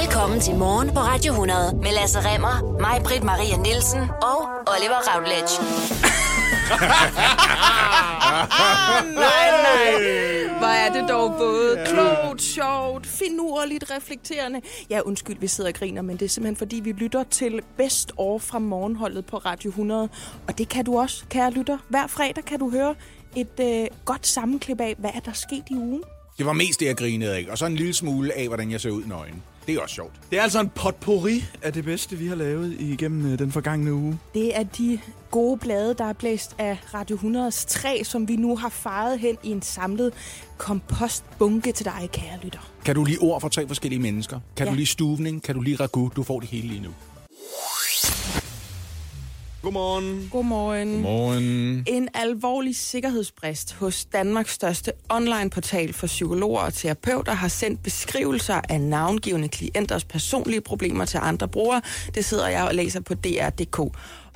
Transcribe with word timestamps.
Velkommen 0.00 0.40
til 0.40 0.54
Morgen 0.54 0.88
på 0.88 1.00
Radio 1.00 1.32
100 1.32 1.76
med 1.76 1.92
Lasse 1.92 2.18
Remmer, 2.18 2.80
mig, 2.80 3.00
Britt 3.04 3.24
Maria 3.24 3.56
Nielsen 3.56 4.00
og 4.00 4.38
Oliver 4.72 5.00
Routledge. 5.08 5.54
Nej, 9.24 9.46
nej. 9.66 9.90
Hvor 10.58 10.66
er 10.66 10.92
det 10.92 11.08
dog 11.08 11.34
både 11.38 11.84
klogt, 11.86 12.42
sjovt, 12.42 13.06
finurligt, 13.06 13.90
reflekterende. 13.90 14.60
Ja, 14.90 15.00
undskyld, 15.00 15.36
vi 15.40 15.46
sidder 15.46 15.70
og 15.70 15.74
griner, 15.74 16.02
men 16.02 16.16
det 16.16 16.24
er 16.24 16.28
simpelthen 16.28 16.56
fordi, 16.56 16.80
vi 16.80 16.92
lytter 16.92 17.24
til 17.30 17.60
Best 17.76 18.12
År 18.16 18.38
fra 18.38 18.58
morgenholdet 18.58 19.26
på 19.26 19.36
Radio 19.36 19.68
100. 19.68 20.08
Og 20.48 20.58
det 20.58 20.68
kan 20.68 20.84
du 20.84 20.98
også, 20.98 21.24
kære 21.30 21.50
lytter. 21.50 21.78
Hver 21.88 22.06
fredag 22.06 22.44
kan 22.44 22.58
du 22.58 22.70
høre 22.70 22.94
et 23.36 23.60
øh, 23.60 23.86
godt 24.04 24.26
sammenklip 24.26 24.80
af, 24.80 24.94
hvad 24.98 25.10
er 25.14 25.20
der 25.20 25.32
sket 25.32 25.64
i 25.70 25.74
ugen. 25.74 26.02
Det 26.38 26.46
var 26.46 26.52
mest 26.52 26.80
det, 26.80 26.86
jeg 26.86 26.96
grinede 26.96 27.34
af. 27.34 27.46
Og 27.50 27.58
så 27.58 27.66
en 27.66 27.76
lille 27.76 27.94
smule 27.94 28.38
af, 28.38 28.46
hvordan 28.46 28.70
jeg 28.70 28.80
ser 28.80 28.90
ud 28.90 29.02
i 29.02 29.08
nøgen. 29.08 29.42
Det 29.66 29.74
er 29.74 29.80
også 29.80 29.94
sjovt. 29.94 30.12
Det 30.30 30.38
er 30.38 30.42
altså 30.42 30.60
en 30.60 30.68
potpourri 30.68 31.44
af 31.62 31.72
det 31.72 31.84
bedste, 31.84 32.16
vi 32.16 32.26
har 32.26 32.34
lavet 32.34 32.76
igennem 32.80 33.32
øh, 33.32 33.38
den 33.38 33.52
forgangne 33.52 33.94
uge. 33.94 34.18
Det 34.34 34.56
er 34.58 34.62
de 34.62 34.98
gode 35.30 35.58
blade, 35.58 35.94
der 35.94 36.04
er 36.04 36.12
blæst 36.12 36.54
af 36.58 36.78
Radio 36.94 37.16
100's 37.16 37.66
træ, 37.68 38.02
som 38.04 38.28
vi 38.28 38.36
nu 38.36 38.56
har 38.56 38.68
faret 38.68 39.18
hen 39.18 39.36
i 39.42 39.50
en 39.50 39.62
samlet 39.62 40.12
kompostbunke 40.58 41.72
til 41.72 41.84
dig, 41.84 42.08
kære 42.12 42.38
lytter. 42.42 42.70
Kan 42.84 42.94
du 42.94 43.04
lige 43.04 43.18
ord 43.20 43.40
for 43.40 43.48
tre 43.48 43.66
forskellige 43.68 44.00
mennesker? 44.00 44.40
Kan 44.56 44.66
Ja. 44.66 44.70
du 44.72 44.76
lige 44.76 44.86
stuvning? 44.86 45.42
Kan 45.42 45.54
du 45.54 45.60
lige 45.60 45.76
ragu? 45.76 46.10
Du 46.16 46.22
får 46.22 46.40
det 46.40 46.48
hele 46.48 46.68
lige 46.68 46.80
nu. 46.82 46.90
Godmorgen. 49.64 50.28
Godmorgen. 50.32 51.02
Morgen. 51.02 51.84
En 51.86 52.08
alvorlig 52.14 52.76
sikkerhedsbrist 52.76 53.72
hos 53.72 54.04
Danmarks 54.04 54.52
største 54.52 54.92
online-portal 55.08 55.92
for 55.92 56.06
psykologer 56.06 56.60
og 56.60 56.74
terapeuter 56.74 57.32
har 57.32 57.48
sendt 57.48 57.82
beskrivelser 57.82 58.60
af 58.68 58.80
navngivende 58.80 59.48
klienters 59.48 60.04
personlige 60.04 60.60
problemer 60.60 61.04
til 61.04 61.20
andre 61.22 61.48
brugere. 61.48 61.82
Det 62.14 62.24
sidder 62.24 62.48
jeg 62.48 62.64
og 62.64 62.74
læser 62.74 63.00
på 63.00 63.14
DR.dk. 63.14 63.78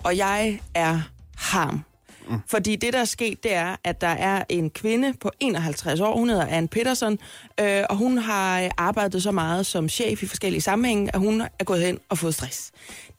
Og 0.05 0.17
jeg 0.17 0.61
er 0.75 1.01
ham. 1.37 1.85
Mm. 2.29 2.39
Fordi 2.47 2.77
det, 2.77 2.93
der 2.93 2.99
er 2.99 3.05
sket, 3.05 3.43
det 3.43 3.55
er, 3.55 3.77
at 3.85 4.01
der 4.01 4.09
er 4.09 4.45
en 4.49 4.71
kvinde 4.71 5.15
på 5.21 5.31
51 5.41 6.01
år, 6.01 6.19
hun 6.19 6.29
hedder 6.29 6.47
Anne 6.47 6.69
Peterson, 6.69 7.19
øh, 7.61 7.83
og 7.91 7.97
hun 7.97 8.19
har 8.19 8.71
arbejdet 8.77 9.23
så 9.23 9.31
meget 9.31 9.67
som 9.67 9.89
chef 9.89 10.23
i 10.23 10.27
forskellige 10.27 10.61
sammenhænge, 10.61 11.11
at 11.15 11.21
hun 11.21 11.41
er 11.41 11.65
gået 11.65 11.81
hen 11.81 11.99
og 12.09 12.19
fået 12.19 12.35
stress. 12.35 12.73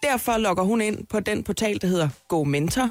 Derfor 0.03 0.37
logger 0.37 0.63
hun 0.63 0.81
ind 0.81 1.05
på 1.05 1.19
den 1.19 1.43
portal, 1.43 1.81
der 1.81 1.87
hedder 1.87 2.09
Go 2.27 2.43
Mentor, 2.43 2.89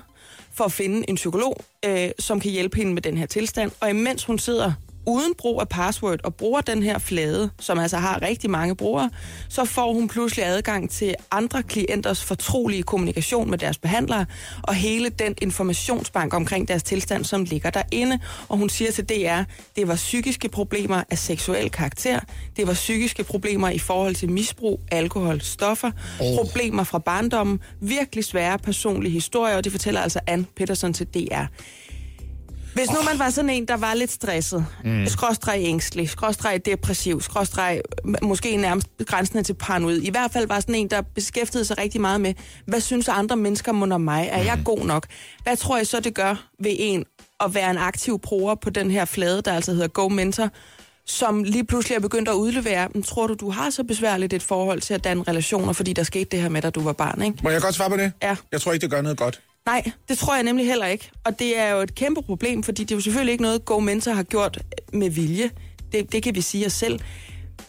for 0.53 0.65
at 0.65 0.73
finde 0.73 1.11
en 1.11 1.15
psykolog, 1.15 1.57
øh, 1.85 2.11
som 2.19 2.41
kan 2.41 2.51
hjælpe 2.51 2.77
hende 2.77 2.95
med 2.95 3.03
den 3.03 3.17
her 3.17 3.27
tilstand. 3.27 3.71
Og 3.81 3.91
imens 3.91 4.25
hun 4.25 4.39
sidder 4.39 4.73
uden 5.09 5.35
brug 5.39 5.61
af 5.61 5.69
password 5.69 6.21
og 6.25 6.35
bruger 6.35 6.61
den 6.61 6.83
her 6.83 6.99
flade, 6.99 7.51
som 7.61 7.79
altså 7.79 7.97
har 7.97 8.23
rigtig 8.23 8.51
mange 8.51 8.77
brugere, 8.77 9.11
så 9.49 9.65
får 9.65 9.93
hun 9.93 10.09
pludselig 10.09 10.47
adgang 10.47 10.91
til 10.91 11.15
andre 11.31 11.63
klienters 11.63 12.25
fortrolige 12.25 12.83
kommunikation 12.83 13.51
med 13.51 13.59
deres 13.59 13.79
behandlere, 13.79 14.27
og 14.63 14.75
hele 14.75 15.09
den 15.09 15.35
informationsbank 15.43 16.35
omkring 16.35 16.69
deres 16.69 16.83
tilstand, 16.83 17.25
som 17.25 17.45
ligger 17.45 17.71
derinde. 17.71 18.19
Og 18.49 18.59
hun 18.59 18.69
siger 18.69 18.93
til 18.93 19.05
DR, 19.09 19.43
det 19.77 19.89
var 19.89 19.95
psykiske 19.95 20.49
problemer 20.49 21.03
af 21.11 21.19
seksuel 21.19 21.71
karakter, 21.71 22.21
det 22.57 22.67
var 22.67 22.75
psykiske 22.75 23.25
problemer 23.25 23.69
i 23.69 23.79
forhold 23.79 24.15
til 24.15 24.31
misbrug, 24.31 24.81
alkohol, 24.91 25.41
stoffer, 25.41 25.91
oh. 26.21 26.37
problemer 26.37 26.85
fra 26.85 26.99
barndommen, 26.99 27.61
virkelig 27.81 28.25
svære 28.25 28.59
personlige 28.59 29.13
historier, 29.13 29.57
og 29.57 29.65
det 29.65 29.73
fortæller 29.73 30.01
altså 30.01 30.21
Anne 30.27 30.47
Peterson 30.57 30.93
til 30.93 31.07
DR. 31.07 31.45
Hvis 32.79 32.91
nu 32.91 33.03
man 33.03 33.19
var 33.19 33.31
sådan 33.31 33.51
en, 33.51 33.69
der 33.69 33.77
var 33.77 33.95
lidt 33.95 34.11
stresset, 34.13 34.67
mm. 34.85 35.07
skråstreg 35.07 35.61
ængstelig, 35.65 36.11
skråstreg 36.11 36.61
depressiv, 36.65 37.21
skråstreg 37.21 37.81
måske 38.23 38.57
nærmest 38.57 38.89
grænsende 39.07 39.43
til 39.43 39.55
paranoid, 39.55 40.03
i 40.03 40.11
hvert 40.11 40.33
fald 40.33 40.47
var 40.47 40.61
sådan 40.61 40.75
en, 40.75 40.91
der 40.91 41.03
beskæftigede 41.03 41.65
sig 41.65 41.79
rigtig 41.79 42.01
meget 42.01 42.21
med, 42.21 42.35
hvad 42.67 42.81
synes 42.81 43.09
andre 43.09 43.37
mennesker 43.37 43.73
må 43.73 43.95
om 43.95 44.01
mig? 44.01 44.29
Er 44.33 44.43
jeg 44.43 44.61
god 44.65 44.87
nok? 44.87 45.07
Hvad 45.43 45.57
tror 45.57 45.77
jeg 45.77 45.87
så, 45.87 46.01
det 46.01 46.15
gør 46.15 46.49
ved 46.61 46.77
en 46.79 47.05
at 47.41 47.55
være 47.55 47.71
en 47.71 47.79
aktiv 47.79 48.19
bruger 48.19 48.55
på 48.55 48.71
den 48.71 48.91
her 48.91 49.05
flade, 49.05 49.43
der 49.43 49.53
altså 49.53 49.73
hedder 49.73 49.89
Go 49.89 50.09
Mentor, 50.09 50.49
som 51.07 51.45
lige 51.45 51.65
pludselig 51.65 51.97
er 51.97 52.01
begyndt 52.01 52.29
at 52.29 52.35
udlevere, 52.35 52.89
"Men 52.95 53.03
tror 53.03 53.27
du, 53.27 53.35
du 53.35 53.51
har 53.51 53.71
så 53.71 53.85
besværligt 53.85 54.33
et 54.33 54.43
forhold 54.43 54.81
til 54.81 54.95
at 54.95 55.05
danne 55.05 55.23
relationer, 55.29 55.73
fordi 55.73 55.93
der 55.93 56.03
skete 56.03 56.25
det 56.25 56.41
her 56.41 56.49
med, 56.49 56.63
da 56.63 56.71
du 56.71 56.81
var 56.81 56.93
barn, 56.93 57.23
ikke? 57.23 57.39
Må 57.43 57.51
jeg 57.51 57.61
godt 57.61 57.75
svare 57.75 57.91
på 57.91 57.97
det? 57.97 58.13
Ja. 58.23 58.37
Jeg 58.53 58.61
tror 58.61 58.73
ikke, 58.73 58.83
det 58.83 58.91
gør 58.91 59.03
noget 59.03 59.19
godt. 59.19 59.41
Nej, 59.69 59.91
det 60.09 60.19
tror 60.19 60.35
jeg 60.35 60.43
nemlig 60.45 60.67
heller 60.67 60.87
ikke. 60.87 61.11
Og 61.25 61.39
det 61.39 61.59
er 61.59 61.69
jo 61.71 61.81
et 61.81 61.95
kæmpe 61.95 62.23
problem, 62.23 62.63
fordi 62.63 62.83
det 62.83 62.91
er 62.91 62.97
jo 62.97 63.01
selvfølgelig 63.01 63.33
ikke 63.33 63.43
noget, 63.43 63.65
Go 63.65 63.79
Mentor 63.79 64.13
har 64.13 64.23
gjort 64.23 64.59
med 64.93 65.11
vilje. 65.11 65.51
Det, 65.93 66.13
det 66.13 66.23
kan 66.23 66.35
vi 66.35 66.41
sige 66.41 66.67
os 66.67 66.73
selv. 66.73 67.01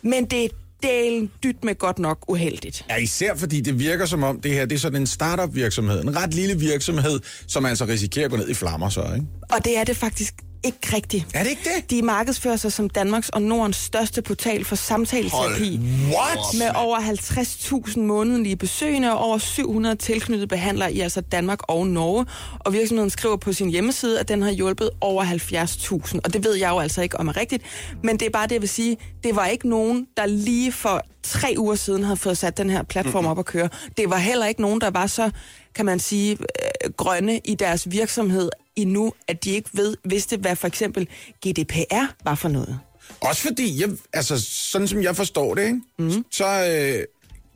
Men 0.02 0.26
det 0.26 0.46
er 0.46 0.50
delen 0.84 1.32
dyt 1.44 1.64
med 1.64 1.76
godt 1.76 2.00
nok 2.00 2.26
uheldigt. 2.28 2.86
Ja, 2.90 2.96
især 2.96 3.36
fordi 3.36 3.62
det 3.62 3.80
virker 3.80 4.06
som 4.06 4.24
om, 4.24 4.42
det 4.42 4.52
her 4.52 4.66
det 4.66 4.76
er 4.76 4.80
sådan 4.80 5.02
en 5.02 5.08
startup 5.08 5.56
virksomhed. 5.56 6.02
En 6.02 6.16
ret 6.16 6.34
lille 6.34 6.60
virksomhed, 6.60 7.20
som 7.48 7.66
altså 7.66 7.86
risikerer 7.86 8.26
at 8.26 8.32
gå 8.32 8.38
ned 8.38 8.50
i 8.50 8.54
flammer 8.54 8.90
så, 8.90 9.02
ikke? 9.02 9.28
Og 9.50 9.66
det 9.66 9.78
er 9.78 9.84
det 9.84 9.98
faktisk 9.98 10.34
ikke 10.64 10.96
rigtigt. 10.96 11.26
Er 11.34 11.44
det 11.44 11.50
ikke 11.50 11.70
det? 11.76 11.92
De 11.92 12.02
markedsfører 12.02 12.56
sig 12.56 12.72
som 12.72 12.90
Danmarks 12.90 13.30
og 13.30 13.42
Nordens 13.42 13.76
største 13.78 14.22
portal 14.22 14.66
for 14.66 14.76
samtaleterapi. 14.76 15.80
What? 16.16 16.40
Med 16.58 16.70
over 16.76 16.98
50.000 17.00 18.00
månedlige 18.00 18.56
besøgende 18.56 19.12
og 19.12 19.20
over 19.20 19.38
700 19.38 19.96
tilknyttede 19.96 20.48
behandlere 20.48 20.94
i 20.94 21.00
altså 21.00 21.22
Danmark 21.22 21.60
og 21.64 21.88
Norge. 21.88 22.26
Og 22.60 22.74
virksomheden 22.74 23.10
skriver 23.10 23.38
på 23.38 23.54
sin 23.54 23.70
hjemmeside, 23.70 24.20
at 24.20 24.28
den 24.28 24.42
har 24.42 24.52
hjulpet 24.52 24.90
over 25.02 25.24
70.000. 25.24 26.20
Og 26.24 26.34
det 26.34 26.44
ved 26.44 26.56
jeg 26.56 26.70
jo 26.70 26.80
altså 26.80 27.02
ikke 27.02 27.20
om 27.20 27.28
er 27.28 27.38
rigtigt. 27.38 27.64
Men 28.04 28.20
det 28.20 28.26
er 28.26 28.30
bare 28.30 28.48
det, 28.48 28.52
jeg 28.52 28.62
vil 28.62 28.70
sige. 28.70 28.98
Det 29.24 29.36
var 29.36 29.46
ikke 29.46 29.70
nogen, 29.70 30.08
der 30.18 30.26
lige 30.26 30.72
for 30.72 31.02
tre 31.30 31.56
uger 31.58 31.76
siden 31.76 32.04
havde 32.04 32.18
fået 32.18 32.38
sat 32.38 32.58
den 32.58 32.70
her 32.70 32.84
platform 32.84 33.26
op 33.26 33.40
at 33.40 33.46
køre. 33.46 33.70
Det 33.98 34.10
var 34.10 34.18
heller 34.18 34.46
ikke 34.46 34.62
nogen, 34.62 34.82
der 34.82 34.90
var 34.90 35.08
så, 35.08 35.32
kan 35.76 35.86
man 35.86 36.00
sige, 36.00 36.32
øh, 36.32 36.92
grønne 36.98 37.40
i 37.46 37.56
deres 37.56 37.92
virksomhed 37.92 38.50
endnu, 38.76 39.14
at 39.28 39.44
de 39.44 39.52
ikke 39.52 39.70
ved, 39.74 39.98
vidste, 40.06 40.38
hvad 40.38 40.56
for 40.56 40.68
eksempel 40.68 41.08
GDPR 41.48 42.14
var 42.24 42.36
for 42.36 42.50
noget. 42.50 42.80
Også 43.22 43.42
fordi, 43.42 43.82
jeg, 43.82 43.90
altså, 44.14 44.42
sådan 44.42 44.88
som 44.88 45.04
jeg 45.04 45.16
forstår 45.16 45.56
det, 45.56 45.64
ikke? 45.64 45.82
Mm. 46.00 46.26
så 46.32 46.46
øh, 46.46 47.06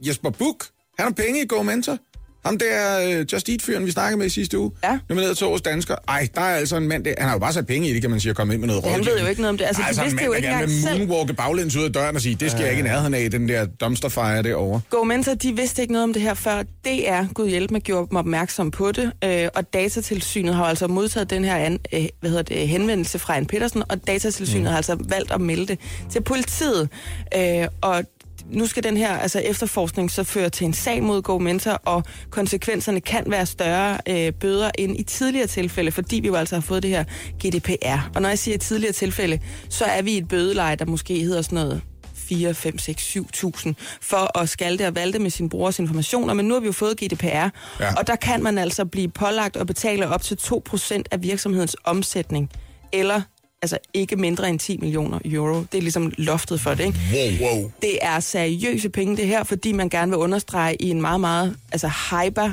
Jesper 0.08 0.30
Buch, 0.30 0.70
han 1.00 1.06
har 1.06 1.12
penge 1.14 1.42
i 1.42 1.46
Go 1.48 1.64
Mentor. 1.64 1.98
Ham 2.46 2.58
der 2.58 3.00
øh, 3.20 3.26
Just 3.34 3.50
Eat-fyren, 3.50 3.86
vi 3.86 3.92
snakkede 3.92 4.18
med 4.18 4.26
i 4.26 4.30
sidste 4.30 4.60
uge. 4.60 4.72
Ja. 4.84 5.00
Nomineret 5.10 5.38
til 5.38 5.48
årets 5.48 5.62
dansker. 5.62 5.96
Ej, 6.08 6.28
der 6.36 6.42
er 6.42 6.56
altså 6.56 6.78
en 6.78 6.88
mand 6.88 7.06
der. 7.06 7.14
Han 7.18 7.28
har 7.28 7.36
jo 7.36 7.40
bare 7.40 7.54
sat 7.54 7.68
penge 7.68 7.90
i 7.90 7.94
det, 7.94 8.02
kan 8.02 8.10
man 8.10 8.20
sige, 8.20 8.30
at 8.30 8.36
komme 8.36 8.54
ind 8.54 8.62
med 8.62 8.68
noget 8.68 8.84
Ja, 8.86 8.90
han 8.90 9.06
ved 9.06 9.20
jo 9.20 9.28
ikke 9.28 9.42
noget 9.42 9.50
om 9.50 9.58
det. 9.58 9.66
Altså, 9.66 9.82
de 9.82 9.88
altså, 9.88 10.02
vidste 10.04 10.20
en 10.20 10.26
jo 10.26 10.32
mand, 10.32 10.38
ikke 10.38 10.48
der 10.48 10.54
gerne 10.60 10.74
engang 10.74 10.98
selv. 10.98 11.08
moonwalke 11.08 11.34
baglæns 11.34 11.76
ud 11.76 11.84
af 11.84 11.94
døren 11.94 12.16
og 12.16 12.22
sige, 12.22 12.36
det 12.36 12.52
skal 12.52 12.62
jeg 12.62 12.70
ikke 12.72 12.80
i 12.80 12.84
nærheden 12.84 13.14
af, 13.14 13.32
den 13.32 13.50
der 13.50 13.66
dumpster 13.66 14.10
fire 14.10 14.44
derovre. 14.44 14.82
Go 14.90 15.04
Mentor, 15.04 15.34
de 15.34 15.56
vidste 15.56 15.82
ikke 15.82 15.94
noget 15.94 16.04
om 16.04 16.14
det 16.14 16.22
her 16.22 16.34
før. 16.34 16.64
DR, 16.86 17.34
Gud 17.34 17.48
hjælp 17.50 17.72
mig, 17.72 17.82
gjorde 17.82 18.08
dem 18.10 18.18
opmærksom 18.18 18.72
på 18.72 18.92
det. 18.92 19.12
Øh, 19.24 19.48
og 19.56 19.74
Datatilsynet 19.74 20.56
har 20.56 20.66
altså 20.66 20.88
modtaget 20.88 21.30
den 21.30 21.46
her 21.46 21.56
an, 21.56 21.80
øh, 21.94 22.06
hvad 22.20 22.30
hedder 22.30 22.44
det, 22.44 22.68
henvendelse 22.68 23.20
fra 23.20 23.36
Anne 23.38 23.48
Petersen, 23.48 23.84
og 23.90 24.08
Datatilsynet 24.08 24.62
mm. 24.64 24.68
har 24.70 24.78
altså 24.78 24.98
valgt 25.10 25.32
at 25.32 25.42
melde 25.42 25.68
det 25.68 25.80
til 26.12 26.22
politiet. 26.24 26.90
Øh, 27.38 27.68
og 27.82 28.04
nu 28.52 28.66
skal 28.66 28.84
den 28.84 28.98
her 28.98 29.18
altså 29.18 29.40
efterforskning 29.40 30.12
så 30.12 30.24
føre 30.24 30.50
til 30.50 30.66
en 30.66 30.74
sag 30.74 31.04
mod 31.04 31.22
Go 31.22 31.38
Mentor, 31.38 31.72
og 31.72 32.04
konsekvenserne 32.30 33.02
kan 33.02 33.24
være 33.28 33.46
større 33.46 33.98
øh, 34.10 34.34
bøder 34.34 34.72
end 34.78 35.00
i 35.00 35.04
tidligere 35.04 35.48
tilfælde, 35.48 35.92
fordi 35.92 36.20
vi 36.20 36.28
jo 36.28 36.36
altså 36.36 36.56
har 36.56 36.62
fået 36.62 36.84
det 36.84 36.92
her 36.92 37.04
GDPR. 37.44 38.10
Og 38.16 38.22
når 38.22 38.30
jeg 38.30 38.40
siger 38.40 38.58
tidligere 38.58 38.94
tilfælde, 38.94 39.40
så 39.70 39.86
er 39.86 40.02
vi 40.02 40.12
i 40.12 40.18
et 40.18 40.28
bødeleje, 40.28 40.76
der 40.76 40.86
måske 40.86 41.20
hedder 41.20 41.42
sådan 41.42 41.56
noget 41.56 41.82
4, 42.16 42.54
5, 42.54 42.78
6, 42.78 43.18
7.000 43.18 43.74
for 44.02 44.40
at 44.40 44.50
skalte 44.50 44.88
og 44.88 44.96
valte 44.96 45.20
med 45.20 45.30
sin 45.30 45.50
brugers 45.50 45.80
informationer, 45.80 46.34
men 46.34 46.46
nu 46.46 46.54
har 46.54 46.62
vi 46.62 46.66
jo 46.66 46.72
fået 46.72 46.98
GDPR, 46.98 47.26
ja. 47.26 47.50
og 47.98 48.08
der 48.08 48.16
kan 48.16 48.44
man 48.44 48.58
altså 48.58 48.86
blive 48.86 49.08
pålagt 49.08 49.58
og 49.58 49.68
betale 49.68 50.08
op 50.08 50.22
til 50.22 50.36
2% 50.36 51.02
af 51.12 51.24
virksomhedens 51.24 51.76
omsætning, 51.84 52.50
eller 52.94 53.22
altså 53.64 53.78
ikke 53.94 54.16
mindre 54.16 54.50
end 54.50 54.60
10 54.60 54.78
millioner 54.78 55.20
euro. 55.26 55.60
Det 55.72 55.78
er 55.78 55.82
ligesom 55.82 56.12
loftet 56.18 56.62
for 56.62 56.74
det, 56.74 56.86
ikke? 56.86 57.00
Wow, 57.14 57.50
wow. 57.50 57.72
Det 57.82 57.98
er 58.02 58.20
seriøse 58.20 58.90
penge, 58.90 59.18
det 59.18 59.28
her, 59.28 59.44
fordi 59.44 59.72
man 59.72 59.90
gerne 59.90 60.12
vil 60.12 60.18
understrege 60.18 60.76
i 60.82 60.90
en 60.90 61.02
meget, 61.02 61.20
meget 61.20 61.56
altså 61.72 61.88
hyper 61.88 62.52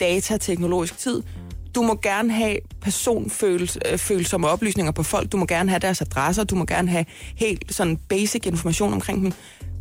datateknologisk 0.00 0.98
tid. 0.98 1.22
Du 1.74 1.82
må 1.82 1.98
gerne 2.02 2.32
have 2.32 2.56
personfølsomme 2.80 4.48
oplysninger 4.48 4.92
på 4.92 5.02
folk. 5.02 5.32
Du 5.32 5.36
må 5.36 5.46
gerne 5.46 5.70
have 5.70 5.80
deres 5.80 6.00
adresser. 6.00 6.44
Du 6.44 6.54
må 6.54 6.64
gerne 6.64 6.90
have 6.90 7.04
helt 7.34 7.64
sådan 7.74 7.96
basic 7.96 8.46
information 8.46 8.92
omkring 8.92 9.22
dem. 9.22 9.32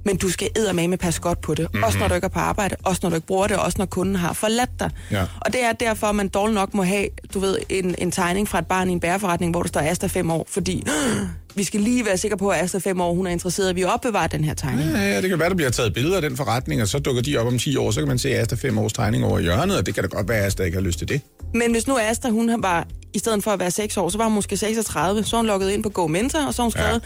Men 0.06 0.18
du 0.18 0.30
skal 0.30 0.50
eddermame 0.56 0.98
passe 0.98 1.22
godt 1.22 1.42
på 1.42 1.54
det. 1.54 1.68
Mm-hmm. 1.74 1.84
Også 1.84 2.00
når 2.00 2.08
du 2.08 2.14
ikke 2.14 2.26
er 2.26 2.30
på 2.30 2.40
arbejde, 2.40 2.76
også 2.84 3.00
når 3.04 3.10
du 3.10 3.16
ikke 3.16 3.28
bruger 3.28 3.48
det, 3.48 3.58
også 3.58 3.76
når 3.78 3.86
kunden 3.86 4.16
har 4.16 4.34
forladt 4.34 4.80
dig. 4.80 4.92
Ja. 5.12 5.26
Og 5.42 5.54
det 5.54 5.64
er 5.64 5.72
derfor, 5.72 6.08
at 6.08 6.16
man 6.16 6.28
dårligt 6.28 6.56
nok 6.56 6.74
må 6.74 6.84
have, 6.84 7.08
du 7.34 7.40
ved, 7.40 7.58
en, 7.70 7.96
en 7.98 8.12
tegning 8.12 8.48
fra 8.48 8.60
et 8.60 8.68
barn 8.68 8.90
i 8.90 8.92
en 8.94 9.00
bæreforretning, 9.00 9.52
hvor 9.52 9.62
der 9.62 9.68
står 9.68 9.82
Asta 9.82 10.08
5 10.08 10.32
år, 10.32 10.48
fordi 10.50 10.84
vi 11.56 11.64
skal 11.64 11.80
lige 11.80 12.06
være 12.06 12.18
sikre 12.18 12.38
på, 12.38 12.50
at 12.50 12.64
Asta 12.64 12.78
5 12.78 13.02
år, 13.02 13.14
hun 13.14 13.28
er 13.28 13.32
interesseret 13.32 13.70
at 13.70 13.76
vi 13.76 13.84
opbevarer 13.84 14.28
den 14.28 14.44
her 14.44 14.54
tegning. 14.54 14.90
Ja, 14.90 14.98
ja, 14.98 15.22
det 15.22 15.30
kan 15.30 15.40
være, 15.40 15.50
der 15.50 15.56
bliver 15.56 15.72
taget 15.72 15.94
billeder 15.94 16.16
af 16.16 16.22
den 16.22 16.38
forretning, 16.38 16.82
og 16.82 16.88
så 16.88 17.00
dukker 17.00 17.22
de 17.22 17.38
op 17.38 17.48
om 17.48 17.60
10 17.60 17.76
år, 17.76 17.92
så 17.92 18.00
kan 18.00 18.08
man 18.08 18.18
se 18.18 18.36
Asta 18.36 18.56
5 18.56 18.78
års 18.78 18.94
tegning 18.94 19.26
over 19.26 19.40
hjørnet, 19.40 19.78
og 19.78 19.86
det 19.86 19.94
kan 19.94 20.04
da 20.04 20.08
godt 20.08 20.30
være, 20.30 20.38
at 20.38 20.46
Asta 20.46 20.64
ikke 20.64 20.78
har 20.78 20.84
lyst 20.84 21.00
til 21.00 21.10
det. 21.10 21.22
Men 21.54 21.72
hvis 21.72 21.88
nu 21.88 21.98
Asta, 21.98 22.30
hun 22.30 22.64
var, 22.64 22.88
i 23.14 23.20
stedet 23.20 23.44
for 23.44 23.52
at 23.52 23.60
være 23.60 23.72
6 23.72 23.98
år, 23.98 24.10
så 24.10 24.18
var 24.18 24.26
hun 24.26 24.34
måske 24.34 24.58
36, 24.58 25.24
så 25.24 25.38
hun 25.38 25.46
logget 25.46 25.72
ind 25.72 25.84
på 25.84 25.90
Go 25.90 26.08
Mentor, 26.08 26.46
og 26.48 26.54
så 26.54 26.62
hun 26.62 26.72
skrevet, 26.72 27.02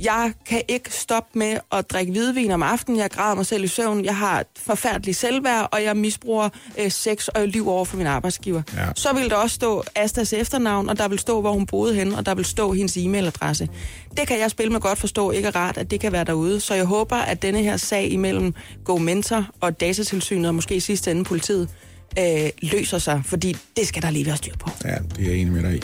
Jeg 0.00 0.32
kan 0.46 0.62
ikke 0.68 0.92
stoppe 0.92 1.38
med 1.38 1.58
at 1.72 1.90
drikke 1.90 2.12
hvidvin 2.12 2.50
om 2.50 2.62
aftenen. 2.62 3.00
Jeg 3.00 3.10
græder 3.10 3.34
mig 3.34 3.46
selv 3.46 3.64
i 3.64 3.66
søvn. 3.66 4.04
Jeg 4.04 4.16
har 4.16 4.40
et 4.40 4.46
forfærdeligt 4.56 5.16
selvværd, 5.16 5.68
og 5.72 5.82
jeg 5.82 5.96
misbruger 5.96 6.48
øh, 6.78 6.90
sex 6.90 7.28
og 7.28 7.48
liv 7.48 7.68
over 7.68 7.84
for 7.84 7.96
min 7.96 8.06
arbejdsgiver. 8.06 8.62
Ja. 8.76 8.86
Så 8.94 9.12
vil 9.12 9.30
der 9.30 9.36
også 9.36 9.54
stå 9.54 9.84
Astas 9.94 10.32
efternavn, 10.32 10.88
og 10.88 10.98
der 10.98 11.08
vil 11.08 11.18
stå, 11.18 11.40
hvor 11.40 11.52
hun 11.52 11.66
boede 11.66 11.94
henne, 11.94 12.16
og 12.16 12.26
der 12.26 12.34
vil 12.34 12.44
stå 12.44 12.72
hendes 12.72 12.96
e-mailadresse. 12.96 13.68
Det 14.16 14.28
kan 14.28 14.38
jeg 14.38 14.50
spille 14.50 14.72
med 14.72 14.80
godt 14.80 14.98
forstå 14.98 15.30
ikke 15.30 15.48
er 15.48 15.56
rart, 15.56 15.78
at 15.78 15.90
det 15.90 16.00
kan 16.00 16.12
være 16.12 16.24
derude. 16.24 16.60
Så 16.60 16.74
jeg 16.74 16.84
håber, 16.84 17.16
at 17.16 17.42
denne 17.42 17.62
her 17.62 17.76
sag 17.76 18.10
imellem 18.10 18.54
Go 18.84 18.96
Mentor 18.96 19.46
og 19.60 19.80
Datatilsynet, 19.80 20.48
og 20.48 20.54
måske 20.54 20.74
i 20.74 20.80
sidste 20.80 21.10
ende 21.10 21.24
politiet, 21.24 21.68
øh, 22.18 22.50
løser 22.62 22.98
sig, 22.98 23.22
fordi 23.24 23.56
det 23.76 23.86
skal 23.86 24.02
der 24.02 24.10
lige 24.10 24.26
være 24.26 24.36
styr 24.36 24.56
på. 24.56 24.70
Ja, 24.84 24.94
det 25.16 25.26
er 25.26 25.30
jeg 25.30 25.34
enig 25.34 25.52
med 25.52 25.62
dig 25.62 25.74
i. 25.76 25.82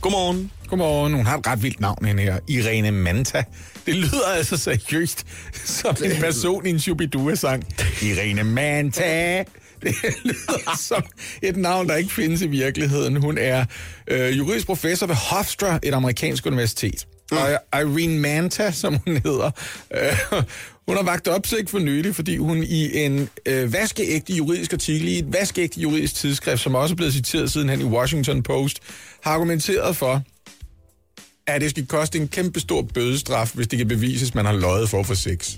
Godmorgen. 0.00 0.50
Godmorgen. 0.68 1.14
Hun 1.14 1.26
har 1.26 1.38
et 1.38 1.46
ret 1.46 1.62
vildt 1.62 1.80
navn, 1.80 2.04
hende 2.04 2.22
her. 2.22 2.38
Irene 2.48 2.90
Manta. 2.90 3.44
Det 3.86 3.94
lyder 3.94 4.26
altså 4.36 4.56
seriøst 4.56 5.26
som 5.64 5.96
en 6.04 6.20
person 6.20 6.66
i 6.66 6.70
en 6.70 6.80
Shubidua-sang. 6.80 7.64
Irene 8.02 8.44
Manta. 8.44 9.44
Det 9.82 9.94
lyder 10.24 10.76
som 10.76 11.02
et 11.42 11.56
navn, 11.56 11.88
der 11.88 11.96
ikke 11.96 12.12
findes 12.12 12.42
i 12.42 12.46
virkeligheden. 12.46 13.16
Hun 13.16 13.38
er 13.38 13.64
øh, 14.08 14.38
juridisk 14.38 14.66
professor 14.66 15.06
ved 15.06 15.14
Hofstra, 15.14 15.78
et 15.82 15.94
amerikansk 15.94 16.46
universitet. 16.46 17.06
Mm. 17.30 17.38
Og 17.38 17.80
Irene 17.80 18.18
Manta, 18.18 18.70
som 18.70 18.98
hun 19.06 19.16
hedder, 19.16 19.50
øh, 19.90 20.42
hun 20.88 20.96
har 20.96 21.04
vagt 21.04 21.28
opsigt 21.28 21.70
for 21.70 21.78
nylig, 21.78 22.14
fordi 22.14 22.36
hun 22.36 22.62
i 22.62 22.98
en 23.04 23.28
øh, 23.46 23.72
vaskeægte 23.72 24.32
juridisk 24.32 24.72
artikel 24.72 25.08
i 25.08 25.18
et 25.18 25.32
vaskeægte 25.32 25.80
juridisk 25.80 26.14
tidsskrift, 26.14 26.62
som 26.62 26.74
også 26.74 26.94
er 26.94 26.96
blevet 26.96 27.12
citeret 27.12 27.52
sidenhen 27.52 27.80
i 27.80 27.84
Washington 27.84 28.42
Post, 28.42 28.78
har 29.22 29.30
argumenteret 29.32 29.96
for, 29.96 30.22
at 31.46 31.60
det 31.60 31.70
skal 31.70 31.86
koste 31.86 32.18
en 32.18 32.28
kæmpe 32.28 32.60
stor 32.60 32.82
bødestraf, 32.82 33.54
hvis 33.54 33.68
det 33.68 33.78
kan 33.78 33.88
bevises, 33.88 34.28
at 34.28 34.34
man 34.34 34.44
har 34.44 34.52
løjet 34.52 34.88
for 34.90 35.02
få 35.02 35.14
sex. 35.14 35.56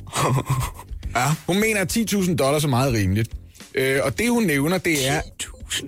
ja. 1.17 1.27
Hun 1.47 1.61
mener, 1.61 1.81
at 1.81 1.97
10.000 1.97 2.37
dollars 2.37 2.65
er 2.65 2.69
meget 2.69 2.93
rimeligt. 2.93 3.31
Øh, 3.75 4.01
og 4.03 4.19
det, 4.19 4.31
hun 4.31 4.43
nævner, 4.43 4.79
det 4.79 5.09
er... 5.09 5.21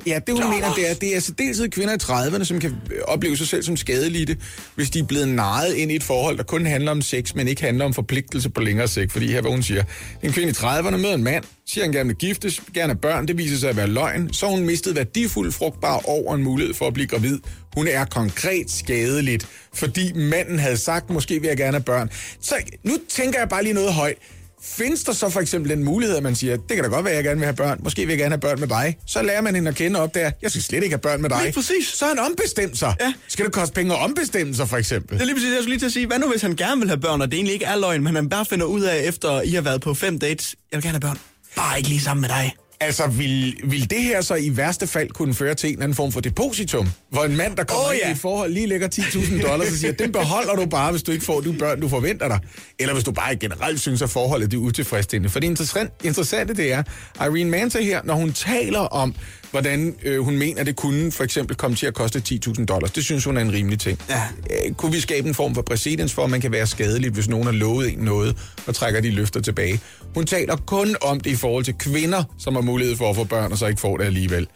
Ja, 0.06 0.18
det 0.26 0.34
hun 0.34 0.50
mener, 0.50 0.74
det 0.74 0.90
er, 0.90 0.94
det 0.94 1.16
er 1.16 1.20
særdeleshed 1.20 1.68
kvinder 1.68 1.94
i 1.94 1.98
30'erne, 2.02 2.44
som 2.44 2.60
kan 2.60 2.76
opleve 3.04 3.36
sig 3.36 3.48
selv 3.48 3.62
som 3.62 3.76
skadelidte, 3.76 4.36
hvis 4.74 4.90
de 4.90 4.98
er 4.98 5.04
blevet 5.04 5.28
narret 5.28 5.74
ind 5.74 5.92
i 5.92 5.96
et 5.96 6.02
forhold, 6.02 6.36
der 6.36 6.42
kun 6.42 6.66
handler 6.66 6.90
om 6.90 7.02
sex, 7.02 7.34
men 7.34 7.48
ikke 7.48 7.62
handler 7.62 7.84
om 7.84 7.94
forpligtelse 7.94 8.50
på 8.50 8.60
længere 8.60 8.88
sigt. 8.88 9.12
Fordi 9.12 9.32
her, 9.32 9.40
hvad 9.40 9.50
hun 9.50 9.62
siger, 9.62 9.82
en 10.22 10.32
kvinde 10.32 10.48
i 10.48 10.52
30'erne 10.52 10.96
møder 10.96 11.14
en 11.14 11.24
mand, 11.24 11.44
siger 11.66 11.84
han 11.84 11.92
gerne 11.92 12.06
vil 12.08 12.16
giftes, 12.16 12.62
gerne 12.74 12.94
børn, 12.94 13.28
det 13.28 13.38
viser 13.38 13.56
sig 13.56 13.70
at 13.70 13.76
være 13.76 13.86
løgn, 13.86 14.32
så 14.32 14.46
hun 14.46 14.66
mistet 14.66 14.96
værdifuld 14.96 15.52
frugtbar 15.52 16.00
over 16.04 16.34
en 16.34 16.42
mulighed 16.42 16.74
for 16.74 16.86
at 16.86 16.94
blive 16.94 17.06
gravid. 17.06 17.38
Hun 17.76 17.86
er 17.86 18.04
konkret 18.04 18.70
skadeligt, 18.70 19.48
fordi 19.74 20.12
manden 20.12 20.58
havde 20.58 20.76
sagt, 20.76 21.10
måske 21.10 21.40
vil 21.40 21.48
jeg 21.48 21.56
gerne 21.56 21.72
have 21.72 21.84
børn. 21.84 22.10
Så 22.40 22.54
nu 22.82 22.92
tænker 23.08 23.38
jeg 23.38 23.48
bare 23.48 23.62
lige 23.62 23.74
noget 23.74 23.92
højt. 23.92 24.16
Findes 24.64 25.04
der 25.04 25.12
så 25.12 25.28
for 25.28 25.40
eksempel 25.40 25.70
den 25.70 25.84
mulighed, 25.84 26.16
at 26.16 26.22
man 26.22 26.34
siger, 26.34 26.56
det 26.56 26.76
kan 26.76 26.82
da 26.84 26.90
godt 26.90 27.04
være, 27.04 27.12
at 27.12 27.16
jeg 27.16 27.24
gerne 27.24 27.38
vil 27.38 27.46
have 27.46 27.56
børn, 27.56 27.80
måske 27.82 28.00
vil 28.06 28.08
jeg 28.08 28.18
gerne 28.18 28.32
have 28.32 28.40
børn 28.40 28.60
med 28.60 28.68
dig. 28.68 28.98
Så 29.06 29.22
lærer 29.22 29.40
man 29.40 29.54
hende 29.54 29.68
at 29.68 29.74
kende 29.76 30.00
op 30.00 30.14
der, 30.14 30.30
jeg 30.42 30.50
skal 30.50 30.62
slet 30.62 30.82
ikke 30.82 30.94
have 30.94 31.00
børn 31.00 31.22
med 31.22 31.30
dig. 31.30 31.40
Lige 31.42 31.52
præcis. 31.52 31.86
Så 31.86 32.04
har 32.04 32.14
han 32.14 32.18
ombestemt 32.18 32.78
sig. 32.78 32.94
Ja. 33.00 33.12
Skal 33.28 33.44
det 33.44 33.52
koste 33.52 33.74
penge 33.74 33.94
at 33.94 34.00
ombestemme 34.00 34.54
sig, 34.54 34.68
for 34.68 34.76
eksempel? 34.76 35.14
Det 35.14 35.22
er 35.22 35.26
lige 35.26 35.34
præcis, 35.34 35.48
jeg 35.50 35.58
skulle 35.58 35.70
lige 35.70 35.78
til 35.78 35.86
at 35.86 35.92
sige, 35.92 36.06
hvad 36.06 36.18
nu 36.18 36.30
hvis 36.30 36.42
han 36.42 36.56
gerne 36.56 36.80
vil 36.80 36.88
have 36.88 37.00
børn, 37.00 37.20
og 37.20 37.30
det 37.30 37.34
egentlig 37.36 37.52
ikke 37.54 37.64
er 37.64 37.76
løgn, 37.76 38.02
men 38.02 38.14
han 38.14 38.28
bare 38.28 38.44
finder 38.44 38.66
ud 38.66 38.80
af, 38.80 39.02
efter 39.04 39.40
I 39.40 39.50
har 39.50 39.62
været 39.62 39.80
på 39.80 39.94
fem 39.94 40.18
dates, 40.18 40.54
jeg 40.72 40.76
vil 40.76 40.82
gerne 40.82 40.94
have 40.94 41.00
børn. 41.00 41.18
Bare 41.56 41.78
ikke 41.78 41.88
lige 41.88 42.00
sammen 42.00 42.20
med 42.20 42.28
dig. 42.28 42.54
Altså, 42.80 43.06
vil, 43.06 43.56
vil 43.64 43.90
det 43.90 44.02
her 44.02 44.20
så 44.20 44.34
i 44.34 44.56
værste 44.56 44.86
fald 44.86 45.10
kunne 45.10 45.34
føre 45.34 45.54
til 45.54 45.68
en 45.68 45.72
eller 45.72 45.84
anden 45.84 45.96
form 45.96 46.12
for 46.12 46.20
depositum? 46.20 46.88
Hvor 47.12 47.24
en 47.24 47.36
mand, 47.36 47.56
der 47.56 47.64
kommer 47.64 47.88
oh, 47.88 47.94
ind 47.94 48.02
ja. 48.02 48.08
i 48.08 48.12
et 48.12 48.18
forhold, 48.18 48.52
lige 48.52 48.66
lægger 48.66 48.88
10.000 48.94 49.48
dollars 49.48 49.70
og 49.70 49.76
siger, 49.76 49.92
den 49.92 50.12
beholder 50.12 50.54
du 50.54 50.66
bare, 50.66 50.90
hvis 50.90 51.02
du 51.02 51.12
ikke 51.12 51.24
får 51.24 51.40
de 51.40 51.52
børn, 51.52 51.80
du 51.80 51.88
forventer 51.88 52.28
dig. 52.28 52.38
Eller 52.78 52.94
hvis 52.94 53.04
du 53.04 53.12
bare 53.12 53.36
generelt 53.36 53.80
synes, 53.80 54.02
at 54.02 54.10
forholdet 54.10 54.50
det 54.50 54.56
er 54.56 54.60
utilfredsstillende. 54.60 55.28
For 55.30 55.40
det 55.40 55.46
interessant, 55.46 55.90
interessante 56.04 56.54
det 56.54 56.72
er, 56.72 56.82
Irene 57.20 57.50
Manta 57.50 57.82
her, 57.82 58.00
når 58.04 58.14
hun 58.14 58.32
taler 58.32 58.78
om, 58.78 59.14
hvordan 59.50 59.94
øh, 60.02 60.20
hun 60.20 60.36
mener, 60.36 60.64
det 60.64 60.76
kunne 60.76 61.12
for 61.12 61.24
eksempel 61.24 61.56
komme 61.56 61.76
til 61.76 61.86
at 61.86 61.94
koste 61.94 62.22
10.000 62.28 62.64
dollars. 62.64 62.90
Det 62.90 63.04
synes 63.04 63.24
hun 63.24 63.36
er 63.36 63.40
en 63.40 63.52
rimelig 63.52 63.80
ting. 63.80 63.98
Ja. 64.08 64.22
Øh, 64.50 64.74
kunne 64.74 64.92
vi 64.92 65.00
skabe 65.00 65.28
en 65.28 65.34
form 65.34 65.54
for 65.54 65.62
præcedens 65.62 66.12
for, 66.12 66.24
at 66.24 66.30
man 66.30 66.40
kan 66.40 66.52
være 66.52 66.66
skadelig, 66.66 67.10
hvis 67.10 67.28
nogen 67.28 67.44
har 67.44 67.52
lovet 67.52 67.92
en 67.92 67.98
noget, 67.98 68.36
og 68.66 68.74
trækker 68.74 69.00
de 69.00 69.10
løfter 69.10 69.40
tilbage? 69.40 69.80
Hun 70.14 70.26
taler 70.26 70.56
kun 70.56 70.96
om 71.02 71.20
det 71.20 71.30
i 71.30 71.36
forhold 71.36 71.64
til 71.64 71.74
kvinder, 71.74 72.24
som 72.38 72.54
har 72.54 72.62
mulighed 72.62 72.96
for 72.96 73.10
at 73.10 73.16
få 73.16 73.24
børn, 73.24 73.52
og 73.52 73.58
så 73.58 73.66
ikke 73.66 73.80
får 73.80 73.96
det 73.96 74.04
alligevel. 74.04 74.46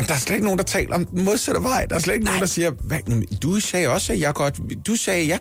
Men 0.00 0.08
der 0.08 0.14
er 0.14 0.18
slet 0.18 0.34
ikke 0.34 0.44
nogen, 0.44 0.58
der 0.58 0.64
taler 0.64 0.94
om 0.94 1.06
den 1.06 1.24
modsatte 1.24 1.62
vej. 1.62 1.86
Der 1.86 1.94
er 1.94 1.98
slet 1.98 2.14
ikke 2.14 2.24
Nej. 2.24 2.32
nogen, 2.32 2.40
der 2.40 2.46
siger, 2.46 2.70
Hvad, 2.70 2.98
du 3.42 3.60
sagde 3.60 3.88
også, 3.88 4.12
at 4.12 4.20
jeg 4.20 4.34
godt... 4.34 4.60
Du 4.86 4.96
sagde, 4.96 5.28
jeg... 5.28 5.38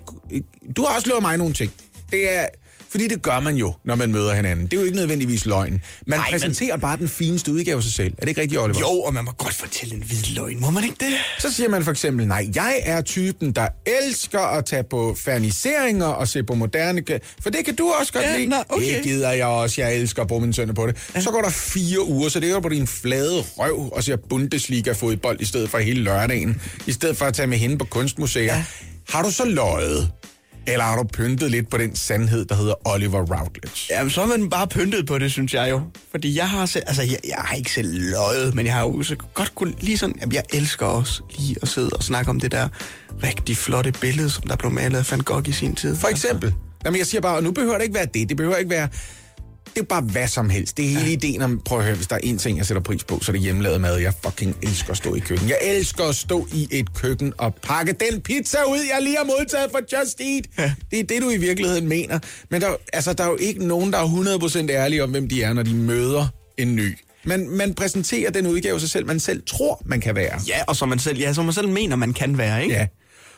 Du 0.76 0.86
har 0.86 0.96
også 0.96 1.10
lovet 1.10 1.22
mig 1.22 1.38
nogle 1.38 1.54
ting. 1.54 1.72
Det 2.12 2.38
er... 2.38 2.46
Fordi 2.92 3.08
det 3.08 3.22
gør 3.22 3.40
man 3.40 3.56
jo, 3.56 3.74
når 3.86 3.96
man 3.96 4.12
møder 4.12 4.34
hinanden. 4.34 4.66
Det 4.66 4.74
er 4.74 4.78
jo 4.78 4.86
ikke 4.86 4.98
nødvendigvis 4.98 5.46
løgn. 5.46 5.72
Man 5.72 5.82
men- 6.08 6.20
præsenterer 6.30 6.76
men... 6.76 6.82
bare 6.82 6.98
den 6.98 7.08
fineste 7.10 7.52
udgave 7.52 7.78
af 7.78 7.84
sig 7.84 7.94
selv. 7.94 8.14
Er 8.18 8.22
det 8.22 8.28
ikke 8.30 8.42
rigtigt, 8.42 8.62
Oliver? 8.62 8.80
Jo, 8.80 8.88
og 9.02 9.14
man 9.14 9.26
må 9.26 9.32
godt 9.32 9.54
fortælle 9.54 9.96
en 9.96 10.04
hvid 10.04 10.36
løgn, 10.36 10.60
må 10.62 10.70
man 10.70 10.84
ikke 10.84 10.96
det? 11.00 11.14
Så 11.40 11.54
siger 11.54 11.70
man 11.70 11.84
for 11.84 11.92
eksempel, 11.92 12.28
nej, 12.28 12.48
jeg 12.56 12.80
er 12.84 13.02
typen, 13.02 13.52
der 13.52 13.68
elsker 13.86 14.40
at 14.40 14.66
tage 14.66 14.84
på 14.84 15.16
ferniseringer 15.20 16.06
og 16.06 16.28
se 16.28 16.44
på 16.44 16.54
moderne... 16.56 17.04
For 17.42 17.50
det 17.50 17.66
kan 17.66 17.76
du 17.76 17.94
også 18.00 18.14
godt 18.14 18.26
Ja, 18.26 18.38
lide. 18.38 18.48
nå, 18.50 18.56
okay. 18.70 18.96
Det 18.96 19.04
gider 19.04 19.32
jeg 19.32 19.46
også. 19.46 19.82
Jeg 19.82 19.96
elsker 19.96 20.22
at 20.22 20.28
bruge 20.28 20.42
mine 20.42 20.54
sønner 20.54 20.74
på 20.74 20.88
det. 20.88 20.96
Ja. 21.16 21.22
Så 21.22 21.32
går 21.32 21.42
der 21.42 21.50
fire 21.50 22.08
uger, 22.08 22.30
så 22.30 22.40
det 22.40 22.52
er 22.52 22.60
på 22.60 22.70
din 22.70 22.88
flade 22.88 23.42
røv 23.42 23.94
og 23.94 24.04
ser 24.04 24.16
Bundesliga-fodbold 24.30 25.42
i 25.42 25.46
stedet 25.46 25.70
for 25.70 25.78
hele 25.78 26.02
lørdagen. 26.02 26.62
I 26.88 26.92
stedet 26.92 27.18
for 27.18 27.26
at 27.26 27.34
tage 27.34 27.48
med 27.48 27.58
hende 27.58 27.78
på 27.78 27.86
kunstmuseer. 27.86 28.44
Ja. 28.56 28.64
Har 29.10 29.24
du 29.24 29.32
så 29.32 29.46
løjet? 29.46 30.12
Eller 30.72 30.86
har 30.86 30.96
du 30.96 31.04
pyntet 31.04 31.52
lidt 31.52 31.70
på 31.70 31.78
den 31.78 31.96
sandhed, 31.96 32.46
der 32.46 32.56
hedder 32.56 32.74
Oliver 32.86 33.20
Routledge? 33.20 33.88
Jamen, 33.90 34.10
så 34.10 34.22
har 34.22 34.38
man 34.38 34.50
bare 34.50 34.68
pyntet 34.68 35.08
på 35.08 35.18
det, 35.18 35.32
synes 35.32 35.54
jeg 35.54 35.70
jo. 35.70 35.82
Fordi 36.12 36.38
jeg 36.38 36.50
har 36.50 36.66
selv, 36.66 36.84
altså 36.88 37.02
jeg, 37.02 37.20
jeg 37.28 37.36
har 37.38 37.56
ikke 37.56 37.72
selv 37.72 38.12
løjet, 38.12 38.56
men 38.56 38.66
jeg 38.66 38.74
har 38.74 38.82
jo 38.82 39.04
så 39.04 39.16
godt 39.34 39.56
kunne 39.56 39.74
lige 39.80 39.98
sådan, 39.98 40.16
jamen 40.22 40.34
jeg 40.34 40.44
elsker 40.54 40.86
også 40.86 41.22
lige 41.38 41.56
at 41.62 41.68
sidde 41.68 41.90
og 41.90 42.04
snakke 42.04 42.32
om 42.32 42.40
det 42.40 42.52
der 42.52 42.68
rigtig 43.24 43.58
flotte 43.58 43.92
billede, 43.92 44.30
som 44.30 44.44
der 44.44 44.56
blev 44.56 44.72
malet 44.72 44.98
af 44.98 45.12
Van 45.12 45.20
Gogh 45.20 45.50
i 45.50 45.52
sin 45.52 45.76
tid. 45.76 45.96
For 45.96 46.08
eksempel. 46.08 46.54
Jamen, 46.86 46.98
jeg 46.98 47.08
siger 47.08 47.22
bare, 47.22 47.36
og 47.36 47.44
nu 47.44 47.52
behøver 47.52 47.76
det 47.76 47.84
ikke 47.84 47.96
være 47.96 48.08
det. 48.14 48.30
Det 48.30 48.38
behøver 48.38 48.56
ikke 48.56 48.70
være... 48.70 48.88
Det 49.76 49.82
er 49.82 49.86
bare 49.86 50.02
hvad 50.02 50.28
som 50.28 50.50
helst. 50.50 50.78
Det 50.78 50.86
er 50.86 50.90
hele 50.90 51.12
ideen 51.12 51.42
om, 51.42 51.62
prøv 51.66 51.80
at 51.80 51.86
høre, 51.86 51.96
hvis 51.96 52.08
der 52.08 52.16
er 52.16 52.20
en 52.24 52.38
ting, 52.38 52.58
jeg 52.58 52.66
sætter 52.66 52.84
pris 52.84 53.04
på, 53.04 53.20
så 53.22 53.32
er 53.32 53.34
det 53.34 53.42
hjemmelavet 53.42 53.82
mad. 53.82 53.98
Jeg 53.98 54.14
fucking 54.24 54.58
elsker 54.62 54.92
at 54.92 54.98
stå 54.98 55.16
i 55.16 55.20
køkken. 55.20 55.50
Jeg 55.50 55.58
elsker 55.64 56.04
at 56.04 56.16
stå 56.16 56.48
i 56.54 56.68
et 56.72 56.94
køkken 56.94 57.34
og 57.38 57.56
pakke 57.56 57.94
den 57.94 58.22
pizza 58.22 58.58
ud, 58.64 58.80
jeg 58.94 59.02
lige 59.02 59.18
har 59.18 59.24
modtaget 59.24 59.72
fra 59.72 59.80
Just 59.80 60.22
Eat. 60.22 60.46
Ja. 60.58 60.74
Det 60.92 61.00
er 61.00 61.04
det, 61.04 61.22
du 61.22 61.30
i 61.30 61.38
virkeligheden 61.38 61.88
mener. 61.88 62.20
Men 62.52 62.62
der, 62.62 62.76
altså, 62.94 63.14
der 63.14 63.24
er 63.24 63.28
jo 63.28 63.38
ikke 63.40 63.68
nogen, 63.68 63.94
der 63.94 64.00
er 64.00 64.68
100% 64.68 64.72
ærlige 64.72 65.04
om, 65.04 65.12
hvem 65.12 65.30
de 65.30 65.44
er, 65.44 65.54
når 65.54 65.64
de 65.64 65.76
møder 65.76 66.28
en 66.58 66.76
ny. 66.76 66.98
Man, 67.24 67.50
man 67.50 67.74
præsenterer 67.74 68.32
den 68.32 68.48
udgave 68.48 68.80
sig 68.80 68.90
selv, 68.90 69.06
man 69.06 69.20
selv 69.20 69.44
tror, 69.48 69.82
man 69.86 70.02
kan 70.02 70.16
være. 70.16 70.40
Ja, 70.48 70.64
og 70.68 70.76
som 70.76 70.90
man 70.90 71.00
selv, 71.00 71.20
ja, 71.20 71.34
som 71.34 71.46
man 71.46 71.54
selv 71.54 71.70
mener, 71.70 71.96
man 71.96 72.14
kan 72.14 72.38
være, 72.38 72.64
ikke? 72.64 72.76
Ja. 72.76 72.88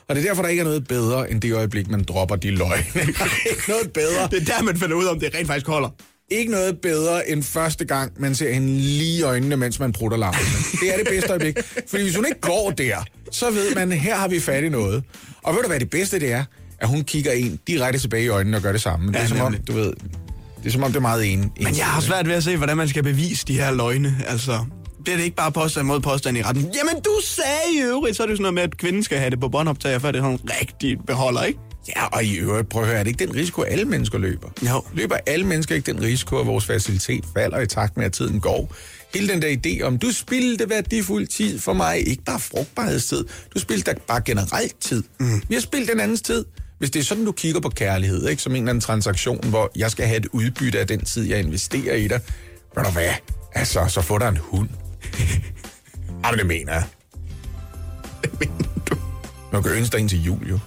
Og 0.08 0.16
det 0.16 0.24
er 0.24 0.28
derfor, 0.28 0.42
der 0.42 0.50
ikke 0.50 0.60
er 0.60 0.66
noget 0.66 0.88
bedre, 0.88 1.32
end 1.32 1.42
det 1.42 1.54
øjeblik, 1.54 1.90
man 1.90 2.04
dropper 2.04 2.36
de 2.36 2.52
løgne. 2.52 2.86
Der 2.94 3.26
er 3.26 3.50
ikke 3.50 3.64
noget 3.68 3.94
bedre. 3.94 4.28
Det 4.32 4.42
er 4.42 4.56
der, 4.56 4.64
man 4.64 4.78
finder 4.78 4.96
ud 4.96 5.06
af, 5.06 5.12
om 5.12 5.20
det 5.20 5.36
rent 5.36 5.48
faktisk 5.48 5.68
holder. 5.68 5.90
Ikke 6.32 6.52
noget 6.52 6.80
bedre 6.82 7.30
end 7.30 7.44
første 7.44 7.86
gang, 7.86 8.12
man 8.18 8.36
ser 8.36 8.54
hende 8.54 8.68
lige 8.78 9.20
i 9.20 9.22
øjnene, 9.22 9.58
mens 9.58 9.80
man 9.80 9.92
prutter 9.94 10.18
lampen. 10.18 10.44
Det 10.82 10.94
er 10.94 10.98
det 10.98 11.08
bedste 11.10 11.30
øjeblik. 11.30 11.58
Fordi 11.88 12.04
hvis 12.04 12.16
hun 12.16 12.26
ikke 12.26 12.42
går 12.42 12.72
der, 12.78 12.96
så 13.32 13.52
ved 13.52 13.76
man, 13.76 13.92
her 13.92 14.16
har 14.16 14.28
vi 14.28 14.40
fat 14.40 14.64
i 14.64 14.70
noget. 14.70 15.04
Og 15.44 15.54
ved 15.56 15.62
du 15.62 15.68
hvad 15.68 15.80
det 15.80 15.90
bedste 15.90 16.20
det 16.20 16.32
er? 16.32 16.44
At 16.80 16.88
hun 16.88 17.04
kigger 17.04 17.32
en 17.32 17.60
direkte 17.68 18.00
tilbage 18.00 18.24
i 18.24 18.28
øjnene 18.28 18.58
og 18.58 18.64
gør 18.64 18.72
det 18.72 18.82
samme. 18.82 19.08
Det 19.08 19.16
er 19.16 19.20
Ja, 19.22 19.28
som 19.28 19.42
om, 19.42 19.56
du 19.68 19.74
ved, 19.74 19.94
det 20.64 20.68
er 20.68 20.72
som 20.72 20.84
om, 20.84 20.90
det 20.92 20.98
er 20.98 21.02
meget 21.02 21.34
en. 21.34 21.52
Men 21.62 21.78
jeg 21.78 21.86
har 21.86 22.02
svært 22.02 22.28
ved 22.28 22.36
at 22.36 22.44
se, 22.44 22.58
hvordan 22.58 22.78
man 22.78 22.90
skal 22.90 23.04
bevise 23.04 23.46
de 23.48 23.54
her 23.54 23.72
løgne. 23.72 24.16
Altså, 24.28 24.60
bliver 25.04 25.18
det 25.18 25.24
ikke 25.24 25.36
bare 25.36 25.52
påstand 25.52 25.88
mod 25.88 26.00
påstand 26.00 26.38
i 26.38 26.42
retten? 26.42 26.64
Jamen, 26.64 27.04
du 27.04 27.12
sagde 27.24 27.76
i 27.76 27.82
øvrigt, 27.82 28.18
så 28.18 28.24
er 28.24 28.28
det 28.28 28.32
jo 28.32 28.36
sådan 28.36 28.42
noget 28.42 28.54
med, 28.54 28.64
at 28.64 28.78
kvinden 28.78 29.04
skal 29.04 29.18
have 29.18 29.30
det 29.30 29.40
på 29.40 29.50
båndoptager, 29.50 30.00
før 30.00 30.12
det 30.12 30.20
er 30.20 30.24
sådan 30.24 30.40
rigtig 30.62 30.98
beholder, 31.08 31.44
ikke? 31.44 31.60
Ja, 31.88 32.06
og 32.06 32.24
i 32.24 32.36
øvrigt, 32.36 32.70
prøv 32.70 32.82
at 32.82 32.88
høre, 32.88 33.00
er 33.00 33.04
det 33.04 33.12
ikke 33.12 33.26
den 33.26 33.36
risiko, 33.36 33.62
alle 33.62 33.86
mennesker 33.86 34.18
løber? 34.18 34.50
Jo. 34.70 34.84
Løber 34.94 35.18
alle 35.26 35.46
mennesker 35.46 35.76
ikke 35.76 35.92
den 35.92 36.02
risiko, 36.02 36.40
at 36.40 36.48
vores 36.48 36.66
facilitet 36.66 37.26
falder 37.34 37.60
i 37.60 37.68
takt 37.68 37.98
med, 37.98 38.06
at 38.06 38.14
tiden 38.14 38.40
går? 38.40 38.76
Hele 39.14 39.28
den 39.28 39.42
der 39.42 39.58
idé 39.66 39.84
om, 39.84 39.98
du 39.98 40.12
spildte 40.12 40.70
værdifuld 40.70 41.28
tid 41.28 41.60
for 41.60 41.74
mig, 41.74 42.08
ikke 42.08 42.24
bare 42.24 42.40
frugtbarhedstid, 42.40 43.26
du 43.54 43.60
spildte 43.60 43.92
da 43.92 43.98
bare 44.08 44.22
generelt 44.22 44.80
tid. 44.80 45.04
Mm. 45.20 45.42
Vi 45.48 45.56
har 45.56 45.62
spildt 45.62 45.90
den 45.90 46.00
andens 46.00 46.22
tid. 46.22 46.46
Hvis 46.80 46.92
det 46.92 47.00
er 47.00 47.04
sådan, 47.04 47.26
du 47.26 47.32
kigger 47.32 47.62
på 47.62 47.70
kærlighed, 47.70 48.28
ikke? 48.28 48.42
som 48.42 48.52
en 48.52 48.58
eller 48.58 48.70
anden 48.70 48.82
transaktion, 48.82 49.50
hvor 49.50 49.72
jeg 49.76 49.92
skal 49.92 50.06
have 50.06 50.18
et 50.18 50.26
udbytte 50.32 50.80
af 50.80 50.88
den 50.88 51.06
tid, 51.06 51.24
jeg 51.24 51.40
investerer 51.40 51.96
i 51.96 52.08
dig, 52.08 52.20
ved 52.76 52.84
du 52.84 52.90
hvad? 52.92 53.10
Altså, 53.54 53.86
så 53.88 54.02
få 54.02 54.18
dig 54.18 54.28
en 54.28 54.38
hund. 54.38 54.70
Jamen, 56.26 56.40
det 56.40 56.46
mener 56.48 56.74
jeg. 56.74 56.84
Hvad 58.22 58.32
mener 58.40 58.70
du? 58.90 58.96
Man 59.52 59.64
kan 59.64 59.72
ønske 59.72 59.94
dig 59.94 60.02
en 60.02 60.08
til 60.08 60.24
jul, 60.24 60.50
jo. 60.50 60.60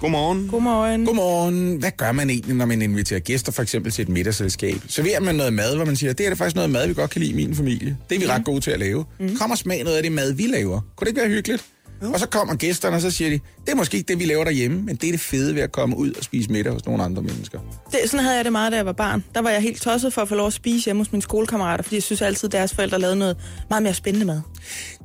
Godmorgen. 0.00 0.48
Godmorgen. 0.48 1.06
Godmorgen. 1.06 1.76
Hvad 1.76 1.90
gør 1.96 2.12
man 2.12 2.30
egentlig, 2.30 2.56
når 2.56 2.66
man 2.66 2.82
inviterer 2.82 3.20
gæster 3.20 3.52
for 3.52 3.62
eksempel 3.62 3.92
til 3.92 4.02
et 4.02 4.08
middagsselskab? 4.08 4.76
Serverer 4.88 5.20
man 5.20 5.34
noget 5.34 5.52
mad, 5.52 5.76
hvor 5.76 5.84
man 5.84 5.96
siger, 5.96 6.12
det 6.12 6.26
er 6.26 6.30
da 6.30 6.34
faktisk 6.34 6.56
noget 6.56 6.70
mad, 6.70 6.86
vi 6.88 6.94
godt 6.94 7.10
kan 7.10 7.20
lide 7.20 7.32
i 7.32 7.34
min 7.34 7.54
familie. 7.54 7.96
Det 8.10 8.16
er 8.16 8.20
vi 8.20 8.26
ret 8.26 8.44
gode 8.44 8.60
til 8.60 8.70
at 8.70 8.78
lave. 8.78 9.04
Mm. 9.20 9.36
Kom 9.36 9.50
og 9.50 9.58
smag 9.58 9.84
noget 9.84 9.96
af 9.96 10.02
det 10.02 10.12
mad, 10.12 10.32
vi 10.32 10.46
laver. 10.46 10.80
Kunne 10.96 11.04
det 11.04 11.08
ikke 11.08 11.20
være 11.20 11.30
hyggeligt? 11.30 11.64
Og 12.00 12.20
så 12.20 12.26
kommer 12.28 12.54
gæsterne, 12.54 12.96
og 12.96 13.02
så 13.02 13.10
siger 13.10 13.30
de, 13.30 13.40
det 13.66 13.72
er 13.72 13.76
måske 13.76 13.96
ikke 13.96 14.08
det, 14.08 14.18
vi 14.18 14.24
laver 14.24 14.44
derhjemme, 14.44 14.82
men 14.82 14.96
det 14.96 15.08
er 15.08 15.12
det 15.12 15.20
fede 15.20 15.54
ved 15.54 15.62
at 15.62 15.72
komme 15.72 15.96
ud 15.96 16.12
og 16.12 16.24
spise 16.24 16.50
middag 16.50 16.72
hos 16.72 16.86
nogle 16.86 17.02
andre 17.02 17.22
mennesker. 17.22 17.58
Det, 17.92 18.00
sådan 18.06 18.24
havde 18.24 18.36
jeg 18.36 18.44
det 18.44 18.52
meget, 18.52 18.72
da 18.72 18.76
jeg 18.76 18.86
var 18.86 18.92
barn. 18.92 19.24
Der 19.34 19.42
var 19.42 19.50
jeg 19.50 19.62
helt 19.62 19.82
tosset 19.82 20.12
for 20.12 20.22
at 20.22 20.28
få 20.28 20.34
lov 20.34 20.46
at 20.46 20.52
spise 20.52 20.84
hjemme 20.84 21.00
hos 21.00 21.12
mine 21.12 21.22
skolekammerater, 21.22 21.82
fordi 21.82 21.96
jeg 21.96 22.02
synes 22.02 22.22
altid, 22.22 22.48
at 22.48 22.52
deres 22.52 22.74
forældre 22.74 23.00
lavede 23.00 23.16
noget 23.16 23.36
meget 23.70 23.82
mere 23.82 23.94
spændende 23.94 24.26
mad. 24.26 24.40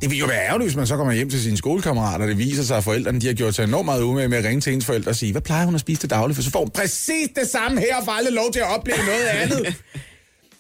Det 0.01 0.09
vil 0.09 0.17
jo 0.17 0.25
være 0.25 0.45
ærgerligt, 0.47 0.69
hvis 0.69 0.75
man 0.77 0.87
så 0.87 0.97
kommer 0.97 1.13
hjem 1.13 1.29
til 1.29 1.41
sine 1.41 1.57
skolekammerater, 1.57 2.25
og 2.25 2.29
det 2.29 2.37
viser 2.37 2.63
sig, 2.63 2.77
at 2.77 2.83
forældrene 2.83 3.19
de 3.19 3.27
har 3.27 3.33
gjort 3.33 3.55
sig 3.55 3.63
enormt 3.63 3.85
meget 3.85 4.01
umage 4.01 4.27
med 4.27 4.37
at 4.37 4.45
ringe 4.45 4.61
til 4.61 4.73
ens 4.73 4.85
forældre 4.85 5.11
og 5.11 5.15
sige, 5.15 5.31
hvad 5.31 5.41
plejer 5.41 5.65
hun 5.65 5.75
at 5.75 5.81
spise 5.81 6.01
til 6.01 6.09
daglig? 6.09 6.35
For 6.35 6.43
så 6.43 6.51
får 6.51 6.59
hun 6.59 6.69
præcis 6.69 7.27
det 7.35 7.47
samme 7.47 7.79
her, 7.79 7.95
og 7.95 8.05
får 8.05 8.11
aldrig 8.11 8.33
lov 8.33 8.51
til 8.51 8.59
at 8.59 8.77
opleve 8.77 8.97
noget 8.97 9.25
andet. 9.25 9.75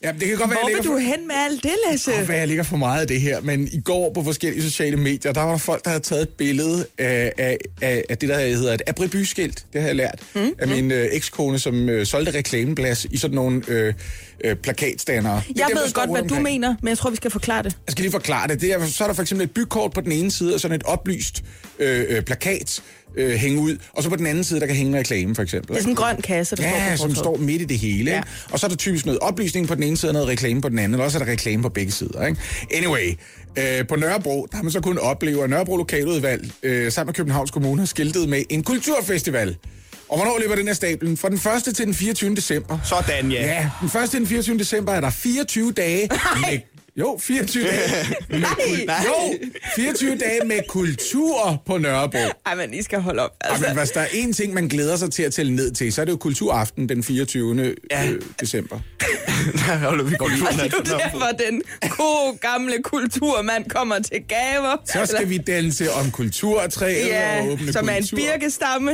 Ja, 0.03 0.11
det 0.11 0.27
kan 0.27 0.37
godt 0.37 0.49
være, 0.49 0.59
Hvor 0.61 0.69
vil 0.69 0.77
du 0.77 0.91
for... 0.91 0.97
hen 0.97 1.27
med 1.27 1.35
alt 1.35 1.63
det, 1.63 1.71
Lasse? 1.89 2.11
Det 2.11 2.19
kan 2.19 2.27
være, 2.27 2.37
jeg 2.37 2.47
ligger 2.47 2.63
for 2.63 2.77
meget 2.77 3.01
af 3.01 3.07
det 3.07 3.21
her, 3.21 3.41
men 3.41 3.69
i 3.71 3.81
går 3.81 4.13
på 4.13 4.23
forskellige 4.23 4.63
sociale 4.63 4.97
medier, 4.97 5.31
der 5.31 5.41
var 5.41 5.51
der 5.51 5.57
folk, 5.57 5.83
der 5.83 5.89
havde 5.89 6.03
taget 6.03 6.21
et 6.21 6.29
billede 6.29 6.85
af, 6.97 7.33
af, 7.37 7.57
af, 7.81 8.03
af 8.09 8.17
det, 8.17 8.29
der 8.29 8.39
hedder 8.39 8.73
et 8.73 8.81
abribyskilt. 8.87 9.65
Det 9.73 9.81
har 9.81 9.87
jeg 9.87 9.95
lært 9.95 10.19
mm. 10.35 10.53
af 10.59 10.67
min 10.67 10.91
øh, 10.91 11.07
ekskone, 11.11 11.59
som 11.59 11.89
øh, 11.89 12.05
solgte 12.05 12.37
reklameplads 12.37 13.05
i 13.05 13.17
sådan 13.17 13.35
nogle 13.35 13.61
øh, 13.67 13.93
øh, 14.43 14.55
plakatstandere. 14.55 15.35
Er 15.37 15.41
Jeg 15.55 15.65
dem, 15.69 15.77
ved 15.77 15.93
godt, 15.93 16.09
hvad 16.11 16.23
du 16.23 16.39
mener, 16.39 16.75
men 16.81 16.89
jeg 16.89 16.97
tror, 16.97 17.09
vi 17.09 17.15
skal 17.15 17.31
forklare 17.31 17.63
det. 17.63 17.77
Jeg 17.87 17.91
skal 17.91 18.01
lige 18.01 18.11
forklare 18.11 18.47
det. 18.47 18.61
det 18.61 18.73
er, 18.73 18.85
så 18.85 19.03
er 19.03 19.07
der 19.07 19.15
for 19.15 19.21
eksempel 19.21 19.45
et 19.45 19.51
bykort 19.51 19.93
på 19.93 20.01
den 20.01 20.11
ene 20.11 20.31
side, 20.31 20.53
og 20.53 20.59
sådan 20.59 20.75
et 20.75 20.83
oplyst 20.83 21.43
øh, 21.79 22.05
øh, 22.09 22.21
plakat 22.21 22.81
øh, 23.17 23.31
hænge 23.35 23.59
ud. 23.61 23.77
Og 23.93 24.03
så 24.03 24.09
på 24.09 24.15
den 24.15 24.27
anden 24.27 24.43
side, 24.43 24.59
der 24.59 24.65
kan 24.65 24.75
hænge 24.75 24.91
en 24.91 24.97
reklame, 24.99 25.35
for 25.35 25.41
eksempel. 25.41 25.69
Det 25.69 25.75
er 25.77 25.81
sådan 25.81 25.91
en 25.91 25.95
grøn 25.95 26.21
kasse, 26.21 26.55
der 26.55 26.63
Ja, 26.63 26.95
står 26.95 27.07
på 27.07 27.13
som 27.13 27.23
står 27.23 27.37
midt 27.37 27.61
i 27.61 27.65
det 27.65 27.79
hele. 27.79 28.11
Ja. 28.11 28.17
Ja. 28.17 28.23
Og 28.51 28.59
så 28.59 28.65
er 28.65 28.69
der 28.69 28.75
typisk 28.77 29.05
noget 29.05 29.19
oplysning 29.19 29.67
på 29.67 29.75
den 29.75 29.83
ene 29.83 29.97
side, 29.97 30.09
og 30.09 30.13
noget 30.13 30.27
reklame 30.27 30.61
på 30.61 30.69
den 30.69 30.79
anden, 30.79 30.99
og 30.99 31.05
også 31.05 31.19
er 31.19 31.23
der 31.23 31.31
reklame 31.31 31.63
på 31.63 31.69
begge 31.69 31.91
sider. 31.91 32.25
Ikke? 32.25 32.39
Anyway, 32.73 33.17
øh, 33.57 33.87
på 33.87 33.95
Nørrebro, 33.95 34.47
der 34.51 34.57
har 34.57 34.63
man 34.63 34.71
så 34.71 34.81
kunnet 34.81 34.99
opleve, 34.99 35.43
at 35.43 35.49
Nørrebro 35.49 35.77
Lokaludvalg 35.77 36.51
øh, 36.63 36.91
sammen 36.91 37.07
med 37.07 37.13
Københavns 37.13 37.51
Kommune 37.51 37.81
har 37.81 37.85
skiltet 37.85 38.29
med 38.29 38.43
en 38.49 38.63
kulturfestival. 38.63 39.55
Og 40.09 40.17
hvornår 40.17 40.39
løber 40.39 40.55
den 40.55 40.67
her 40.67 40.73
stablen? 40.73 41.17
Fra 41.17 41.29
den 41.29 41.37
1. 41.67 41.75
til 41.75 41.85
den 41.85 41.93
24. 41.93 42.35
december. 42.35 42.79
Sådan, 42.83 43.31
ja. 43.31 43.45
Ja, 43.45 43.69
den 43.81 44.01
1. 44.03 44.09
til 44.09 44.19
den 44.19 44.27
24. 44.27 44.57
december 44.57 44.91
er 44.91 45.01
der 45.01 45.09
24 45.09 45.71
dage 45.71 46.09
med... 46.49 46.59
Jo, 46.99 47.17
24 47.21 47.63
dage. 47.63 48.15
Med, 48.29 48.39
Nej. 48.85 49.05
jo, 49.05 49.33
24 49.75 50.17
dage 50.17 50.39
med 50.45 50.59
kultur 50.69 51.63
på 51.65 51.77
Nørrebro. 51.77 52.17
Ej, 52.45 52.55
men 52.55 52.73
I 52.73 52.81
skal 52.81 52.99
holde 53.01 53.21
op. 53.21 53.31
Altså. 53.41 53.53
Altså, 53.65 53.67
Men 53.69 53.77
hvis 53.79 53.89
der 53.91 54.01
er 54.01 54.05
én 54.05 54.33
ting, 54.33 54.53
man 54.53 54.67
glæder 54.67 54.95
sig 54.95 55.11
til 55.11 55.23
at 55.23 55.33
tælle 55.33 55.55
ned 55.55 55.71
til, 55.71 55.93
så 55.93 56.01
er 56.01 56.05
det 56.05 56.11
jo 56.11 56.17
kulturaften 56.17 56.89
den 56.89 57.03
24. 57.03 57.75
Ja. 57.91 58.09
Øh, 58.09 58.21
december. 58.39 58.79
Der 59.53 59.77
holder 59.77 60.03
vi 60.03 60.15
godt 60.17 60.31
og 60.31 60.53
det 60.53 60.73
er 60.73 60.77
jo 60.77 60.97
derfor, 60.97 61.25
den 61.49 61.61
gode 61.89 62.37
gamle 62.41 62.73
kulturmand 62.83 63.65
kommer 63.69 63.99
til 63.99 64.19
gaver. 64.27 64.77
Så 64.85 65.05
skal 65.15 65.29
vi 65.29 65.37
danse 65.37 65.91
om 65.91 66.11
kulturtræet 66.11 67.03
og 67.03 67.09
Ja, 67.09 67.47
åbne 67.47 67.73
som 67.73 67.89
er 67.89 67.93
en 67.93 68.01
kultur. 68.03 68.17
birkestamme. 68.17 68.91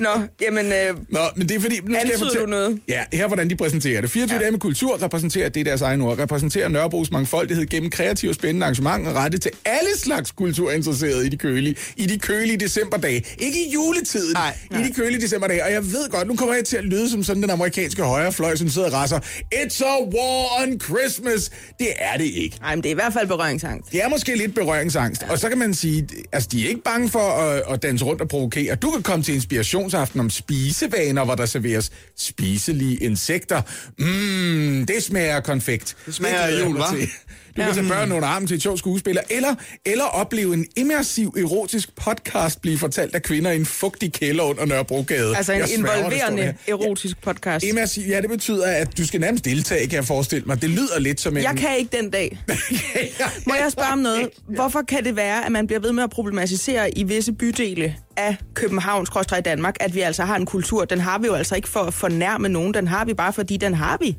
Nå, 0.00 0.08
jamen, 0.42 0.66
øh, 0.66 0.96
Nå, 1.08 1.18
men 1.36 1.48
det 1.48 1.56
er 1.56 1.60
fordi... 1.60 1.80
Nu 1.84 1.94
skal 1.94 2.08
jeg 2.10 2.18
fortælle- 2.18 2.40
du 2.40 2.50
noget? 2.50 2.80
Ja, 2.88 3.04
her 3.12 3.26
hvordan 3.26 3.50
de 3.50 3.56
præsenterer 3.56 4.00
det. 4.00 4.10
24 4.10 4.36
ja. 4.36 4.40
dage 4.42 4.50
med 4.50 4.60
kultur 4.60 5.02
repræsenterer, 5.02 5.48
det 5.48 5.60
er 5.60 5.64
deres 5.64 5.82
egen 5.82 6.00
ord, 6.00 6.18
repræsenterer 6.18 6.68
Nørrebros 6.68 7.10
mangfoldighed 7.10 7.66
gennem 7.66 7.90
kreative 7.90 8.30
og 8.30 8.34
spændende 8.34 8.64
arrangementer 8.64 9.12
rettet 9.12 9.42
til 9.42 9.50
alle 9.64 9.88
slags 9.98 10.30
kulturinteresserede 10.30 11.26
i 11.26 11.28
de 11.28 11.36
kølige, 11.36 11.74
i 11.96 12.06
de 12.06 12.18
kølige 12.18 12.56
decemberdage. 12.56 13.24
Ikke 13.38 13.66
i 13.68 13.72
juletiden, 13.72 14.32
Nej, 14.34 14.56
i 14.70 14.88
de 14.88 14.92
kølige 14.94 15.20
decemberdage. 15.20 15.64
Og 15.64 15.72
jeg 15.72 15.84
ved 15.84 16.10
godt, 16.10 16.28
nu 16.28 16.36
kommer 16.36 16.54
jeg 16.54 16.64
til 16.64 16.76
at 16.76 16.84
lyde 16.84 17.10
som 17.10 17.22
sådan 17.24 17.42
den 17.42 17.50
amerikanske 17.50 18.02
højrefløj, 18.02 18.56
som 18.56 18.68
sidder 18.68 18.88
og 18.88 18.92
rasser. 18.94 19.18
It's 19.54 19.84
a 19.84 20.02
war 20.04 20.62
on 20.62 20.80
Christmas. 20.80 21.50
Det 21.78 21.88
er 21.98 22.16
det 22.18 22.24
ikke. 22.24 22.56
ej, 22.64 22.74
men 22.74 22.82
det 22.82 22.88
er 22.88 22.92
i 22.92 22.94
hvert 22.94 23.12
fald 23.12 23.26
berøringsangst. 23.26 23.92
Det 23.92 24.02
er 24.04 24.08
måske 24.08 24.36
lidt 24.36 24.54
berøringsangst. 24.54 25.22
Og 25.28 25.38
så 25.38 25.48
kan 25.48 25.58
man 25.58 25.74
sige, 25.74 26.08
altså 26.32 26.48
de 26.52 26.64
er 26.64 26.68
ikke 26.68 26.82
bange 26.82 27.08
for 27.08 27.18
at, 27.18 27.62
at 27.70 27.82
danse 27.82 28.04
rundt 28.04 28.20
og 28.22 28.28
provokere. 28.28 28.74
Du 28.74 28.90
kan 28.90 29.02
komme 29.02 29.24
til 29.24 29.34
inspirationsaften 29.44 30.20
om 30.20 30.30
spisevaner, 30.30 31.24
hvor 31.24 31.34
der 31.34 31.46
serveres 31.46 31.92
spiselige 32.16 32.96
insekter. 32.96 33.62
Mmm, 33.98 34.86
det 34.86 35.02
smager 35.02 35.40
konfekt. 35.40 35.96
Det 36.06 36.14
smager 36.14 36.40
af 36.40 36.60
jul, 36.60 36.76
hva'? 36.80 37.08
Du 37.56 37.62
kan 37.62 37.74
tage 37.74 37.88
børn 37.88 38.12
under 38.12 38.28
armen 38.28 38.46
til 38.46 38.54
et 38.54 38.62
sjovt 38.62 38.78
skuespiller, 38.78 39.22
eller, 39.30 39.54
eller 39.86 40.04
opleve 40.04 40.54
en 40.54 40.66
immersiv 40.76 41.34
erotisk 41.38 41.96
podcast 41.96 42.60
blive 42.60 42.78
fortalt 42.78 43.14
af 43.14 43.22
kvinder 43.22 43.50
i 43.50 43.56
en 43.56 43.66
fugtig 43.66 44.12
kælder 44.12 44.44
under 44.44 44.64
Nørrebrogade. 44.64 45.36
Altså 45.36 45.52
en 45.52 45.58
Jeg 45.58 45.74
involverende 45.74 46.42
der. 46.42 46.52
erotisk 46.72 47.22
podcast. 47.22 47.64
Immersiv, 47.64 48.02
ja, 48.08 48.20
det 48.20 48.30
betyder, 48.30 48.66
at 48.66 48.98
du 48.98 49.06
skal 49.06 49.20
nærmest 49.20 49.44
deltage, 49.44 49.86
kan 49.86 49.96
jeg 49.96 50.04
forestille 50.04 50.44
mig. 50.46 50.62
Det 50.62 50.70
lyder 50.70 50.98
lidt 50.98 51.20
som 51.20 51.36
en... 51.36 51.42
Jeg 51.42 51.56
kan 51.56 51.78
ikke 51.78 51.96
den 51.96 52.10
dag. 52.10 52.38
Må 53.46 53.54
jeg 53.54 53.72
spørge 53.72 53.92
om 53.92 53.98
noget? 53.98 54.28
Hvorfor 54.48 54.82
kan 54.88 55.04
det 55.04 55.16
være, 55.16 55.46
at 55.46 55.52
man 55.52 55.66
bliver 55.66 55.80
ved 55.80 55.92
med 55.92 56.02
at 56.02 56.10
problematisere 56.10 56.98
i 56.98 57.02
visse 57.02 57.32
bydele 57.32 57.96
af 58.16 58.36
København, 58.54 59.06
i 59.38 59.40
Danmark, 59.44 59.76
at 59.80 59.94
vi 59.94 60.00
altså 60.00 60.24
har 60.24 60.36
en 60.36 60.46
kultur? 60.46 60.84
Den 60.84 61.00
har 61.00 61.18
vi 61.18 61.26
jo 61.26 61.34
altså 61.34 61.56
ikke 61.56 61.68
for 61.68 61.80
at 61.80 61.94
fornærme 61.94 62.48
nogen. 62.48 62.74
Den 62.74 62.88
har 62.88 63.04
vi 63.04 63.14
bare, 63.14 63.32
fordi 63.32 63.56
den 63.56 63.74
har 63.74 63.98
vi. 64.00 64.16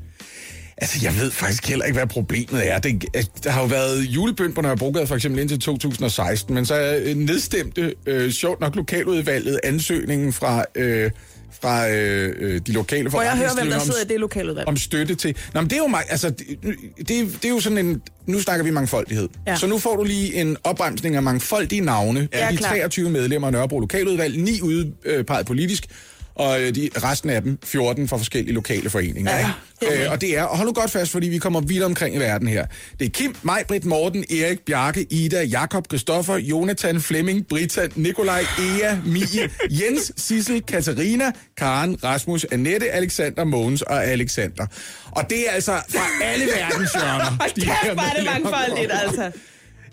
Altså, 0.78 1.00
jeg 1.04 1.16
ved 1.16 1.32
faktisk 1.32 1.68
heller 1.68 1.86
ikke, 1.86 1.98
hvad 1.98 2.08
problemet 2.08 2.72
er. 2.72 2.80
Det, 2.80 3.06
der 3.44 3.50
har 3.50 3.62
jo 3.62 3.68
været 3.68 4.02
julebønd 4.04 4.54
på 4.54 4.62
Nørrebrogade 4.62 5.08
for 5.08 5.16
eksempel 5.16 5.42
indtil 5.42 5.60
2016, 5.60 6.56
men 6.56 6.66
så 6.66 6.96
øh, 7.06 7.16
nedstemte, 7.16 7.94
øh, 8.06 8.32
sjovt 8.32 8.60
nok, 8.62 8.76
lokaludvalget 8.76 9.60
ansøgningen 9.64 10.34
fra, 10.34 10.66
øh, 10.76 11.12
fra 11.62 11.90
øh, 11.90 12.36
øh, 12.40 12.62
de 12.68 12.72
lokale 12.72 13.10
Må 13.10 13.22
jeg 13.22 13.32
høre, 13.38 13.50
hvem 13.56 13.68
der 13.70 13.76
forretningsdrivende 13.76 13.76
om- 13.76 13.82
sidder 13.86 14.02
i 14.02 14.08
det 14.08 14.20
lokaludvalg? 14.20 14.68
om 14.68 14.78
støtte 14.78 15.16
til... 15.16 15.36
Nå, 15.54 15.62
men 15.62 15.70
det 15.70 15.76
er 15.76 15.82
jo 15.82 15.88
mig, 15.88 16.04
altså, 16.10 16.30
det, 16.30 16.48
det, 16.98 17.08
det 17.08 17.46
er 17.46 17.50
jo 17.50 17.60
sådan 17.60 17.78
en... 17.78 18.02
Nu 18.26 18.42
snakker 18.42 18.64
vi 18.66 18.72
mangfoldighed. 18.72 19.30
Ja. 19.48 19.52
Ja. 19.52 19.58
Så 19.58 19.68
nu 19.68 19.78
får 19.78 19.96
du 19.96 20.04
lige 20.04 20.34
en 20.36 20.58
opremsning 20.64 21.16
af 21.16 21.24
mangfoldige 21.24 21.82
navne. 21.82 22.28
Ja, 22.34 22.46
af 22.46 22.52
de 22.52 22.58
klar. 22.58 22.70
23 22.70 23.10
medlemmer 23.10 23.48
af 23.48 23.54
Nørrebro 23.54 23.80
Lokaludvalg, 23.80 24.38
ni 24.38 24.62
udpeget 24.62 25.46
politisk, 25.46 25.86
og 26.36 26.62
øh, 26.62 26.76
de, 26.76 26.90
resten 27.04 27.30
af 27.30 27.42
dem 27.42 27.58
14 27.64 28.08
fra 28.08 28.18
forskellige 28.18 28.54
lokale 28.54 28.90
foreninger. 28.90 29.32
Ja, 29.32 29.38
ikke? 29.38 30.04
Øh, 30.04 30.12
og 30.12 30.22
det 30.22 30.38
er, 30.38 30.44
og 30.44 30.58
hold 30.58 30.68
nu 30.68 30.74
godt 30.74 30.92
fast, 30.92 31.12
fordi 31.12 31.28
vi 31.28 31.38
kommer 31.38 31.62
vidt 31.62 31.84
omkring 31.84 32.16
i 32.16 32.20
verden 32.20 32.48
her. 32.48 32.66
Det 33.00 33.06
er 33.06 33.10
Kim, 33.10 33.36
Maj, 33.44 33.64
Britt, 33.68 33.86
Morten, 33.86 34.26
Erik, 34.30 34.60
Bjarke, 34.66 35.08
Ida, 35.10 35.44
Jakob, 35.44 35.88
Christoffer, 35.88 36.36
Jonathan, 36.36 37.02
Flemming, 37.02 37.48
Britta, 37.48 37.88
Nikolaj, 37.96 38.46
Ea, 38.60 38.96
Mie, 39.06 39.50
Jens, 39.70 40.12
Sissel, 40.18 40.62
Katarina, 40.62 41.32
Karen, 41.58 42.04
Rasmus, 42.04 42.46
Annette, 42.52 42.92
Alexander, 42.92 43.44
Mogens 43.44 43.82
og 43.82 44.06
Alexander. 44.06 44.66
Og 45.12 45.30
det 45.30 45.50
er 45.50 45.52
altså 45.52 45.72
fra 45.90 46.24
alle 46.24 46.46
verdens 46.46 46.92
hjørner. 46.92 47.38
her 47.66 47.94
Kæft, 47.96 48.00
er 48.00 48.14
det 48.18 48.26
mangfoldigt, 48.26 48.92
altså. 49.04 49.32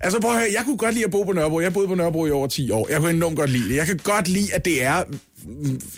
Altså 0.01 0.21
prøv 0.21 0.31
at 0.31 0.39
høre, 0.39 0.49
jeg 0.57 0.63
kunne 0.65 0.77
godt 0.77 0.95
lide 0.95 1.05
at 1.05 1.11
bo 1.11 1.23
på 1.23 1.33
Nørrebro. 1.33 1.61
Jeg 1.61 1.73
boet 1.73 1.89
på 1.89 1.95
Nørrebro 1.95 2.27
i 2.27 2.31
over 2.31 2.47
10 2.47 2.71
år. 2.71 2.87
Jeg 2.91 3.01
kunne 3.01 3.11
enormt 3.11 3.37
godt 3.37 3.51
lide 3.51 3.69
det. 3.69 3.77
Jeg 3.77 3.87
kan 3.87 4.01
godt 4.05 4.29
lide, 4.29 4.55
at 4.55 4.65
det 4.65 4.85
er 4.85 5.05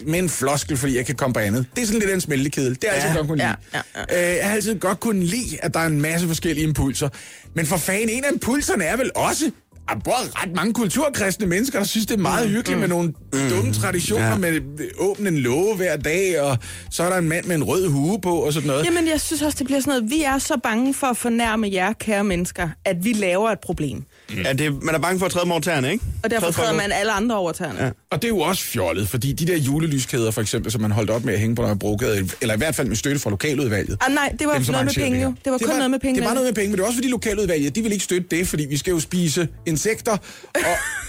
med 0.07 0.19
en 0.19 0.29
floskel, 0.29 0.77
fordi 0.77 0.97
jeg 0.97 1.07
kan 1.07 1.15
komme 1.15 1.35
på 1.35 1.41
andet. 1.41 1.67
Det 1.77 1.83
er 1.83 1.87
sådan 1.87 2.01
lidt 2.01 2.13
en 2.13 2.21
smeltekedel. 2.21 2.75
Det 2.75 2.85
har 2.89 2.97
jeg 2.97 3.05
altid 3.05 3.11
Ja, 3.11 3.17
godt 3.17 3.29
kunne 3.29 3.37
lide. 3.39 3.49
ja, 3.75 3.81
ja, 4.15 4.31
Øh, 4.33 4.37
jeg 4.37 4.47
har 4.49 4.55
altid 4.55 4.79
godt 4.79 5.01
kunne 5.01 5.25
lide, 5.25 5.59
at 5.63 5.75
der 5.75 5.81
er 5.81 5.87
en 5.87 6.01
masse 6.03 6.27
forskellige 6.27 6.65
impulser. 6.67 7.09
Men 7.55 7.67
for 7.67 7.77
fanden, 7.77 8.09
en 8.09 8.25
af 8.25 8.33
impulserne 8.33 8.85
er 8.85 8.97
vel 8.97 9.11
også, 9.15 9.51
at 9.89 9.97
både 10.05 10.17
ret 10.35 10.55
mange 10.57 10.75
kulturkristne 10.75 11.47
mennesker, 11.47 11.79
der 11.79 11.87
synes, 11.87 12.07
det 12.07 12.15
er 12.15 12.19
meget 12.19 12.49
hyggeligt 12.49 12.81
med 12.81 12.89
nogle 12.89 13.13
dumme 13.51 13.73
traditioner 13.73 14.29
Ja. 14.29 14.37
med 14.39 14.61
åbne 14.99 15.29
en 15.29 15.39
låge 15.39 15.77
hver 15.77 15.97
dag, 15.97 16.41
og 16.41 16.59
så 16.91 17.03
er 17.03 17.11
der 17.11 17.17
en 17.17 17.29
mand 17.29 17.45
med 17.45 17.57
en 17.57 17.65
rød 17.65 17.89
hue 17.89 18.21
på, 18.21 18.35
og 18.37 18.53
sådan 18.53 18.67
noget. 18.67 18.85
Jamen, 18.85 19.09
jeg 19.09 19.21
synes 19.21 19.43
også, 19.43 19.57
det 19.59 19.67
bliver 19.67 19.81
sådan 19.81 19.91
noget. 20.01 20.11
Vi 20.11 20.23
er 20.23 20.39
så 20.39 20.57
bange 20.63 20.95
for 20.95 21.07
at 21.07 21.17
fornærme 21.17 21.69
jer, 21.73 21.93
kære 21.93 22.25
mennesker, 22.25 22.69
at 22.85 23.05
vi 23.05 23.13
laver 23.13 23.51
et 23.51 23.61
problem. 23.61 24.03
Ja, 24.37 24.53
det, 24.53 24.83
man 24.83 24.95
er 24.95 24.99
bange 24.99 25.19
for 25.19 25.27
at 25.27 25.33
træde 25.33 25.51
over 25.51 25.61
tæerne, 25.61 25.93
ikke? 25.93 26.05
Og 26.23 26.31
derfor 26.31 26.51
træder 26.51 26.73
man 26.73 26.93
alle 26.93 27.13
andre 27.13 27.37
over 27.37 27.53
tæerne. 27.53 27.85
Ja. 27.85 27.91
Og 28.11 28.23
det 28.23 28.25
er 28.25 28.29
jo 28.29 28.41
også 28.41 28.65
fjollet, 28.65 29.09
fordi 29.09 29.33
de 29.33 29.47
der 29.47 29.57
julelyskæder, 29.57 30.31
for 30.31 30.41
eksempel, 30.41 30.73
som 30.73 30.81
man 30.81 30.91
holdt 30.91 31.11
op 31.11 31.25
med 31.25 31.35
at 31.35 31.41
hænge 31.41 31.57
på 31.57 31.63
Nørrebrogade, 31.63 32.29
eller 32.41 32.55
i 32.55 32.59
hvert 32.59 32.75
fald 32.75 32.89
med 32.89 32.97
støtte 32.97 33.21
fra 33.21 33.31
lokaludvalget. 33.31 33.99
Ah, 34.01 34.15
nej, 34.15 34.35
det 34.39 34.47
var 34.47 34.55
Dem, 34.55 34.65
noget 34.71 34.87
med 34.87 34.95
penge 34.95 35.23
jo. 35.23 35.35
Det 35.45 35.53
var 35.53 35.59
kun 35.59 35.77
noget 35.77 35.91
med 35.91 35.99
penge. 35.99 36.21
Det 36.21 36.29
var 36.29 36.35
noget 36.35 36.47
med 36.47 36.55
penge, 36.55 36.69
men 36.69 36.73
det 36.73 36.81
var 36.81 36.87
også 36.87 36.97
fordi 36.97 37.09
lokaludvalget, 37.09 37.77
de 37.77 37.83
vil 37.83 37.93
ikke 37.93 38.05
støtte 38.05 38.37
det, 38.37 38.49
fordi 38.49 38.67
vi 38.67 38.77
skal 38.77 38.91
jo 38.91 39.01
spise 39.01 39.49
insekter 39.67 40.13
og, 40.55 40.61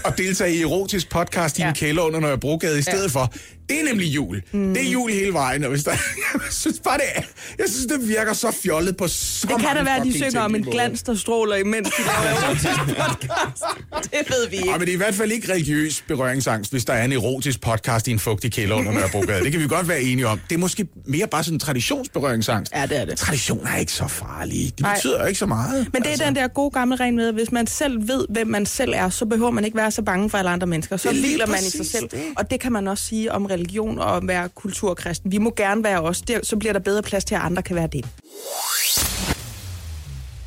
og 0.06 0.18
deltage 0.18 0.54
i 0.54 0.62
erotisk 0.62 1.10
podcast 1.10 1.58
i 1.58 1.60
ja. 1.60 1.66
Ja. 1.66 1.70
en 1.70 1.76
kælder 1.76 2.02
under 2.02 2.20
Nørrebrogade 2.20 2.78
i 2.78 2.82
stedet 2.82 3.14
ja. 3.14 3.20
for. 3.20 3.32
Det 3.68 3.80
er 3.80 3.84
nemlig 3.84 4.06
jul. 4.06 4.42
Mm. 4.52 4.74
Det 4.74 4.86
er 4.86 4.90
jul 4.90 5.10
hele 5.10 5.32
vejen, 5.32 5.64
og 5.64 5.70
hvis 5.70 5.84
der, 5.84 5.90
jeg 6.34 6.40
synes 6.50 6.80
bare, 6.84 6.96
det 6.98 7.04
er, 7.14 7.22
jeg 7.58 7.66
synes, 7.68 7.86
det 7.86 8.08
virker 8.08 8.32
så 8.32 8.50
fjollet 8.62 8.96
på 8.96 9.08
så 9.08 9.46
Det 9.46 9.60
kan 9.66 9.76
da 9.76 9.82
være, 9.82 9.96
at 9.96 10.02
de 10.06 10.12
synger 10.12 10.40
om 10.40 10.54
en 10.54 10.64
glans, 10.64 11.02
der 11.02 11.14
stråler, 11.14 11.56
imens 11.56 11.88
de 11.88 12.02
laver 12.02 12.40
erotisk 12.46 12.78
podcast. 12.78 13.64
Det 14.02 14.30
ved 14.30 14.48
vi 14.50 14.56
Ja, 14.56 14.62
ikke. 14.62 14.72
men 14.72 14.80
det 14.80 14.88
er 14.88 14.92
i 14.92 14.96
hvert 14.96 15.14
fald 15.14 15.32
ikke 15.32 15.52
religiøs 15.52 16.04
berøringsangst, 16.08 16.70
hvis 16.72 16.84
der 16.84 16.92
er 16.92 17.04
en 17.04 17.12
erotisk 17.12 17.60
podcast 17.60 18.08
i 18.08 18.10
en 18.10 18.18
fugtig 18.18 18.52
kælder 18.52 18.74
under 18.76 18.92
Nørrebrogade. 18.92 19.44
Det 19.44 19.52
kan 19.52 19.60
vi 19.60 19.68
godt 19.68 19.88
være 19.88 20.02
enige 20.02 20.26
om. 20.28 20.40
Det 20.48 20.54
er 20.54 20.58
måske 20.58 20.86
mere 21.06 21.26
bare 21.26 21.44
sådan 21.44 21.54
en 21.56 21.60
traditionsberøringsangst. 21.60 22.72
Ja, 22.74 22.86
det 22.86 23.00
er 23.00 23.04
det. 23.04 23.18
Traditioner 23.18 23.70
er 23.70 23.76
ikke 23.76 23.92
så 23.92 24.08
farlige. 24.08 24.72
De 24.78 24.82
Nej. 24.82 24.94
betyder 24.94 25.20
jo 25.20 25.26
ikke 25.26 25.38
så 25.38 25.46
meget. 25.46 25.88
Men 25.92 26.02
det 26.02 26.12
er 26.20 26.24
den 26.26 26.34
der 26.36 26.48
gode 26.48 26.70
gamle 26.70 26.96
regel 26.96 27.14
med, 27.14 27.28
at 27.28 27.34
hvis 27.34 27.52
man 27.52 27.66
selv 27.66 28.08
ved, 28.08 28.24
hvem 28.30 28.46
man 28.46 28.66
selv 28.66 28.92
er, 28.96 29.08
så 29.10 29.24
behøver 29.26 29.50
man 29.50 29.64
ikke 29.64 29.76
være 29.76 29.90
så 29.90 30.02
bange 30.02 30.30
for 30.30 30.38
alle 30.38 30.50
andre 30.50 30.66
mennesker. 30.66 30.96
Så 30.96 31.08
Det 31.08 31.16
er 31.16 31.20
hviler 31.20 31.46
man 31.46 31.58
i 31.58 31.70
sig 31.70 31.86
selv. 31.86 32.08
det. 32.10 32.20
Og 32.36 32.50
det 32.50 32.60
kan 32.60 32.72
man 32.72 32.88
også 32.88 33.04
sige 33.04 33.32
om 33.32 33.46
religion 33.56 33.98
og 33.98 34.28
være 34.28 34.48
kulturkristen. 34.48 35.32
Vi 35.32 35.38
må 35.38 35.52
gerne 35.56 35.84
være 35.84 36.00
os. 36.00 36.20
Det, 36.20 36.46
så 36.46 36.56
bliver 36.56 36.72
der 36.72 36.80
bedre 36.80 37.02
plads 37.02 37.24
til, 37.24 37.34
at 37.34 37.40
andre 37.40 37.62
kan 37.62 37.76
være 37.76 37.86
det. 37.86 38.04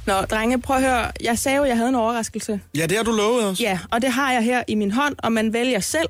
Nå, 0.06 0.14
drenge, 0.22 0.62
prøv 0.62 0.76
at 0.76 0.84
høre. 0.84 1.12
Jeg 1.22 1.40
sagde 1.40 1.58
jo, 1.58 1.64
at 1.64 1.70
jeg 1.70 1.78
havde 1.78 1.90
en 1.90 1.96
overraskelse. 1.96 2.60
Ja, 2.78 2.86
det 2.86 2.98
har 2.98 3.04
du 3.04 3.12
lovet 3.12 3.46
os. 3.46 3.62
Ja, 3.62 3.80
og 3.92 4.02
det 4.02 4.12
har 4.12 4.32
jeg 4.34 4.44
her 4.44 4.64
i 4.68 4.76
min 4.76 4.92
hånd, 4.92 5.16
og 5.18 5.32
man 5.32 5.54
vælger 5.54 5.80
selv. 5.80 6.10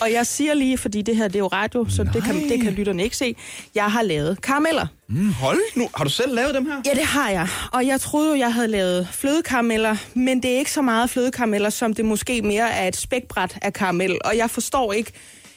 Og 0.00 0.12
jeg 0.12 0.26
siger 0.26 0.54
lige, 0.54 0.78
fordi 0.78 1.02
det 1.02 1.16
her 1.16 1.28
det 1.28 1.34
er 1.34 1.38
jo 1.38 1.46
radio, 1.46 1.86
så 1.88 2.04
det 2.12 2.24
kan, 2.24 2.48
det 2.48 2.62
kan 2.62 2.72
lytterne 2.72 3.02
ikke 3.02 3.16
se. 3.16 3.36
Jeg 3.74 3.84
har 3.84 4.02
lavet 4.02 4.42
karameller. 4.42 4.86
Mm, 5.08 5.32
hold 5.32 5.58
nu. 5.76 5.88
Har 5.96 6.04
du 6.04 6.10
selv 6.10 6.34
lavet 6.34 6.54
dem 6.54 6.66
her? 6.66 6.82
Ja, 6.86 6.90
det 6.90 7.04
har 7.04 7.30
jeg. 7.30 7.48
Og 7.72 7.86
jeg 7.86 8.00
troede 8.00 8.28
jo, 8.28 8.34
jeg 8.34 8.54
havde 8.54 8.68
lavet 8.68 9.08
flødekarameller, 9.12 9.96
men 10.14 10.42
det 10.42 10.50
er 10.50 10.58
ikke 10.58 10.72
så 10.72 10.82
meget 10.82 11.10
flødekarameller, 11.10 11.70
som 11.70 11.94
det 11.94 12.04
måske 12.04 12.42
mere 12.42 12.70
er 12.70 12.88
et 12.88 12.96
spækbræt 12.96 13.58
af 13.62 13.72
karamel. 13.72 14.18
Og 14.24 14.36
jeg 14.36 14.50
forstår 14.50 14.92
ikke 14.92 15.12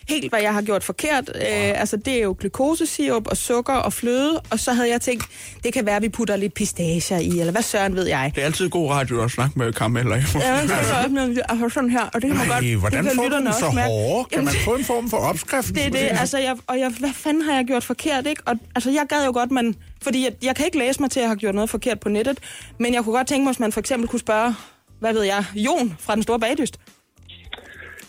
helt, 0.10 0.30
hvad 0.30 0.42
jeg 0.42 0.54
har 0.54 0.62
gjort 0.62 0.84
forkert. 0.84 1.32
Wow. 1.36 1.44
Øh, 1.44 1.80
altså, 1.80 1.98
det 1.98 2.14
er 2.14 2.24
jo 2.24 2.36
glukosesirup 2.40 3.28
og 3.28 3.38
sukker 3.38 3.74
og 3.74 3.94
fløde, 3.94 4.42
og 4.50 4.60
så 4.60 4.74
havde 4.74 4.90
jeg 4.90 5.02
tænkt, 5.02 5.26
det 5.64 5.74
kan 5.74 5.86
være, 5.86 5.96
at 5.96 6.02
vi 6.02 6.10
putter 6.10 6.36
lidt 6.36 6.54
pistacher 6.54 7.18
i, 7.18 7.40
eller 7.40 7.52
hvad 7.52 7.62
søren 7.62 7.96
ved 7.96 8.08
jeg. 8.08 8.32
Det 8.36 8.42
er 8.42 8.46
altid 8.46 8.70
god 8.70 8.92
radio 8.92 9.24
at 9.24 9.32
snakke 9.32 9.60
med 9.60 9.74
karameller. 9.74 10.16
Ja, 10.16 10.22
så 10.24 10.38
er 10.38 11.08
det 11.08 11.42
altså 11.50 11.70
sådan 11.70 11.90
her, 11.90 12.02
og 12.02 12.22
det 12.22 12.22
kan 12.22 12.38
man 12.38 12.52
Ej, 12.52 12.62
godt... 12.62 12.80
hvordan 12.80 13.04
det 13.04 13.12
kan 13.12 13.18
får 13.18 13.38
dem 13.38 13.48
så 13.52 13.66
hårde? 13.66 14.30
Kan 14.30 14.46
man 14.46 14.54
få 14.66 14.76
en 14.76 14.86
form 14.86 15.10
for 15.10 15.18
opskrift? 15.18 15.76
det 15.76 15.86
er 15.86 15.90
det, 15.90 16.00
altså, 16.00 16.38
jeg, 16.38 16.58
og 16.68 16.80
jeg, 16.80 16.92
hvad 17.00 17.14
fanden 17.14 17.44
har 17.44 17.56
jeg 17.56 17.66
gjort 17.66 17.84
forkert, 17.84 18.28
ikke? 18.28 18.42
Og, 18.46 18.56
altså, 18.76 18.92
jeg 18.92 19.06
gad 19.10 19.26
jo 19.26 19.32
godt, 19.32 19.52
man... 19.52 19.76
Fordi 20.02 20.24
jeg, 20.24 20.34
jeg 20.44 20.56
kan 20.56 20.66
ikke 20.66 20.78
læse 20.78 21.02
mig 21.02 21.12
til, 21.12 21.20
at 21.20 21.22
jeg 21.22 21.30
har 21.30 21.36
gjort 21.36 21.56
noget 21.56 21.70
forkert 21.70 22.00
på 22.00 22.10
nettet, 22.10 22.40
men 22.80 22.94
jeg 22.94 23.04
kunne 23.04 23.16
godt 23.16 23.28
tænke 23.28 23.44
mig, 23.44 23.52
hvis 23.52 23.60
man 23.60 23.72
for 23.72 23.80
eksempel 23.80 24.10
kunne 24.10 24.20
spørge, 24.20 24.56
hvad 25.00 25.14
ved 25.14 25.24
jeg, 25.24 25.46
Jon 25.56 25.98
fra 26.00 26.16
Den 26.16 26.24
Store 26.24 26.40
Bagdyst. 26.40 26.78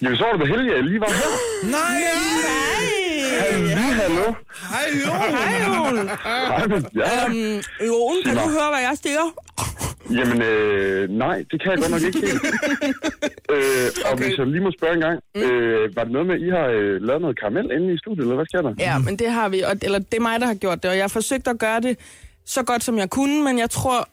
Jamen, 0.03 0.17
så 0.17 0.25
var 0.25 0.33
det 0.33 0.41
da 0.41 0.47
heldigt, 0.53 0.71
at 0.71 0.77
jeg 0.77 0.85
lige 0.85 1.01
var 1.01 1.13
her. 1.21 1.31
Nej! 1.77 2.01
Hallo, 3.45 3.87
hallo. 4.03 4.27
Hej, 4.73 4.87
jo. 5.07 5.13
Hej, 5.13 5.55
Jon. 5.77 6.09
Hej, 6.09 6.81
Ja. 7.03 7.27
Øhm, 7.29 7.63
Jon, 7.89 8.17
kan 8.25 8.35
du 8.37 8.41
høre, 8.57 8.69
hvad 8.73 8.83
jeg 8.89 8.97
siger? 9.03 9.25
Jamen, 10.19 10.43
øh, 10.43 11.11
nej, 11.11 11.45
det 11.51 11.63
kan 11.63 11.71
jeg 11.73 11.79
godt 11.79 11.91
nok 11.91 12.03
ikke 12.03 12.21
helt. 12.21 12.43
øh, 13.55 13.89
og 14.05 14.13
Okay. 14.13 14.25
hvis 14.25 14.39
jeg 14.39 14.47
lige 14.47 14.61
må 14.61 14.71
spørge 14.79 14.95
en 14.95 15.01
gang, 15.01 15.19
øh, 15.37 15.97
var 15.97 16.05
det 16.05 16.13
noget 16.13 16.27
med, 16.27 16.35
at 16.35 16.41
I 16.41 16.51
har 16.51 16.67
øh, 16.67 17.03
lavet 17.03 17.21
noget 17.23 17.39
karamel 17.41 17.71
inde 17.77 17.95
i 17.95 17.99
studiet, 17.99 18.23
eller 18.23 18.35
hvad 18.35 18.47
sker 18.51 18.63
der? 18.63 18.75
Ja, 18.79 18.99
men 18.99 19.19
det 19.19 19.31
har 19.31 19.49
vi, 19.49 19.61
og, 19.61 19.73
eller 19.83 19.99
det 19.99 20.15
er 20.17 20.21
mig, 20.21 20.41
der 20.41 20.47
har 20.47 20.55
gjort 20.55 20.83
det, 20.83 20.91
og 20.91 20.97
jeg 20.97 21.03
har 21.05 21.09
forsøgt 21.21 21.49
at 21.49 21.59
gøre 21.59 21.81
det 21.81 21.99
så 22.47 22.63
godt, 22.63 22.85
som 22.85 22.99
jeg 22.99 23.11
kunne, 23.11 23.45
men 23.45 23.59
jeg 23.59 23.71
tror, 23.71 24.09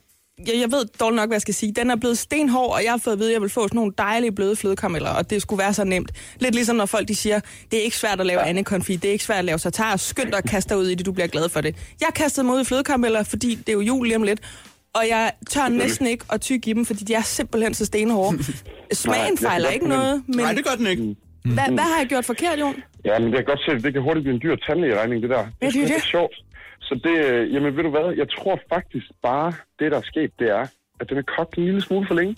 jeg, 0.47 0.61
jeg 0.61 0.71
ved 0.71 0.85
dårligt 0.99 1.15
nok, 1.15 1.29
hvad 1.29 1.35
jeg 1.35 1.41
skal 1.41 1.53
sige. 1.53 1.71
Den 1.71 1.89
er 1.89 1.95
blevet 1.95 2.17
stenhård, 2.17 2.73
og 2.73 2.83
jeg 2.83 2.91
har 2.91 2.97
fået 2.97 3.13
at 3.13 3.19
vide, 3.19 3.29
at 3.29 3.33
jeg 3.33 3.41
vil 3.41 3.49
få 3.49 3.61
sådan 3.67 3.75
nogle 3.75 3.91
dejlige 3.97 4.31
bløde 4.31 4.55
flødekarameller, 4.55 5.09
og 5.09 5.29
det 5.29 5.41
skulle 5.41 5.59
være 5.59 5.73
så 5.73 5.83
nemt. 5.83 6.11
Lidt 6.39 6.55
ligesom 6.55 6.75
når 6.75 6.85
folk 6.85 7.07
de 7.07 7.15
siger, 7.15 7.39
det 7.71 7.79
er 7.79 7.83
ikke 7.83 7.97
svært 7.97 8.19
at 8.19 8.25
lave 8.25 8.41
ja. 8.41 8.61
konfit, 8.63 9.01
det 9.01 9.07
er 9.07 9.11
ikke 9.11 9.23
svært 9.23 9.39
at 9.39 9.45
lave 9.45 9.59
satar, 9.59 9.95
skynd 9.95 10.27
dig 10.27 10.37
og 10.37 10.43
kaste 10.43 10.69
dig 10.69 10.77
ud 10.77 10.87
i 10.87 10.95
det, 10.95 11.05
du 11.05 11.11
bliver 11.11 11.27
glad 11.27 11.49
for 11.49 11.61
det. 11.61 11.75
Jeg 12.01 12.09
kastede 12.15 12.45
mig 12.45 12.55
ud 12.55 12.61
i 12.61 12.65
flødekarameller, 12.65 13.23
fordi 13.23 13.55
det 13.55 13.69
er 13.69 13.73
jo 13.73 13.81
jul 13.81 14.07
lige 14.07 14.15
om 14.15 14.23
lidt, 14.23 14.39
og 14.93 15.03
jeg 15.09 15.31
tør 15.49 15.67
næsten 15.67 16.07
ikke 16.07 16.25
at 16.31 16.41
tykke 16.41 16.69
i 16.69 16.73
dem, 16.73 16.85
fordi 16.85 17.03
de 17.03 17.13
er 17.13 17.21
simpelthen 17.21 17.73
så 17.73 17.85
stenhårde. 17.85 18.43
Smagen 18.93 19.37
Nej, 19.41 19.49
fejler 19.49 19.69
ikke 19.69 19.87
noget, 19.87 20.23
men 20.27 20.37
Nej, 20.37 20.53
det 20.53 20.65
gør 20.65 20.75
den 20.75 20.87
ikke. 20.87 21.15
hvad, 21.43 21.63
hvad 21.67 21.83
har 21.91 21.97
jeg 21.99 22.07
gjort 22.07 22.25
forkert, 22.25 22.59
Jon? 22.59 22.75
Ja, 23.05 23.19
men 23.19 23.27
det 23.27 23.35
kan 23.35 23.45
godt 23.45 23.59
se, 23.65 23.83
det 23.85 23.93
kan 23.93 24.01
hurtigt 24.01 24.23
blive 24.23 24.35
en 24.35 24.41
dyr 24.41 24.55
tandlægeregning, 24.55 25.21
det 25.21 25.29
der. 25.29 25.43
Det 25.61 25.67
er 25.67 25.71
det. 25.71 25.75
ikke 25.75 26.01
sjovt. 26.01 26.35
Så 26.91 26.99
det, 27.03 27.25
øh, 27.31 27.53
jamen 27.53 27.75
ved 27.77 27.83
du 27.83 27.89
hvad, 27.89 28.13
jeg 28.17 28.27
tror 28.29 28.59
faktisk 28.73 29.07
bare, 29.23 29.53
det 29.79 29.91
der 29.91 29.97
er 29.97 30.01
sket, 30.13 30.31
det 30.39 30.49
er, 30.49 30.65
at 30.99 31.09
den 31.09 31.17
er 31.17 31.21
kogt 31.37 31.57
en 31.57 31.65
lille 31.65 31.81
smule 31.81 32.07
for 32.07 32.13
længe. 32.15 32.35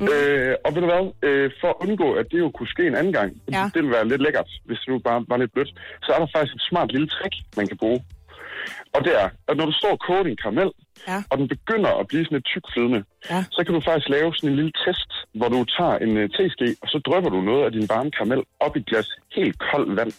Mm. 0.00 0.08
Øh, 0.14 0.54
og 0.64 0.74
ved 0.74 0.80
du 0.82 0.88
hvad, 0.92 1.04
øh, 1.28 1.50
for 1.60 1.68
at 1.68 1.74
undgå, 1.88 2.12
at 2.12 2.26
det 2.32 2.38
jo 2.38 2.50
kunne 2.50 2.68
ske 2.68 2.86
en 2.86 2.94
anden 2.94 3.12
gang, 3.12 3.30
Ja. 3.52 3.64
det 3.64 3.74
ville 3.74 3.90
være 3.96 4.08
lidt 4.08 4.22
lækkert, 4.22 4.50
hvis 4.64 4.78
det 4.78 4.88
nu 4.88 4.98
bare 4.98 5.24
var 5.28 5.36
lidt 5.36 5.52
blødt, 5.52 5.72
så 6.02 6.12
er 6.12 6.18
der 6.18 6.26
faktisk 6.34 6.54
et 6.54 6.62
smart 6.70 6.92
lille 6.92 7.08
trick, 7.08 7.34
man 7.56 7.66
kan 7.66 7.76
bruge. 7.76 8.00
Og 8.94 9.04
det 9.04 9.12
er, 9.22 9.28
at 9.48 9.56
når 9.56 9.66
du 9.66 9.72
står 9.72 9.90
og 9.90 10.00
koger 10.06 10.22
din 10.22 10.36
karamel, 10.36 10.70
Ja. 11.08 11.18
og 11.30 11.38
den 11.38 11.48
begynder 11.48 11.90
at 12.00 12.06
blive 12.08 12.24
sådan 12.24 12.36
lidt 12.36 12.46
tykflydende, 12.52 13.04
Ja. 13.30 13.44
så 13.50 13.64
kan 13.64 13.74
du 13.74 13.80
faktisk 13.80 14.08
lave 14.08 14.34
sådan 14.34 14.50
en 14.50 14.56
lille 14.56 14.72
test, 14.84 15.10
hvor 15.34 15.48
du 15.48 15.64
tager 15.76 15.96
en 16.04 16.12
uh, 16.22 16.28
teske, 16.36 16.66
og 16.82 16.88
så 16.88 16.98
drypper 17.06 17.30
du 17.30 17.40
noget 17.40 17.64
af 17.64 17.72
din 17.72 17.86
varme 17.88 18.10
karamel 18.10 18.42
op 18.60 18.76
i 18.76 18.78
et 18.78 18.86
glas 18.86 19.08
helt 19.36 19.56
koldt 19.70 19.96
vand. 19.96 20.12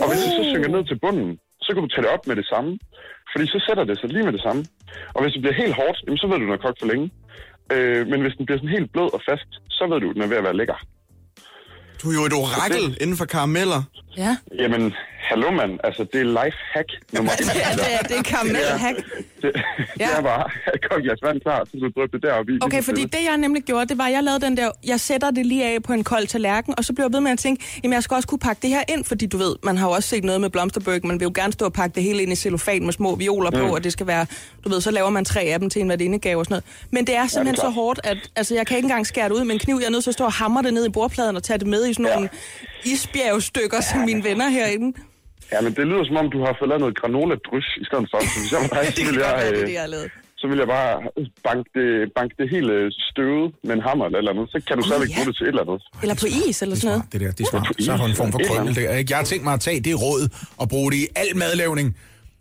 Og 0.00 0.04
hvis 0.08 0.18
det 0.24 0.30
så 0.38 0.44
synker 0.52 0.68
ned 0.76 0.84
til 0.86 0.98
bunden, 0.98 1.38
så 1.70 1.74
kan 1.74 1.84
du 1.86 1.92
tage 1.92 2.04
det 2.06 2.12
op 2.16 2.24
med 2.30 2.36
det 2.40 2.46
samme. 2.52 2.70
Fordi 3.32 3.44
så 3.54 3.58
sætter 3.66 3.84
det 3.90 3.96
sig 4.00 4.08
lige 4.14 4.26
med 4.28 4.34
det 4.36 4.42
samme. 4.46 4.60
Og 5.14 5.20
hvis 5.22 5.32
det 5.34 5.42
bliver 5.42 5.56
helt 5.62 5.74
hårdt, 5.80 5.98
jamen, 6.04 6.18
så 6.22 6.26
ved 6.30 6.36
du, 6.38 6.44
den 6.46 6.56
er 6.58 6.64
kogt 6.66 6.78
for 6.80 6.88
længe. 6.92 7.06
Øh, 7.74 8.02
men 8.10 8.18
hvis 8.24 8.34
den 8.38 8.44
bliver 8.46 8.58
sådan 8.58 8.76
helt 8.76 8.90
blød 8.94 9.08
og 9.16 9.20
fast, 9.28 9.50
så 9.76 9.82
ved 9.90 9.98
du, 10.04 10.08
den 10.14 10.22
er 10.22 10.30
ved 10.32 10.40
at 10.42 10.46
være 10.48 10.56
lækker. 10.60 10.78
Du 12.00 12.04
er 12.10 12.16
jo 12.18 12.24
et 12.30 12.36
orakel 12.42 12.84
inden 13.02 13.16
for 13.20 13.26
karameller. 13.34 13.80
Ja. 14.16 14.36
Jamen, 14.58 14.92
hallo 15.30 15.50
mand, 15.50 15.78
altså 15.84 16.06
det 16.12 16.20
er 16.20 16.24
life 16.24 16.56
hack 16.74 16.88
nummer 17.12 17.32
et. 17.32 17.38
det, 17.38 17.46
er, 17.46 17.72
det, 17.76 17.94
er, 17.94 17.98
det 18.02 18.18
er 18.18 18.22
karamelhack. 18.22 18.96
Det, 18.96 19.04
det 19.42 19.62
Ja. 20.00 20.08
er 20.18 20.22
bare, 20.22 20.50
at 20.74 21.02
glas 21.02 21.18
vand 21.22 21.40
klar, 21.40 21.64
så 21.64 21.70
du 21.76 22.00
dryppe 22.00 22.16
det 22.18 22.22
deroppe 22.26 22.52
i. 22.52 22.58
Okay, 22.60 22.78
så 22.80 22.84
fordi 22.84 23.04
det 23.04 23.18
jeg 23.28 23.36
nemlig 23.38 23.62
gjorde, 23.62 23.86
det 23.86 23.98
var, 23.98 24.04
at 24.04 24.12
jeg 24.12 24.22
lavede 24.22 24.40
den 24.46 24.56
der, 24.56 24.70
jeg 24.86 25.00
sætter 25.00 25.30
det 25.30 25.46
lige 25.46 25.64
af 25.64 25.82
på 25.82 25.92
en 25.92 26.04
kold 26.04 26.26
tallerken, 26.26 26.74
og 26.78 26.84
så 26.84 26.92
blev 26.92 27.04
jeg 27.04 27.12
ved 27.12 27.20
med 27.20 27.30
at 27.30 27.38
tænke, 27.38 27.64
jamen 27.82 27.94
jeg 27.94 28.02
skal 28.02 28.14
også 28.14 28.28
kunne 28.28 28.38
pakke 28.38 28.62
det 28.62 28.70
her 28.70 28.82
ind, 28.88 29.04
fordi 29.04 29.26
du 29.26 29.36
ved, 29.38 29.56
man 29.64 29.76
har 29.78 29.86
jo 29.88 29.92
også 29.92 30.08
set 30.08 30.24
noget 30.24 30.40
med 30.40 30.50
blomsterbøg, 30.50 31.06
man 31.06 31.20
vil 31.20 31.24
jo 31.26 31.32
gerne 31.34 31.52
stå 31.52 31.64
og 31.64 31.72
pakke 31.72 31.94
det 31.94 32.02
hele 32.02 32.22
ind 32.22 32.32
i 32.32 32.36
cellofan 32.36 32.84
med 32.84 32.92
små 32.92 33.14
violer 33.16 33.50
på, 33.50 33.74
og 33.74 33.84
det 33.84 33.92
skal 33.92 34.06
være, 34.06 34.26
du 34.64 34.68
ved, 34.68 34.80
så 34.80 34.90
laver 34.90 35.10
man 35.10 35.24
tre 35.24 35.40
af 35.40 35.58
dem 35.60 35.70
til 35.70 35.82
en 35.82 35.88
værdindegave 35.88 36.38
og 36.38 36.44
sådan 36.44 36.52
noget. 36.52 36.64
Men 36.90 37.06
det 37.06 37.16
er 37.16 37.26
simpelthen 37.26 37.56
så 37.56 37.62
klart. 37.62 37.74
hårdt, 37.74 38.00
at 38.04 38.18
altså, 38.36 38.54
jeg 38.54 38.66
kan 38.66 38.76
ikke 38.76 38.86
engang 38.86 39.06
skære 39.06 39.28
det 39.28 39.34
ud 39.34 39.44
med 39.44 39.52
en 39.54 39.58
kniv, 39.58 39.76
jeg 39.80 39.86
er 39.86 39.90
nødt 39.90 40.02
til 40.04 40.10
at 40.10 40.14
stå 40.14 40.24
og 40.24 40.32
hamre 40.32 40.62
det 40.62 40.74
ned 40.74 40.86
i 40.86 40.90
bordpladen 40.90 41.36
og 41.36 41.42
tage 41.42 41.58
det 41.58 41.66
med 41.66 41.86
i 41.88 41.94
sådan 41.94 42.12
nogle 42.14 42.28
isbjergstykker, 42.84 43.80
som 43.80 43.99
mine 44.10 44.22
venner 44.28 44.48
herinde. 44.48 44.88
Ja, 45.52 45.58
men 45.64 45.72
det 45.76 45.84
lyder 45.90 46.04
som 46.08 46.16
om, 46.22 46.26
du 46.34 46.38
har 46.46 46.52
fået 46.58 46.68
lavet 46.70 46.80
noget 46.84 46.96
granola-drys 47.00 47.68
i 47.82 47.84
stedet 47.88 48.06
for. 48.10 48.18
Så 48.34 48.38
hvis 48.42 48.52
jeg 48.54 48.60
var 48.64 48.70
dig, 48.76 48.84
så 48.96 49.02
ville 49.08 49.20
jeg, 49.26 49.32
være, 49.40 49.50
det 49.50 49.68
øh, 49.68 49.72
jeg 49.78 49.82
har 49.86 49.92
lavet. 49.96 50.08
så 50.40 50.44
vil 50.50 50.58
jeg 50.62 50.68
bare 50.78 50.90
banke 51.48 51.68
det, 51.78 51.88
banke 52.18 52.34
det 52.40 52.46
hele 52.54 52.72
støvet 53.10 53.46
med 53.66 53.74
en 53.78 53.82
hammer 53.88 54.04
eller 54.06 54.18
et 54.18 54.22
eller 54.24 54.34
andet. 54.34 54.46
Så 54.54 54.58
kan 54.66 54.74
du 54.78 54.82
stadigvæk 54.88 55.10
ja. 55.10 55.14
bruge 55.16 55.26
det 55.28 55.34
til 55.38 55.44
et 55.44 55.52
eller 55.54 55.64
andet. 55.66 55.78
Eller 56.02 56.16
på 56.22 56.26
is, 56.40 56.56
eller 56.64 56.76
sådan 56.76 56.90
noget. 56.94 57.12
Det 57.12 57.18
der, 57.22 57.30
det 57.38 57.42
er 57.46 57.50
smart. 57.52 57.66
Så 57.86 57.90
har 57.92 57.98
du 58.04 58.10
en 58.14 58.18
form 58.22 58.32
for 58.36 58.40
krømmel 58.48 58.72
der. 58.80 58.88
Ikke? 59.00 59.10
Jeg 59.12 59.18
har 59.22 59.28
tænkt 59.32 59.44
mig 59.48 59.54
at 59.58 59.62
tage 59.68 59.80
det 59.88 59.94
råd 60.04 60.22
og 60.60 60.66
bruge 60.72 60.88
det 60.92 60.98
i 61.04 61.06
al 61.22 61.30
madlavning. 61.42 61.88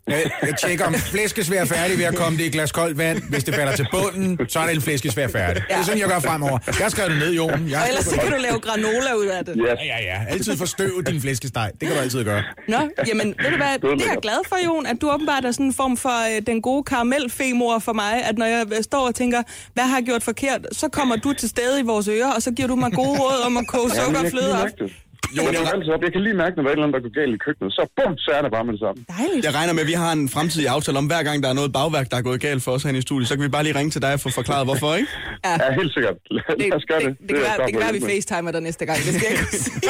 Jeg, 0.10 0.32
jeg 0.42 0.56
tjekker, 0.58 0.86
om 0.86 0.94
flæskesvær 0.94 1.62
er 1.62 1.66
færdig 1.66 1.98
ved 1.98 2.06
at 2.06 2.16
komme 2.16 2.38
det 2.38 2.44
i 2.44 2.48
et 2.48 2.54
glas 2.54 2.72
koldt 2.72 2.98
vand. 2.98 3.22
Hvis 3.30 3.44
det 3.44 3.56
falder 3.56 3.76
til 3.76 3.88
bunden, 3.92 4.40
så 4.50 4.60
er 4.60 4.66
det 4.66 4.76
en 4.76 4.82
flæskesvær 4.82 5.28
færdig. 5.28 5.64
Det 5.70 5.76
er 5.76 5.84
sådan, 5.84 6.00
jeg 6.00 6.08
gør 6.08 6.20
fremover. 6.20 6.60
Jeg 6.68 6.76
har 6.76 6.90
skrevet 6.90 7.12
det 7.12 7.20
ned, 7.20 7.34
Jon. 7.34 7.50
Jeg 7.70 7.82
Og 7.82 7.88
ellers 7.88 8.06
så 8.06 8.18
kan 8.24 8.32
du 8.32 8.38
lave 8.38 8.60
granola 8.60 9.14
ud 9.14 9.26
af 9.26 9.46
det. 9.46 9.56
Ja, 9.58 9.74
ja, 9.86 9.98
ja. 10.04 10.18
Altid 10.30 10.58
forstøv 10.58 11.04
din 11.08 11.22
flæskesteg. 11.22 11.72
Det 11.80 11.88
kan 11.88 11.98
du 11.98 12.02
altid 12.04 12.24
gøre. 12.24 12.44
Nå, 12.68 12.78
jamen, 13.08 13.28
ved 13.44 13.52
du 13.52 13.58
hvad, 13.58 13.98
det 13.98 14.06
er 14.06 14.10
jeg 14.12 14.18
glad 14.22 14.40
for, 14.48 14.56
Jon, 14.66 14.86
at 14.86 14.98
du 15.02 15.12
åbenbart 15.12 15.46
er 15.46 15.52
sådan 15.52 15.66
en 15.66 15.74
form 15.74 15.98
for 15.98 16.36
øh, 16.36 16.42
den 16.48 16.62
gode 16.62 16.84
karamelfemor 16.84 17.80
for 17.80 17.94
mig, 17.94 18.24
at 18.24 18.38
når 18.38 18.46
jeg 18.46 18.66
øh, 18.78 18.84
står 18.84 19.08
og 19.08 19.16
tænker, 19.16 19.44
hvad 19.74 19.84
har 19.84 19.98
jeg 19.98 20.06
gjort 20.06 20.24
forkert, 20.24 20.68
så 20.72 20.88
kommer 20.90 21.16
du 21.16 21.34
til 21.34 21.50
stede 21.50 21.80
i 21.80 21.84
vores 21.84 22.08
ører, 22.08 22.32
og 22.36 22.42
så 22.42 22.52
giver 22.52 22.68
du 22.68 22.76
mig 22.76 22.92
gode 22.92 23.20
råd 23.20 23.46
om 23.46 23.58
at 23.58 23.68
koge 23.68 23.90
Ja, 23.96 24.02
men 24.02 24.06
sukker 24.06 24.20
og 24.20 24.24
jeg 24.24 24.32
kan 24.32 24.40
fløde 24.40 24.54
lige 24.78 24.84
op. 24.84 25.09
det. 25.24 25.38
Jo, 25.38 25.42
jeg, 25.58 25.94
op. 25.96 26.02
jeg 26.06 26.12
kan 26.16 26.22
lige 26.28 26.38
mærke, 26.44 26.54
når 26.56 26.64
der 26.64 26.70
er 26.70 26.74
et 26.74 26.78
eller 26.80 26.88
andet, 26.88 26.98
der 27.04 27.10
går 27.10 27.14
galt 27.22 27.34
i 27.38 27.40
køkkenet. 27.46 27.70
Så 27.78 27.82
bum, 27.98 28.14
så 28.26 28.30
er 28.38 28.42
det 28.46 28.52
bare 28.56 28.66
med 28.68 28.74
det 28.76 28.82
samme. 28.86 29.00
Dejligt. 29.18 29.46
Jeg 29.48 29.54
regner 29.60 29.74
med, 29.78 29.82
at 29.86 29.88
vi 29.94 29.98
har 30.04 30.12
en 30.20 30.30
fremtidig 30.36 30.68
aftale 30.76 30.98
om, 31.02 31.06
hver 31.12 31.24
gang 31.28 31.38
der 31.44 31.50
er 31.54 31.58
noget 31.62 31.72
bagværk, 31.78 32.08
der 32.12 32.18
er 32.18 32.22
gået 32.30 32.40
galt 32.48 32.62
for 32.66 32.72
os 32.76 32.82
herinde 32.84 33.00
i 33.04 33.06
studiet, 33.10 33.28
så 33.30 33.34
kan 33.36 33.44
vi 33.44 33.52
bare 33.58 33.64
lige 33.68 33.76
ringe 33.80 33.92
til 33.96 34.02
dig 34.06 34.14
og 34.14 34.20
få 34.26 34.30
forklaret, 34.40 34.66
hvorfor, 34.70 34.90
ikke? 35.00 35.10
Ja. 35.46 35.54
Ja, 35.64 35.68
helt 35.82 35.92
sikkert. 35.94 36.16
Lad, 36.32 36.44
Det, 36.60 36.66
lad 36.70 36.78
os 36.80 36.86
gøre 36.92 37.00
det. 37.06 37.08
det, 37.08 37.18
det, 37.20 37.28
kan 37.30 37.36
er 37.38 37.40
jeg 37.40 37.48
være, 37.48 37.56
klar 37.58 37.66
det 37.66 37.74
kan 37.74 37.80
være, 37.80 37.90
at 37.90 37.96
vi 37.96 38.00
er 38.06 38.10
facetimer 38.16 38.52
dig 38.56 38.62
næste 38.62 38.84
gang. 38.86 38.98
Det 39.06 39.14
skal 39.16 39.24
jeg 39.30 39.32
ikke 39.32 39.44
kunne 39.52 39.60
sige. 39.68 39.82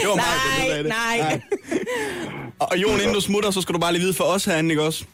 Det 0.00 0.08
var 0.12 0.16
meget, 0.26 0.40
der 0.46 0.82
Nej, 0.82 0.82
det. 0.82 0.86
nej. 0.86 1.40
Og 2.58 2.76
Jon, 2.82 2.98
inden 3.00 3.14
du 3.14 3.20
smutter, 3.20 3.50
så 3.50 3.60
skal 3.60 3.74
du 3.74 3.80
bare 3.80 3.92
lige 3.92 4.02
vide 4.02 4.14
for 4.14 4.24
os 4.24 4.44
herinde, 4.44 4.70
ikke 4.70 4.82
også? 4.82 5.04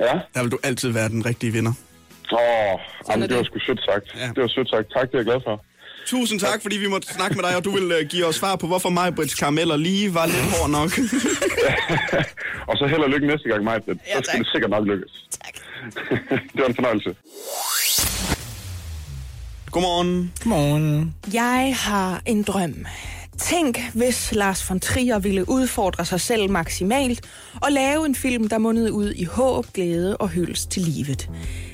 Ja. 0.00 0.14
Der 0.34 0.42
vil 0.42 0.50
du 0.52 0.58
altid 0.62 0.88
være 0.92 1.08
den 1.08 1.26
rigtige 1.26 1.52
vinder. 1.52 1.72
Åh, 2.32 2.38
er 2.38 2.78
jamen, 3.10 3.22
det 3.22 3.30
det. 3.30 3.36
var 3.38 3.44
sgu 3.44 3.58
sødt 3.58 3.80
sagt. 3.90 4.06
Ja. 4.20 4.26
Det 4.34 4.40
var 4.42 4.48
sødt 4.48 4.68
sagt. 4.70 4.86
Tak, 4.96 5.06
det 5.10 5.14
er 5.14 5.18
jeg 5.18 5.24
glad 5.24 5.40
for. 5.48 5.64
Tusind 6.10 6.40
tak, 6.40 6.62
fordi 6.62 6.76
vi 6.76 6.88
måtte 6.88 7.08
snakke 7.14 7.36
med 7.36 7.44
dig, 7.44 7.56
og 7.56 7.64
du 7.64 7.70
vil 7.70 7.84
uh, 7.84 8.08
give 8.08 8.26
os 8.26 8.34
svar 8.36 8.56
på, 8.56 8.66
hvorfor 8.66 8.88
mig, 8.88 9.14
Brits 9.14 9.34
karameller 9.34 9.76
lige 9.76 10.14
var 10.14 10.26
lidt 10.26 10.56
hård 10.58 10.70
nok. 10.70 10.90
Og 12.68 12.76
så 12.76 12.86
held 12.86 13.00
og 13.00 13.10
lykke 13.10 13.26
næste 13.26 13.48
gang, 13.48 13.64
mig. 13.64 13.80
Så 13.84 13.90
Ja, 14.06 14.12
skal 14.12 14.22
tak. 14.24 14.38
det 14.38 14.48
sikkert 14.52 14.70
nok 14.70 14.86
lykkes. 14.86 15.28
Tak. 15.44 15.54
det 16.54 16.60
var 16.62 16.66
en 16.66 16.74
fornøjelse. 16.74 17.14
Godmorgen. 19.70 20.32
Godmorgen. 20.42 21.14
Jeg 21.32 21.74
har 21.78 22.22
en 22.26 22.42
drøm. 22.42 22.86
Tænk, 23.38 23.78
hvis 23.94 24.32
Lars 24.32 24.70
von 24.70 24.80
Trier 24.80 25.18
ville 25.18 25.48
udfordre 25.48 26.04
sig 26.04 26.20
selv 26.20 26.50
maksimalt 26.50 27.20
og 27.62 27.72
lave 27.72 28.06
en 28.06 28.14
film, 28.14 28.48
der 28.48 28.58
mundede 28.58 28.92
ud 28.92 29.12
i 29.12 29.24
håb, 29.24 29.66
glæde 29.74 30.16
og 30.16 30.28
hyldest 30.28 30.70
til 30.70 30.82
livet. 30.82 31.30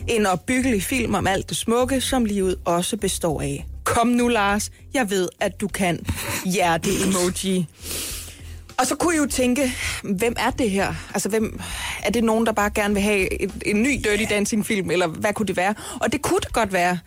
En 0.08 0.26
opbyggelig 0.26 0.82
film 0.82 1.14
om 1.14 1.26
alt 1.26 1.48
det 1.48 1.56
smukke, 1.56 2.00
som 2.00 2.24
livet 2.24 2.56
også 2.64 2.96
består 2.96 3.42
af. 3.42 3.66
Kom 3.84 4.06
nu, 4.06 4.28
Lars. 4.28 4.70
Jeg 4.94 5.10
ved, 5.10 5.28
at 5.40 5.60
du 5.60 5.68
kan. 5.68 6.06
Hjerte-emoji. 6.44 7.66
Og 8.78 8.86
så 8.86 8.94
kunne 8.94 9.14
I 9.14 9.18
jo 9.18 9.26
tænke, 9.26 9.72
hvem 10.02 10.34
er 10.38 10.50
det 10.50 10.70
her? 10.70 10.94
Altså, 11.14 11.28
hvem, 11.28 11.60
er 12.02 12.10
det 12.10 12.24
nogen, 12.24 12.46
der 12.46 12.52
bare 12.52 12.70
gerne 12.70 12.94
vil 12.94 13.02
have 13.02 13.42
et, 13.42 13.52
en 13.66 13.82
ny 13.82 14.00
Dirty 14.04 14.24
Dancing-film, 14.30 14.90
eller 14.90 15.06
hvad 15.06 15.34
kunne 15.34 15.46
det 15.46 15.56
være? 15.56 15.74
Og 16.00 16.12
det 16.12 16.22
kunne 16.22 16.40
det 16.40 16.52
godt 16.52 16.72
være, 16.72 16.98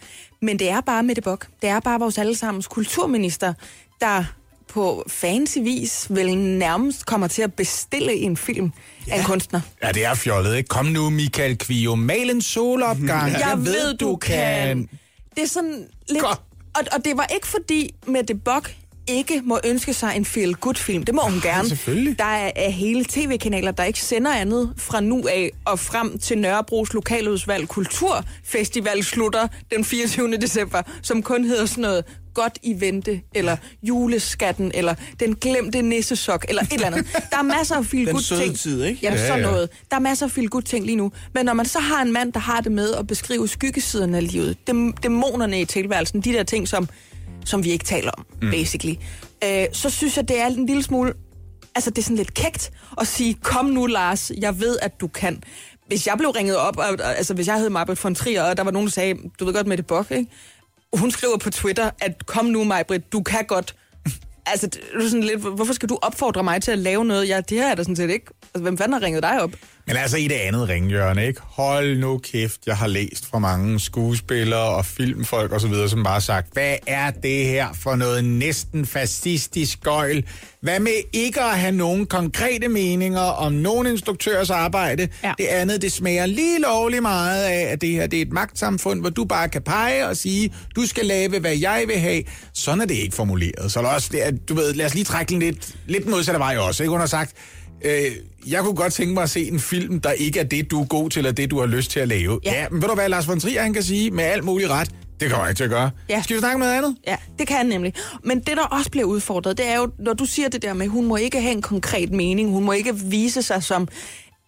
men 0.41 0.59
det 0.59 0.69
er 0.69 0.81
bare 0.81 1.03
Mette 1.03 1.21
Bock. 1.21 1.47
Det 1.61 1.69
er 1.69 1.79
bare 1.79 1.99
vores 1.99 2.17
allesammens 2.17 2.67
kulturminister, 2.67 3.53
der 4.01 4.23
på 4.67 5.03
fancy 5.07 5.57
vis 5.57 6.07
vel 6.09 6.37
nærmest 6.37 7.05
kommer 7.05 7.27
til 7.27 7.41
at 7.41 7.53
bestille 7.53 8.13
en 8.13 8.37
film 8.37 8.71
ja. 9.07 9.13
af 9.13 9.19
en 9.19 9.25
kunstner. 9.25 9.61
Ja, 9.83 9.91
det 9.91 10.05
er 10.05 10.13
fjollet, 10.13 10.57
ikke? 10.57 10.67
Kom 10.67 10.85
nu, 10.85 11.09
Michael 11.09 11.57
Kvio, 11.57 11.95
mal 11.95 12.29
en 12.29 12.41
solopgang. 12.41 13.31
Jeg 13.31 13.53
ved, 13.57 13.97
du 13.97 14.15
kan. 14.15 14.89
Det 15.35 15.43
er 15.43 15.47
sådan 15.47 15.87
lidt... 16.09 16.23
Godt. 16.23 16.41
Og, 16.77 16.83
og 16.91 17.05
det 17.05 17.17
var 17.17 17.25
ikke 17.33 17.47
fordi 17.47 17.95
Mette 18.07 18.35
Bock 18.35 18.75
ikke 19.07 19.41
må 19.43 19.59
ønske 19.65 19.93
sig 19.93 20.13
en 20.15 20.25
feel-good-film. 20.25 21.03
Det 21.03 21.15
må 21.15 21.21
hun 21.21 21.41
gerne. 21.41 21.69
selvfølgelig. 21.69 22.19
Der 22.19 22.25
er, 22.25 22.51
er 22.55 22.69
hele 22.69 23.05
tv-kanaler, 23.05 23.71
der 23.71 23.83
ikke 23.83 24.01
sender 24.01 24.31
andet 24.31 24.73
fra 24.77 24.99
nu 24.99 25.27
af 25.27 25.51
og 25.65 25.79
frem 25.79 26.17
til 26.17 26.37
Nørrebros 26.37 26.93
Lokaludvalg 26.93 27.67
Kulturfestival 27.67 29.03
slutter 29.03 29.47
den 29.71 29.85
24. 29.85 30.37
december, 30.37 30.81
som 31.01 31.23
kun 31.23 31.43
hedder 31.43 31.65
sådan 31.65 31.81
noget 31.81 32.03
godt 32.41 32.57
i 32.63 32.75
vente, 32.81 33.21
eller 33.35 33.57
juleskatten, 33.83 34.71
eller 34.73 34.95
den 35.19 35.35
glemte 35.35 35.81
nissesok, 35.81 36.45
eller 36.49 36.61
et 36.61 36.73
eller 36.73 36.87
andet. 36.87 37.05
Der 37.31 37.37
er 37.37 37.41
masser 37.41 37.75
af 37.75 37.85
feel 37.85 38.05
good 38.11 38.39
ting. 38.41 38.57
tid, 38.57 38.83
ikke? 38.83 38.99
Jamen, 39.03 39.19
Ja, 39.19 39.27
sådan 39.27 39.43
ja. 39.43 39.49
noget. 39.51 39.69
Der 39.91 39.95
er 39.95 40.01
masser 40.01 40.25
af 40.25 40.31
feel 40.31 40.49
good 40.49 40.61
ting 40.61 40.85
lige 40.85 40.95
nu. 40.95 41.11
Men 41.33 41.45
når 41.45 41.53
man 41.53 41.65
så 41.65 41.79
har 41.79 42.01
en 42.01 42.13
mand, 42.13 42.33
der 42.33 42.39
har 42.39 42.61
det 42.61 42.71
med 42.71 42.93
at 42.93 43.07
beskrive 43.07 43.47
skyggesiderne 43.47 44.17
af 44.17 44.31
livet, 44.31 44.57
dem, 44.67 44.93
dæmonerne 44.93 45.61
i 45.61 45.65
tilværelsen, 45.65 46.21
de 46.21 46.33
der 46.33 46.43
ting, 46.43 46.67
som, 46.67 46.89
som 47.45 47.63
vi 47.63 47.71
ikke 47.71 47.85
taler 47.85 48.11
om, 48.11 48.25
mm. 48.41 48.51
basically, 48.51 48.95
øh, 49.43 49.65
så 49.73 49.89
synes 49.89 50.17
jeg, 50.17 50.27
det 50.27 50.39
er 50.41 50.47
en 50.47 50.65
lille 50.65 50.83
smule... 50.83 51.13
Altså, 51.75 51.89
det 51.89 51.97
er 51.97 52.03
sådan 52.03 52.17
lidt 52.17 52.33
kægt 52.33 52.71
at 53.01 53.07
sige, 53.07 53.33
kom 53.43 53.65
nu, 53.65 53.85
Lars, 53.85 54.31
jeg 54.41 54.59
ved, 54.59 54.77
at 54.81 55.01
du 55.01 55.07
kan. 55.07 55.43
Hvis 55.87 56.07
jeg 56.07 56.15
blev 56.17 56.29
ringet 56.29 56.55
op, 56.57 56.77
og, 56.77 56.85
og- 56.89 57.17
altså 57.17 57.33
hvis 57.33 57.47
jeg 57.47 57.59
hed 57.59 57.69
Marbet 57.69 58.03
von 58.03 58.15
Trier, 58.15 58.43
og 58.43 58.57
der 58.57 58.63
var 58.63 58.71
nogen, 58.71 58.87
der 58.87 58.91
sagde, 58.91 59.15
du 59.39 59.45
ved 59.45 59.53
godt 59.53 59.67
med 59.67 59.77
det 59.77 59.85
bok, 59.87 60.11
ikke? 60.11 60.25
Hun 60.93 61.11
skriver 61.11 61.37
på 61.37 61.49
Twitter, 61.49 61.89
at 62.01 62.25
kom 62.25 62.45
nu, 62.45 62.63
Majbrit, 62.63 63.11
du 63.11 63.23
kan 63.23 63.45
godt. 63.45 63.75
Altså, 64.49 64.67
det 64.67 64.81
er 64.93 65.09
sådan 65.09 65.23
lidt, 65.23 65.39
hvorfor 65.39 65.73
skal 65.73 65.89
du 65.89 65.99
opfordre 66.01 66.43
mig 66.43 66.61
til 66.61 66.71
at 66.71 66.77
lave 66.77 67.05
noget? 67.05 67.29
Ja, 67.29 67.41
det 67.41 67.57
her 67.57 67.67
er 67.71 67.75
der 67.75 67.83
sådan 67.83 67.95
set 67.95 68.09
ikke. 68.09 68.25
Altså, 68.43 68.61
hvem 68.61 68.77
fanden 68.77 68.93
har 68.93 69.01
ringet 69.01 69.23
dig 69.23 69.41
op? 69.41 69.51
Men 69.87 69.97
altså 69.97 70.17
i 70.17 70.27
det 70.27 70.35
andet 70.35 70.69
ringhjørne, 70.69 71.27
ikke? 71.27 71.41
Hold 71.43 71.97
nu 71.97 72.17
kæft, 72.17 72.59
jeg 72.65 72.77
har 72.77 72.87
læst 72.87 73.25
fra 73.25 73.39
mange 73.39 73.79
skuespillere 73.79 74.59
og 74.75 74.85
filmfolk 74.85 75.51
videre, 75.69 75.89
som 75.89 76.03
bare 76.03 76.13
har 76.13 76.19
sagt, 76.19 76.53
hvad 76.53 76.75
er 76.87 77.11
det 77.11 77.45
her 77.45 77.67
for 77.73 77.95
noget 77.95 78.25
næsten 78.25 78.85
fascistisk 78.85 79.81
gøjl? 79.83 80.25
Hvad 80.61 80.79
med 80.79 80.91
ikke 81.13 81.41
at 81.41 81.59
have 81.59 81.71
nogen 81.71 82.05
konkrete 82.05 82.67
meninger 82.67 83.19
om 83.19 83.53
nogen 83.53 83.87
instruktørs 83.87 84.49
arbejde? 84.49 85.07
Ja. 85.23 85.33
Det 85.37 85.45
andet, 85.45 85.81
det 85.81 85.91
smager 85.91 86.25
lige 86.25 86.61
lovlig 86.61 87.01
meget 87.01 87.43
af, 87.43 87.61
at 87.71 87.81
det 87.81 87.89
her 87.89 88.07
det 88.07 88.17
er 88.17 88.21
et 88.21 88.31
magtsamfund, 88.31 89.01
hvor 89.01 89.09
du 89.09 89.25
bare 89.25 89.49
kan 89.49 89.61
pege 89.61 90.07
og 90.07 90.17
sige, 90.17 90.53
du 90.75 90.85
skal 90.85 91.05
lave, 91.05 91.39
hvad 91.39 91.57
jeg 91.57 91.83
vil 91.87 91.99
have. 91.99 92.23
Sådan 92.53 92.81
er 92.81 92.85
det 92.85 92.95
ikke 92.95 93.15
formuleret. 93.15 93.71
Så 93.71 93.79
er 93.79 93.83
der 93.83 93.89
også, 93.89 94.09
det 94.11 94.49
du 94.49 94.55
ved, 94.55 94.73
lad 94.73 94.85
os 94.85 94.93
lige 94.93 95.03
trække 95.03 95.29
den 95.29 95.39
lidt, 95.39 95.75
lidt 95.85 96.09
modsatte 96.09 96.39
vej 96.39 96.57
også. 96.57 96.83
Ikke? 96.83 96.91
Hun 96.91 96.99
har 96.99 97.07
sagt, 97.07 97.33
Øh, 97.81 98.11
jeg 98.47 98.63
kunne 98.63 98.75
godt 98.75 98.93
tænke 98.93 99.13
mig 99.13 99.23
at 99.23 99.29
se 99.29 99.47
en 99.51 99.59
film, 99.59 99.99
der 99.99 100.11
ikke 100.11 100.39
er 100.39 100.43
det, 100.43 100.71
du 100.71 100.81
er 100.81 100.85
god 100.85 101.09
til, 101.09 101.19
eller 101.19 101.31
det, 101.31 101.51
du 101.51 101.59
har 101.59 101.67
lyst 101.67 101.91
til 101.91 101.99
at 101.99 102.07
lave. 102.07 102.39
Ja. 102.45 102.53
Ja, 102.53 102.69
men 102.69 102.81
ved 102.81 102.89
du 102.89 102.95
hvad, 102.95 103.09
Lars 103.09 103.27
von 103.27 103.39
Trier, 103.39 103.61
han 103.61 103.73
kan 103.73 103.83
sige 103.83 104.11
med 104.11 104.23
alt 104.23 104.43
mulig 104.43 104.69
ret, 104.69 104.91
det 105.19 105.29
kommer 105.29 105.45
jeg 105.45 105.51
ikke 105.51 105.59
til 105.59 105.63
at 105.63 105.69
gøre. 105.69 105.91
Ja. 106.09 106.21
Skal 106.21 106.35
vi 106.35 106.39
snakke 106.39 106.53
om 106.53 106.59
noget 106.59 106.73
andet? 106.77 106.95
Ja, 107.07 107.15
det 107.39 107.47
kan 107.47 107.57
han 107.57 107.65
nemlig. 107.65 107.93
Men 108.23 108.39
det, 108.39 108.57
der 108.57 108.63
også 108.63 108.91
bliver 108.91 109.05
udfordret, 109.05 109.57
det 109.57 109.67
er 109.67 109.77
jo, 109.77 109.89
når 109.99 110.13
du 110.13 110.25
siger 110.25 110.49
det 110.49 110.61
der 110.61 110.73
med, 110.73 110.87
hun 110.87 111.05
må 111.05 111.15
ikke 111.15 111.41
have 111.41 111.53
en 111.53 111.61
konkret 111.61 112.11
mening, 112.11 112.49
hun 112.51 112.63
må 112.63 112.71
ikke 112.71 112.95
vise 112.95 113.41
sig 113.41 113.63
som 113.63 113.87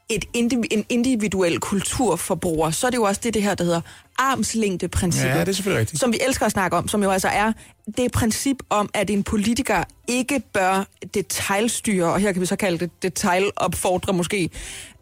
et 0.09 0.25
indiv- 0.37 0.67
en 0.71 0.85
individuel 0.89 1.59
kulturforbruger, 1.59 2.71
så 2.71 2.87
er 2.87 2.91
det 2.91 2.97
jo 2.97 3.03
også 3.03 3.21
det, 3.23 3.33
det 3.33 3.43
her, 3.43 3.55
der 3.55 3.63
hedder 3.63 3.81
armslængdeprincippet. 4.17 5.35
Ja, 5.35 5.39
det 5.39 5.49
er 5.49 5.53
selvfølgelig 5.53 5.79
rigtigt. 5.79 5.99
Som 5.99 6.13
vi 6.13 6.19
elsker 6.27 6.45
at 6.45 6.51
snakke 6.51 6.77
om, 6.77 6.87
som 6.87 7.03
jo 7.03 7.09
altså 7.11 7.27
er 7.27 7.51
det 7.97 8.11
princip 8.11 8.57
om, 8.69 8.89
at 8.93 9.09
en 9.09 9.23
politiker 9.23 9.83
ikke 10.07 10.41
bør 10.53 10.87
detaljstyre, 11.13 12.13
og 12.13 12.19
her 12.19 12.31
kan 12.31 12.41
vi 12.41 12.45
så 12.45 12.55
kalde 12.55 12.77
det 12.77 13.03
detaljopfordre 13.03 14.13
måske, 14.13 14.49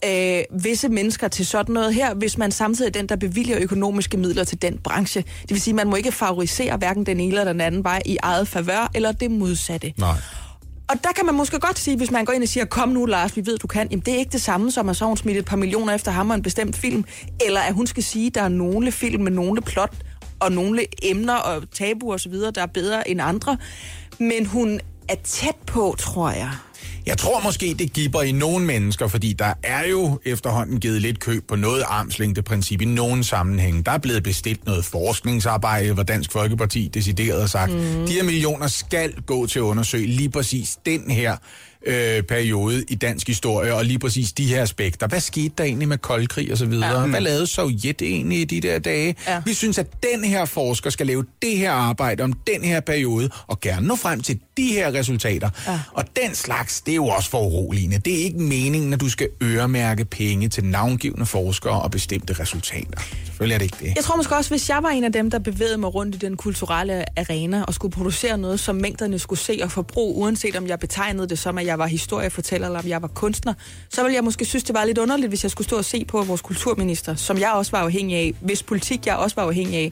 øh, 0.05 0.63
visse 0.63 0.89
mennesker 0.89 1.27
til 1.27 1.45
sådan 1.45 1.73
noget 1.73 1.93
her, 1.93 2.13
hvis 2.13 2.37
man 2.37 2.51
samtidig 2.51 2.87
er 2.89 2.91
den, 2.91 3.09
der 3.09 3.15
bevilger 3.15 3.57
økonomiske 3.59 4.17
midler 4.17 4.43
til 4.43 4.61
den 4.61 4.77
branche. 4.77 5.21
Det 5.41 5.49
vil 5.49 5.61
sige, 5.61 5.71
at 5.71 5.75
man 5.75 5.87
må 5.87 5.95
ikke 5.95 6.11
favorisere 6.11 6.77
hverken 6.77 7.05
den 7.05 7.19
ene 7.19 7.31
eller 7.31 7.43
den 7.43 7.61
anden 7.61 7.83
vej 7.83 8.01
i 8.05 8.17
eget 8.23 8.47
favør, 8.47 8.91
eller 8.95 9.11
det 9.11 9.31
modsatte. 9.31 9.93
Nej. 9.97 10.15
Og 10.89 11.03
der 11.03 11.09
kan 11.15 11.25
man 11.25 11.35
måske 11.35 11.59
godt 11.59 11.79
sige, 11.79 11.97
hvis 11.97 12.11
man 12.11 12.25
går 12.25 12.33
ind 12.33 12.43
og 12.43 12.49
siger, 12.49 12.65
kom 12.65 12.89
nu 12.89 13.05
Lars, 13.05 13.37
vi 13.37 13.45
ved, 13.45 13.57
du 13.57 13.67
kan. 13.67 13.87
Jamen 13.91 14.03
det 14.05 14.13
er 14.13 14.17
ikke 14.17 14.31
det 14.31 14.41
samme 14.41 14.71
som, 14.71 14.89
at 14.89 14.95
så 14.95 15.05
hun 15.05 15.17
smidt 15.17 15.37
et 15.37 15.45
par 15.45 15.57
millioner 15.57 15.93
efter 15.93 16.11
ham 16.11 16.29
og 16.29 16.35
en 16.35 16.41
bestemt 16.41 16.75
film. 16.75 17.05
Eller 17.45 17.61
at 17.61 17.73
hun 17.73 17.87
skal 17.87 18.03
sige, 18.03 18.27
at 18.27 18.35
der 18.35 18.41
er 18.41 18.49
nogle 18.49 18.91
film 18.91 19.23
med 19.23 19.31
nogle 19.31 19.61
plot 19.61 19.93
og 20.39 20.51
nogle 20.51 20.85
emner 21.03 21.35
og 21.35 21.71
tabuer 21.71 22.13
osv., 22.13 22.33
der 22.33 22.61
er 22.61 22.65
bedre 22.65 23.09
end 23.09 23.21
andre. 23.21 23.57
Men 24.19 24.45
hun 24.45 24.79
er 25.09 25.15
tæt 25.23 25.55
på, 25.65 25.95
tror 25.99 26.29
jeg. 26.29 26.51
Jeg 27.07 27.17
tror 27.17 27.39
måske, 27.39 27.75
det 27.79 27.93
giver 27.93 28.21
i 28.21 28.31
nogle 28.31 28.65
mennesker, 28.65 29.07
fordi 29.07 29.33
der 29.33 29.53
er 29.63 29.87
jo 29.87 30.19
efterhånden 30.25 30.79
givet 30.79 31.01
lidt 31.01 31.19
køb 31.19 31.47
på 31.47 31.55
noget 31.55 31.83
armslængdeprincip 31.87 32.81
i 32.81 32.85
nogen 32.85 33.23
sammenhæng. 33.23 33.85
Der 33.85 33.91
er 33.91 33.97
blevet 33.97 34.23
bestilt 34.23 34.65
noget 34.65 34.85
forskningsarbejde, 34.85 35.93
hvor 35.93 36.03
Dansk 36.03 36.31
Folkeparti 36.31 36.87
decideret 36.93 37.39
har 37.39 37.47
sagt, 37.47 37.71
mm. 37.71 38.05
de 38.07 38.13
her 38.13 38.23
millioner 38.23 38.67
skal 38.67 39.13
gå 39.25 39.45
til 39.45 39.59
at 39.59 39.63
undersøge 39.63 40.07
lige 40.07 40.29
præcis 40.29 40.77
den 40.85 41.11
her 41.11 41.37
øh, 41.85 42.23
periode 42.23 42.83
i 42.87 42.95
dansk 42.95 43.27
historie, 43.27 43.73
og 43.73 43.85
lige 43.85 43.99
præcis 43.99 44.33
de 44.33 44.45
her 44.45 44.61
aspekter. 44.61 45.07
Hvad 45.07 45.19
skete 45.19 45.53
der 45.57 45.63
egentlig 45.63 45.87
med 45.87 45.97
koldkrig 45.97 46.51
og 46.51 46.57
så 46.57 46.65
videre? 46.65 47.01
Ja. 47.01 47.07
Hvad 47.07 47.21
lavede 47.21 47.47
Sovjet 47.47 48.01
egentlig 48.01 48.39
i 48.39 48.45
de 48.45 48.61
der 48.61 48.79
dage? 48.79 49.15
Ja. 49.27 49.41
Vi 49.45 49.53
synes, 49.53 49.77
at 49.77 49.87
den 50.13 50.23
her 50.23 50.45
forsker 50.45 50.89
skal 50.89 51.07
lave 51.07 51.25
det 51.41 51.57
her 51.57 51.71
arbejde 51.71 52.23
om 52.23 52.33
den 52.33 52.63
her 52.63 52.79
periode, 52.79 53.29
og 53.47 53.59
gerne 53.59 53.87
nå 53.87 53.95
frem 53.95 54.21
til 54.21 54.39
de 54.57 54.67
her 54.67 54.93
resultater. 54.93 55.49
Ja. 55.67 55.79
Og 55.93 56.03
den 56.23 56.35
slags, 56.35 56.81
det 56.81 56.91
er 56.91 56.95
jo 56.95 57.07
også 57.07 57.29
for 57.29 57.39
uroligende. 57.39 57.97
Det 57.97 58.19
er 58.19 58.23
ikke 58.23 58.39
meningen, 58.39 58.93
at 58.93 59.01
du 59.01 59.09
skal 59.09 59.29
øremærke 59.43 60.05
penge 60.05 60.49
til 60.49 60.65
navngivende 60.65 61.25
forskere 61.25 61.81
og 61.81 61.91
bestemte 61.91 62.33
resultater. 62.33 62.99
Selvfølgelig 63.25 63.53
er 63.53 63.59
det 63.59 63.65
ikke 63.65 63.77
det. 63.79 63.95
Jeg 63.95 64.03
tror 64.03 64.15
måske 64.15 64.35
også, 64.35 64.49
hvis 64.49 64.69
jeg 64.69 64.83
var 64.83 64.89
en 64.89 65.03
af 65.03 65.11
dem, 65.11 65.31
der 65.31 65.39
bevægede 65.39 65.77
mig 65.77 65.95
rundt 65.95 66.15
i 66.15 66.17
den 66.17 66.37
kulturelle 66.37 67.19
arena 67.19 67.63
og 67.63 67.73
skulle 67.73 67.91
producere 67.91 68.37
noget, 68.37 68.59
som 68.59 68.75
mængderne 68.75 69.19
skulle 69.19 69.39
se 69.39 69.59
og 69.63 69.71
forbruge, 69.71 70.15
uanset 70.15 70.55
om 70.55 70.67
jeg 70.67 70.79
betegnede 70.79 71.27
det 71.29 71.39
som, 71.39 71.57
at 71.57 71.65
jeg 71.67 71.79
var 71.79 71.87
historiefortæller 71.87 72.67
eller 72.67 72.79
om 72.79 72.87
jeg 72.87 73.01
var 73.01 73.07
kunstner, 73.07 73.53
så 73.93 74.01
ville 74.03 74.15
jeg 74.15 74.23
måske 74.23 74.45
synes, 74.45 74.63
det 74.63 74.75
var 74.75 74.85
lidt 74.85 74.97
underligt, 74.97 75.29
hvis 75.29 75.43
jeg 75.43 75.51
skulle 75.51 75.67
stå 75.67 75.77
og 75.77 75.85
se 75.85 76.05
på 76.05 76.23
vores 76.23 76.41
kulturminister, 76.41 77.15
som 77.15 77.37
jeg 77.37 77.51
også 77.51 77.71
var 77.71 77.79
afhængig 77.79 78.17
af, 78.17 78.33
hvis 78.41 78.63
politik 78.63 79.05
jeg 79.05 79.15
også 79.15 79.35
var 79.35 79.43
afhængig 79.43 79.77
af, 79.79 79.91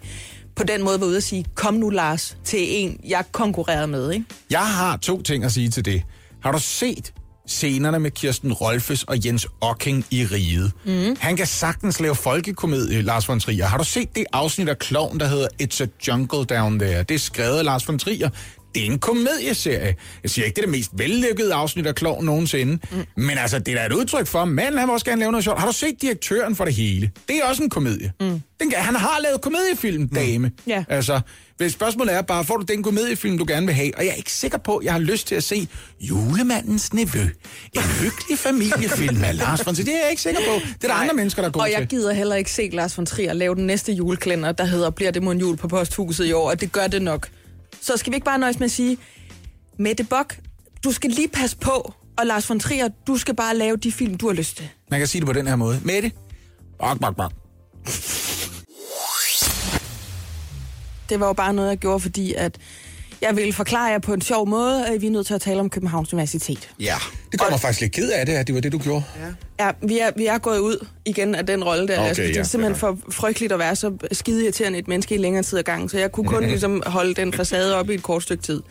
på 0.55 0.63
den 0.63 0.83
måde 0.83 0.99
var 0.99 1.05
ude 1.05 1.17
at 1.17 1.23
sige, 1.23 1.45
kom 1.55 1.73
nu 1.73 1.89
Lars, 1.89 2.37
til 2.43 2.59
en, 2.61 2.99
jeg 3.07 3.23
konkurrerede 3.31 3.87
med, 3.87 4.11
ikke? 4.11 4.25
Jeg 4.49 4.67
har 4.67 4.97
to 4.97 5.21
ting 5.21 5.43
at 5.43 5.51
sige 5.51 5.69
til 5.69 5.85
det. 5.85 6.03
Har 6.43 6.51
du 6.51 6.59
set 6.59 7.13
scenerne 7.47 7.99
med 7.99 8.11
Kirsten 8.11 8.53
Rolfes 8.53 9.03
og 9.03 9.25
Jens 9.25 9.47
Ocking 9.61 10.05
i 10.11 10.25
Riget? 10.25 10.71
Mm. 10.85 11.15
Han 11.19 11.37
kan 11.37 11.47
sagtens 11.47 11.99
lave 11.99 12.15
folkekomedie, 12.15 13.01
Lars 13.01 13.29
von 13.29 13.39
Trier. 13.39 13.65
Har 13.65 13.77
du 13.77 13.83
set 13.83 14.15
det 14.15 14.25
afsnit 14.33 14.69
af 14.69 14.79
Kloven, 14.79 15.19
der 15.19 15.27
hedder 15.27 15.47
It's 15.61 15.83
a 15.83 15.87
Jungle 16.07 16.45
Down 16.45 16.79
There? 16.79 17.03
Det 17.03 17.15
er 17.15 17.19
skrevet 17.19 17.57
af 17.57 17.65
Lars 17.65 17.87
von 17.87 17.99
Trier. 17.99 18.29
Det 18.75 18.81
er 18.87 18.91
en 18.91 18.99
komedieserie. 18.99 19.95
Jeg 20.23 20.31
siger 20.31 20.45
ikke, 20.45 20.55
det 20.55 20.61
er 20.61 20.65
det 20.65 20.71
mest 20.71 20.91
vellykkede 20.93 21.53
afsnit 21.53 21.85
af 21.87 21.95
Kloven 21.95 22.25
nogensinde. 22.25 22.79
Mm. 22.91 23.05
Men 23.15 23.37
altså, 23.37 23.59
det 23.59 23.67
er 23.73 23.75
da 23.75 23.85
et 23.85 23.91
udtryk 23.91 24.27
for, 24.27 24.39
at 24.41 24.47
manden 24.47 24.77
han 24.79 24.87
vil 24.87 24.93
også 24.93 25.05
gerne 25.05 25.19
lave 25.19 25.31
noget 25.31 25.43
sjovt. 25.43 25.59
Har 25.59 25.67
du 25.67 25.73
set 25.73 26.01
direktøren 26.01 26.55
for 26.55 26.65
det 26.65 26.73
hele? 26.73 27.11
Det 27.27 27.35
er 27.37 27.43
også 27.49 27.63
en 27.63 27.69
komedie. 27.69 28.11
Mm. 28.19 28.41
Den, 28.59 28.73
han 28.75 28.95
har 28.95 29.19
lavet 29.23 29.41
komediefilm, 29.41 30.07
dame. 30.09 30.51
Ja. 30.67 30.83
Altså, 30.89 31.19
hvis 31.57 31.71
spørgsmålet 31.71 32.13
er 32.15 32.21
bare, 32.21 32.45
får 32.45 32.57
du 32.57 32.63
den 32.63 32.83
komediefilm, 32.83 33.37
du 33.37 33.45
gerne 33.47 33.65
vil 33.65 33.75
have? 33.75 33.91
Og 33.97 34.05
jeg 34.05 34.11
er 34.11 34.15
ikke 34.15 34.31
sikker 34.31 34.57
på, 34.57 34.77
at 34.77 34.85
jeg 34.85 34.93
har 34.93 34.99
lyst 34.99 35.27
til 35.27 35.35
at 35.35 35.43
se 35.43 35.67
Julemandens 36.01 36.93
Nevø. 36.93 37.19
En 37.73 37.81
hyggelig 38.01 38.39
familiefilm 38.39 39.23
af 39.23 39.37
Lars 39.37 39.65
von 39.65 39.75
Trier. 39.75 39.85
Det 39.85 39.93
er 39.95 39.99
jeg 40.01 40.09
ikke 40.09 40.21
sikker 40.21 40.39
på. 40.47 40.53
Det 40.53 40.83
er 40.83 40.87
der 40.87 40.93
andre 40.93 41.13
mennesker, 41.13 41.41
der 41.41 41.49
er 41.49 41.51
gode 41.51 41.63
Og 41.63 41.71
jeg 41.71 41.79
til. 41.79 41.87
gider 41.87 42.13
heller 42.13 42.35
ikke 42.35 42.51
se 42.51 42.69
Lars 42.73 42.97
von 42.97 43.05
Trier 43.05 43.33
lave 43.33 43.55
den 43.55 43.67
næste 43.67 43.93
juleklænder, 43.93 44.51
der 44.51 44.65
hedder 44.65 44.89
Bliver 44.89 45.11
det 45.11 45.23
mon 45.23 45.37
jul 45.39 45.57
på 45.57 45.67
posthuset 45.67 46.25
i 46.25 46.31
år, 46.31 46.49
og 46.49 46.61
det 46.61 46.71
gør 46.71 46.87
det 46.87 47.01
nok. 47.01 47.27
Så 47.85 47.97
skal 47.97 48.11
vi 48.11 48.15
ikke 48.15 48.25
bare 48.25 48.39
nøjes 48.39 48.59
med 48.59 48.65
at 48.65 48.71
sige, 48.71 48.97
Mette 49.79 50.03
Bock, 50.03 50.39
du 50.83 50.91
skal 50.91 51.09
lige 51.09 51.27
passe 51.27 51.57
på, 51.57 51.93
og 52.17 52.25
Lars 52.25 52.49
von 52.49 52.59
Trier, 52.59 52.89
du 53.07 53.17
skal 53.17 53.35
bare 53.35 53.57
lave 53.57 53.77
de 53.77 53.91
film, 53.91 54.17
du 54.17 54.27
har 54.27 54.33
lyst 54.33 54.57
til. 54.57 54.69
Man 54.91 54.99
kan 54.99 55.07
sige 55.07 55.19
det 55.19 55.27
på 55.27 55.33
den 55.33 55.47
her 55.47 55.55
måde. 55.55 55.81
Mette, 55.83 56.11
bak, 56.79 56.99
bak, 56.99 57.15
bak. 57.15 57.31
Det 61.09 61.19
var 61.19 61.27
jo 61.27 61.33
bare 61.33 61.53
noget, 61.53 61.69
jeg 61.69 61.77
gjorde, 61.77 61.99
fordi 61.99 62.33
at 62.33 62.57
jeg 63.25 63.35
ville 63.35 63.53
forklare 63.53 63.91
jer 63.91 63.99
på 63.99 64.13
en 64.13 64.21
sjov 64.21 64.47
måde, 64.47 64.87
at 64.87 65.01
vi 65.01 65.07
er 65.07 65.11
nødt 65.11 65.27
til 65.27 65.33
at 65.33 65.41
tale 65.41 65.59
om 65.59 65.69
Københavns 65.69 66.13
Universitet. 66.13 66.69
Ja. 66.79 66.95
Det 67.31 67.39
kommer 67.39 67.57
faktisk 67.57 67.81
lidt 67.81 67.91
ked 67.91 68.11
af 68.11 68.25
det, 68.25 68.33
at 68.33 68.47
det 68.47 68.55
var 68.55 68.61
det, 68.61 68.71
du 68.71 68.77
gjorde. 68.77 69.03
Ja, 69.59 69.71
vi 69.81 69.99
er, 69.99 70.11
vi 70.17 70.25
er 70.25 70.37
gået 70.37 70.59
ud 70.59 70.87
igen 71.05 71.35
af 71.35 71.45
den 71.45 71.63
rolle 71.63 71.87
der. 71.87 71.99
Okay, 71.99 72.07
altså, 72.07 72.21
det 72.21 72.31
er 72.31 72.35
ja, 72.35 72.43
simpelthen 72.43 72.75
for 72.75 72.97
frygteligt 73.09 73.51
at 73.53 73.59
være 73.59 73.75
så 73.75 73.97
skide 74.11 74.43
irriterende 74.43 74.79
et 74.79 74.87
menneske 74.87 75.15
i 75.15 75.17
længere 75.17 75.43
tid 75.43 75.59
ad 75.59 75.63
gangen, 75.63 75.89
så 75.89 75.99
jeg 75.99 76.11
kunne 76.11 76.27
kun 76.27 76.43
ligesom 76.53 76.83
holde 76.85 77.13
den 77.13 77.33
facade 77.33 77.75
op 77.75 77.89
i 77.89 77.93
et 77.93 78.03
kort 78.03 78.23
stykke 78.23 78.43
tid. 78.43 78.61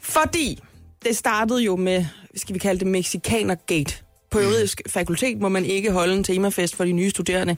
Fordi 0.00 0.58
det 1.04 1.16
startede 1.16 1.62
jo 1.62 1.76
med, 1.76 2.04
skal 2.36 2.54
vi 2.54 2.58
kalde 2.58 2.80
det 2.80 2.86
Mexikanergate. 2.86 3.94
På 4.30 4.40
juridisk 4.40 4.82
fakultet 4.86 5.40
må 5.40 5.48
man 5.48 5.64
ikke 5.64 5.92
holde 5.92 6.14
en 6.14 6.24
temafest 6.24 6.76
for 6.76 6.84
de 6.84 6.92
nye 6.92 7.10
studerende 7.10 7.56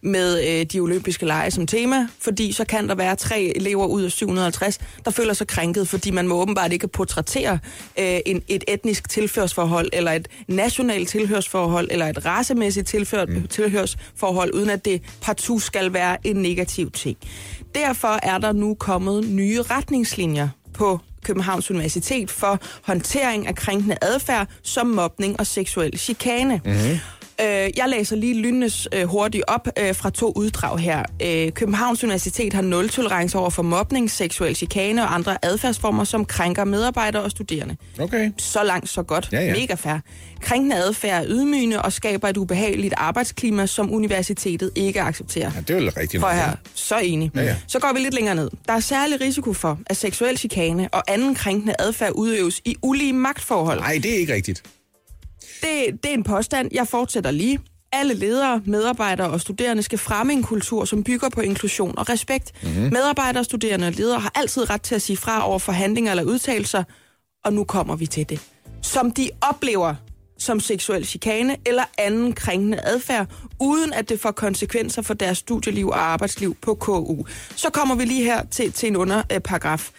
med 0.00 0.48
øh, 0.48 0.66
de 0.66 0.80
olympiske 0.80 1.26
lege 1.26 1.50
som 1.50 1.66
tema, 1.66 2.08
fordi 2.18 2.52
så 2.52 2.64
kan 2.64 2.88
der 2.88 2.94
være 2.94 3.16
tre 3.16 3.52
elever 3.56 3.86
ud 3.86 4.02
af 4.02 4.12
750, 4.12 4.78
der 5.04 5.10
føler 5.10 5.32
sig 5.32 5.46
krænket, 5.46 5.88
fordi 5.88 6.10
man 6.10 6.28
må 6.28 6.34
åbenbart 6.34 6.72
ikke 6.72 6.88
portrættere 6.88 7.58
øh, 7.98 8.18
en, 8.26 8.42
et 8.48 8.64
etnisk 8.68 9.08
tilhørsforhold, 9.08 9.90
eller 9.92 10.12
et 10.12 10.28
nationalt 10.48 11.08
tilhørsforhold, 11.08 11.88
eller 11.90 12.06
et 12.06 12.26
racemæssigt 12.26 12.86
tilhør, 12.86 13.26
mm. 13.26 13.46
tilhørsforhold, 13.46 14.54
uden 14.54 14.70
at 14.70 14.84
det 14.84 15.02
partout 15.22 15.62
skal 15.62 15.92
være 15.92 16.26
en 16.26 16.36
negativ 16.36 16.90
ting. 16.90 17.16
Derfor 17.74 18.18
er 18.22 18.38
der 18.38 18.52
nu 18.52 18.74
kommet 18.74 19.28
nye 19.28 19.62
retningslinjer 19.62 20.48
på 20.74 21.00
Københavns 21.24 21.70
Universitet 21.70 22.30
for 22.30 22.58
håndtering 22.82 23.46
af 23.46 23.54
krænkende 23.54 23.96
adfærd 24.02 24.48
som 24.62 24.86
mobning 24.86 25.40
og 25.40 25.46
seksuel 25.46 25.98
chikane. 25.98 26.60
Mm-hmm. 26.64 26.98
Jeg 27.76 27.84
læser 27.88 28.16
lige 28.16 28.34
lynnes 28.34 28.88
øh, 28.92 29.04
hurtigt 29.04 29.44
op 29.48 29.68
øh, 29.78 29.94
fra 29.94 30.10
to 30.10 30.32
uddrag 30.36 30.78
her. 30.78 31.02
Øh, 31.22 31.52
Københavns 31.52 32.04
Universitet 32.04 32.52
har 32.52 32.62
nul 32.62 32.88
tolerance 32.88 33.38
over 33.38 33.50
for 33.50 33.62
mobning, 33.62 34.10
seksuel 34.10 34.56
chikane 34.56 35.02
og 35.02 35.14
andre 35.14 35.38
adfærdsformer, 35.42 36.04
som 36.04 36.24
krænker 36.24 36.64
medarbejdere 36.64 37.22
og 37.22 37.30
studerende. 37.30 37.76
Okay. 38.00 38.30
Så 38.38 38.64
langt, 38.64 38.88
så 38.88 39.02
godt. 39.02 39.28
Ja, 39.32 39.40
ja. 39.40 39.52
Mega 39.52 39.74
fair. 39.74 39.98
Krænkende 40.40 40.76
adfærd 40.76 41.22
er 41.22 41.26
ydmygende 41.28 41.82
og 41.82 41.92
skaber 41.92 42.28
et 42.28 42.36
ubehageligt 42.36 42.94
arbejdsklima, 42.96 43.66
som 43.66 43.92
universitetet 43.92 44.70
ikke 44.74 45.00
accepterer. 45.00 45.50
Ja, 45.54 45.60
det 45.60 45.76
er 45.76 45.80
jo 45.80 45.90
rigtigt. 45.96 46.20
For 46.20 46.28
ja. 46.28 46.34
her, 46.34 46.52
så 46.74 46.98
enig. 46.98 47.30
Ja, 47.34 47.42
ja. 47.42 47.56
Så 47.66 47.78
går 47.78 47.92
vi 47.92 48.00
lidt 48.00 48.14
længere 48.14 48.34
ned. 48.34 48.50
Der 48.66 48.72
er 48.72 48.80
særlig 48.80 49.20
risiko 49.20 49.52
for, 49.52 49.78
at 49.86 49.96
seksuel 49.96 50.38
chikane 50.38 50.88
og 50.92 51.02
anden 51.08 51.34
krænkende 51.34 51.74
adfærd 51.78 52.12
udøves 52.14 52.60
i 52.64 52.76
ulige 52.82 53.12
magtforhold. 53.12 53.80
Nej, 53.80 54.00
det 54.02 54.14
er 54.14 54.18
ikke 54.18 54.34
rigtigt. 54.34 54.62
Det, 55.60 56.02
det 56.02 56.10
er 56.10 56.14
en 56.14 56.22
påstand. 56.22 56.68
Jeg 56.72 56.88
fortsætter 56.88 57.30
lige. 57.30 57.58
Alle 57.92 58.14
ledere, 58.14 58.62
medarbejdere 58.64 59.30
og 59.30 59.40
studerende 59.40 59.82
skal 59.82 59.98
fremme 59.98 60.32
en 60.32 60.42
kultur, 60.42 60.84
som 60.84 61.04
bygger 61.04 61.28
på 61.28 61.40
inklusion 61.40 61.98
og 61.98 62.08
respekt. 62.08 62.52
Mhm. 62.62 62.72
Mm-hmm. 62.72 62.92
Medarbejdere, 62.92 63.44
studerende 63.44 63.86
og 63.86 63.92
ledere 63.92 64.20
har 64.20 64.32
altid 64.34 64.70
ret 64.70 64.82
til 64.82 64.94
at 64.94 65.02
sige 65.02 65.16
fra 65.16 65.48
over 65.48 65.58
for 65.58 65.72
handlinger 65.72 66.12
eller 66.12 66.24
udtalelser, 66.24 66.84
og 67.44 67.52
nu 67.52 67.64
kommer 67.64 67.96
vi 67.96 68.06
til 68.06 68.28
det. 68.28 68.40
Som 68.82 69.10
de 69.10 69.30
oplever 69.40 69.94
som 70.38 70.60
seksuel 70.60 71.06
chikane 71.06 71.56
eller 71.66 71.82
anden 71.98 72.32
krænkende 72.32 72.80
adfærd, 72.84 73.26
uden 73.60 73.92
at 73.92 74.08
det 74.08 74.20
får 74.20 74.30
konsekvenser 74.30 75.02
for 75.02 75.14
deres 75.14 75.38
studieliv 75.38 75.88
og 75.88 76.02
arbejdsliv 76.02 76.56
på 76.62 76.74
KU. 76.74 77.24
Så 77.56 77.70
kommer 77.70 77.94
vi 77.94 78.04
lige 78.04 78.24
her 78.24 78.44
til, 78.50 78.72
til 78.72 78.86
en 78.86 78.96
underparagraf, 78.96 79.90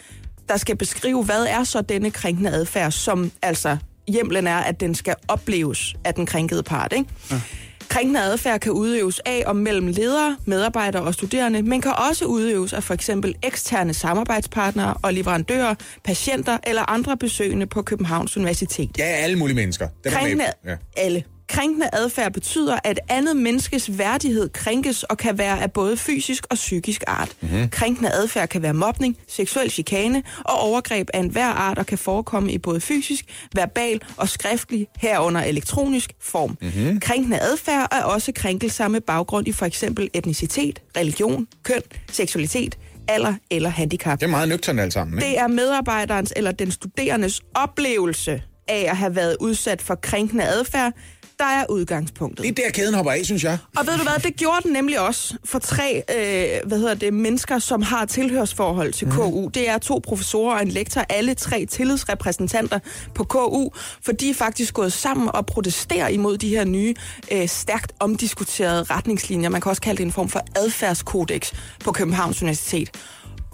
der 0.50 0.58
skal 0.58 0.76
beskrive, 0.76 1.24
hvad 1.24 1.46
er 1.46 1.64
så 1.64 1.82
denne 1.82 2.12
krænkende 2.12 2.50
adfærd, 2.50 2.92
som 2.92 3.32
altså 3.42 3.78
hjemlen 4.08 4.48
er, 4.48 4.58
at 4.58 4.80
den 4.80 4.96
skal 4.96 5.16
opleves 5.28 5.96
af 6.04 6.14
den 6.14 6.26
krænkede 6.26 6.64
part. 6.64 6.94
Ikke? 6.94 7.10
Ja. 7.32 7.42
Krænkende 7.90 8.20
adfærd 8.22 8.60
kan 8.60 8.72
udøves 8.72 9.22
af 9.26 9.44
og 9.46 9.56
mellem 9.56 9.88
ledere, 9.88 10.38
medarbejdere 10.46 11.04
og 11.04 11.14
studerende, 11.14 11.62
men 11.62 11.82
kan 11.82 11.94
også 12.10 12.26
udøves 12.26 12.74
af 12.74 12.84
for 12.84 12.94
eksempel 12.94 13.36
eksterne 13.44 13.94
samarbejdspartnere 13.94 14.94
og 15.02 15.14
leverandører, 15.14 15.76
patienter 16.04 16.58
eller 16.64 16.90
andre 16.90 17.18
besøgende 17.18 17.66
på 17.66 17.82
Københavns 17.82 18.38
Universitet. 18.38 18.98
Ja, 18.98 19.04
alle 19.04 19.36
mulige 19.38 19.56
mennesker. 19.56 19.88
Er 20.06 20.10
Krænkende. 20.10 20.46
Ja. 20.66 20.76
alle. 20.98 21.24
Krænkende 21.54 21.90
adfærd 21.94 22.34
betyder, 22.34 22.78
at 22.84 23.00
andet 23.10 23.38
menneskes 23.38 23.98
værdighed 23.98 24.50
krænkes 24.50 25.04
og 25.04 25.18
kan 25.18 25.38
være 25.38 25.62
af 25.62 25.72
både 25.72 25.98
fysisk 25.98 26.46
og 26.50 26.56
psykisk 26.56 27.04
art. 27.08 27.36
Mm-hmm. 27.42 27.70
Krænkende 27.70 28.12
adfærd 28.14 28.50
kan 28.50 28.62
være 28.62 28.74
mobning, 28.74 29.18
seksuel 29.28 29.72
chikane 29.72 30.24
og 30.46 30.60
overgreb 30.60 31.10
af 31.14 31.20
enhver 31.20 31.46
art 31.48 31.78
og 31.78 31.86
kan 31.86 31.98
forekomme 31.98 32.52
i 32.52 32.58
både 32.58 32.82
fysisk, 32.82 33.26
verbal 33.56 34.02
og 34.18 34.30
skriftlig, 34.30 34.88
herunder 34.98 35.42
elektronisk 35.42 36.14
form. 36.22 36.58
Mm-hmm. 36.62 37.00
Krænkende 37.00 37.40
adfærd 37.40 37.88
er 37.92 38.04
også 38.04 38.32
krænkelser 38.36 38.88
med 38.88 39.02
baggrund 39.02 39.48
i 39.48 39.52
for 39.52 39.66
eksempel 39.66 40.10
etnicitet, 40.14 40.82
religion, 40.98 41.48
køn, 41.64 41.82
seksualitet, 42.12 42.78
alder 43.08 43.34
eller 43.52 43.70
handicap. 43.70 44.20
Det 44.20 44.26
er 44.26 44.32
meget 44.32 44.50
nøgternt 44.50 44.80
alt 44.80 44.94
sammen, 44.94 45.18
ikke? 45.18 45.30
Det 45.30 45.40
er 45.40 45.48
medarbejderens 45.48 46.34
eller 46.36 46.52
den 46.52 46.72
studerendes 46.72 47.42
oplevelse 47.56 48.42
af 48.68 48.86
at 48.90 48.98
have 48.98 49.16
været 49.16 49.38
udsat 49.40 49.82
for 49.82 49.96
krænkende 49.96 50.44
adfærd, 50.44 50.94
der 51.40 51.46
er 51.46 51.66
udgangspunktet. 51.70 52.44
Det 52.46 52.60
er 52.60 52.64
der, 52.64 52.72
kæden 52.72 52.94
hopper 52.94 53.12
af, 53.12 53.26
synes 53.26 53.44
jeg. 53.44 53.58
Og 53.78 53.88
ved 53.88 53.98
du 53.98 54.04
hvad, 54.04 54.20
det 54.24 54.36
gjorde 54.36 54.60
den 54.64 54.72
nemlig 54.72 55.00
også 55.00 55.36
for 55.46 55.60
tre 55.60 56.04
øh, 56.10 56.68
hvad 56.68 56.78
hedder 56.78 56.94
det, 56.94 57.14
mennesker, 57.14 57.60
som 57.60 57.82
har 57.82 58.06
tilhørsforhold 58.06 58.94
til 58.94 59.08
KU. 59.12 59.48
Det 59.48 59.70
er 59.70 59.78
to 59.78 60.02
professorer 60.04 60.56
og 60.56 60.62
en 60.62 60.68
lektor, 60.68 61.06
alle 61.10 61.34
tre 61.34 61.66
tillidsrepræsentanter 61.66 62.80
på 63.16 63.24
KU, 63.24 63.70
for 64.02 64.12
de 64.12 64.30
er 64.30 64.34
faktisk 64.34 64.74
gået 64.74 64.94
sammen 64.94 65.30
og 65.34 65.46
protesterer 65.46 66.08
imod 66.08 66.38
de 66.38 66.50
her 66.50 66.66
nye, 66.66 66.96
øh, 67.32 67.48
stærkt 67.48 67.94
omdiskuterede 68.00 68.84
retningslinjer. 68.84 69.50
Man 69.50 69.62
kan 69.62 69.70
også 69.70 69.82
kalde 69.82 69.98
det 69.98 70.06
en 70.06 70.12
form 70.12 70.30
for 70.30 70.42
adfærdskodex 70.56 71.54
på 71.84 71.92
Københavns 71.92 72.42
Universitet. 72.42 72.92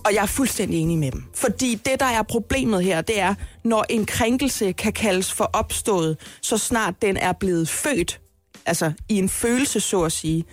Og 0.06 0.14
jeg 0.14 0.22
er 0.22 0.26
fuldstændig 0.26 0.80
enig 0.80 0.98
med 0.98 1.12
dem. 1.12 1.24
Fordi 1.36 1.76
det, 1.86 2.00
der 2.00 2.06
er 2.06 2.24
problemet 2.24 2.84
her, 2.84 3.02
det 3.02 3.20
er, 3.20 3.36
når 3.64 3.86
en 3.90 4.06
krænkelse 4.06 4.72
kan 4.72 4.94
kaldes 4.94 5.34
for 5.34 5.50
opstået, 5.54 6.18
så 6.42 6.58
snart 6.58 7.02
den 7.02 7.18
er 7.18 7.34
blevet 7.34 7.70
født, 7.70 8.20
altså 8.66 8.92
i 9.10 9.18
en 9.18 9.30
følelse, 9.30 9.80
så 9.80 10.04
at 10.04 10.12
sige, 10.12 10.46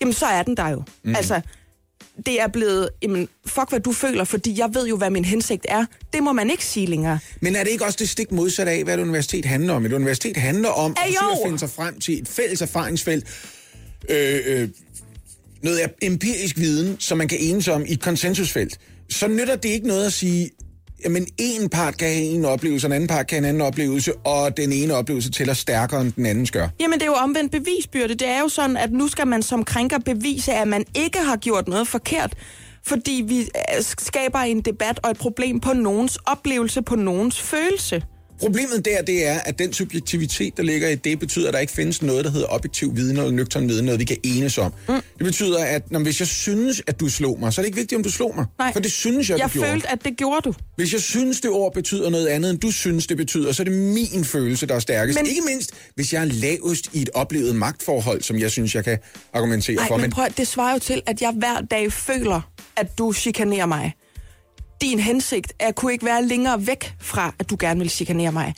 jamen 0.00 0.12
så 0.12 0.26
er 0.26 0.42
den 0.42 0.56
der 0.56 0.68
jo. 0.68 0.82
Mm. 1.02 1.14
Altså, 1.14 1.40
det 2.26 2.40
er 2.40 2.48
blevet, 2.48 2.88
jamen, 3.02 3.28
fuck 3.46 3.68
hvad 3.68 3.80
du 3.80 3.92
føler, 3.92 4.24
fordi 4.24 4.58
jeg 4.58 4.74
ved 4.74 4.86
jo, 4.86 4.96
hvad 4.96 5.10
min 5.10 5.24
hensigt 5.24 5.66
er. 5.68 5.84
Det 6.12 6.22
må 6.22 6.32
man 6.32 6.50
ikke 6.50 6.64
sige 6.64 6.86
længere. 6.86 7.18
Men 7.40 7.56
er 7.56 7.64
det 7.64 7.70
ikke 7.70 7.84
også 7.84 7.96
det 8.00 8.08
stik 8.08 8.32
modsatte 8.32 8.72
af, 8.72 8.84
hvad 8.84 8.94
et 8.94 9.02
universitet 9.02 9.44
handler 9.44 9.72
om? 9.74 9.86
Et 9.86 9.92
universitet 9.92 10.36
handler 10.36 10.68
om 10.68 10.96
at 10.98 11.38
finde 11.44 11.58
sig 11.58 11.70
frem 11.70 12.00
til 12.00 12.22
et 12.22 12.28
fælles 12.28 12.62
erfaringsfelt, 12.62 13.24
øh, 14.08 14.40
øh, 14.46 14.68
noget 15.62 15.80
empirisk 16.02 16.58
viden, 16.58 16.96
som 16.98 17.18
man 17.18 17.28
kan 17.28 17.38
enes 17.40 17.68
om 17.68 17.84
i 17.86 17.92
et 17.92 18.00
konsensusfelt. 18.00 18.78
Så 19.10 19.28
nytter 19.28 19.56
det 19.56 19.68
ikke 19.68 19.86
noget 19.86 20.06
at 20.06 20.12
sige, 20.12 20.50
jamen 21.04 21.26
en 21.38 21.68
part 21.68 21.96
kan 21.96 22.08
have 22.08 22.24
en 22.24 22.44
oplevelse, 22.44 22.86
og 22.86 22.88
en 22.88 22.92
anden 22.92 23.08
part 23.08 23.26
kan 23.26 23.36
have 23.36 23.38
en 23.38 23.44
anden 23.44 23.62
oplevelse, 23.62 24.14
og 24.14 24.56
den 24.56 24.72
ene 24.72 24.94
oplevelse 24.94 25.30
tæller 25.30 25.54
stærkere, 25.54 26.00
end 26.00 26.12
den 26.12 26.26
anden 26.26 26.46
gør. 26.46 26.68
Jamen, 26.80 26.98
det 26.98 27.02
er 27.02 27.10
jo 27.10 27.14
omvendt 27.14 27.52
bevisbyrde. 27.52 28.14
Det 28.14 28.28
er 28.28 28.40
jo 28.40 28.48
sådan, 28.48 28.76
at 28.76 28.92
nu 28.92 29.08
skal 29.08 29.26
man 29.26 29.42
som 29.42 29.64
krænker 29.64 29.98
bevise, 29.98 30.52
at 30.52 30.68
man 30.68 30.84
ikke 30.94 31.18
har 31.18 31.36
gjort 31.36 31.68
noget 31.68 31.88
forkert. 31.88 32.34
Fordi 32.86 33.24
vi 33.28 33.40
øh, 33.40 33.82
skaber 33.98 34.38
en 34.38 34.60
debat 34.60 35.00
og 35.02 35.10
et 35.10 35.18
problem 35.18 35.60
på 35.60 35.72
nogens 35.72 36.18
oplevelse, 36.26 36.82
på 36.82 36.96
nogens 36.96 37.40
følelse. 37.40 38.02
Problemet 38.40 38.84
der, 38.84 39.02
det 39.02 39.26
er, 39.26 39.38
at 39.38 39.58
den 39.58 39.72
subjektivitet, 39.72 40.56
der 40.56 40.62
ligger 40.62 40.88
i 40.88 40.94
det, 40.94 41.18
betyder, 41.18 41.48
at 41.48 41.54
der 41.54 41.60
ikke 41.60 41.72
findes 41.72 42.02
noget, 42.02 42.24
der 42.24 42.30
hedder 42.30 42.46
objektiv 42.50 42.96
viden 42.96 43.16
eller 43.16 43.30
nøgtern 43.30 43.68
viden, 43.68 43.84
noget 43.84 44.00
vi 44.00 44.04
kan 44.04 44.16
enes 44.22 44.58
om. 44.58 44.72
Mm. 44.88 44.94
Det 44.94 45.24
betyder, 45.26 45.64
at 45.64 45.90
når, 45.90 46.00
hvis 46.00 46.20
jeg 46.20 46.28
synes, 46.28 46.82
at 46.86 47.00
du 47.00 47.08
slog 47.08 47.40
mig, 47.40 47.52
så 47.52 47.60
er 47.60 47.62
det 47.62 47.66
ikke 47.68 47.76
vigtigt, 47.76 47.96
om 47.96 48.02
du 48.02 48.10
slog 48.10 48.32
mig. 48.36 48.44
Nej. 48.58 48.72
For 48.72 48.80
det 48.80 48.92
synes 48.92 49.30
jeg, 49.30 49.38
Jeg 49.38 49.46
du 49.48 49.52
gjorde. 49.52 49.70
følte, 49.70 49.90
at 49.92 50.04
det 50.04 50.16
gjorde 50.16 50.40
du. 50.44 50.54
Hvis 50.76 50.92
jeg 50.92 51.00
synes, 51.00 51.40
det 51.40 51.50
ord 51.50 51.74
betyder 51.74 52.10
noget 52.10 52.26
andet, 52.26 52.50
end 52.50 52.58
du 52.58 52.70
synes, 52.70 53.06
det 53.06 53.16
betyder, 53.16 53.52
så 53.52 53.62
er 53.62 53.64
det 53.64 53.72
min 53.74 54.24
følelse, 54.24 54.66
der 54.66 54.74
er 54.74 54.78
stærkest. 54.78 55.18
Men... 55.18 55.24
Men- 55.24 55.30
Ikke 55.30 55.42
mindst, 55.46 55.70
hvis 55.94 56.12
jeg 56.12 56.20
er 56.22 56.24
lavest 56.26 56.88
i 56.92 57.02
et 57.02 57.10
oplevet 57.14 57.56
magtforhold, 57.56 58.22
som 58.22 58.38
jeg 58.38 58.50
synes, 58.50 58.74
jeg 58.74 58.84
kan 58.84 58.98
argumentere 59.34 59.76
Nej, 59.76 59.88
for. 59.88 59.96
men 59.96 60.10
prøv, 60.10 60.24
at- 60.24 60.36
det 60.38 60.46
svarer 60.48 60.72
jo 60.72 60.78
til, 60.78 61.02
at 61.06 61.22
jeg 61.22 61.32
hver 61.36 61.60
dag 61.70 61.92
føler, 61.92 62.40
at 62.76 62.98
du 62.98 63.12
chikanerer 63.12 63.66
mig. 63.66 63.92
Din 64.80 64.98
hensigt 64.98 65.52
er, 65.58 65.72
kunne 65.72 65.92
ikke 65.92 66.04
være 66.04 66.24
længere 66.24 66.66
væk 66.66 66.94
fra, 67.00 67.34
at 67.38 67.50
du 67.50 67.56
gerne 67.60 67.80
vil 67.80 67.90
chikanere 67.90 68.32
mig. 68.32 68.54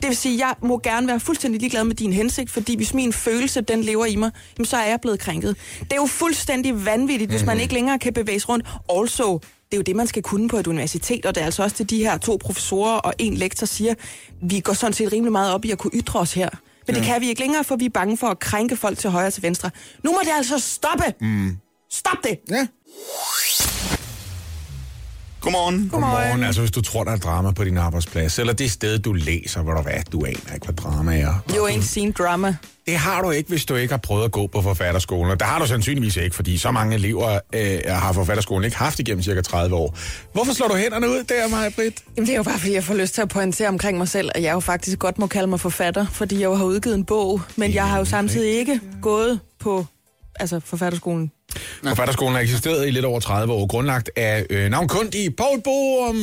Det 0.00 0.08
vil 0.08 0.16
sige, 0.16 0.34
at 0.34 0.38
jeg 0.38 0.54
må 0.62 0.78
gerne 0.78 1.06
være 1.06 1.20
fuldstændig 1.20 1.60
ligeglad 1.60 1.84
med 1.84 1.94
din 1.94 2.12
hensigt, 2.12 2.50
fordi 2.50 2.76
hvis 2.76 2.94
min 2.94 3.12
følelse, 3.12 3.60
den 3.60 3.82
lever 3.82 4.06
i 4.06 4.16
mig, 4.16 4.30
jamen, 4.58 4.66
så 4.66 4.76
er 4.76 4.84
jeg 4.84 5.00
blevet 5.00 5.20
krænket. 5.20 5.56
Det 5.80 5.92
er 5.92 5.96
jo 5.96 6.06
fuldstændig 6.06 6.84
vanvittigt, 6.86 7.30
hvis 7.30 7.44
man 7.44 7.60
ikke 7.60 7.74
længere 7.74 7.98
kan 7.98 8.12
bevæge 8.12 8.40
sig 8.40 8.48
rundt. 8.48 8.66
Also, 8.90 9.38
det 9.38 9.72
er 9.72 9.76
jo 9.76 9.82
det, 9.82 9.96
man 9.96 10.06
skal 10.06 10.22
kunne 10.22 10.48
på 10.48 10.56
et 10.56 10.66
universitet, 10.66 11.26
og 11.26 11.34
det 11.34 11.40
er 11.40 11.44
altså 11.44 11.62
også 11.62 11.76
til 11.76 11.90
de 11.90 11.98
her 11.98 12.18
to 12.18 12.38
professorer 12.40 12.98
og 12.98 13.14
en 13.18 13.34
lektor 13.34 13.66
siger, 13.66 13.94
vi 14.42 14.60
går 14.60 14.72
sådan 14.72 14.92
set 14.92 15.12
rimelig 15.12 15.32
meget 15.32 15.54
op 15.54 15.64
i 15.64 15.70
at 15.70 15.78
kunne 15.78 15.90
ytre 15.94 16.20
os 16.20 16.32
her. 16.32 16.48
Men 16.86 16.96
det 16.96 17.04
kan 17.04 17.20
vi 17.20 17.28
ikke 17.28 17.40
længere, 17.40 17.64
for 17.64 17.76
vi 17.76 17.84
er 17.84 17.90
bange 17.90 18.16
for 18.16 18.26
at 18.26 18.38
krænke 18.38 18.76
folk 18.76 18.98
til 18.98 19.10
højre 19.10 19.26
og 19.26 19.32
til 19.32 19.42
venstre. 19.42 19.70
Nu 20.04 20.12
må 20.12 20.18
det 20.24 20.30
altså 20.36 20.58
stoppe! 20.58 21.04
Mm. 21.20 21.56
Stop 21.90 22.18
det! 22.24 22.38
Ja. 22.50 22.66
Godmorgen. 25.42 25.88
Godmorgen. 25.92 26.42
Altså, 26.42 26.60
hvis 26.60 26.70
du 26.70 26.80
tror, 26.80 27.04
der 27.04 27.12
er 27.12 27.16
drama 27.16 27.50
på 27.50 27.64
din 27.64 27.78
arbejdsplads, 27.78 28.38
eller 28.38 28.52
det 28.52 28.70
sted, 28.70 28.98
du 28.98 29.12
læser, 29.12 29.62
hvor 29.62 29.74
du 29.74 29.82
hvad, 29.82 30.02
du 30.12 30.24
aner 30.24 30.54
ikke, 30.54 30.66
hvad 30.66 30.74
drama 30.74 31.18
er. 31.20 31.34
You 31.56 31.68
ain't 31.68 31.82
seen 31.82 32.12
drama. 32.12 32.56
Det 32.86 32.96
har 32.96 33.22
du 33.22 33.30
ikke, 33.30 33.48
hvis 33.48 33.64
du 33.64 33.74
ikke 33.74 33.92
har 33.92 33.98
prøvet 33.98 34.24
at 34.24 34.32
gå 34.32 34.46
på 34.46 34.62
forfatterskolen. 34.62 35.30
Og 35.30 35.40
det 35.40 35.46
har 35.46 35.58
du 35.58 35.66
sandsynligvis 35.66 36.16
ikke, 36.16 36.36
fordi 36.36 36.58
så 36.58 36.70
mange 36.70 36.94
elever 36.94 37.38
øh, 37.52 37.80
har 37.86 38.12
forfatterskolen 38.12 38.64
ikke 38.64 38.76
haft 38.76 38.98
igennem 38.98 39.22
cirka 39.22 39.40
30 39.40 39.76
år. 39.76 39.96
Hvorfor 40.32 40.52
slår 40.52 40.68
du 40.68 40.74
hænderne 40.74 41.08
ud 41.08 41.24
der, 41.28 41.48
Maja 41.48 41.70
Britt? 41.70 42.02
Jamen, 42.16 42.26
det 42.26 42.32
er 42.32 42.36
jo 42.36 42.42
bare, 42.42 42.58
fordi 42.58 42.74
jeg 42.74 42.84
får 42.84 42.94
lyst 42.94 43.14
til 43.14 43.22
at 43.22 43.28
pointere 43.28 43.68
omkring 43.68 43.98
mig 43.98 44.08
selv, 44.08 44.30
at 44.34 44.42
jeg 44.42 44.52
jo 44.52 44.60
faktisk 44.60 44.98
godt 44.98 45.18
må 45.18 45.26
kalde 45.26 45.46
mig 45.46 45.60
forfatter, 45.60 46.06
fordi 46.06 46.34
jeg 46.34 46.44
jo 46.44 46.54
har 46.54 46.64
udgivet 46.64 46.94
en 46.94 47.04
bog, 47.04 47.40
men 47.56 47.74
jeg 47.74 47.88
har 47.88 47.98
jo 47.98 48.04
samtidig 48.04 48.58
ikke 48.58 48.80
gået 49.02 49.40
på 49.60 49.86
altså 50.40 50.60
forfatterskolen. 50.60 51.30
Forfatterskolen 51.88 52.34
har 52.34 52.42
eksisteret 52.42 52.88
i 52.88 52.90
lidt 52.90 53.04
over 53.04 53.20
30 53.20 53.52
år, 53.52 53.66
grundlagt 53.66 54.10
af 54.16 54.46
øh, 54.50 54.70
navnkundige 54.70 55.30
Paul 55.30 55.62
Borum, 55.62 56.16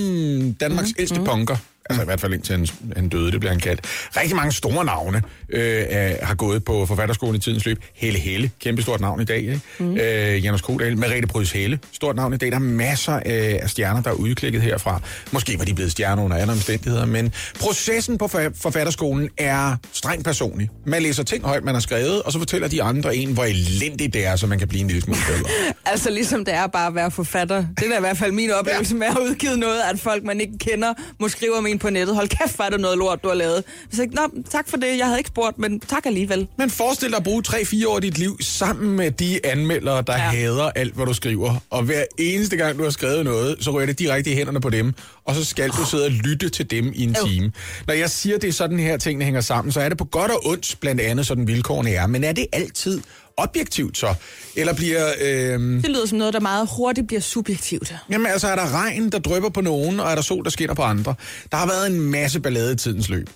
Danmarks 0.53 0.89
mm, 0.89 0.95
ældste 0.99 1.19
mm. 1.19 1.25
punker. 1.25 1.55
Altså 1.89 2.01
i 2.01 2.05
hvert 2.05 2.21
fald 2.21 2.33
indtil 2.33 2.55
han, 2.55 2.67
han 2.95 3.09
døde, 3.09 3.31
det 3.31 3.39
bliver 3.39 3.51
han 3.51 3.59
kaldt. 3.59 3.81
Rigtig 4.17 4.35
mange 4.35 4.51
store 4.51 4.85
navne 4.85 5.21
øh, 5.49 5.85
er, 5.89 6.25
har 6.25 6.35
gået 6.35 6.65
på 6.65 6.85
forfatterskolen 6.85 7.35
i 7.35 7.39
tidens 7.39 7.65
løb. 7.65 7.83
Helle 7.93 8.19
Helle, 8.19 8.51
kæmpestort 8.59 9.01
navn 9.01 9.21
i 9.21 9.25
dag. 9.25 9.37
Ikke? 9.37 9.61
Mm. 9.79 9.97
Øh, 9.97 10.45
Janus 10.45 10.61
Kodal, 10.61 10.97
Merete 10.97 11.27
Brys 11.27 11.51
Helle, 11.51 11.79
stort 11.91 12.15
navn 12.15 12.33
i 12.33 12.37
dag. 12.37 12.49
Der 12.49 12.55
er 12.55 12.59
masser 12.59 13.13
af, 13.13 13.59
af 13.61 13.69
stjerner, 13.69 14.01
der 14.01 14.09
er 14.09 14.13
udklikket 14.13 14.61
herfra. 14.61 15.01
Måske 15.31 15.59
var 15.59 15.65
de 15.65 15.73
blevet 15.73 15.91
stjerner 15.91 16.23
under 16.23 16.37
andre 16.37 16.53
omstændigheder, 16.53 17.05
men 17.05 17.33
processen 17.59 18.17
på 18.17 18.27
for, 18.27 18.41
forfatterskolen 18.55 19.29
er 19.37 19.75
strengt 19.93 20.25
personlig. 20.25 20.69
Man 20.85 21.01
læser 21.01 21.23
ting 21.23 21.45
højt, 21.45 21.63
man 21.63 21.73
har 21.73 21.81
skrevet, 21.81 22.21
og 22.21 22.31
så 22.31 22.39
fortæller 22.39 22.67
de 22.67 22.83
andre 22.83 23.15
en, 23.15 23.33
hvor 23.33 23.43
elendigt 23.43 24.13
det 24.13 24.25
er, 24.25 24.35
så 24.35 24.47
man 24.47 24.59
kan 24.59 24.67
blive 24.67 24.81
en 24.81 24.87
lille 24.87 25.01
smule 25.01 25.19
bedre. 25.27 25.49
Altså 25.85 26.09
ligesom 26.09 26.45
det 26.45 26.53
er 26.53 26.67
bare 26.67 26.87
at 26.87 26.95
være 26.95 27.11
forfatter. 27.11 27.65
Det 27.79 27.91
er 27.91 27.97
i 27.97 27.99
hvert 27.99 28.17
fald 28.17 28.31
min 28.31 28.51
oplevelse 28.51 28.95
med 28.95 29.07
at 29.07 29.13
have 29.13 29.23
udgivet 29.23 29.59
noget, 29.59 29.81
at 29.93 29.99
folk, 29.99 30.23
man 30.23 30.41
ikke 30.41 30.57
kender, 30.57 30.93
må 31.19 31.27
skrive 31.27 31.57
om 31.57 31.67
en 31.67 31.78
på 31.79 31.89
nettet. 31.89 32.15
Hold 32.15 32.29
kæft, 32.29 32.55
hvor 32.55 32.65
er 32.65 32.69
det 32.69 32.79
noget 32.79 32.97
lort, 32.97 33.23
du 33.23 33.27
har 33.27 33.35
lavet. 33.35 33.63
Så 33.93 34.01
jeg, 34.01 34.09
Nå, 34.11 34.41
tak 34.51 34.69
for 34.69 34.77
det. 34.77 34.97
Jeg 34.97 35.05
havde 35.05 35.19
ikke 35.19 35.27
spurgt, 35.27 35.59
men 35.59 35.79
tak 35.79 36.05
alligevel. 36.05 36.47
Men 36.57 36.69
forestil 36.69 37.09
dig 37.09 37.17
at 37.17 37.23
bruge 37.23 37.43
3-4 37.47 37.87
år 37.87 37.95
af 37.95 38.01
dit 38.01 38.17
liv 38.17 38.37
sammen 38.41 38.95
med 38.95 39.11
de 39.11 39.45
anmeldere, 39.45 40.01
der 40.07 40.13
ja. 40.13 40.19
Hader 40.19 40.71
alt, 40.75 40.93
hvad 40.95 41.05
du 41.05 41.13
skriver. 41.13 41.55
Og 41.69 41.83
hver 41.83 42.03
eneste 42.17 42.57
gang, 42.57 42.77
du 42.77 42.83
har 42.83 42.89
skrevet 42.89 43.25
noget, 43.25 43.55
så 43.59 43.71
rører 43.71 43.85
det 43.85 43.99
direkte 43.99 44.31
i 44.31 44.35
hænderne 44.35 44.61
på 44.61 44.69
dem. 44.69 44.93
Og 45.25 45.35
så 45.35 45.45
skal 45.45 45.69
du 45.69 45.85
sidde 45.85 46.05
og 46.05 46.11
lytte 46.11 46.49
til 46.49 46.71
dem 46.71 46.91
i 46.95 47.03
en 47.03 47.09
Øv. 47.09 47.27
time. 47.27 47.51
Når 47.87 47.93
jeg 47.93 48.09
siger, 48.09 48.37
det 48.37 48.47
er 48.47 48.53
sådan 48.53 48.79
her, 48.79 48.97
tingene 48.97 49.25
hænger 49.25 49.41
sammen, 49.41 49.71
så 49.71 49.81
er 49.81 49.89
det 49.89 49.97
på 49.97 50.05
godt 50.05 50.31
og 50.31 50.45
ondt, 50.45 50.75
blandt 50.81 51.01
andet 51.01 51.27
sådan 51.27 51.47
vilkårene 51.47 51.91
er. 51.91 52.07
Men 52.07 52.23
er 52.23 52.31
det 52.31 52.45
altid 52.53 53.01
objektivt 53.43 53.97
så? 53.97 54.13
Eller 54.55 54.73
bliver... 54.73 55.07
Øh... 55.21 55.59
Det 55.59 55.89
lyder 55.89 56.05
som 56.05 56.17
noget, 56.17 56.33
der 56.33 56.39
meget 56.39 56.69
hurtigt 56.77 57.07
bliver 57.07 57.21
subjektivt. 57.21 57.95
Jamen 58.09 58.27
altså, 58.27 58.47
er 58.47 58.55
der 58.55 58.73
regn, 58.73 59.09
der 59.09 59.19
drypper 59.19 59.49
på 59.49 59.61
nogen, 59.61 59.99
og 59.99 60.11
er 60.11 60.15
der 60.15 60.21
sol, 60.21 60.43
der 60.43 60.49
skinner 60.49 60.73
på 60.73 60.81
andre? 60.81 61.15
Der 61.51 61.57
har 61.57 61.67
været 61.67 61.87
en 61.87 62.01
masse 62.01 62.39
ballade 62.39 62.73
i 62.73 62.75
tidens 62.75 63.09
løb. 63.09 63.29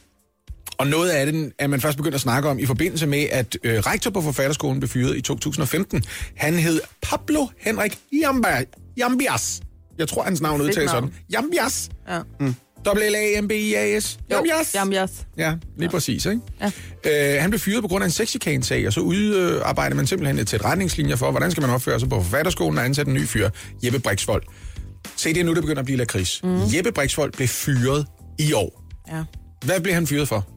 Og 0.78 0.88
noget 0.88 1.10
af 1.10 1.26
det 1.26 1.52
er 1.60 1.68
man 1.68 1.82
først 1.82 1.98
begyndt 1.98 2.16
at 2.16 2.22
snakke 2.22 2.50
om 2.50 2.60
i 2.60 2.66
forbindelse 2.66 3.08
med, 3.08 3.26
at 3.32 3.58
øh, 3.64 3.80
rektor 3.80 4.12
på 4.12 4.22
Forfatterskolen 4.22 4.80
blev 4.80 4.90
fyret 4.90 5.18
i 5.18 5.22
2015. 5.22 6.04
Han 6.36 6.54
hed 6.54 6.82
Pablo 7.02 7.48
Henrik 7.58 8.00
Jamba, 8.22 8.64
Jambias. 8.98 9.62
Jeg 9.98 10.08
tror, 10.08 10.24
hans 10.24 10.42
navn 10.42 10.62
udtales 10.62 10.92
sådan. 10.92 11.14
Jambias. 11.32 11.90
Ja. 12.10 12.20
W-A-M-B-I-A-S. 12.88 14.18
Jambias. 14.30 14.74
Jamen, 14.76 14.94
yes. 14.94 15.12
Ja, 15.38 15.54
lige 15.78 15.90
præcis, 15.90 16.26
ikke? 16.26 16.42
Ja. 16.62 16.72
Øh, 17.36 17.42
han 17.42 17.50
blev 17.50 17.60
fyret 17.60 17.82
på 17.82 17.88
grund 17.88 18.04
af 18.04 18.08
en 18.08 18.12
sexikane-sag, 18.12 18.88
og 18.88 18.94
så 18.94 19.00
udarbejder 19.00 19.96
man 19.96 20.08
simpelthen 20.08 20.40
et 20.40 20.50
sæt 20.50 20.66
retningslinjer 20.66 21.16
for, 21.16 21.32
hvordan 21.32 21.52
skal 21.52 21.62
man 21.62 21.70
opføre 21.70 22.00
sig 22.00 22.10
på 22.10 22.22
forfatterskolen 22.24 22.78
og 22.78 22.86
ansætte 22.86 23.10
en 23.10 23.16
ny 23.16 23.28
fyr, 23.28 23.50
Jeppe 23.84 24.00
Brixvold. 24.00 24.44
Se, 25.16 25.34
det 25.34 25.40
er 25.40 25.44
nu, 25.44 25.54
det 25.54 25.64
begynder 25.64 25.80
at 25.80 25.86
blive 25.86 25.98
lakrids. 25.98 26.44
Mm. 26.44 26.60
Jeppe 26.76 26.92
Brixvold 26.92 27.32
blev 27.32 27.48
fyret 27.48 28.06
i 28.40 28.54
år. 28.54 28.84
Ja. 29.12 29.24
Hvad 29.66 29.80
blev 29.80 29.94
han 29.94 30.08
fyret 30.08 30.28
for? 30.28 30.48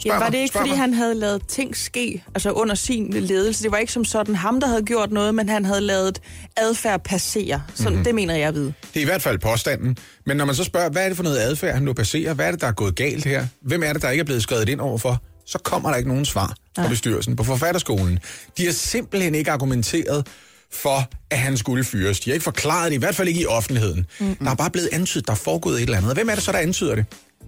Spørg 0.00 0.12
Ja, 0.12 0.18
var 0.18 0.30
det 0.30 0.38
ikke, 0.38 0.52
fordi 0.52 0.68
mig. 0.70 0.78
han 0.78 0.94
havde 0.94 1.14
lavet 1.14 1.48
ting 1.48 1.76
ske, 1.76 2.24
altså 2.34 2.50
under 2.50 2.74
sin 2.74 3.10
ledelse? 3.12 3.62
Det 3.62 3.70
var 3.72 3.78
ikke 3.78 3.92
som 3.92 4.04
sådan 4.04 4.34
ham, 4.34 4.60
der 4.60 4.66
havde 4.68 4.82
gjort 4.82 5.10
noget, 5.12 5.34
men 5.34 5.48
han 5.48 5.64
havde 5.64 5.80
lavet 5.80 6.20
adfærd 6.56 7.04
passere. 7.04 7.62
Så 7.74 7.82
Mhm. 7.82 7.90
mm-hmm. 7.92 8.04
det 8.04 8.14
mener 8.14 8.34
jeg 8.34 8.48
at 8.48 8.54
vide. 8.54 8.72
Det 8.94 8.96
er 8.96 9.00
i 9.00 9.04
hvert 9.04 9.22
fald 9.22 9.38
påstanden. 9.38 9.96
Men 10.26 10.36
når 10.36 10.44
man 10.44 10.54
så 10.54 10.64
spørger, 10.64 10.88
hvad 10.90 11.04
er 11.04 11.08
det 11.08 11.16
for 11.16 11.24
noget 11.24 11.38
adfærd, 11.38 11.74
han 11.74 11.82
nu 11.82 11.92
passerer? 11.92 12.34
Hvad 12.34 12.46
er 12.46 12.50
det, 12.50 12.60
der 12.60 12.66
er 12.66 12.72
gået 12.72 12.94
galt 12.96 13.24
her? 13.24 13.46
Hvem 13.62 13.82
er 13.82 13.92
det, 13.92 14.02
der 14.02 14.10
ikke 14.10 14.20
er 14.20 14.24
blevet 14.24 14.42
skrevet 14.42 14.68
ind 14.68 14.80
overfor? 14.80 15.22
Så 15.46 15.58
kommer 15.58 15.88
der 15.90 15.96
ikke 15.96 16.08
nogen 16.08 16.24
svar 16.24 16.54
fra 16.78 16.88
bestyrelsen 16.88 17.36
på 17.36 17.44
forfatterskolen. 17.44 18.18
De 18.58 18.64
har 18.64 18.72
simpelthen 18.72 19.34
ikke 19.34 19.50
argumenteret 19.50 20.26
for, 20.72 21.10
at 21.30 21.38
han 21.38 21.56
skulle 21.56 21.84
fyres. 21.84 22.20
De 22.20 22.30
har 22.30 22.34
ikke 22.34 22.44
forklaret 22.44 22.90
det, 22.90 22.96
i 22.96 22.98
hvert 22.98 23.14
fald 23.14 23.28
ikke 23.28 23.40
i 23.40 23.46
offentligheden. 23.46 24.06
Mm-hmm. 24.20 24.36
Der 24.44 24.50
er 24.50 24.54
bare 24.54 24.70
blevet 24.70 24.88
antydet, 24.92 25.26
der 25.26 25.32
er 25.32 25.36
foregået 25.36 25.76
et 25.76 25.82
eller 25.82 25.96
andet. 25.98 26.14
Hvem 26.14 26.28
er 26.28 26.34
det 26.34 26.42
så, 26.44 26.52
der 26.52 26.58
antyder 26.58 26.94
det? 26.94 27.04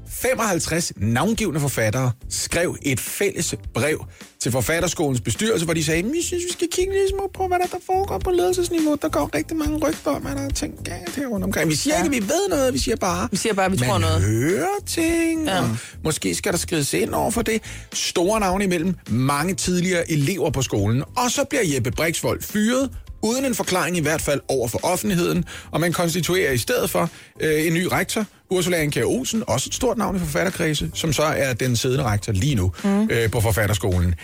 55 0.06 0.92
navngivende 0.96 1.60
forfattere 1.60 2.12
skrev 2.28 2.76
et 2.82 3.00
fælles 3.00 3.54
brev 3.74 4.04
til 4.40 4.52
forfatterskolens 4.52 5.20
bestyrelse, 5.20 5.64
hvor 5.64 5.74
de 5.74 5.84
sagde, 5.84 6.02
vi 6.02 6.22
synes, 6.22 6.44
vi 6.44 6.52
skal 6.52 6.68
kigge 6.72 6.92
lidt 6.92 7.10
små 7.10 7.30
på, 7.34 7.46
hvad 7.48 7.58
der, 7.58 7.66
der 7.66 7.78
foregår 7.86 8.18
på 8.18 8.30
ledelsesniveau. 8.30 8.96
Der 9.02 9.08
går 9.08 9.30
rigtig 9.34 9.56
mange 9.56 9.76
rygter 9.78 10.10
om, 10.10 10.26
at 10.26 10.36
der 10.36 10.42
er 10.42 10.48
ting 10.48 10.74
galt 10.84 11.16
her 11.16 11.26
rundt 11.26 11.44
omkring. 11.44 11.70
Vi 11.70 11.74
siger 11.74 11.96
ja. 11.98 12.04
ikke, 12.04 12.16
at 12.16 12.22
vi 12.22 12.28
ved 12.28 12.48
noget, 12.48 12.74
vi 12.74 12.78
siger 12.78 12.96
bare, 12.96 13.28
Vi 13.30 13.36
siger 13.36 13.52
bare, 13.54 13.66
at 13.66 13.72
vi 13.72 13.76
man 13.80 13.88
tror 13.88 13.98
noget. 13.98 14.22
hører 14.22 14.66
ting, 14.86 15.44
ja. 15.46 15.62
og 15.62 15.68
måske 16.04 16.34
skal 16.34 16.52
der 16.52 16.58
skrives 16.58 16.94
ind 16.94 17.14
over 17.14 17.30
for 17.30 17.42
det. 17.42 17.62
Store 17.92 18.40
navne 18.40 18.64
imellem, 18.64 18.94
mange 19.10 19.54
tidligere 19.54 20.10
elever 20.10 20.50
på 20.50 20.62
skolen. 20.62 21.02
Og 21.16 21.30
så 21.30 21.44
bliver 21.44 21.62
Jeppe 21.74 21.90
Brixvold 21.90 22.42
fyret, 22.42 22.90
uden 23.22 23.44
en 23.44 23.54
forklaring 23.54 23.96
i 23.96 24.00
hvert 24.00 24.22
fald 24.22 24.40
over 24.48 24.68
for 24.68 24.80
offentligheden, 24.82 25.44
og 25.70 25.80
man 25.80 25.92
konstituerer 25.92 26.52
i 26.52 26.58
stedet 26.58 26.90
for 26.90 27.10
øh, 27.40 27.66
en 27.66 27.74
ny 27.74 27.84
rektor, 27.92 28.24
Ursula 28.50 28.76
Anker 28.76 29.04
Olsen, 29.04 29.44
også 29.46 29.68
et 29.68 29.74
stort 29.74 29.98
navn 29.98 30.16
i 30.16 30.18
forfatterkredse, 30.18 30.90
som 30.94 31.12
så 31.12 31.22
er 31.22 31.52
den 31.52 31.76
siddende 31.76 32.04
rektor 32.04 32.32
lige 32.32 32.54
nu 32.54 32.72
mm. 32.84 33.08
øh, 33.10 33.30
på 33.30 33.40
forfatterskolen. 33.40 34.14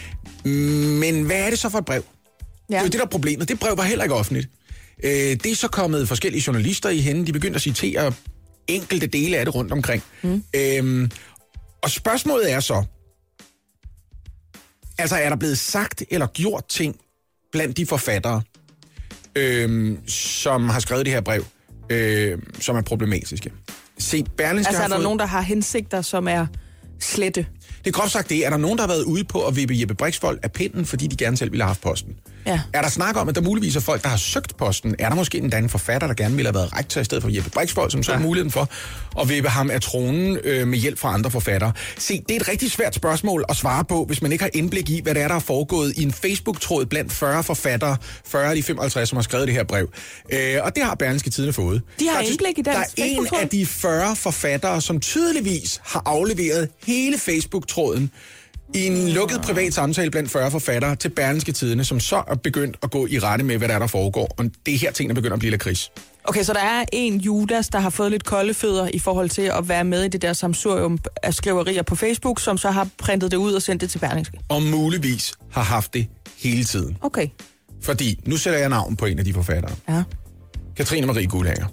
Men 1.01 1.23
hvad 1.23 1.37
er 1.37 1.51
det 1.51 1.59
så 1.59 1.69
for 1.69 1.79
et 1.79 1.85
brev? 1.85 2.05
Ja. 2.71 2.75
Det 2.75 2.81
er 2.81 2.83
jo 2.83 2.89
det, 2.89 2.93
der 2.93 3.05
er 3.05 3.11
problemet. 3.11 3.49
Det 3.49 3.59
brev 3.59 3.77
var 3.77 3.83
heller 3.83 4.05
ikke 4.05 4.15
offentligt. 4.15 4.49
Øh, 5.05 5.11
det 5.13 5.47
er 5.47 5.57
så 5.57 5.69
kommet 5.69 6.09
forskellige 6.09 6.45
journalister 6.47 6.89
i 6.89 6.99
hende. 6.99 7.27
De 7.27 7.33
begyndte 7.33 7.57
at 7.57 7.63
citere 7.63 8.13
enkelte 8.69 9.07
dele 9.07 9.37
af 9.37 9.45
det 9.45 9.55
rundt 9.55 9.73
omkring. 9.73 10.03
Mm. 10.23 10.43
Øhm, 10.57 11.11
og 11.83 11.91
spørgsmålet 11.91 12.53
er 12.53 12.61
så, 12.61 12.85
altså 14.99 15.17
er 15.17 15.29
der 15.29 15.37
blevet 15.37 15.59
sagt 15.59 16.03
eller 16.11 16.27
gjort 16.27 16.65
ting 16.69 16.97
blandt 17.53 17.77
de 17.77 17.87
forfattere, 17.87 18.43
øhm, 19.37 20.09
som 20.09 20.69
har 20.69 20.81
skrevet 20.81 21.07
det 21.07 21.15
her 21.15 21.21
brev, 21.21 21.45
øhm, 21.91 22.61
som 22.61 22.77
er 22.77 22.83
problematiske? 22.83 23.53
Se, 23.99 24.25
Berlingske 24.37 24.69
Altså 24.69 24.83
er 24.83 24.89
der 24.89 24.95
fået... 24.95 25.03
nogen, 25.05 25.19
der 25.19 25.27
har 25.27 25.41
hensigter, 25.41 26.03
som 26.03 26.29
er 26.29 26.47
slette? 27.01 27.47
Det 27.85 27.87
er 27.87 27.93
groft 27.93 28.13
sagt 28.13 28.29
det. 28.29 28.47
Er 28.47 28.51
der 28.51 28.57
nogen, 28.57 28.79
der 28.79 28.83
har 28.83 28.89
været 28.89 29.05
ude 29.05 29.25
på 29.25 29.47
at 29.47 29.57
vippe 29.57 29.75
Jeppe 29.81 29.95
Brixvold 29.95 30.39
af 30.43 30.53
pinden, 30.53 30.85
fordi 30.87 31.07
de 31.07 31.17
gerne 31.17 31.37
selv 31.37 31.51
ville 31.51 31.63
have 31.63 31.69
haft 31.69 31.81
posten? 31.81 32.15
Ja. 32.47 32.61
Er 32.73 32.83
der 32.83 32.89
snak 32.89 33.17
om, 33.17 33.29
at 33.29 33.35
der 33.35 33.41
muligvis 33.41 33.77
er 33.77 33.81
folk, 33.81 34.03
der 34.03 34.09
har 34.09 34.17
søgt 34.17 34.57
posten? 34.57 34.95
Er 34.99 35.09
der 35.09 35.17
måske 35.17 35.39
en 35.39 35.53
anden 35.53 35.69
forfatter, 35.69 36.07
der 36.09 36.15
gerne 36.15 36.35
ville 36.35 36.49
have 36.49 36.55
været 36.55 36.77
rektor 36.77 37.01
i 37.01 37.05
stedet 37.05 37.23
for 37.23 37.31
Jeppe 37.31 37.51
Brixvold, 37.51 37.91
som 37.91 38.03
så 38.03 38.13
ja. 38.13 38.19
muligheden 38.19 38.51
for 38.51 38.69
at 39.21 39.29
vippe 39.29 39.49
ham 39.49 39.71
af 39.71 39.81
tronen 39.81 40.39
øh, 40.45 40.69
med 40.69 40.79
hjælp 40.79 40.99
fra 40.99 41.15
andre 41.15 41.31
forfattere? 41.31 41.73
Se, 41.99 42.23
det 42.29 42.37
er 42.37 42.41
et 42.41 42.49
rigtig 42.49 42.71
svært 42.71 42.95
spørgsmål 42.95 43.45
at 43.49 43.57
svare 43.57 43.85
på, 43.85 44.05
hvis 44.05 44.23
man 44.23 44.33
ikke 44.33 44.45
har 44.45 44.51
indblik 44.55 44.91
i, 44.91 45.01
hvad 45.03 45.15
det 45.15 45.23
er, 45.23 45.29
der 45.29 45.35
er 45.35 45.41
foregået 45.41 45.93
i 45.97 46.03
en 46.03 46.13
Facebook-tråd 46.13 46.87
blandt 46.87 47.13
40 47.13 47.43
forfattere, 47.43 47.97
40 48.27 48.49
af 48.49 48.57
de 48.57 48.63
55, 48.63 49.09
som 49.09 49.17
har 49.17 49.23
skrevet 49.23 49.47
det 49.47 49.55
her 49.55 49.65
brev. 49.65 49.89
Øh, 50.33 50.57
og 50.63 50.75
det 50.75 50.85
har 50.85 50.95
Berlingske 50.95 51.31
Tidene 51.31 51.53
fået. 51.53 51.83
De 51.99 52.09
har 52.09 52.23
Der 52.23 52.29
indblik 52.29 52.59
i 52.59 52.63
Der 52.63 52.73
deres 52.73 52.95
er 52.99 53.05
en 53.05 53.29
af 53.41 53.49
de 53.49 53.67
40 53.67 54.17
forfattere, 54.17 54.81
som 54.81 55.01
tydeligvis 55.01 55.81
har 55.85 56.03
afleveret 56.07 56.69
hele 56.87 57.19
Facebook-tråden 57.19 58.11
i 58.75 58.87
en 58.87 59.09
lukket 59.09 59.41
privat 59.43 59.75
samtale 59.75 60.11
blandt 60.11 60.31
40 60.31 60.51
forfattere 60.51 60.97
til 60.97 61.09
Berlingske 61.09 61.53
Tidene, 61.53 61.85
som 61.85 62.01
så 62.01 62.23
er 62.29 62.35
begyndt 62.35 62.77
at 62.83 62.91
gå 62.91 63.07
i 63.07 63.19
rette 63.19 63.45
med, 63.45 63.59
hvad 63.59 63.69
der 63.69 63.75
er, 63.75 63.79
der 63.79 63.87
foregår. 63.87 64.35
Og 64.39 64.45
det 64.67 64.75
er 64.75 64.79
her, 64.79 64.93
tingene 64.93 65.15
begynder 65.15 65.35
at 65.35 65.41
blive 65.41 65.51
lakrids. 65.51 65.93
Okay, 66.25 66.43
så 66.43 66.53
der 66.53 66.61
er 66.61 66.85
en 66.93 67.21
Judas, 67.21 67.69
der 67.69 67.79
har 67.79 67.91
fået 67.91 68.11
lidt 68.11 68.25
kolde 68.25 68.55
fødder 68.55 68.89
i 68.95 68.99
forhold 68.99 69.29
til 69.29 69.43
at 69.43 69.69
være 69.69 69.85
med 69.85 70.05
i 70.05 70.09
det 70.09 70.23
der 70.23 70.33
samsurium 70.33 70.99
af 71.23 71.35
skriverier 71.35 71.83
på 71.83 71.95
Facebook, 71.95 72.41
som 72.41 72.59
så 72.59 72.71
har 72.71 72.89
printet 72.99 73.31
det 73.31 73.37
ud 73.37 73.53
og 73.53 73.63
sendt 73.63 73.81
det 73.81 73.91
til 73.91 73.99
Berlingske. 73.99 74.39
Og 74.49 74.63
muligvis 74.63 75.35
har 75.53 75.63
haft 75.63 75.95
det 75.95 76.07
hele 76.39 76.65
tiden. 76.65 76.97
Okay. 77.01 77.29
Fordi, 77.83 78.21
nu 78.27 78.37
sætter 78.37 78.61
jeg 78.61 78.69
navn 78.69 78.97
på 78.97 79.07
en 79.07 79.19
af 79.19 79.25
de 79.25 79.35
forfattere. 79.35 79.73
Ja. 79.89 80.03
Katrine 80.77 81.07
Marie 81.07 81.27
Guldhager. 81.27 81.67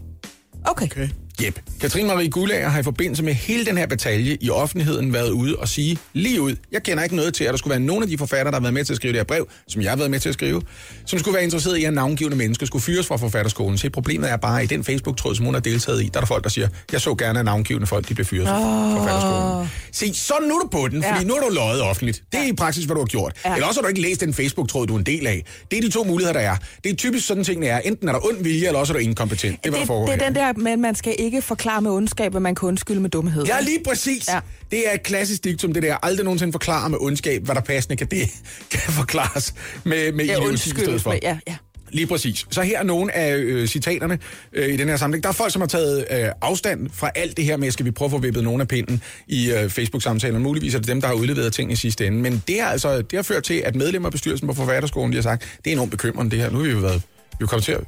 Okay. 0.66 0.86
okay. 0.86 1.10
Jep. 1.46 1.60
Katrine 1.82 2.08
Marie 2.08 2.30
Gullager 2.30 2.70
har 2.70 2.80
i 2.80 2.84
forbindelse 2.84 3.24
med 3.24 3.34
hele 3.34 3.66
den 3.66 3.78
her 3.78 3.86
batalje 3.88 4.38
i 4.42 4.50
offentligheden 4.50 5.14
været 5.14 5.30
ude 5.30 5.56
og 5.56 5.68
sige 5.68 5.98
lige 6.14 6.42
ud, 6.42 6.56
jeg 6.72 6.84
kender 6.84 7.04
ikke 7.04 7.16
noget 7.16 7.34
til, 7.34 7.44
at 7.44 7.52
der 7.52 7.58
skulle 7.58 7.72
være 7.72 7.80
nogen 7.80 8.04
af 8.04 8.10
de 8.10 8.18
forfattere, 8.18 8.52
der 8.52 8.56
har 8.56 8.62
været 8.62 8.74
med 8.74 8.84
til 8.86 8.94
at 8.94 8.98
skrive 8.98 9.14
det 9.14 9.20
her 9.20 9.24
brev, 9.24 9.48
som 9.68 9.82
jeg 9.82 9.92
har 9.92 9.98
været 9.98 10.12
med 10.12 10.20
til 10.20 10.30
at 10.30 10.34
skrive, 10.36 10.62
som 11.06 11.20
skulle 11.20 11.36
være 11.36 11.44
interesseret 11.44 11.78
i, 11.78 11.84
at 11.84 11.94
navngivende 11.94 12.38
mennesker 12.38 12.66
skulle 12.66 12.84
fyres 12.84 13.08
fra 13.08 13.18
forfatterskolen. 13.18 13.78
Så 13.78 13.90
problemet 13.90 14.32
er 14.32 14.38
bare, 14.38 14.62
at 14.62 14.72
i 14.72 14.76
den 14.76 14.84
Facebook-tråd, 14.84 15.36
som 15.36 15.46
hun 15.46 15.54
har 15.54 15.62
deltaget 15.62 16.04
i, 16.04 16.06
der 16.06 16.18
er 16.18 16.22
der 16.22 16.28
folk, 16.28 16.44
der 16.44 16.50
siger, 16.50 16.68
jeg 16.92 17.02
så 17.02 17.16
gerne, 17.16 17.40
at 17.40 17.46
navngivende 17.46 17.88
folk 17.88 18.10
de 18.10 18.14
blev 18.14 18.26
fyret 18.26 18.48
fra 18.48 18.60
Åh. 18.92 18.98
forfatterskolen. 18.98 19.70
Se, 19.92 20.14
sådan 20.14 20.48
nu 20.48 20.56
er 20.56 20.60
du 20.60 20.68
på 20.68 20.88
den, 20.88 21.04
fordi 21.04 21.20
Ja. 21.20 21.24
nu 21.28 21.34
er 21.34 21.40
du 21.50 21.54
løjet 21.54 21.82
offentligt. 21.82 22.24
Det 22.32 22.40
er 22.40 22.46
i 22.46 22.54
praksis, 22.54 22.86
hvad 22.86 22.96
du 22.96 23.02
har 23.02 23.06
gjort. 23.06 23.34
Ja. 23.46 23.54
Eller 23.56 23.68
også 23.68 23.80
har 23.80 23.82
du 23.84 23.88
ikke 23.88 24.02
læst 24.02 24.22
den 24.22 24.34
Facebook-tråd, 24.34 24.88
du 24.88 24.94
er 24.96 25.00
en 25.00 25.06
del 25.06 25.28
af. 25.28 25.44
Det 25.72 25.78
er 25.78 25.82
de 25.82 25.90
to 25.90 26.04
muligheder, 26.04 26.34
der 26.40 26.40
er. 26.50 26.56
Det 26.84 26.92
er 26.92 26.96
typisk 26.96 27.28
sådan 27.28 27.44
tingene 27.44 27.68
er. 27.68 27.80
Enten 27.80 28.08
er 28.08 28.12
der 28.14 28.26
ond 28.26 28.44
vilje, 28.44 28.68
eller 28.68 28.80
også 28.80 28.94
er 28.94 28.98
du 28.98 29.04
inkompetent. 29.04 29.64
Det 29.64 29.74
Det, 29.74 29.82
det 29.88 30.14
er 30.14 30.26
den 30.26 30.36
der 30.36 30.48
at 30.74 30.80
man 30.80 30.96
skal 30.96 31.16
ikke 31.20 31.31
forklare 31.40 31.82
med 31.82 31.92
ondskab, 31.92 32.32
hvad 32.32 32.42
man 32.42 32.56
kan 32.56 32.68
undskylde 32.68 33.00
med 33.02 33.10
dumhed. 33.10 33.44
Ja, 33.46 33.60
lige 33.62 33.80
præcis. 33.88 34.28
Ja. 34.28 34.34
Ja. 34.36 34.40
Det 34.72 34.88
er 34.90 34.94
et 34.94 35.04
klassisk 35.04 35.44
diktum, 35.44 35.74
det 35.74 35.84
der. 35.84 35.96
Aldrig 36.04 36.24
nogensinde 36.24 36.52
forklare 36.54 36.90
med 36.90 36.98
ondskab, 37.02 37.44
hvad 37.46 37.56
der 37.56 37.62
passende 37.62 37.96
kan, 37.96 38.08
det 38.08 38.30
kan 38.72 38.94
forklares 38.94 39.54
med, 39.84 40.12
med 40.12 40.26
idioti 40.26 40.54
i 40.54 40.58
stedet 40.58 41.02
for. 41.02 41.10
med- 41.12 41.20
Ja, 41.24 41.38
ja. 41.48 41.56
Lige 41.94 42.08
præcis. 42.08 42.46
Så 42.50 42.62
her 42.62 42.80
er 42.80 42.84
nogle 42.84 43.16
af 43.16 43.36
øh, 43.38 43.68
citaterne 43.68 44.20
øh, 44.54 44.74
i 44.74 44.78
den 44.78 44.90
her 44.90 44.98
samling. 44.98 45.24
Der 45.24 45.30
er 45.30 45.34
folk, 45.34 45.52
som 45.54 45.62
har 45.62 45.68
taget 45.68 46.06
øh, 46.12 46.26
afstand 46.42 46.90
fra 46.94 47.12
alt 47.16 47.38
det 47.38 47.46
her 47.46 47.58
med, 47.58 47.72
skal 47.72 47.86
vi 47.86 47.92
prøve 47.92 48.08
at 48.08 48.12
få 48.12 48.18
vippet 48.18 48.44
nogle 48.44 48.62
af 48.62 48.68
pinden 48.68 49.02
i 49.28 49.52
øh, 49.52 49.70
Facebook-samtalen. 49.70 50.42
Muligvis 50.44 50.76
er 50.76 50.80
det 50.80 50.88
dem, 50.88 51.02
der 51.02 51.08
har 51.08 51.16
udleveret 51.16 51.54
ting 51.54 51.72
i 51.72 51.76
sidste 51.76 52.08
ende. 52.08 52.18
Men 52.20 52.44
det, 52.48 52.60
er 52.60 52.66
altså, 52.66 52.98
det 52.98 53.14
har 53.14 53.24
ført 53.24 53.44
til, 53.44 53.54
at 53.66 53.76
medlemmer 53.76 54.08
af 54.08 54.12
bestyrelsen 54.12 54.48
på 54.48 54.54
Forfatterskolen 54.54 55.12
de 55.12 55.18
har 55.18 55.22
sagt, 55.24 55.60
det 55.66 55.72
er 55.72 55.74
enormt 55.76 55.92
bekymrende 55.92 56.32
det 56.32 56.40
her. 56.40 56.50
Nu 56.50 56.58
har 56.58 56.66
vi 56.66 56.72
jo 56.72 56.78
været, 56.80 57.02
vi 57.40 57.44
er 57.44 57.48
kommet 57.48 57.64
til 57.66 57.72
at 57.72 57.84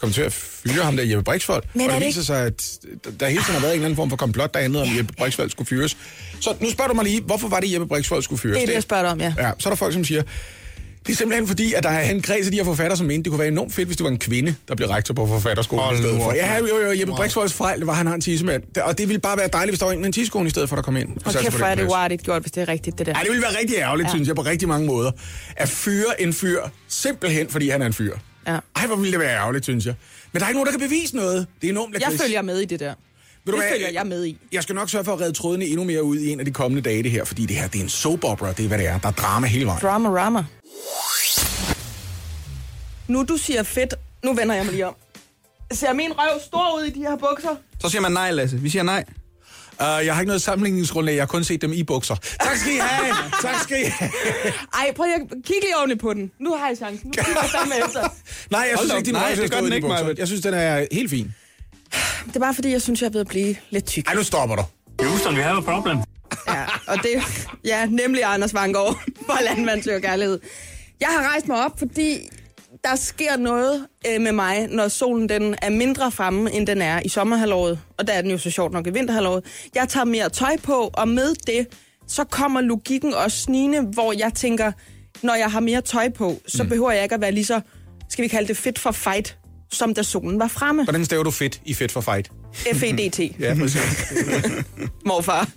kom 0.00 0.12
til 0.12 0.22
at 0.22 0.32
fyre 0.32 0.84
ham 0.84 0.96
der 0.96 1.04
Jeppe 1.04 1.24
Brixvold. 1.24 1.62
Men 1.74 1.86
og 1.86 1.92
det 1.92 2.00
det 2.00 2.06
viser 2.06 2.22
sig, 2.22 2.46
at 2.46 2.78
der 3.20 3.28
hele 3.28 3.42
tiden 3.42 3.54
har 3.54 3.60
været 3.60 3.72
en 3.72 3.74
eller 3.74 3.84
anden 3.84 3.96
form 3.96 4.10
for 4.10 4.16
komplot, 4.16 4.54
der 4.54 4.60
handlede 4.60 4.82
om, 4.82 4.90
at 4.90 4.96
Jeppe 4.96 5.14
Brixvold 5.18 5.50
skulle 5.50 5.68
fyres. 5.68 5.96
Så 6.40 6.54
nu 6.60 6.70
spørger 6.70 6.88
du 6.88 6.94
mig 6.94 7.04
lige, 7.04 7.20
hvorfor 7.20 7.48
var 7.48 7.60
det, 7.60 7.72
Jeppe 7.72 7.86
Brixvold 7.86 8.22
skulle 8.22 8.40
fyres? 8.40 8.54
Det 8.54 8.62
er 8.62 8.66
det, 8.66 8.74
jeg 8.74 8.82
spørger 8.82 9.02
dig 9.02 9.12
om, 9.12 9.20
ja. 9.20 9.34
Ja, 9.38 9.50
så 9.58 9.68
er 9.68 9.70
der 9.70 9.76
folk, 9.76 9.92
som 9.92 10.04
siger, 10.04 10.22
det 11.06 11.12
er 11.12 11.16
simpelthen 11.16 11.46
fordi, 11.46 11.74
at 11.74 11.82
der 11.82 11.88
er 11.88 12.10
en 12.10 12.22
kreds 12.22 12.46
af 12.46 12.52
de 12.52 12.56
her 12.56 12.64
forfatter, 12.64 12.96
som 12.96 13.06
mente, 13.06 13.22
det 13.22 13.30
kunne 13.30 13.38
være 13.38 13.48
enormt 13.48 13.74
fedt, 13.74 13.88
hvis 13.88 13.96
det 13.96 14.04
var 14.04 14.10
en 14.10 14.18
kvinde, 14.18 14.54
der 14.68 14.74
blev 14.74 14.88
rektor 14.88 15.14
på 15.14 15.26
forfatterskolen 15.26 15.84
Hold 15.84 15.96
i 15.96 15.98
stedet 15.98 16.16
nu 16.16 16.22
for. 16.22 16.32
Ja, 16.32 16.58
jo, 16.58 16.66
jo, 16.66 17.00
Jeppe 17.00 17.14
Brixvolds 17.14 17.52
fejl, 17.52 17.78
det 17.78 17.86
var, 17.86 17.92
at 17.92 17.96
han 17.96 18.06
har 18.06 18.14
en 18.14 18.20
tissemand. 18.20 18.62
Og 18.82 18.98
det 18.98 19.08
ville 19.08 19.20
bare 19.20 19.38
være 19.38 19.48
dejligt, 19.52 19.70
hvis 19.70 19.78
der 19.78 19.86
var 19.86 19.92
en 19.92 19.98
med 19.98 20.06
en 20.06 20.12
tissekone 20.12 20.46
i 20.46 20.50
stedet 20.50 20.68
for, 20.68 20.76
der 20.76 20.82
kom 20.82 20.96
ind. 20.96 21.08
og 21.24 21.32
kæft, 21.32 21.56
hvor 21.56 21.66
er 21.66 21.74
det 21.74 21.88
uartigt 21.88 22.22
gjort, 22.22 22.42
hvis 22.42 22.52
det 22.52 22.60
er 22.60 22.68
rigtigt, 22.68 22.98
det 22.98 23.06
der. 23.06 23.14
Ej, 23.14 23.22
det 23.22 23.30
ville 23.30 23.42
være 23.42 23.58
rigtig 23.60 23.76
ærgerligt, 23.76 24.06
ja. 24.06 24.08
Ja. 24.08 24.14
synes 24.14 24.28
jeg, 24.28 24.36
på 24.36 24.42
rigtig 24.42 24.68
mange 24.68 24.86
måder. 24.86 25.10
At 25.56 25.68
fyre 25.68 26.22
en 26.22 26.32
fyr, 26.32 26.60
simpelthen 26.88 27.48
fordi 27.48 27.68
han 27.68 27.82
er 27.82 27.86
en 27.86 27.92
fyr. 27.92 28.16
Ja. 28.46 28.58
Ej, 28.76 28.86
hvor 28.86 28.96
ville 28.96 29.12
det 29.12 29.20
være 29.20 29.36
ærgerligt, 29.36 29.64
synes 29.64 29.86
jeg. 29.86 29.94
Men 30.32 30.40
der 30.40 30.46
er 30.46 30.48
ikke 30.50 30.56
nogen, 30.60 30.66
der 30.72 30.78
kan 30.78 30.88
bevise 30.88 31.16
noget. 31.16 31.46
Det 31.60 31.66
er 31.68 31.72
enormt 31.72 31.92
Jeg 31.92 32.00
lakrids. 32.00 32.22
følger 32.22 32.42
med 32.42 32.58
i 32.58 32.64
det 32.64 32.80
der. 32.80 32.86
Ved 32.86 32.94
Det 33.46 33.52
du 33.52 33.56
hvad? 33.56 33.68
følger 33.72 33.88
jeg 33.90 34.06
med 34.06 34.24
i. 34.26 34.38
Jeg 34.52 34.62
skal 34.62 34.74
nok 34.74 34.90
sørge 34.90 35.04
for 35.04 35.12
at 35.12 35.20
redde 35.20 35.32
trådene 35.32 35.64
endnu 35.64 35.84
mere 35.84 36.02
ud 36.02 36.16
i 36.18 36.30
en 36.30 36.38
af 36.40 36.46
de 36.46 36.52
kommende 36.52 36.82
dage, 36.82 37.02
det 37.02 37.10
her. 37.10 37.24
Fordi 37.24 37.46
det 37.46 37.56
her, 37.56 37.68
det 37.68 37.78
er 37.78 37.82
en 37.82 37.88
soap 37.88 38.24
opera, 38.24 38.52
det 38.52 38.64
er, 38.64 38.68
hvad 38.68 38.78
det 38.78 38.86
er. 38.86 38.98
Der 38.98 39.08
er 39.08 39.12
drama 39.12 39.46
hele 39.46 39.66
vejen. 39.66 39.80
Drama 39.82 40.08
Rama. 40.08 40.44
Nu 43.08 43.22
du 43.24 43.36
siger 43.36 43.62
fedt, 43.62 43.94
nu 44.24 44.34
vender 44.34 44.54
jeg 44.54 44.64
mig 44.64 44.72
lige 44.72 44.86
om. 44.86 44.94
Ser 45.72 45.92
min 45.92 46.12
røv 46.18 46.40
stor 46.46 46.78
ud 46.78 46.84
i 46.84 46.90
de 46.90 47.00
her 47.00 47.16
bukser? 47.16 47.56
Så 47.80 47.88
siger 47.88 48.00
man 48.02 48.12
nej, 48.12 48.30
Lasse. 48.32 48.56
Vi 48.56 48.68
siger 48.70 48.82
nej. 48.82 49.04
Uh, 49.80 50.06
jeg 50.06 50.14
har 50.14 50.20
ikke 50.20 50.26
noget 50.28 50.42
sammenligningsgrundlag, 50.42 51.14
jeg 51.14 51.22
har 51.22 51.26
kun 51.26 51.44
set 51.44 51.62
dem 51.62 51.72
i 51.72 51.82
bukser. 51.82 52.14
Tak 52.14 52.56
skal 52.56 52.72
I 52.72 52.76
have! 52.76 53.14
tak 53.42 53.60
skal 53.62 53.80
I 53.80 53.84
have! 53.84 54.10
Ej, 54.74 54.92
prøv 54.96 55.06
lige 55.06 55.14
at 55.14 55.20
kigge 55.30 55.60
lige 55.60 55.76
ordentligt 55.76 56.00
på 56.00 56.14
den. 56.14 56.30
Nu 56.40 56.54
har 56.54 56.68
jeg 56.68 56.76
chancen. 56.76 57.06
Nu 57.06 57.12
kigger 57.12 57.40
jeg 57.42 57.50
fandme 57.50 57.74
efter. 57.86 58.00
Nej, 58.50 58.60
jeg 58.60 58.76
Hold 58.76 58.88
synes 58.88 58.98
ikke, 58.98 59.06
din. 59.06 59.14
Nej, 59.14 59.34
det 59.34 59.50
gør 59.50 59.60
den 59.60 59.72
ikke. 59.72 59.88
Maja. 59.88 60.14
Jeg 60.18 60.26
synes, 60.26 60.42
den 60.42 60.54
er 60.54 60.86
helt 60.92 61.10
fin. 61.10 61.34
Det 62.26 62.36
er 62.36 62.40
bare 62.40 62.54
fordi, 62.54 62.70
jeg 62.72 62.82
synes, 62.82 63.00
jeg 63.02 63.08
er 63.08 63.12
ved 63.12 63.20
at 63.20 63.26
blive 63.28 63.56
lidt 63.70 63.86
tyk. 63.86 64.06
Ej, 64.08 64.14
nu 64.14 64.22
stopper 64.22 64.56
du. 64.56 64.62
Houston, 65.04 65.34
we 65.34 65.42
have 65.42 65.56
a 65.56 65.60
problem. 65.60 65.98
Ja, 66.48 66.64
og 66.86 66.96
det 67.02 67.10
ja, 67.64 67.86
nemlig 67.86 68.24
Anders 68.24 68.54
Vangård 68.54 69.02
for 69.26 69.38
Landmand 69.48 69.82
søger 69.82 70.00
kærlighed. 70.00 70.40
Jeg 71.00 71.08
har 71.08 71.28
rejst 71.30 71.48
mig 71.48 71.64
op, 71.64 71.78
fordi 71.78 72.28
der 72.84 72.96
sker 72.96 73.36
noget 73.36 73.86
øh, 74.06 74.20
med 74.20 74.32
mig, 74.32 74.68
når 74.68 74.88
solen 74.88 75.28
den 75.28 75.54
er 75.62 75.70
mindre 75.70 76.12
fremme, 76.12 76.52
end 76.52 76.66
den 76.66 76.82
er 76.82 77.00
i 77.04 77.08
sommerhalvåret. 77.08 77.78
Og 77.98 78.06
der 78.06 78.12
er 78.12 78.22
den 78.22 78.30
jo 78.30 78.38
så 78.38 78.50
sjovt 78.50 78.72
nok 78.72 78.86
i 78.86 78.90
vinterhalvåret. 78.90 79.44
Jeg 79.74 79.88
tager 79.88 80.04
mere 80.04 80.28
tøj 80.28 80.56
på, 80.62 80.90
og 80.92 81.08
med 81.08 81.34
det, 81.46 81.66
så 82.06 82.24
kommer 82.24 82.60
logikken 82.60 83.14
også 83.14 83.38
snigende, 83.38 83.80
hvor 83.80 84.12
jeg 84.12 84.34
tænker, 84.34 84.72
når 85.22 85.34
jeg 85.34 85.50
har 85.50 85.60
mere 85.60 85.80
tøj 85.80 86.08
på, 86.08 86.40
så 86.46 86.62
mm. 86.62 86.68
behøver 86.68 86.90
jeg 86.90 87.02
ikke 87.02 87.14
at 87.14 87.20
være 87.20 87.32
lige 87.32 87.44
så, 87.44 87.60
skal 88.08 88.22
vi 88.22 88.28
kalde 88.28 88.48
det 88.48 88.56
fit 88.56 88.78
for 88.78 88.90
fight, 88.90 89.36
som 89.72 89.94
da 89.94 90.02
solen 90.02 90.38
var 90.38 90.48
fremme. 90.48 90.84
Hvordan 90.84 91.04
staver 91.04 91.22
du 91.22 91.30
fedt 91.30 91.60
i 91.64 91.74
fedt 91.74 91.92
for 91.92 92.00
fight? 92.00 92.30
F-E-D-T. 92.54 93.20
Ja, 93.40 93.54
præcis. 93.54 94.12
morfar. 95.06 95.48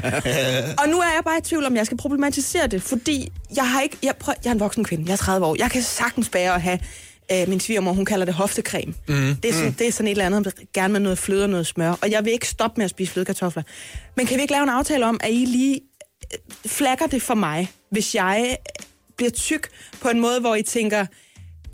og 0.82 0.88
nu 0.88 0.98
er 0.98 1.04
jeg 1.14 1.20
bare 1.24 1.38
i 1.38 1.40
tvivl 1.40 1.64
om, 1.66 1.76
jeg 1.76 1.86
skal 1.86 1.98
problematisere 1.98 2.66
det, 2.66 2.82
fordi 2.82 3.32
jeg 3.56 3.70
har 3.70 3.80
ikke... 3.80 3.96
Jeg, 4.02 4.14
prøv, 4.20 4.34
jeg 4.44 4.50
er 4.50 4.54
en 4.54 4.60
voksen 4.60 4.84
kvinde, 4.84 5.04
jeg 5.06 5.12
er 5.12 5.16
30 5.16 5.46
år. 5.46 5.56
Jeg 5.58 5.70
kan 5.70 5.82
sagtens 5.82 6.28
bære 6.28 6.54
at 6.54 6.62
have... 6.62 6.78
Øh, 7.32 7.48
min 7.48 7.60
svigermor, 7.60 7.92
hun 7.92 8.04
kalder 8.04 8.24
det 8.24 8.34
hoftecreme. 8.34 8.94
Mm. 9.08 9.36
Det, 9.42 9.48
er 9.50 9.52
sådan, 9.52 9.72
det 9.78 9.88
er 9.88 9.92
sådan 9.92 10.06
et 10.06 10.10
eller 10.10 10.26
andet, 10.26 10.54
gerne 10.74 10.92
med 10.92 11.00
noget 11.00 11.18
fløde 11.18 11.44
og 11.44 11.50
noget 11.50 11.66
smør. 11.66 11.90
Og 12.02 12.10
jeg 12.10 12.24
vil 12.24 12.32
ikke 12.32 12.48
stoppe 12.48 12.74
med 12.78 12.84
at 12.84 12.90
spise 12.90 13.12
flødekartofler. 13.12 13.62
Men 14.16 14.26
kan 14.26 14.36
vi 14.36 14.42
ikke 14.42 14.52
lave 14.52 14.62
en 14.62 14.68
aftale 14.68 15.06
om, 15.06 15.20
at 15.22 15.30
I 15.32 15.44
lige 15.44 15.80
øh, 16.34 16.38
flakker 16.70 17.06
det 17.06 17.22
for 17.22 17.34
mig, 17.34 17.70
hvis 17.90 18.14
jeg 18.14 18.46
øh, 18.50 18.56
bliver 19.16 19.30
tyk 19.30 19.68
på 20.00 20.08
en 20.08 20.20
måde, 20.20 20.40
hvor 20.40 20.54
I 20.54 20.62
tænker, 20.62 21.06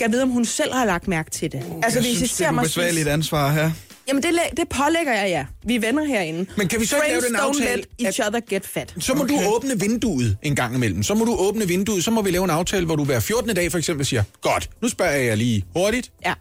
jeg 0.01 0.13
ved, 0.13 0.23
om 0.23 0.29
hun 0.29 0.45
selv 0.45 0.73
har 0.75 0.85
lagt 0.85 1.09
mærke 1.09 1.31
til 1.31 1.53
det. 1.53 1.63
altså, 1.83 1.99
jeg 1.99 2.03
hvis 2.07 2.13
I 2.13 2.17
synes, 2.17 2.31
det 2.31 2.39
ser 2.39 2.47
er 2.47 2.51
mig 2.51 2.63
ubesvægeligt 2.63 3.05
spise- 3.05 3.11
ansvar 3.13 3.53
her. 3.53 3.71
Jamen, 4.09 4.23
det, 4.23 4.31
det 4.57 4.69
pålægger 4.69 5.13
jeg, 5.13 5.29
ja. 5.29 5.47
Vi 5.65 5.75
er 5.75 5.81
venner 5.81 6.05
herinde. 6.05 6.47
Men 6.57 6.69
kan 6.69 6.81
vi 6.81 6.87
så 6.87 6.97
ikke 6.97 7.09
lave 7.09 7.23
den 7.29 7.37
aftale, 7.37 7.77
let 7.77 8.07
each 8.07 8.21
other 8.27 8.41
get 8.49 8.67
fat. 8.67 8.95
Så 8.99 9.15
må 9.15 9.23
okay. 9.23 9.35
du 9.35 9.55
åbne 9.55 9.81
vinduet 9.81 10.37
en 10.43 10.57
gang 10.57 10.75
imellem. 10.75 11.03
Så 11.03 11.15
må 11.15 11.25
du 11.25 11.37
åbne 11.39 11.69
vinduet, 11.69 12.05
så 12.05 12.11
må 12.11 12.23
vi 12.23 12.31
lave 12.31 12.45
en 12.45 12.51
aftale, 12.51 12.87
hvor 12.87 12.97
du 12.97 13.05
hver 13.05 13.21
14. 13.21 13.55
dag 13.55 13.71
for 13.71 13.79
eksempel 13.79 14.07
siger, 14.07 14.23
godt, 14.43 14.71
nu 14.83 14.89
spørger 14.89 15.13
jeg 15.13 15.27
jer 15.27 15.35
lige 15.35 15.65
hurtigt, 15.77 16.13
Ja. 16.27 16.35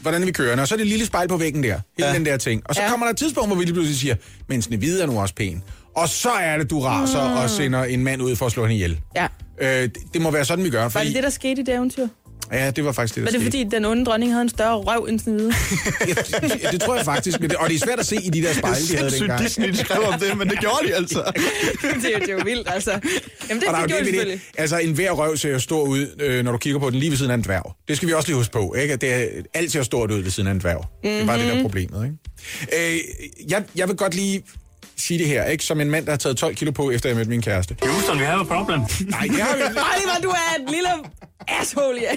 hvordan 0.00 0.26
vi 0.26 0.32
kørende? 0.32 0.62
Og 0.62 0.68
så 0.68 0.74
er 0.74 0.76
det 0.76 0.84
et 0.84 0.88
lille 0.88 1.06
spejl 1.06 1.28
på 1.28 1.36
væggen 1.36 1.62
der, 1.62 1.80
hele 1.98 2.08
ja. 2.08 2.14
den 2.14 2.26
der 2.26 2.36
ting. 2.36 2.62
Og 2.64 2.74
så 2.74 2.82
ja. 2.82 2.88
Kommer 2.90 3.06
der 3.06 3.10
et 3.10 3.18
tidspunkt, 3.18 3.48
hvor 3.48 3.56
vi 3.56 3.64
lige 3.64 3.74
pludselig 3.74 3.98
siger, 3.98 4.14
men 4.48 4.62
Snevide 4.62 5.02
er 5.02 5.06
nu 5.06 5.20
også 5.20 5.34
pæn. 5.34 5.62
Og 5.96 6.08
så 6.08 6.30
er 6.30 6.58
det, 6.58 6.70
du 6.70 6.80
raser 6.80 7.28
mm. 7.28 7.36
og 7.36 7.50
sender 7.50 7.84
en 7.84 8.04
mand 8.04 8.22
ud 8.22 8.36
for 8.36 8.46
at 8.46 8.52
slå 8.52 8.62
hende 8.62 8.74
ihjel. 8.74 9.00
Ja. 9.16 9.26
Øh, 9.60 9.82
det, 9.82 9.96
det 10.14 10.20
må 10.22 10.30
være 10.30 10.44
sådan, 10.44 10.64
vi 10.64 10.70
gør. 10.70 10.82
Var 10.82 10.88
Fordi, 10.88 11.06
det 11.06 11.14
det, 11.14 11.22
der 11.22 11.30
skete 11.30 11.60
i 11.60 11.64
det 11.64 11.74
eventyr? 11.74 12.06
Ja, 12.52 12.70
det 12.70 12.84
var 12.84 12.92
faktisk 12.92 13.14
det, 13.14 13.20
der 13.22 13.26
Var 13.26 13.30
det 13.38 13.40
skete. 13.52 13.64
fordi, 13.64 13.76
den 13.76 13.84
onde 13.84 14.04
dronning 14.04 14.32
havde 14.32 14.42
en 14.42 14.48
større 14.48 14.76
røv 14.76 15.06
end 15.08 15.18
Snevide? 15.20 15.52
Ja, 16.62 16.70
det 16.70 16.80
tror 16.80 16.96
jeg 16.96 17.04
faktisk. 17.04 17.40
Men 17.40 17.50
det, 17.50 17.56
og 17.58 17.68
det 17.68 17.74
er 17.74 17.78
svært 17.78 17.98
at 18.00 18.06
se 18.06 18.16
i 18.16 18.28
de 18.30 18.42
der 18.42 18.52
spejle, 18.54 18.86
de 18.88 18.96
havde 18.96 19.10
dengang. 19.10 19.40
Disney 19.42 19.68
de 19.68 19.76
skrev 19.76 20.02
om 20.02 20.20
det, 20.20 20.38
men 20.38 20.48
det 20.50 20.60
gjorde 20.60 20.86
de 20.88 20.94
altså. 20.94 21.18
det, 22.02 22.14
er, 22.14 22.18
det 22.18 22.28
er 22.28 22.32
jo 22.32 22.40
vildt, 22.44 22.68
altså. 22.70 22.90
Jamen, 22.90 23.60
det, 23.60 23.68
Og 23.68 23.74
er 23.74 23.80
jo 23.80 23.82
det 23.82 23.88
gjorde 23.88 23.88
det 23.88 23.98
de 24.00 24.04
selvfølgelig. 24.04 24.40
det. 24.52 24.60
Altså, 24.60 24.78
en 24.78 24.92
hver 24.92 25.10
røv 25.10 25.36
ser 25.36 25.50
jo 25.50 25.58
stor 25.58 25.82
ud, 25.86 26.06
øh, 26.20 26.44
når 26.44 26.52
du 26.52 26.58
kigger 26.58 26.80
på 26.80 26.90
den 26.90 26.98
lige 26.98 27.10
ved 27.10 27.16
siden 27.18 27.30
af 27.30 27.34
en 27.34 27.42
dværg. 27.42 27.72
Det 27.88 27.96
skal 27.96 28.08
vi 28.08 28.12
også 28.14 28.28
lige 28.28 28.36
huske 28.36 28.52
på, 28.52 28.74
ikke? 28.74 28.94
At 28.94 29.00
det 29.00 29.14
er, 29.14 29.26
alt 29.54 29.72
ser 29.72 29.82
stort 29.82 30.10
ud 30.10 30.20
ved 30.22 30.30
siden 30.30 30.46
af 30.46 30.52
en 30.52 30.60
dværg. 30.60 30.78
Mm-hmm. 31.04 31.10
Det 31.14 31.22
er 31.22 31.26
bare 31.26 31.38
det, 31.38 31.46
der 31.46 31.54
er 31.58 31.62
problemet, 31.62 32.04
ikke? 32.72 32.94
Øh, 32.94 32.98
jeg, 33.50 33.62
jeg 33.76 33.88
vil 33.88 33.96
godt 33.96 34.14
lige 34.14 34.42
sige 35.00 35.18
det 35.18 35.26
her, 35.26 35.44
ikke? 35.44 35.64
Som 35.64 35.80
en 35.80 35.90
mand, 35.90 36.06
der 36.06 36.12
har 36.12 36.16
taget 36.16 36.36
12 36.36 36.54
kilo 36.54 36.70
på, 36.70 36.90
efter 36.90 37.08
jeg 37.08 37.16
mødte 37.16 37.30
min 37.30 37.42
kæreste. 37.42 37.76
Houston, 37.82 38.18
we 38.18 38.24
have 38.24 38.40
a 38.40 38.44
problem. 38.44 38.80
Nej, 39.10 39.20
det 39.22 39.40
har 39.40 39.56
vi 39.56 39.62
ikke. 39.62 39.74
Hvor 39.74 40.20
du 40.22 40.28
er 40.28 40.62
et 40.64 40.70
lille 40.70 40.88
asshole, 41.48 42.00
ja. 42.00 42.16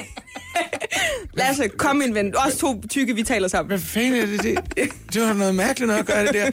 Lasse, 1.40 1.68
kom 1.68 1.96
min 1.96 2.16
ven. 2.16 2.36
Også 2.46 2.58
to 2.58 2.82
tykke, 2.90 3.16
vi 3.16 3.24
taler 3.24 3.48
sammen. 3.48 3.68
Hvad 3.68 3.80
fanden 3.80 4.22
er 4.22 4.26
det? 4.26 4.60
Det, 4.78 4.90
det 5.14 5.22
var 5.22 5.34
noget 5.34 5.56
mærkeligt 5.56 5.88
noget 5.88 6.00
at 6.00 6.06
gøre 6.06 6.26
det 6.26 6.34
der. 6.34 6.52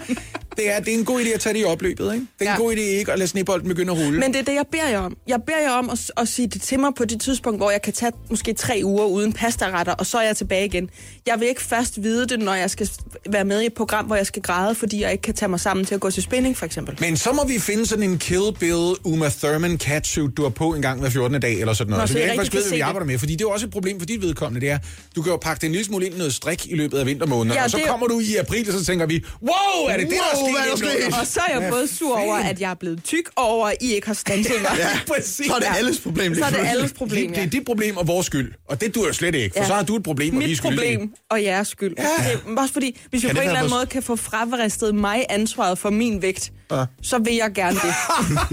Det 0.57 0.71
er, 0.71 0.81
det 0.81 0.95
er 0.95 0.99
en 0.99 1.05
god 1.05 1.21
idé 1.21 1.29
at 1.29 1.41
tage 1.41 1.55
det 1.55 1.61
i 1.61 1.65
opløbet, 1.65 2.15
ikke? 2.15 2.27
Det 2.39 2.47
er 2.49 2.53
en 2.55 2.59
Ja. 2.59 2.65
god 2.65 2.73
idé 2.75 2.81
ikke 2.81 3.13
at 3.13 3.19
lade 3.19 3.29
snebolden 3.29 3.69
begynde 3.69 3.93
at 3.93 3.99
rulle. 3.99 4.21
Men 4.21 4.33
det 4.33 4.39
er 4.41 4.45
det, 4.45 4.55
jeg 4.55 4.65
beder 4.73 4.89
jer 4.89 4.99
om. 4.99 5.17
Jeg 5.29 5.41
beder 5.47 5.59
jer 5.59 5.71
om 5.71 5.91
at, 5.91 6.11
at 6.17 6.29
sige 6.29 6.49
det 6.49 6.63
til 6.63 6.81
mig 6.81 6.91
på 6.97 7.05
det 7.05 7.21
tidspunkt, 7.21 7.59
hvor 7.59 7.71
jeg 7.71 7.83
kan 7.83 7.93
tage 7.93 8.13
måske 8.31 8.53
tre 8.53 8.81
uger 8.85 9.05
uden 9.05 9.33
pastaretter, 9.33 9.93
og 9.93 10.07
så 10.07 10.19
er 10.19 10.23
jeg 10.23 10.37
tilbage 10.37 10.67
igen. 10.67 10.91
Jeg 11.27 11.41
vil 11.41 11.49
ikke 11.49 11.63
først 11.63 12.03
vide 12.03 12.27
det, 12.27 12.39
når 12.39 12.55
jeg 12.55 12.71
skal 12.71 12.91
være 13.31 13.45
med 13.45 13.61
i 13.63 13.67
et 13.67 13.75
program, 13.75 14.05
hvor 14.05 14.17
jeg 14.17 14.27
skal 14.27 14.43
græde, 14.43 14.75
fordi 14.75 15.03
jeg 15.03 15.13
ikke 15.13 15.23
kan 15.23 15.35
tage 15.35 15.49
mig 15.49 15.61
sammen 15.61 15.85
til 15.87 15.95
at 15.95 16.01
gå 16.01 16.11
til 16.11 16.23
spinning, 16.23 16.57
for 16.57 16.67
eksempel. 16.67 16.97
Men 17.01 17.17
så 17.17 17.33
må 17.33 17.47
vi 17.47 17.59
finde 17.59 17.87
sådan 17.87 18.05
en 18.11 18.19
Kill 18.19 18.43
Bill 18.61 18.95
Uma 19.05 19.29
Thurman 19.29 19.79
catsuit, 19.79 20.37
du 20.37 20.43
har 20.43 20.51
på 20.51 20.75
en 20.75 20.83
gang 20.83 21.01
hver 21.01 21.11
14. 21.11 21.41
dag, 21.41 21.61
eller 21.61 21.73
sådan 21.73 21.91
noget. 21.91 22.03
Nå, 22.03 22.07
så 22.07 22.13
så 22.13 22.19
vi 22.19 22.21
jeg 22.25 22.31
ikke 22.33 22.39
faktisk 22.41 22.53
kan 22.53 22.61
hvad 22.63 22.77
vi 22.77 22.81
arbejder 22.81 23.07
med. 23.07 23.19
Fordi 23.19 23.33
det 23.33 23.41
er 23.41 23.45
jo 23.49 23.51
også 23.51 23.67
et 23.67 23.73
problem 23.73 23.99
for 23.99 24.07
dit 24.07 24.23
vedkommende, 24.23 24.67
det 24.67 24.73
er, 24.73 24.79
du 25.17 25.23
kan 25.23 25.31
jo 25.33 25.37
pakke 25.37 25.61
det 25.61 25.67
en 25.67 25.73
lille 25.73 25.85
smule 25.87 26.07
ind 26.07 26.15
i 26.15 26.19
noget 26.19 26.35
strik 26.35 26.67
i 26.67 26.75
løbet 26.75 26.99
af 26.99 27.07
vintermåneden, 27.07 27.57
Ja, 27.59 27.65
og 27.65 27.71
så 27.71 27.77
det- 27.77 27.87
kommer 27.87 28.07
du 28.07 28.21
i 28.21 28.37
april, 28.37 28.69
og 28.73 28.79
så 28.79 28.85
tænker 28.85 29.07
vi, 29.07 29.25
wow, 29.43 29.89
er 29.89 29.97
det 29.97 30.07
det, 30.07 30.15
der 30.17 30.39
Wow, 30.40 30.40
hvad 30.51 30.61
er 30.61 30.71
der 30.71 30.77
sket? 30.77 31.21
Og 31.21 31.27
så 31.27 31.41
er 31.49 31.61
jeg 31.61 31.71
både 31.71 31.89
sur 31.89 32.17
over, 32.19 32.35
at 32.37 32.61
jeg 32.61 32.71
er 32.71 32.75
blevet 32.75 33.05
tyk, 33.05 33.31
og 33.37 33.45
over, 33.45 33.67
at 33.69 33.77
I 33.81 33.93
ikke 33.95 34.07
har 34.07 34.15
mig. 34.63 34.79
Ja, 34.79 34.89
præcis. 35.07 35.47
Så 35.47 35.53
er 35.55 35.59
det 35.59 35.67
alles 35.79 36.01
problem. 36.01 36.35
Så 36.35 36.45
er 36.45 36.51
det 36.51 36.59
alles 36.67 36.93
problem, 36.93 37.29
Det 37.31 37.37
ja. 37.39 37.43
er 37.45 37.49
dit 37.51 37.65
problem 37.65 37.97
og 37.97 38.07
vores 38.09 38.27
skyld, 38.27 38.53
og 38.69 38.81
det 38.81 38.95
dur 38.95 39.07
jo 39.07 39.13
slet 39.13 39.35
ikke, 39.35 39.53
for 39.57 39.61
Ja. 39.61 39.67
så 39.67 39.75
har 39.75 39.83
du 39.83 39.97
et 39.97 40.03
problem, 40.03 40.35
og 40.35 40.39
vi 40.41 40.45
er 40.45 40.49
Mit 40.49 40.57
skyldige. 40.59 40.79
problem 40.97 41.15
og 41.31 41.43
jeres 41.43 41.69
skyld. 41.69 41.95
Ja. 41.99 42.03
Det 42.47 42.57
er 42.57 42.61
også 42.61 42.73
fordi, 42.73 43.01
hvis 43.11 43.23
vi 43.23 43.27
Kan 43.29 43.37
på 43.37 43.41
det 43.41 43.43
en 43.45 43.49
eller 43.49 43.59
anden 43.61 43.71
måde 43.73 43.87
kan 43.87 44.03
få 44.03 44.17
fravristet 44.17 44.95
mig 44.95 45.25
ansvaret 45.31 45.79
for 45.79 45.91
min 45.91 46.23
vægt, 46.23 46.53
Ja. 46.73 46.85
så 47.03 47.19
vil 47.19 47.35
jeg 47.35 47.51
gerne 47.55 47.77
det. 47.77 47.95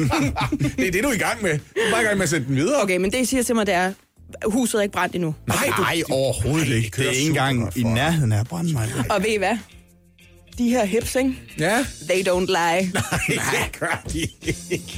Det 0.78 0.88
er 0.88 0.92
det, 0.92 1.04
du 1.04 1.10
er 1.10 1.14
i 1.14 1.18
gang 1.18 1.42
med. 1.42 1.52
Du 1.54 1.60
er 1.88 1.92
bare 1.92 2.02
i 2.02 2.06
gang 2.06 2.18
med 2.18 2.24
at 2.24 2.30
sende 2.30 2.48
den 2.48 2.56
videre. 2.56 2.82
Okay, 2.84 2.98
men 2.98 3.12
det 3.12 3.20
I 3.20 3.26
siger 3.26 3.44
til 3.44 3.56
mig, 3.56 3.66
det 3.66 3.74
er, 3.76 3.94
huset 4.46 4.78
er 4.78 4.82
ikke 4.82 4.94
brændt 4.94 5.16
endnu. 5.16 5.36
Nej, 5.48 5.58
du, 5.78 5.82
Nej, 5.82 6.02
overhovedet 6.12 6.68
ikke. 6.68 6.92
Det 6.98 7.08
er 7.08 7.12
ikke 7.12 7.28
engang 7.28 7.72
i 7.76 7.84
nærheden 7.84 8.32
af 8.32 8.40
at 8.40 8.48
brænde 8.48 8.74
mig. 8.74 8.90
Og 9.10 9.24
ved 9.24 9.30
I 9.30 9.38
hvad? 9.38 9.58
De 10.58 10.70
her 10.70 10.86
hips, 10.86 11.16
ikke? 11.16 11.34
Ja, 11.60 11.78
They 12.10 12.22
don't 12.28 12.45
lie. 12.45 12.91
nej, 12.93 13.20
det 13.28 13.80
gør 13.80 14.03
de 14.14 14.20
ikke. 14.72 14.93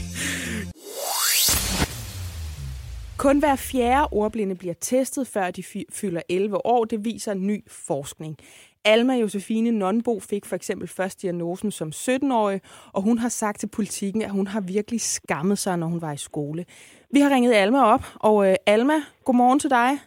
Kun 3.18 3.40
hver 3.40 3.56
fjerde 3.56 4.08
ordblinde 4.12 4.56
bliver 4.56 4.74
testet, 4.82 5.28
før 5.28 5.52
de 5.52 5.64
fy- 5.64 5.92
fylder 5.94 6.22
11 6.30 6.66
år. 6.66 6.86
Det 6.86 7.06
viser 7.06 7.34
ny 7.34 7.64
forskning. 7.68 8.38
Alma 8.86 9.14
Josefine 9.14 9.72
Nonbo 9.72 10.20
fik 10.20 10.46
for 10.46 10.56
eksempel 10.56 10.88
først 10.88 11.22
diagnosen 11.22 11.72
som 11.72 11.92
17-årig, 11.96 12.62
og 12.94 13.02
hun 13.02 13.18
har 13.18 13.30
sagt 13.30 13.60
til 13.60 13.68
politikken, 13.68 14.22
at 14.22 14.30
hun 14.30 14.48
har 14.48 14.62
virkelig 14.62 15.02
skammet 15.02 15.58
sig, 15.58 15.78
når 15.78 15.88
hun 15.88 16.02
var 16.02 16.12
i 16.14 16.18
skole. 16.18 16.66
Vi 17.14 17.20
har 17.20 17.30
ringet 17.30 17.54
Alma 17.54 17.84
op, 17.84 18.06
og 18.16 18.48
øh, 18.50 18.56
Alma, 18.66 18.94
godmorgen 19.26 19.60
til 19.60 19.70
dig. 19.70 19.98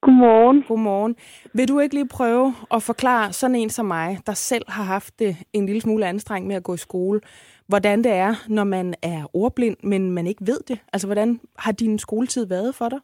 Godmorgen. 0.00 0.62
Godmorgen. 0.62 1.16
Vil 1.54 1.68
du 1.68 1.78
ikke 1.80 1.94
lige 1.94 2.08
prøve 2.08 2.46
at 2.70 2.82
forklare 2.82 3.32
sådan 3.32 3.56
en 3.56 3.70
som 3.70 3.86
mig, 3.86 4.08
der 4.26 4.32
selv 4.32 4.64
har 4.68 4.84
haft 4.84 5.18
det 5.18 5.36
en 5.52 5.66
lille 5.66 5.80
smule 5.80 6.06
anstrengt 6.06 6.48
med 6.48 6.56
at 6.56 6.64
gå 6.64 6.74
i 6.74 6.86
skole, 6.88 7.20
hvordan 7.68 7.98
det 8.04 8.12
er, 8.12 8.32
når 8.48 8.64
man 8.64 8.94
er 9.02 9.20
ordblind, 9.32 9.76
men 9.82 10.10
man 10.10 10.26
ikke 10.26 10.46
ved 10.46 10.60
det? 10.68 10.78
Altså, 10.92 11.08
hvordan 11.08 11.40
har 11.58 11.72
din 11.72 11.98
skoletid 11.98 12.48
været 12.48 12.74
for 12.74 12.88
dig? 12.88 13.00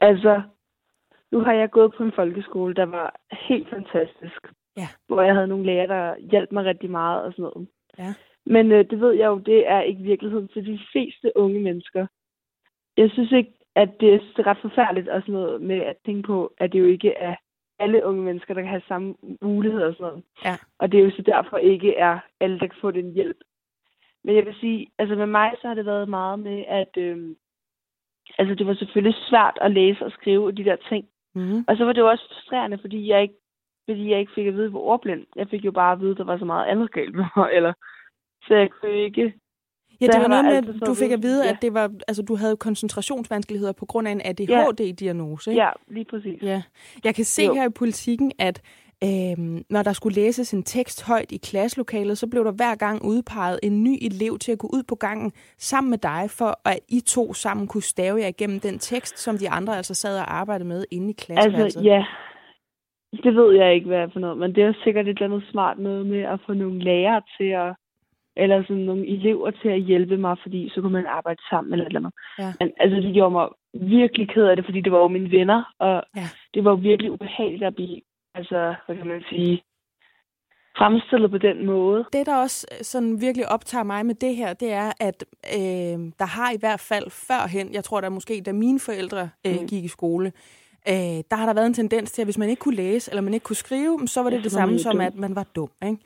Altså, 0.00 0.42
nu 1.32 1.40
har 1.40 1.52
jeg 1.52 1.70
gået 1.70 1.94
på 1.96 2.02
en 2.02 2.12
folkeskole, 2.12 2.74
der 2.74 2.86
var 2.86 3.20
helt 3.48 3.68
fantastisk. 3.70 4.40
Ja. 4.76 4.88
Hvor 5.08 5.22
jeg 5.22 5.34
havde 5.34 5.46
nogle 5.46 5.66
lærere, 5.66 5.86
der 5.86 6.14
hjalp 6.30 6.52
mig 6.52 6.64
rigtig 6.64 6.90
meget 6.90 7.22
og 7.22 7.32
sådan 7.32 7.42
noget. 7.42 7.68
Ja. 7.98 8.14
Men 8.46 8.72
øh, 8.72 8.90
det 8.90 9.00
ved 9.00 9.12
jeg 9.12 9.26
jo, 9.26 9.38
det 9.38 9.68
er 9.68 9.80
ikke 9.80 10.02
virkeligheden 10.02 10.48
til 10.48 10.66
de 10.66 10.80
fleste 10.92 11.32
unge 11.36 11.60
mennesker. 11.60 12.06
Jeg 12.96 13.10
synes 13.10 13.32
ikke, 13.32 13.52
at 13.74 13.90
det 14.00 14.14
er 14.14 14.46
ret 14.46 14.58
forfærdeligt 14.62 15.08
og 15.08 15.20
sådan 15.22 15.34
noget 15.34 15.62
med 15.62 15.80
at 15.80 15.96
tænke 16.06 16.22
på, 16.22 16.54
at 16.58 16.72
det 16.72 16.78
jo 16.78 16.84
ikke 16.84 17.12
er 17.14 17.34
alle 17.78 18.04
unge 18.04 18.22
mennesker, 18.22 18.54
der 18.54 18.60
kan 18.60 18.70
have 18.70 18.88
samme 18.88 19.14
muligheder 19.42 19.86
og 19.86 19.94
sådan 19.94 20.06
noget. 20.06 20.24
Ja. 20.44 20.56
Og 20.78 20.92
det 20.92 21.00
er 21.00 21.04
jo 21.04 21.10
så 21.10 21.22
derfor 21.22 21.56
ikke 21.56 21.96
er 21.96 22.18
alle, 22.40 22.58
der 22.58 22.66
kan 22.66 22.78
få 22.80 22.90
den 22.90 23.12
hjælp. 23.12 23.36
Men 24.24 24.36
jeg 24.36 24.46
vil 24.46 24.54
sige, 24.60 24.86
altså 24.98 25.16
med 25.16 25.26
mig, 25.26 25.54
så 25.60 25.68
har 25.68 25.74
det 25.74 25.86
været 25.86 26.08
meget 26.08 26.38
med, 26.38 26.64
at 26.68 26.96
øhm, 26.96 27.36
altså 28.38 28.54
det 28.54 28.66
var 28.66 28.74
selvfølgelig 28.74 29.16
svært 29.28 29.58
at 29.60 29.70
læse 29.70 30.04
og 30.04 30.12
skrive 30.12 30.52
de 30.52 30.64
der 30.64 30.76
ting. 30.88 31.08
Mm-hmm. 31.34 31.64
Og 31.68 31.76
så 31.76 31.84
var 31.84 31.92
det 31.92 32.00
jo 32.00 32.08
også 32.08 32.24
frustrerende, 32.28 32.78
fordi 32.78 33.08
jeg 33.08 33.22
ikke, 33.22 33.34
fordi 33.88 34.10
jeg 34.10 34.20
ikke 34.20 34.32
fik 34.34 34.46
at 34.46 34.54
vide, 34.54 34.70
hvor 34.70 34.80
ordblind. 34.80 35.26
Jeg 35.36 35.48
fik 35.48 35.64
jo 35.64 35.72
bare 35.72 35.92
at 35.92 36.00
vide, 36.00 36.10
at 36.10 36.16
der 36.16 36.24
var 36.24 36.38
så 36.38 36.44
meget 36.44 36.66
andet 36.66 36.92
galt 36.92 37.14
med 37.14 37.24
mig, 37.36 37.48
eller 37.52 37.72
så 38.46 38.54
jeg 38.54 38.70
kunne 38.70 38.96
ikke... 38.96 39.34
Ja, 40.02 40.06
det 40.06 40.20
var 40.20 40.28
noget 40.28 40.44
med, 40.44 40.74
så 40.78 40.84
du 40.84 40.94
fik 40.94 41.10
at 41.10 41.22
vide, 41.22 41.44
ja. 41.44 41.50
at 41.50 41.56
det 41.62 41.74
var, 41.74 41.90
altså, 42.08 42.22
du 42.22 42.36
havde 42.36 42.56
koncentrationsvanskeligheder 42.56 43.72
på 43.72 43.86
grund 43.86 44.08
af 44.08 44.12
en 44.12 44.20
ADHD-diagnose. 44.24 45.50
ikke? 45.50 45.62
Ja, 45.62 45.70
lige 45.90 46.04
præcis. 46.04 46.42
Ja. 46.42 46.62
Jeg 47.04 47.14
kan 47.14 47.24
se 47.24 47.42
Jo. 47.42 47.54
her 47.54 47.64
i 47.64 47.70
politikken, 47.70 48.32
at 48.38 48.62
øhm, 49.04 49.64
når 49.70 49.82
der 49.82 49.92
skulle 49.92 50.14
læses 50.14 50.54
en 50.54 50.62
tekst 50.62 51.06
højt 51.06 51.32
i 51.32 51.36
klasselokalet, 51.36 52.18
så 52.18 52.26
blev 52.26 52.44
der 52.44 52.52
hver 52.52 52.74
gang 52.74 53.04
udpeget 53.04 53.58
en 53.62 53.84
ny 53.84 53.98
elev 54.02 54.38
til 54.38 54.52
at 54.52 54.58
gå 54.58 54.66
ud 54.66 54.82
på 54.82 54.94
gangen 54.94 55.32
sammen 55.58 55.90
med 55.90 55.98
dig, 55.98 56.24
for 56.38 56.68
at 56.68 56.78
I 56.88 57.00
to 57.00 57.34
sammen 57.34 57.66
kunne 57.66 57.82
stave 57.82 58.20
jer 58.20 58.26
igennem 58.26 58.60
den 58.60 58.78
tekst, 58.78 59.18
som 59.18 59.38
de 59.38 59.50
andre 59.50 59.76
altså 59.76 59.94
sad 59.94 60.18
og 60.18 60.34
arbejdede 60.34 60.68
med 60.68 60.84
inde 60.90 61.10
i 61.10 61.12
klasseværelset. 61.12 61.64
Altså, 61.64 61.80
ja. 61.80 62.04
Det 63.24 63.34
ved 63.34 63.56
jeg 63.56 63.74
ikke, 63.74 63.86
hvad 63.86 63.98
er 63.98 64.08
for 64.12 64.20
noget, 64.20 64.38
men 64.38 64.54
det 64.54 64.62
er 64.64 64.72
sikkert 64.84 65.08
et 65.08 65.10
eller 65.10 65.24
andet 65.24 65.48
smart 65.50 65.78
noget 65.78 66.06
med 66.06 66.22
at 66.22 66.40
få 66.46 66.52
nogle 66.52 66.78
lærere 66.84 67.22
til 67.38 67.50
at, 67.64 67.74
eller 68.36 68.62
sådan 68.62 68.82
nogle 68.82 69.06
elever 69.06 69.50
til 69.50 69.68
at 69.68 69.80
hjælpe 69.82 70.16
mig, 70.16 70.36
fordi 70.42 70.68
så 70.74 70.80
kunne 70.80 70.92
man 70.92 71.06
arbejde 71.06 71.40
sammen 71.50 71.72
eller 71.72 71.84
et 71.84 71.88
eller 71.88 72.00
andet. 72.00 72.12
Ja. 72.38 72.52
Men 72.60 72.70
altså, 72.80 72.96
det 73.00 73.14
gjorde 73.14 73.30
mig 73.38 73.48
virkelig 73.74 74.28
ked 74.28 74.44
af 74.44 74.56
det, 74.56 74.64
fordi 74.64 74.80
det 74.80 74.92
var 74.92 74.98
jo 74.98 75.08
mine 75.08 75.30
venner, 75.30 75.72
og 75.78 76.02
Ja. 76.16 76.28
det 76.54 76.64
var 76.64 76.70
jo 76.70 76.76
virkelig 76.76 77.10
ubehageligt 77.12 77.62
at 77.64 77.74
blive, 77.74 78.00
altså, 78.34 78.74
hvad 78.86 78.96
kan 78.96 79.06
man 79.06 79.22
sige, 79.30 79.62
fremstillet 80.78 81.30
på 81.30 81.38
den 81.38 81.66
måde. 81.66 82.04
Det, 82.12 82.26
der 82.26 82.36
også 82.36 82.66
øh, 82.72 82.78
sådan 82.84 83.20
virkelig 83.20 83.48
optager 83.48 83.84
mig 83.84 84.06
med 84.06 84.14
det 84.14 84.36
her, 84.36 84.52
det 84.52 84.72
er, 84.72 84.92
at 85.00 85.24
øh, 85.56 85.98
der 86.18 86.24
har 86.24 86.50
i 86.52 86.56
hvert 86.60 86.80
fald 86.80 87.10
førhen, 87.10 87.74
jeg 87.74 87.84
tror 87.84 88.00
da 88.00 88.08
måske, 88.08 88.42
da 88.46 88.52
mine 88.52 88.80
forældre 88.80 89.28
øh, 89.46 89.52
Mm. 89.60 89.66
gik 89.66 89.84
i 89.84 89.88
skole, 89.88 90.32
øh, 90.88 90.94
der 91.30 91.34
har 91.36 91.46
der 91.46 91.54
været 91.54 91.66
en 91.66 91.74
tendens 91.74 92.12
til, 92.12 92.22
at 92.22 92.26
hvis 92.26 92.38
man 92.38 92.48
ikke 92.48 92.60
kunne 92.60 92.74
læse, 92.74 93.10
eller 93.10 93.22
man 93.22 93.34
ikke 93.34 93.44
kunne 93.44 93.56
skrive, 93.56 93.98
så 94.06 94.22
var 94.22 94.30
det 94.30 94.36
Ja, 94.36 94.42
det 94.42 94.52
samme 94.52 94.78
som, 94.78 94.92
dum. 94.92 95.00
at 95.00 95.14
man 95.14 95.36
var 95.36 95.46
dum. 95.56 95.70
Ikke? 95.84 95.96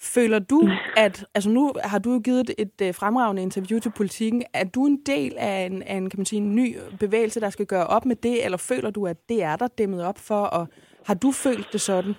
Føler 0.00 0.38
du, 0.38 0.68
at, 0.96 1.24
altså 1.34 1.50
nu 1.50 1.72
har 1.84 1.98
du 1.98 2.20
givet 2.20 2.50
et, 2.58 2.76
øh, 2.82 2.94
fremragende 2.94 3.42
interview 3.42 3.78
til 3.80 3.92
politikken, 3.96 4.42
er 4.54 4.64
du 4.74 4.86
en 4.86 4.98
del 5.06 5.32
af 5.38 5.66
en, 5.66 5.82
af 5.82 5.94
en, 5.94 6.10
kan 6.10 6.18
man 6.18 6.26
sige, 6.26 6.42
en 6.42 6.54
ny 6.54 6.66
bevægelse, 7.00 7.40
der 7.40 7.50
skal 7.50 7.66
gøre 7.66 7.86
op 7.86 8.06
med 8.06 8.16
det, 8.16 8.44
eller 8.44 8.58
føler 8.70 8.90
du, 8.90 9.06
at 9.06 9.16
det 9.28 9.42
er 9.42 9.56
der 9.56 9.66
dæmmet 9.78 10.04
op 10.04 10.18
for, 10.28 10.42
og 10.56 10.66
har 11.06 11.14
du 11.14 11.30
følt 11.44 11.72
det 11.72 11.80
sådan? 11.80 12.14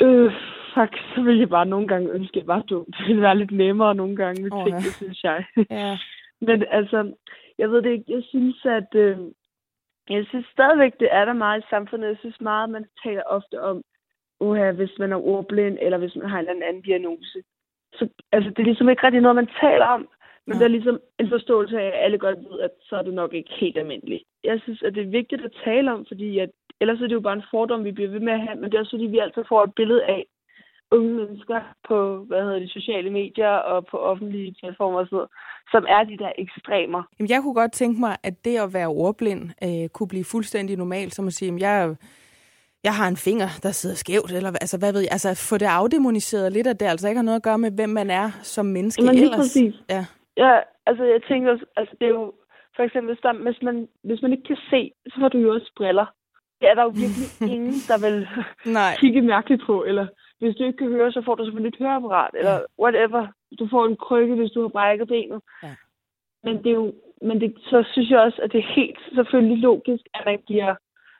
Øh, 0.00 0.32
fuck, 0.74 0.92
så 1.14 1.22
ville 1.22 1.40
jeg 1.40 1.48
bare 1.48 1.66
nogle 1.66 1.88
gange 1.88 2.10
ønske, 2.10 2.36
at 2.36 2.40
jeg 2.40 2.46
var 2.46 2.62
dum. 2.62 2.84
Det 2.84 3.06
ville 3.06 3.22
være 3.22 3.38
lidt 3.38 3.50
nemmere 3.50 3.94
nogle 3.94 4.16
gange 4.16 4.42
med 4.42 4.52
Åh, 4.52 4.64
ting, 4.64 4.76
det 4.76 4.94
synes 4.94 5.24
jeg. 5.24 5.44
Ja. 5.70 5.98
Men 6.46 6.64
altså, 6.70 7.12
jeg 7.58 7.70
ved 7.70 7.82
det 7.82 7.90
ikke. 7.90 8.04
Jeg 8.08 8.22
synes, 8.22 8.64
at... 8.64 8.94
Øh, 8.94 9.18
jeg 10.10 10.26
synes 10.28 10.46
stadigvæk, 10.52 10.92
det 11.00 11.08
er 11.12 11.24
der 11.24 11.32
meget 11.32 11.60
i 11.60 11.66
samfundet. 11.70 12.08
Jeg 12.08 12.16
synes 12.20 12.40
meget, 12.40 12.70
man 12.70 12.84
taler 13.04 13.22
ofte 13.26 13.62
om, 13.62 13.82
uha, 14.40 14.70
hvis 14.72 14.94
man 14.98 15.12
er 15.12 15.16
ordblind, 15.16 15.78
eller 15.80 15.98
hvis 15.98 16.16
man 16.16 16.28
har 16.28 16.38
en 16.38 16.48
eller 16.48 16.66
anden 16.66 16.82
diagnose. 16.82 17.42
Så, 17.92 18.08
altså, 18.32 18.50
det 18.50 18.58
er 18.58 18.70
ligesom 18.70 18.88
ikke 18.88 19.06
rigtig 19.06 19.20
noget, 19.20 19.36
man 19.36 19.50
taler 19.60 19.86
om. 19.86 20.08
Men 20.46 20.54
Nej. 20.54 20.58
der 20.58 20.64
er 20.64 20.76
ligesom 20.76 21.00
en 21.20 21.28
forståelse 21.28 21.80
af, 21.80 21.86
at 21.86 22.04
alle 22.04 22.18
godt 22.18 22.38
ved, 22.38 22.60
at 22.60 22.70
så 22.82 22.96
er 22.96 23.02
det 23.02 23.14
nok 23.14 23.32
ikke 23.34 23.50
helt 23.60 23.78
almindeligt. 23.78 24.24
Jeg 24.44 24.60
synes, 24.62 24.82
at 24.82 24.94
det 24.94 25.02
er 25.02 25.18
vigtigt 25.20 25.44
at 25.44 25.56
tale 25.64 25.92
om, 25.92 26.04
fordi 26.08 26.38
at, 26.38 26.50
ellers 26.80 27.00
er 27.00 27.06
det 27.06 27.14
jo 27.14 27.20
bare 27.20 27.36
en 27.36 27.50
fordom, 27.50 27.84
vi 27.84 27.92
bliver 27.92 28.10
ved 28.10 28.20
med 28.20 28.32
at 28.32 28.40
have. 28.40 28.56
Men 28.60 28.64
det 28.64 28.74
er 28.74 28.80
også 28.80 28.96
fordi, 28.96 29.06
vi 29.06 29.18
altid 29.18 29.44
får 29.48 29.64
et 29.64 29.74
billede 29.74 30.04
af 30.04 30.24
unge 30.90 31.14
mennesker 31.14 31.60
på, 31.88 32.24
hvad 32.28 32.42
hedder 32.42 32.58
det, 32.58 32.70
sociale 32.70 33.10
medier 33.10 33.54
og 33.72 33.86
på 33.86 33.96
offentlige 33.96 34.54
platformer 34.60 34.98
og 34.98 35.06
sådan 35.06 35.16
noget, 35.16 35.30
som 35.70 35.84
er 35.88 36.04
de 36.04 36.18
der 36.18 36.32
ekstremer. 36.38 37.02
Jamen, 37.18 37.30
jeg 37.30 37.40
kunne 37.42 37.54
godt 37.54 37.72
tænke 37.72 38.00
mig, 38.00 38.16
at 38.22 38.44
det 38.44 38.56
at 38.56 38.74
være 38.74 38.86
ordblind 38.86 39.42
øh, 39.64 39.88
kunne 39.88 40.08
blive 40.08 40.24
fuldstændig 40.24 40.76
normalt, 40.76 41.14
som 41.14 41.26
at 41.26 41.32
sige, 41.32 41.46
jamen, 41.46 41.60
jeg, 41.60 41.96
jeg 42.84 42.94
har 42.94 43.08
en 43.08 43.16
finger, 43.16 43.48
der 43.62 43.70
sidder 43.70 43.96
skævt, 43.96 44.32
eller 44.32 44.50
altså, 44.64 44.78
hvad 44.78 44.92
ved 44.92 45.00
jeg, 45.00 45.12
altså 45.16 45.30
få 45.50 45.58
det 45.58 45.66
afdemoniseret 45.80 46.52
lidt, 46.52 46.66
at 46.66 46.80
det 46.80 46.86
altså 46.86 47.08
ikke 47.08 47.18
har 47.18 47.28
noget 47.30 47.40
at 47.40 47.48
gøre 47.48 47.58
med, 47.58 47.70
hvem 47.70 47.88
man 48.00 48.10
er 48.10 48.30
som 48.42 48.66
menneske 48.66 49.02
Jamen, 49.02 49.22
ellers. 49.22 49.38
præcis. 49.40 49.74
Ja. 49.90 50.02
Ja, 50.36 50.54
altså 50.86 51.04
jeg 51.04 51.20
tænker 51.28 51.50
også, 51.52 51.66
altså 51.76 51.94
det 52.00 52.06
er 52.06 52.14
jo, 52.20 52.32
for 52.76 52.82
eksempel, 52.82 53.14
hvis, 53.14 53.22
der, 53.22 53.32
hvis, 53.46 53.62
man, 53.62 53.88
hvis 54.08 54.22
man 54.22 54.32
ikke 54.32 54.46
kan 54.52 54.60
se, 54.70 54.92
så 55.06 55.16
får 55.20 55.28
du 55.28 55.38
jo 55.38 55.54
også 55.54 55.72
briller. 55.76 56.06
Det 56.60 56.66
er 56.70 56.74
der 56.74 56.82
jo 56.82 56.92
virkelig 57.02 57.28
ingen, 57.54 57.76
der 57.90 57.98
vil 58.04 58.16
Nej. 58.78 58.92
kigge 59.02 59.22
mærkeligt 59.22 59.62
på, 59.66 59.84
eller 59.84 60.06
hvis 60.38 60.56
du 60.56 60.64
ikke 60.64 60.78
kan 60.78 60.88
høre, 60.96 61.12
så 61.12 61.22
får 61.24 61.34
du 61.34 61.44
selvfølgelig 61.44 61.74
et 61.74 61.82
høreapparat, 61.82 62.34
eller 62.38 62.56
whatever. 62.82 63.26
Du 63.58 63.68
får 63.70 63.86
en 63.86 63.96
krykke, 63.96 64.34
hvis 64.34 64.50
du 64.50 64.60
har 64.62 64.68
brækket 64.68 65.08
benet. 65.08 65.40
Ja. 65.62 65.74
Men 66.44 66.54
det 66.62 66.66
er 66.66 66.80
jo, 66.82 66.92
men 67.22 67.40
det, 67.40 67.54
så 67.70 67.84
synes 67.92 68.10
jeg 68.10 68.20
også, 68.20 68.40
at 68.42 68.52
det 68.52 68.58
er 68.58 68.74
helt 68.76 68.98
selvfølgelig 69.14 69.58
logisk, 69.58 70.04
at 70.14 70.22
man 70.26 70.38
giver 70.46 70.74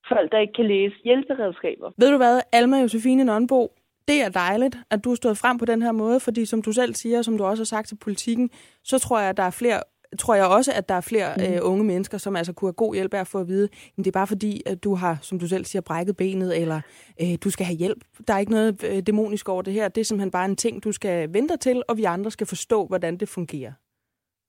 folk, 0.09 0.33
der 0.33 0.39
ikke 0.39 0.53
kan 0.53 0.67
læse, 0.67 0.95
hjælperedskaber. 1.05 1.91
Ved 1.99 2.11
du 2.11 2.17
hvad, 2.17 2.41
Alma 2.53 2.77
Josefine 2.81 3.25
Nonbo, 3.25 3.73
det 4.09 4.23
er 4.23 4.29
dejligt, 4.29 4.77
at 4.91 5.05
du 5.05 5.11
er 5.11 5.15
stået 5.15 5.39
frem 5.39 5.59
på 5.59 5.65
den 5.65 5.83
her 5.83 5.93
måde, 5.93 6.21
fordi 6.21 6.45
som 6.45 6.63
du 6.63 6.73
selv 6.73 6.95
siger, 6.95 7.23
som 7.23 7.39
du 7.39 7.45
også 7.45 7.61
har 7.61 7.65
sagt 7.65 7.89
til 7.89 7.97
politikken, 7.97 8.51
så 8.85 8.99
tror 8.99 9.21
jeg, 9.21 9.29
at 9.29 9.37
der 9.37 9.43
er 9.43 9.51
flere 9.51 9.81
tror 10.19 10.35
jeg 10.35 10.47
også, 10.47 10.73
at 10.73 10.89
der 10.89 10.95
er 10.95 11.01
flere 11.01 11.35
mm. 11.37 11.43
øh, 11.43 11.59
unge 11.63 11.85
mennesker, 11.85 12.19
som 12.19 12.37
altså 12.37 12.53
kunne 12.53 12.69
have 12.69 12.73
god 12.73 12.95
hjælp 12.95 13.15
af 13.15 13.21
at 13.21 13.27
få 13.27 13.41
at 13.41 13.49
vide, 13.49 13.69
men 13.97 14.05
det 14.05 14.11
er 14.11 14.13
bare 14.13 14.27
fordi, 14.27 14.63
at 14.67 14.85
du 14.85 14.95
har, 14.95 15.19
som 15.23 15.39
du 15.39 15.49
selv 15.49 15.65
siger, 15.65 15.83
brækket 15.83 16.17
benet, 16.17 16.61
eller 16.61 16.81
øh, 17.23 17.39
du 17.45 17.51
skal 17.51 17.67
have 17.67 17.77
hjælp. 17.77 18.05
Der 18.29 18.35
er 18.35 18.39
ikke 18.39 18.53
noget 18.53 18.85
øh, 18.85 19.03
dæmonisk 19.03 19.49
over 19.49 19.63
det 19.63 19.73
her. 19.73 19.89
Det 19.89 20.01
er 20.01 20.05
simpelthen 20.05 20.31
bare 20.31 20.45
en 20.45 20.57
ting, 20.57 20.85
du 20.85 20.93
skal 20.93 21.33
vente 21.33 21.57
til, 21.57 21.83
og 21.89 21.97
vi 21.97 22.05
andre 22.05 22.31
skal 22.31 22.47
forstå, 22.47 22.87
hvordan 22.87 23.17
det 23.17 23.29
fungerer. 23.29 23.73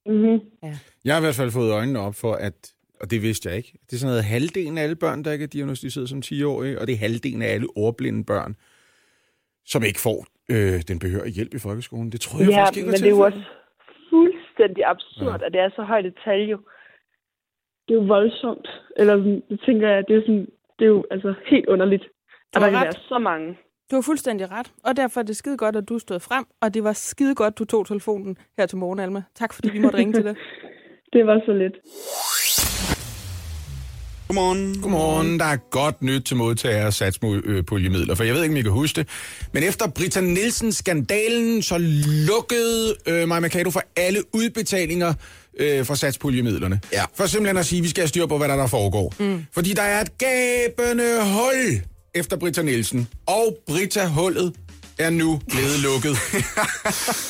Mm-hmm. 0.06 0.40
Jeg 1.06 1.14
har 1.14 1.22
i 1.22 1.24
hvert 1.24 1.36
fald 1.36 1.52
fået 1.52 1.72
øjnene 1.72 2.00
op 2.00 2.16
for, 2.16 2.34
at, 2.34 2.74
og 3.02 3.12
det 3.12 3.22
vidste 3.22 3.50
jeg 3.50 3.58
ikke, 3.58 3.72
det 3.86 3.94
er 3.94 3.98
sådan 3.98 4.12
noget 4.12 4.24
halvdelen 4.24 4.78
af 4.78 4.84
alle 4.84 4.96
børn, 4.96 5.24
der 5.24 5.32
ikke 5.32 5.44
er 5.44 5.48
diagnostiseret 5.48 6.10
som 6.10 6.20
10-årige, 6.26 6.80
og 6.80 6.88
det 6.88 6.94
er 6.94 6.98
halvdelen 6.98 7.42
af 7.42 7.50
alle 7.54 7.68
ordblinde 7.76 8.26
børn, 8.26 8.56
som 9.66 9.84
ikke 9.84 10.00
får 10.00 10.20
øh, 10.54 10.82
den 10.90 11.00
behørige 11.00 11.34
hjælp 11.38 11.54
i 11.54 11.60
folkeskolen. 11.60 12.12
Det 12.12 12.22
troede 12.22 12.46
jeg 12.46 12.52
Ja, 12.52 12.62
faktisk 12.62 12.78
ikke 12.78 12.86
men 12.86 12.92
var 12.92 12.98
det 12.98 13.06
er 13.06 13.18
jo 13.18 13.20
også 13.30 13.44
fuldstændig 14.10 14.84
absurd, 14.94 15.40
ja. 15.42 15.46
at 15.46 15.52
det 15.54 15.62
er 15.62 15.70
så 15.76 15.84
højt 15.84 16.06
et 16.06 16.18
tal 16.26 16.42
jo. 16.54 16.58
Det 17.88 17.92
er 17.96 18.00
jo 18.02 18.06
voldsomt. 18.16 18.68
Eller 18.98 19.16
det 19.50 19.60
tænker 19.66 19.90
jeg, 19.90 20.04
det 20.08 20.16
er, 20.16 20.22
sådan, 20.22 20.48
det 20.80 20.86
er 20.86 20.92
jo 20.96 21.06
altså 21.12 21.34
helt 21.52 21.68
underligt, 21.74 22.04
Du 22.04 22.10
at 22.56 22.62
har 22.62 22.70
der 22.70 22.78
kan 22.78 22.86
være 22.86 22.94
så 22.94 23.20
mange. 23.20 23.58
Du 23.92 23.96
har 23.96 24.02
fuldstændig 24.02 24.52
ret, 24.52 24.72
og 24.84 24.98
derfor 24.98 25.20
er 25.20 25.24
det 25.24 25.36
skide 25.36 25.58
godt, 25.58 25.76
at 25.76 25.90
du 25.90 26.00
stod 26.00 26.20
frem, 26.20 26.46
og 26.62 26.74
det 26.74 26.84
var 26.84 26.94
skide 26.94 27.36
godt, 27.36 27.60
du 27.60 27.66
tog 27.66 27.88
telefonen 27.88 28.38
her 28.58 28.66
til 28.66 28.78
morgen, 28.78 29.00
Alma. 29.00 29.24
Tak 29.36 29.54
fordi 29.54 29.70
vi 29.70 29.80
måtte 29.80 29.98
ringe 29.98 30.14
til 30.14 30.24
dig. 30.24 30.36
Det 31.14 31.28
var 31.28 31.42
så 31.46 31.54
lidt. 31.54 31.74
Godmorgen. 34.28 34.82
Godmorgen. 34.82 35.40
Der 35.40 35.46
er 35.46 35.58
godt 35.72 36.02
nyt 36.02 36.24
til 36.24 36.38
modtagere 36.38 36.86
af 36.86 36.94
satspuljemidler, 36.94 38.16
for 38.16 38.24
jeg 38.24 38.34
ved 38.34 38.44
ikke, 38.44 38.54
om 38.54 38.58
I 38.58 38.62
kan 38.62 38.72
huske 38.72 38.96
det. 38.96 39.08
Men 39.54 39.64
efter 39.64 39.88
Britta 39.88 40.22
Nielsen-skandalen, 40.22 41.62
så 41.62 41.78
lukkede 42.28 42.96
øh, 43.06 43.28
Maja 43.28 43.40
Mercado 43.40 43.70
for 43.70 43.82
alle 43.96 44.22
udbetalinger 44.34 45.14
øh, 45.60 45.86
fra 45.86 45.96
satspuljemidlerne. 45.96 46.80
Ja. 46.94 47.04
For 47.16 47.26
simpelthen 47.26 47.58
at 47.58 47.66
sige, 47.66 47.80
at 47.80 47.84
vi 47.84 47.90
skal 47.90 48.02
have 48.02 48.08
styr 48.08 48.26
på, 48.26 48.38
hvad 48.38 48.48
der, 48.48 48.56
der 48.56 48.68
foregår. 48.68 49.14
Mm. 49.20 49.46
Fordi 49.54 49.74
der 49.74 49.82
er 49.82 50.02
et 50.02 50.18
gabende 50.18 51.20
hul 51.24 51.82
efter 52.16 52.38
Britta 52.38 52.62
Nielsen. 52.62 53.08
Og 53.26 53.58
Britta-hullet 53.68 54.54
er 55.00 55.10
nu 55.10 55.42
blevet 55.52 55.80
lukket. 55.80 56.18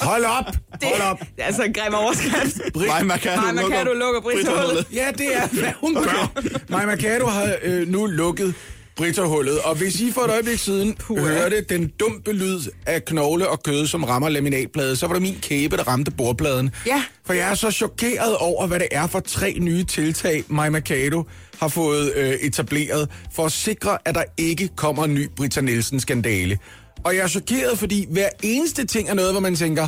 Hold 0.02 0.26
op! 0.38 0.46
Hold 0.84 1.02
op! 1.02 1.20
Det 1.20 1.28
er 1.38 1.44
altså 1.46 1.64
en 1.64 1.74
grim 1.74 1.94
overskrift. 1.94 2.58
Brit- 2.74 2.88
Maja 2.88 3.04
Mercado 3.04 3.42
Maja 3.42 3.54
Mercado 3.54 3.94
lukker 3.94 4.22
Britta-hullet. 4.22 4.86
Ja, 4.94 5.08
det 5.18 5.36
er, 5.36 5.48
hvad 5.48 5.72
hun 5.80 5.94
gør. 5.94 6.32
Maja 6.70 6.86
Mercado 6.86 7.26
har 7.26 7.56
øh, 7.64 7.88
nu 7.88 8.06
lukket 8.06 8.54
Britta-hullet, 8.96 9.60
og 9.60 9.76
hvis 9.76 10.02
I 10.02 10.12
for 10.12 10.22
et 10.22 10.30
øjeblik 10.32 10.60
siden 10.60 10.94
Puh, 10.94 11.18
hørte 11.20 11.62
den 11.70 11.88
dumpe 12.00 12.32
lyd 12.32 12.60
af 12.86 13.06
knogle 13.06 13.50
og 13.50 13.64
kød, 13.64 13.88
som 13.88 14.04
rammer 14.04 14.30
laminatplade, 14.30 14.96
så 14.96 15.08
var 15.08 15.14
det 15.14 15.22
min 15.22 15.38
kæbe, 15.42 15.78
der 15.78 15.84
ramte 15.84 16.12
bordpladen. 16.12 16.72
Ja. 16.88 17.04
For 17.26 17.34
jeg 17.34 17.50
er 17.52 17.56
så 17.56 17.72
chokeret 17.72 18.38
over, 18.38 18.68
hvad 18.68 18.80
det 18.80 18.88
er 18.92 19.08
for 19.08 19.20
tre 19.20 19.56
nye 19.60 19.84
tiltag, 19.84 20.44
Maja 20.48 20.70
Mercado 20.70 21.24
har 21.60 21.68
fået 21.68 22.14
øh, 22.16 22.30
etableret, 22.34 23.10
for 23.36 23.46
at 23.46 23.52
sikre, 23.52 23.98
at 24.06 24.16
der 24.16 24.24
ikke 24.38 24.70
kommer 24.76 25.06
en 25.06 25.14
ny 25.14 25.30
Britta 25.38 25.62
Nielsen-skandale. 25.62 26.58
Og 27.04 27.16
jeg 27.16 27.24
er 27.24 27.28
chokeret, 27.28 27.80
fordi 27.80 28.06
hver 28.10 28.30
eneste 28.44 28.86
ting 28.86 29.10
er 29.10 29.14
noget, 29.14 29.32
hvor 29.32 29.40
man 29.40 29.56
tænker, 29.56 29.88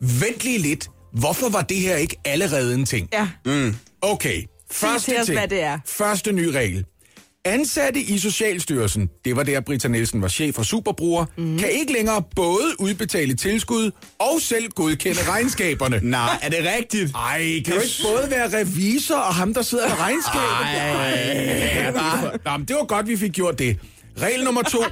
vent 0.00 0.44
lige 0.44 0.58
lidt, 0.58 0.90
hvorfor 1.12 1.48
var 1.48 1.62
det 1.62 1.76
her 1.76 1.96
ikke 1.96 2.16
allerede 2.24 2.74
en 2.74 2.84
ting? 2.86 3.08
Ja. 3.12 3.28
Okay, 4.02 4.42
første 4.70 5.10
til 5.10 5.20
os, 5.20 5.26
ting. 5.26 5.38
hvad 5.38 5.48
det 5.48 5.62
er. 5.62 5.78
Første 5.86 6.32
ny 6.32 6.44
regel. 6.44 6.84
Ansatte 7.44 8.00
i 8.00 8.18
Socialstyrelsen, 8.18 9.08
det 9.24 9.36
var 9.36 9.42
der 9.42 9.60
Britta 9.60 9.88
Nielsen 9.88 10.22
var 10.22 10.28
chef 10.28 10.54
for 10.54 10.62
Superbruger, 10.62 11.24
mm. 11.36 11.58
kan 11.58 11.70
ikke 11.70 11.92
længere 11.92 12.22
både 12.36 12.64
udbetale 12.78 13.34
tilskud 13.34 13.90
og 14.18 14.40
selv 14.40 14.68
godkende 14.68 15.20
regnskaberne. 15.28 16.00
Nej, 16.10 16.38
er 16.42 16.48
det 16.48 16.58
rigtigt? 16.78 17.12
Ej, 17.14 17.62
kan 17.64 17.74
du 17.74 17.80
ikke 17.80 17.94
både 18.04 18.30
være 18.30 18.60
revisor 18.60 19.16
og 19.16 19.34
ham, 19.34 19.54
der 19.54 19.62
sidder 19.62 19.88
med 19.88 19.96
regnskabet? 19.98 20.48
Ej, 21.96 22.30
Nå, 22.52 22.56
men 22.56 22.68
det 22.68 22.76
var 22.76 22.84
godt, 22.84 23.08
vi 23.08 23.16
fik 23.16 23.32
gjort 23.32 23.58
det. 23.58 23.78
Regel 24.20 24.44
nummer 24.44 24.62
to. 24.62 24.78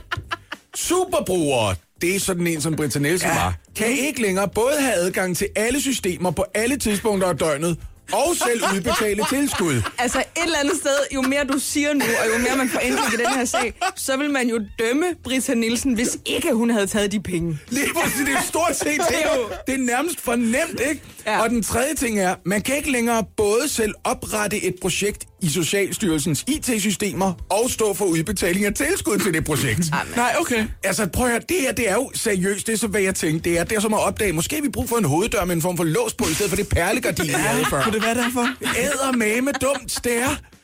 Superbrugere, 0.77 1.75
det 2.01 2.17
er 2.17 2.21
sådan 2.21 2.47
en, 2.47 2.61
som 2.61 2.77
Britta 2.77 2.99
Nielsen 2.99 3.29
ja. 3.29 3.35
var, 3.35 3.55
kan 3.77 3.87
ikke 3.89 4.23
længere 4.23 4.49
både 4.49 4.81
have 4.81 4.95
adgang 4.95 5.37
til 5.37 5.49
alle 5.57 5.81
systemer 5.81 6.31
på 6.31 6.45
alle 6.55 6.77
tidspunkter 6.77 7.29
af 7.29 7.37
døgnet, 7.39 7.77
og 8.13 8.37
selv 8.47 8.63
udbetale 8.75 9.25
tilskud. 9.35 9.83
Altså 9.99 10.19
et 10.19 10.43
eller 10.45 10.59
andet 10.59 10.77
sted, 10.81 10.97
jo 11.15 11.23
mere 11.23 11.45
du 11.45 11.59
siger 11.59 11.93
nu, 11.95 12.01
og 12.05 12.35
jo 12.35 12.39
mere 12.39 12.57
man 12.57 12.69
får 12.69 12.81
indtryk 12.81 13.13
i 13.13 13.17
den 13.17 13.27
her 13.35 13.45
sag, 13.45 13.75
så 13.97 14.17
vil 14.17 14.31
man 14.31 14.49
jo 14.49 14.61
dømme 14.79 15.07
Britta 15.25 15.55
Nielsen, 15.55 15.95
hvis 15.95 16.19
ikke 16.27 16.53
hun 16.53 16.71
havde 16.71 16.87
taget 16.87 17.13
de 17.13 17.21
penge. 17.21 17.59
Lige 17.69 17.87
præcis, 17.97 18.19
det 18.27 18.35
er 18.35 18.43
stort 18.43 18.77
set 18.77 18.87
det. 19.09 19.17
er 19.25 19.37
jo- 19.37 19.49
Det 19.67 19.75
er 19.75 19.79
nærmest 19.79 20.21
for 20.21 20.37
nemt, 20.37 20.81
ikke? 20.91 21.03
Ja. 21.27 21.43
Og 21.43 21.51
den 21.51 21.63
tredje 21.63 21.95
ting 21.95 22.21
er, 22.21 22.35
man 22.45 22.63
kan 22.63 22.77
ikke 22.77 22.91
længere 22.91 23.25
både 23.37 23.69
selv 23.69 23.95
oprette 24.05 24.65
et 24.65 24.75
projekt 24.83 25.27
i 25.43 25.49
Socialstyrelsens 25.49 26.45
IT-systemer 26.49 27.33
og 27.51 27.71
stå 27.71 27.95
for 27.95 28.05
udbetaling 28.05 28.65
af 28.65 28.75
tilskud 28.75 29.19
til 29.19 29.35
det 29.35 29.45
projekt. 29.45 29.91
Nej, 30.17 30.35
okay. 30.41 30.67
Altså 30.85 31.07
prøv 31.07 31.27
at 31.27 31.33
høre, 31.33 31.41
det 31.49 31.57
her 31.61 31.73
det 31.73 31.91
er 31.91 31.95
jo 31.95 32.11
seriøst, 32.15 32.67
det 32.67 32.73
er 32.73 32.77
så 32.77 32.87
hvad 32.87 33.01
jeg 33.01 33.15
tænkte, 33.15 33.51
det 33.51 33.59
er, 33.59 33.65
det 33.65 33.77
er 33.77 33.81
som 33.81 33.95
at 33.95 34.01
opdage, 34.01 34.33
måske 34.33 34.55
har 34.55 34.63
vi 34.63 34.69
brug 34.69 34.89
for 34.89 34.97
en 34.97 35.05
hoveddør 35.05 35.45
med 35.45 35.57
en 35.57 35.63
form 35.63 35.77
for 35.77 35.85
lås 35.85 36.15
på, 36.15 36.25
i 36.25 36.35
stedet 36.35 36.51
for 36.51 36.57
det 36.57 36.69
perlegardin, 36.69 37.31
jeg 37.31 37.41
havde 37.41 37.65
før. 37.65 37.83
Kunne 37.83 37.95
det 37.95 38.03
være 38.03 38.15
derfor? 38.15 38.49
Æder 38.79 39.17
med 39.43 39.53
dumt, 39.53 40.01
det 40.05 40.19
er. 40.19 40.56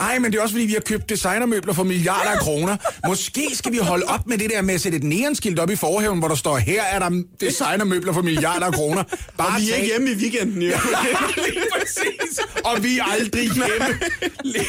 Ej, 0.00 0.18
men 0.18 0.32
det 0.32 0.38
er 0.38 0.42
også 0.42 0.54
fordi, 0.54 0.64
vi 0.66 0.72
har 0.72 0.80
købt 0.80 1.08
designermøbler 1.08 1.72
for 1.72 1.82
milliarder 1.84 2.30
af 2.30 2.38
kroner. 2.38 2.76
Måske 3.08 3.48
skal 3.54 3.72
vi 3.72 3.78
holde 3.78 4.04
op 4.06 4.26
med 4.26 4.38
det 4.38 4.50
der 4.50 4.62
med 4.62 4.74
at 4.74 4.80
sætte 4.80 4.98
et 4.98 5.04
neonskilt 5.04 5.58
op 5.58 5.70
i 5.70 5.76
forhaven, 5.76 6.18
hvor 6.18 6.28
der 6.28 6.34
står, 6.34 6.56
her 6.56 6.82
er 6.82 6.98
der 6.98 7.22
designermøbler 7.40 8.12
for 8.12 8.22
milliarder 8.22 8.66
af 8.66 8.72
kroner. 8.74 9.02
Bare 9.38 9.48
Og 9.48 9.60
vi 9.60 9.66
er 9.70 9.72
tag- 9.74 9.76
ikke 9.82 9.86
hjemme 9.86 10.10
i 10.10 10.14
weekenden, 10.14 10.62
jo. 10.62 10.68
Lige 11.36 11.64
præcis. 11.80 12.38
Og 12.64 12.82
vi 12.82 12.98
er 12.98 13.04
aldrig 13.04 13.42
hjemme. 13.42 13.98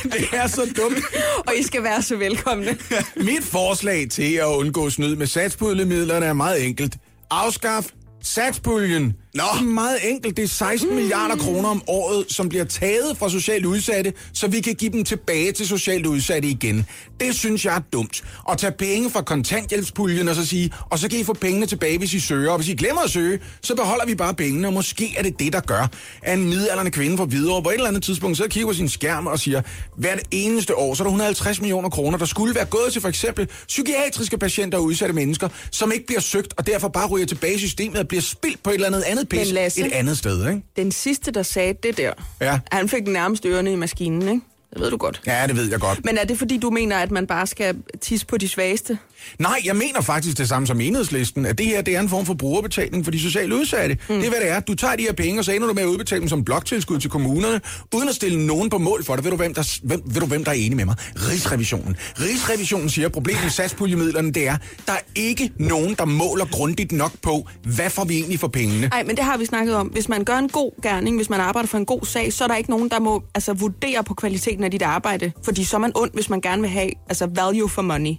Det 0.03 0.27
er 0.33 0.47
så 0.47 0.61
dumt. 0.77 1.03
Og 1.47 1.55
I 1.57 1.63
skal 1.63 1.83
være 1.83 2.01
så 2.01 2.15
velkomne. 2.15 2.77
Mit 3.17 3.43
forslag 3.43 4.07
til 4.11 4.33
at 4.33 4.45
undgå 4.45 4.89
snyd 4.89 5.15
med 5.15 5.27
satspuljemidlerne 5.27 6.25
er 6.25 6.33
meget 6.33 6.65
enkelt. 6.65 6.95
Afskaf 7.31 7.87
satspuljen. 8.23 9.13
Nå. 9.33 9.43
Det 9.53 9.61
er 9.61 9.65
meget 9.65 9.97
enkelt. 10.09 10.37
Det 10.37 10.43
er 10.43 10.47
16 10.47 10.95
milliarder 10.95 11.35
kroner 11.35 11.69
om 11.69 11.83
året, 11.87 12.25
som 12.29 12.49
bliver 12.49 12.63
taget 12.63 13.17
fra 13.17 13.29
socialt 13.29 13.65
udsatte, 13.65 14.13
så 14.33 14.47
vi 14.47 14.61
kan 14.61 14.75
give 14.75 14.91
dem 14.91 15.03
tilbage 15.03 15.51
til 15.51 15.67
socialt 15.67 16.05
udsatte 16.05 16.47
igen. 16.47 16.85
Det 17.19 17.35
synes 17.35 17.65
jeg 17.65 17.75
er 17.75 17.81
dumt. 17.93 18.23
At 18.51 18.57
tage 18.57 18.71
penge 18.71 19.09
fra 19.09 19.21
kontanthjælpspuljen 19.21 20.27
og 20.27 20.35
så 20.35 20.45
sige, 20.45 20.73
og 20.89 20.99
så 20.99 21.09
kan 21.09 21.19
I 21.19 21.23
få 21.23 21.33
pengene 21.33 21.65
tilbage, 21.65 21.97
hvis 21.97 22.13
I 22.13 22.19
søger. 22.19 22.51
Og 22.51 22.57
hvis 22.57 22.69
I 22.69 22.73
glemmer 22.73 23.01
at 23.01 23.09
søge, 23.09 23.39
så 23.61 23.75
beholder 23.75 24.05
vi 24.05 24.15
bare 24.15 24.33
pengene, 24.33 24.67
og 24.67 24.73
måske 24.73 25.13
er 25.17 25.23
det 25.23 25.39
det, 25.39 25.53
der 25.53 25.59
gør, 25.59 25.87
at 26.21 26.37
en 26.37 26.45
midalderne 26.45 26.91
kvinde 26.91 27.17
fra 27.17 27.25
Hvidovre 27.25 27.63
på 27.63 27.69
et 27.69 27.73
eller 27.73 27.87
andet 27.87 28.03
tidspunkt 28.03 28.37
så 28.37 28.47
kigger 28.47 28.67
på 28.67 28.73
sin 28.73 28.89
skærm 28.89 29.27
og 29.27 29.39
siger, 29.39 29.61
hvert 29.97 30.19
eneste 30.31 30.77
år, 30.77 30.93
så 30.93 31.03
er 31.03 31.05
der 31.05 31.09
150 31.09 31.61
millioner 31.61 31.89
kroner, 31.89 32.17
der 32.17 32.25
skulle 32.25 32.55
være 32.55 32.65
gået 32.65 32.93
til 32.93 33.01
for 33.01 33.09
eksempel 33.09 33.47
psykiatriske 33.67 34.37
patienter 34.37 34.77
og 34.77 34.83
udsatte 34.83 35.15
mennesker, 35.15 35.49
som 35.71 35.91
ikke 35.91 36.05
bliver 36.05 36.21
søgt, 36.21 36.53
og 36.57 36.67
derfor 36.67 36.87
bare 36.87 37.07
ryger 37.07 37.25
tilbage 37.25 37.55
i 37.55 37.59
systemet 37.59 37.99
og 37.99 38.07
bliver 38.07 38.21
spildt 38.21 38.63
på 38.63 38.69
et 38.69 38.73
eller 38.73 38.87
andet 38.87 39.01
andet 39.01 39.20
pis 39.25 39.47
Men 39.47 39.47
Lasse- 39.55 39.85
et 39.85 39.91
andet 39.91 40.17
sted, 40.17 40.47
ikke? 40.49 40.61
Den 40.75 40.91
sidste, 40.91 41.31
der 41.31 41.43
sagde 41.43 41.73
det 41.83 41.97
der, 41.97 42.13
Ja. 42.41 42.59
han 42.71 42.89
fik 42.89 43.07
nærmest 43.07 43.45
ørerne 43.45 43.71
i 43.71 43.75
maskinen, 43.75 44.21
ikke? 44.21 44.41
Det 44.73 44.81
ved 44.81 44.91
du 44.91 44.97
godt. 44.97 45.21
Ja, 45.27 45.47
det 45.47 45.55
ved 45.55 45.69
jeg 45.69 45.79
godt. 45.79 46.05
Men 46.05 46.17
er 46.17 46.25
det 46.25 46.37
fordi, 46.37 46.57
du 46.57 46.69
mener, 46.69 46.97
at 46.97 47.11
man 47.11 47.27
bare 47.27 47.47
skal 47.47 47.75
tisse 48.01 48.25
på 48.25 48.37
de 48.37 48.47
svageste? 48.47 48.97
Nej, 49.39 49.61
jeg 49.65 49.75
mener 49.75 50.01
faktisk 50.01 50.37
det 50.37 50.49
samme 50.49 50.67
som 50.67 50.81
enhedslisten, 50.81 51.45
at 51.45 51.57
det 51.57 51.65
her 51.65 51.81
det 51.81 51.95
er 51.95 51.99
en 51.99 52.09
form 52.09 52.25
for 52.25 52.33
brugerbetaling 52.33 53.03
for 53.03 53.11
de 53.11 53.19
sociale 53.19 53.55
udsatte. 53.55 53.97
Mm. 54.09 54.15
Det 54.15 54.25
er, 54.25 54.29
hvad 54.29 54.39
det 54.39 54.49
er. 54.49 54.59
Du 54.59 54.75
tager 54.75 54.95
de 54.95 55.03
her 55.03 55.13
penge, 55.13 55.39
og 55.39 55.45
så 55.45 55.51
ender 55.51 55.67
du 55.67 55.73
med 55.73 55.83
at 55.83 55.87
udbetale 55.87 56.21
dem 56.21 56.29
som 56.29 56.43
bloktilskud 56.43 56.99
til 56.99 57.09
kommunerne, 57.09 57.61
uden 57.93 58.09
at 58.09 58.15
stille 58.15 58.45
nogen 58.47 58.69
på 58.69 58.77
mål 58.77 59.03
for 59.03 59.15
det. 59.15 59.23
Ved 59.23 59.31
du, 59.31 59.37
hvem 59.37 59.53
der, 59.53 59.79
hvem, 59.83 60.01
ved 60.05 60.21
du, 60.21 60.25
hvem 60.25 60.43
der 60.43 60.51
er 60.51 60.55
enig 60.55 60.75
med 60.75 60.85
mig? 60.85 60.95
Rigsrevisionen. 61.15 61.95
Rigsrevisionen 62.19 62.89
siger, 62.89 63.05
at 63.05 63.11
problemet 63.11 63.43
med 63.43 63.51
satspuljemidlerne, 63.51 64.31
det 64.31 64.47
er, 64.47 64.57
der 64.87 64.93
er 64.93 65.01
ikke 65.15 65.51
nogen, 65.57 65.95
der 65.95 66.05
måler 66.05 66.45
grundigt 66.45 66.91
nok 66.91 67.11
på, 67.21 67.47
hvad 67.63 67.89
får 67.89 68.05
vi 68.05 68.15
egentlig 68.15 68.39
for 68.39 68.47
pengene. 68.47 68.87
Nej, 68.87 69.03
men 69.03 69.15
det 69.15 69.25
har 69.25 69.37
vi 69.37 69.45
snakket 69.45 69.75
om. 69.75 69.87
Hvis 69.87 70.09
man 70.09 70.23
gør 70.23 70.37
en 70.37 70.49
god 70.49 70.81
gerning, 70.81 71.15
hvis 71.15 71.29
man 71.29 71.39
arbejder 71.39 71.67
for 71.67 71.77
en 71.77 71.85
god 71.85 72.05
sag, 72.05 72.33
så 72.33 72.43
er 72.43 72.47
der 72.47 72.55
ikke 72.55 72.69
nogen, 72.69 72.89
der 72.89 72.99
må 72.99 73.23
altså, 73.35 73.53
vurdere 73.53 74.03
på 74.03 74.13
kvaliteten 74.13 74.60
af 74.63 74.71
dit 74.71 74.81
arbejde. 74.81 75.31
Fordi 75.43 75.63
så 75.63 75.77
er 75.77 75.79
man 75.79 75.91
ond, 75.95 76.11
hvis 76.13 76.29
man 76.29 76.41
gerne 76.41 76.61
vil 76.61 76.71
have 76.71 76.91
altså, 77.09 77.29
value 77.35 77.69
for 77.69 77.81
money. 77.81 78.13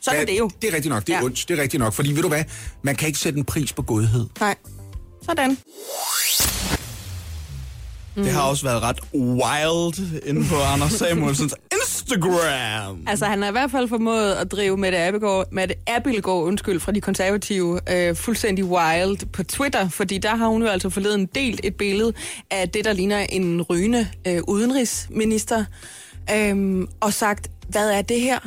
Sådan 0.00 0.20
er 0.20 0.24
det 0.24 0.38
jo. 0.38 0.50
Det 0.62 0.70
er 0.70 0.74
rigtigt 0.74 0.94
nok. 0.94 1.06
Det 1.06 1.12
er 1.12 1.16
ja. 1.16 1.20
Ja. 1.20 1.24
ondt. 1.24 1.44
Det 1.48 1.58
er 1.58 1.62
rigtigt 1.62 1.80
nok. 1.80 1.92
Fordi 1.92 2.12
ved 2.12 2.22
du 2.22 2.28
hvad? 2.28 2.44
Man 2.82 2.96
kan 2.96 3.06
ikke 3.06 3.18
sætte 3.18 3.38
en 3.38 3.44
pris 3.44 3.72
på 3.72 3.82
godhed. 3.82 4.26
Nej. 4.40 4.54
Sådan. 5.22 5.58
Det 8.24 8.32
har 8.32 8.42
også 8.42 8.64
været 8.64 8.82
ret 8.82 9.00
wild 9.14 10.22
inde 10.26 10.44
på 10.48 10.54
Anders 10.72 10.92
Samuelsens 10.92 11.54
Instagram. 11.72 12.98
Altså, 13.06 13.24
han 13.24 13.42
har 13.42 13.48
i 13.48 13.52
hvert 13.52 13.70
fald 13.70 13.88
formået 13.88 14.32
at 14.32 14.52
drive 14.52 14.76
Mette 14.76 14.98
Abelgaard, 14.98 15.52
Mette 15.52 15.74
Abelgaard 15.86 16.42
undskyld, 16.42 16.80
fra 16.80 16.92
de 16.92 17.00
konservative 17.00 17.80
øh, 17.92 18.16
fuldstændig 18.16 18.64
wild 18.64 19.26
på 19.32 19.42
Twitter, 19.42 19.88
fordi 19.88 20.18
der 20.18 20.36
har 20.36 20.46
hun 20.46 20.62
jo 20.62 20.68
altså 20.68 20.90
forleden 20.90 21.26
delt 21.26 21.60
et 21.64 21.74
billede 21.74 22.12
af 22.50 22.68
det, 22.68 22.84
der 22.84 22.92
ligner 22.92 23.18
en 23.18 23.62
rygende 23.62 24.08
øh, 24.26 24.40
udenrigsminister, 24.48 25.64
øh, 26.34 26.86
og 27.00 27.12
sagt, 27.12 27.50
hvad 27.68 27.90
er 27.90 28.02
det 28.02 28.20
her? 28.20 28.38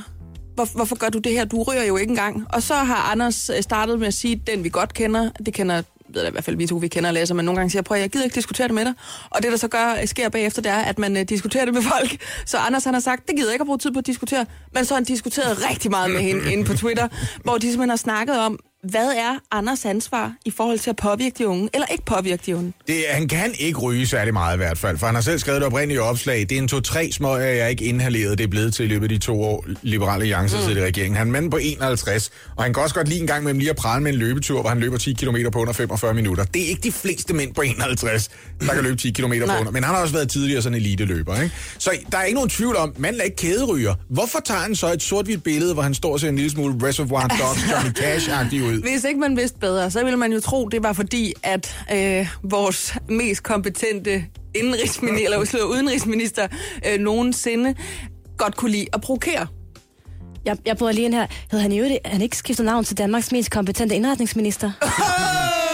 Hvor, 0.55 0.67
hvorfor 0.75 0.95
gør 0.95 1.09
du 1.09 1.19
det 1.19 1.31
her? 1.31 1.45
Du 1.45 1.63
ryger 1.63 1.83
jo 1.83 1.97
ikke 1.97 2.09
engang. 2.09 2.45
Og 2.53 2.63
så 2.63 2.73
har 2.73 3.11
Anders 3.11 3.49
øh, 3.49 3.61
startet 3.63 3.99
med 3.99 4.07
at 4.07 4.13
sige, 4.13 4.41
den 4.47 4.63
vi 4.63 4.69
godt 4.69 4.93
kender, 4.93 5.29
det 5.45 5.53
kender 5.53 5.81
ved 6.09 6.21
jeg 6.21 6.29
i 6.29 6.31
hvert 6.31 6.43
fald 6.43 6.55
vi 6.55 6.67
to, 6.67 6.75
vi 6.75 6.87
kender 6.87 7.09
og 7.09 7.13
læser, 7.13 7.35
men 7.35 7.45
nogle 7.45 7.57
gange 7.59 7.71
siger, 7.71 7.81
prøv 7.81 7.97
jeg 7.97 8.09
gider 8.09 8.25
ikke 8.25 8.35
diskutere 8.35 8.67
det 8.67 8.75
med 8.75 8.85
dig. 8.85 8.93
Og 9.29 9.43
det, 9.43 9.51
der 9.51 9.57
så 9.57 9.67
gør, 9.67 10.05
sker 10.05 10.29
bagefter, 10.29 10.61
det 10.61 10.71
er, 10.71 10.77
at 10.77 10.99
man 10.99 11.17
øh, 11.17 11.23
diskuterer 11.23 11.65
det 11.65 11.73
med 11.73 11.81
folk. 11.81 12.17
Så 12.45 12.57
Anders 12.57 12.83
han 12.83 12.93
har 12.93 13.01
sagt, 13.01 13.27
det 13.27 13.35
gider 13.35 13.49
jeg 13.49 13.53
ikke 13.53 13.63
at 13.63 13.65
bruge 13.65 13.77
tid 13.77 13.91
på 13.91 13.99
at 13.99 14.05
diskutere. 14.05 14.45
Men 14.73 14.85
så 14.85 14.93
har 14.93 14.99
han 14.99 15.03
diskuteret 15.03 15.69
rigtig 15.69 15.91
meget 15.91 16.11
med 16.11 16.21
hende 16.21 16.53
inde 16.53 16.65
på 16.65 16.73
Twitter, 16.73 17.07
hvor 17.43 17.57
de 17.57 17.61
simpelthen 17.61 17.89
har 17.89 17.95
snakket 17.95 18.39
om, 18.39 18.59
hvad 18.83 19.07
er 19.07 19.39
Anders 19.51 19.85
ansvar 19.85 20.33
i 20.45 20.51
forhold 20.51 20.79
til 20.79 20.89
at 20.89 20.95
påvirke 20.95 21.35
de 21.37 21.47
unge, 21.47 21.69
eller 21.73 21.87
ikke 21.87 22.05
påvirke 22.05 22.43
de 22.45 22.55
unge? 22.55 22.73
Det, 22.87 22.95
han 23.09 23.27
kan 23.27 23.53
ikke 23.59 23.79
ryge 23.79 24.07
særlig 24.07 24.33
meget 24.33 24.55
i 24.55 24.57
hvert 24.57 24.77
fald, 24.77 24.97
for 24.97 25.05
han 25.05 25.15
har 25.15 25.21
selv 25.21 25.39
skrevet 25.39 25.61
det 25.61 25.67
oprindelige 25.67 26.01
opslag. 26.01 26.39
Det 26.39 26.51
er 26.51 26.57
en 26.57 26.67
to-tre 26.67 27.11
små, 27.11 27.37
jeg 27.37 27.69
ikke 27.69 27.85
inhaleret. 27.85 28.37
Det 28.37 28.43
er 28.43 28.47
blevet 28.47 28.73
til 28.73 28.85
i 28.85 28.87
løbet 28.87 29.05
af 29.05 29.09
de 29.09 29.17
to 29.17 29.43
år, 29.43 29.65
Liberale 29.81 30.21
Alliance 30.21 30.57
mm. 30.57 30.63
sidder 30.63 30.81
i 30.81 30.85
regeringen. 30.85 31.17
Han 31.17 31.27
er 31.27 31.31
mand 31.31 31.51
på 31.51 31.57
51, 31.61 32.31
og 32.55 32.63
han 32.63 32.73
kan 32.73 32.83
også 32.83 32.95
godt 32.95 33.07
lide 33.07 33.19
en 33.19 33.27
gang 33.27 33.43
med 33.43 33.53
lige 33.53 33.69
at 33.69 33.75
prale 33.75 34.03
med 34.03 34.13
en 34.13 34.19
løbetur, 34.19 34.61
hvor 34.61 34.69
han 34.69 34.79
løber 34.79 34.97
10 34.97 35.13
km 35.13 35.35
på 35.51 35.59
under 35.59 35.73
45 35.73 36.13
minutter. 36.13 36.43
Det 36.43 36.61
er 36.61 36.67
ikke 36.67 36.81
de 36.81 36.91
fleste 36.91 37.33
mænd 37.33 37.53
på 37.53 37.61
51, 37.61 38.29
der 38.59 38.73
kan 38.73 38.83
løbe 38.83 38.95
10 38.95 39.11
km 39.11 39.33
på 39.47 39.53
under. 39.59 39.71
Men 39.71 39.83
han 39.83 39.95
har 39.95 40.01
også 40.01 40.13
været 40.13 40.29
tidligere 40.29 40.61
sådan 40.61 40.75
en 40.77 40.81
elite-løber, 40.81 41.41
ikke? 41.41 41.55
Så 41.77 41.91
der 42.11 42.17
er 42.17 42.23
ikke 42.23 42.35
nogen 42.35 42.49
tvivl 42.49 42.75
om, 42.75 42.93
manden 42.97 43.21
er 43.21 43.25
ikke 43.25 43.37
kæderyger. 43.37 43.95
Hvorfor 44.09 44.39
tager 44.45 44.59
han 44.59 44.75
så 44.75 44.93
et 44.93 45.03
sort-hvidt 45.03 45.43
billede, 45.43 45.73
hvor 45.73 45.83
han 45.83 45.93
står 45.93 46.13
og 46.13 46.19
ser 46.19 46.29
en 46.29 46.35
lille 46.35 46.51
smule 46.51 46.87
Reservoir 46.87 47.27
Dogs 47.27 47.71
Johnny 47.71 47.91
Cash-agtig 47.99 48.63
ud? 48.63 48.72
Hvis 48.81 49.03
ikke 49.03 49.19
man 49.19 49.37
vidste 49.37 49.59
bedre, 49.59 49.91
så 49.91 50.03
ville 50.03 50.17
man 50.17 50.33
jo 50.33 50.39
tro, 50.39 50.67
det 50.67 50.83
var 50.83 50.93
fordi, 50.93 51.33
at 51.43 51.85
øh, 51.93 52.27
vores 52.43 52.93
mest 53.09 53.43
kompetente 53.43 54.25
indenrigsminister, 54.55 55.25
eller 55.25 55.45
slå 55.51 55.59
udenrigsminister 55.59 56.47
øh, 56.87 56.99
nogensinde 56.99 57.75
godt 58.37 58.55
kunne 58.55 58.71
lide 58.71 58.87
at 58.93 59.01
provokere. 59.01 59.47
Jeg, 60.45 60.57
jeg 60.65 60.77
bor 60.77 60.91
lige 60.91 61.05
ind 61.05 61.13
her. 61.13 61.27
Hed 61.51 61.59
han 61.59 61.71
i 61.71 61.79
øvrigt, 61.79 61.97
han 62.05 62.21
ikke 62.21 62.37
skiftet 62.37 62.65
navn 62.65 62.83
til 62.83 62.97
Danmarks 62.97 63.31
mest 63.31 63.51
kompetente 63.51 63.95
indretningsminister? 63.95 64.71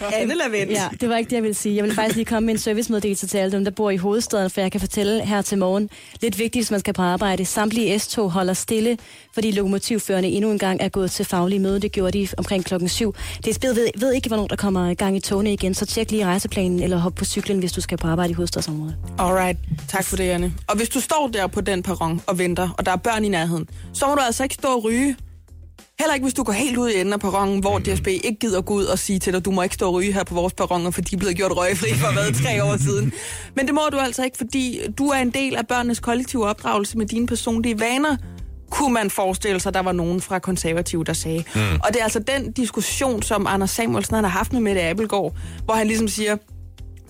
Anne 0.12 0.34
Lavendt. 0.34 0.72
Ja, 0.72 0.88
det 1.00 1.08
var 1.08 1.16
ikke 1.16 1.30
det, 1.30 1.36
jeg 1.36 1.42
ville 1.42 1.54
sige. 1.54 1.76
Jeg 1.76 1.84
vil 1.84 1.94
faktisk 1.94 2.16
lige 2.16 2.24
komme 2.24 2.46
med 2.46 2.54
en 2.54 2.58
servicemeddelelse 2.60 3.26
til 3.26 3.38
alle 3.38 3.52
dem, 3.52 3.64
der 3.64 3.70
bor 3.70 3.90
i 3.90 3.96
hovedstaden, 3.96 4.50
for 4.50 4.60
jeg 4.60 4.72
kan 4.72 4.80
fortælle 4.80 5.24
her 5.24 5.42
til 5.42 5.58
morgen. 5.58 5.90
Lidt 6.22 6.38
vigtigt, 6.38 6.62
hvis 6.62 6.70
man 6.70 6.80
skal 6.80 6.94
på 6.94 7.02
arbejde. 7.02 7.44
Samtlige 7.44 7.98
S-tog 7.98 8.30
holder 8.30 8.52
stille, 8.52 8.98
fordi 9.34 9.50
lokomotivførende 9.50 10.28
endnu 10.28 10.50
en 10.50 10.58
gang 10.58 10.80
er 10.80 10.88
gået 10.88 11.10
til 11.10 11.24
faglige 11.24 11.58
møde. 11.58 11.80
Det 11.80 11.92
gjorde 11.92 12.18
de 12.18 12.28
omkring 12.38 12.64
klokken 12.64 12.88
7. 12.88 13.14
DSB 13.46 13.64
ved, 13.64 13.88
ved 13.96 14.12
ikke, 14.12 14.28
hvornår 14.28 14.46
der 14.46 14.56
kommer 14.56 14.94
gang 14.94 15.16
i 15.16 15.20
togene 15.20 15.52
igen, 15.52 15.74
så 15.74 15.86
tjek 15.86 16.10
lige 16.10 16.24
rejseplanen 16.26 16.82
eller 16.82 16.96
hop 16.96 17.14
på 17.14 17.24
cyklen, 17.24 17.58
hvis 17.58 17.72
du 17.72 17.80
skal 17.80 17.98
på 17.98 18.06
arbejde 18.06 18.30
i 18.30 18.34
hovedstadsområdet. 18.34 18.96
Alright, 19.18 19.58
tak 19.88 20.04
for 20.04 20.16
det, 20.16 20.24
Anne. 20.24 20.52
Og 20.66 20.76
hvis 20.76 20.88
du 20.88 21.00
står 21.00 21.30
der 21.32 21.46
på 21.46 21.60
den 21.60 21.82
perron 21.82 22.20
og 22.26 22.38
venter, 22.38 22.68
og 22.78 22.86
der 22.86 22.92
er 22.92 22.96
børn 22.96 23.24
i 23.24 23.28
nærheden, 23.28 23.68
så 23.92 24.06
må 24.06 24.14
du 24.14 24.20
altså 24.20 24.42
ikke 24.42 24.54
stå 24.54 24.68
og 24.68 24.84
ryge. 24.84 25.16
Heller 25.98 26.14
ikke, 26.14 26.24
hvis 26.24 26.34
du 26.34 26.42
går 26.42 26.52
helt 26.52 26.76
ud 26.76 26.90
i 26.90 27.00
enden 27.00 27.12
af 27.12 27.20
perronen, 27.20 27.60
hvor 27.60 27.78
DSB 27.78 28.06
ikke 28.06 28.36
gider 28.40 28.60
gå 28.60 28.74
ud 28.74 28.84
og 28.84 28.98
sige 28.98 29.18
til 29.18 29.32
dig, 29.32 29.44
du 29.44 29.50
må 29.50 29.62
ikke 29.62 29.74
stå 29.74 29.86
og 29.86 29.94
ryge 29.94 30.12
her 30.12 30.24
på 30.24 30.34
vores 30.34 30.52
perroner, 30.52 30.90
for 30.90 31.00
de 31.00 31.14
er 31.14 31.18
blevet 31.18 31.36
gjort 31.36 31.56
røgfri 31.56 31.94
for 31.94 32.12
hvad, 32.12 32.32
tre 32.44 32.64
år 32.64 32.76
siden. 32.86 33.12
Men 33.54 33.66
det 33.66 33.74
må 33.74 33.80
du 33.92 33.98
altså 33.98 34.24
ikke, 34.24 34.36
fordi 34.36 34.80
du 34.98 35.08
er 35.08 35.18
en 35.18 35.30
del 35.30 35.56
af 35.56 35.66
børnenes 35.66 36.00
kollektive 36.00 36.48
opdragelse 36.48 36.98
med 36.98 37.06
dine 37.06 37.26
personlige 37.26 37.80
vaner 37.80 38.16
kunne 38.70 38.94
man 38.94 39.10
forestille 39.10 39.60
sig, 39.60 39.74
der 39.74 39.82
var 39.82 39.92
nogen 39.92 40.20
fra 40.20 40.38
konservative, 40.38 41.04
der 41.04 41.12
sagde. 41.12 41.44
Mm. 41.54 41.60
Og 41.60 41.88
det 41.92 41.96
er 41.98 42.02
altså 42.02 42.18
den 42.18 42.52
diskussion, 42.52 43.22
som 43.22 43.46
Anders 43.46 43.70
Samuelsen 43.70 44.14
har 44.14 44.26
haft 44.26 44.52
med 44.52 44.60
Mette 44.60 44.82
Abelgaard, 44.82 45.36
hvor 45.64 45.74
han 45.74 45.86
ligesom 45.86 46.08
siger, 46.08 46.36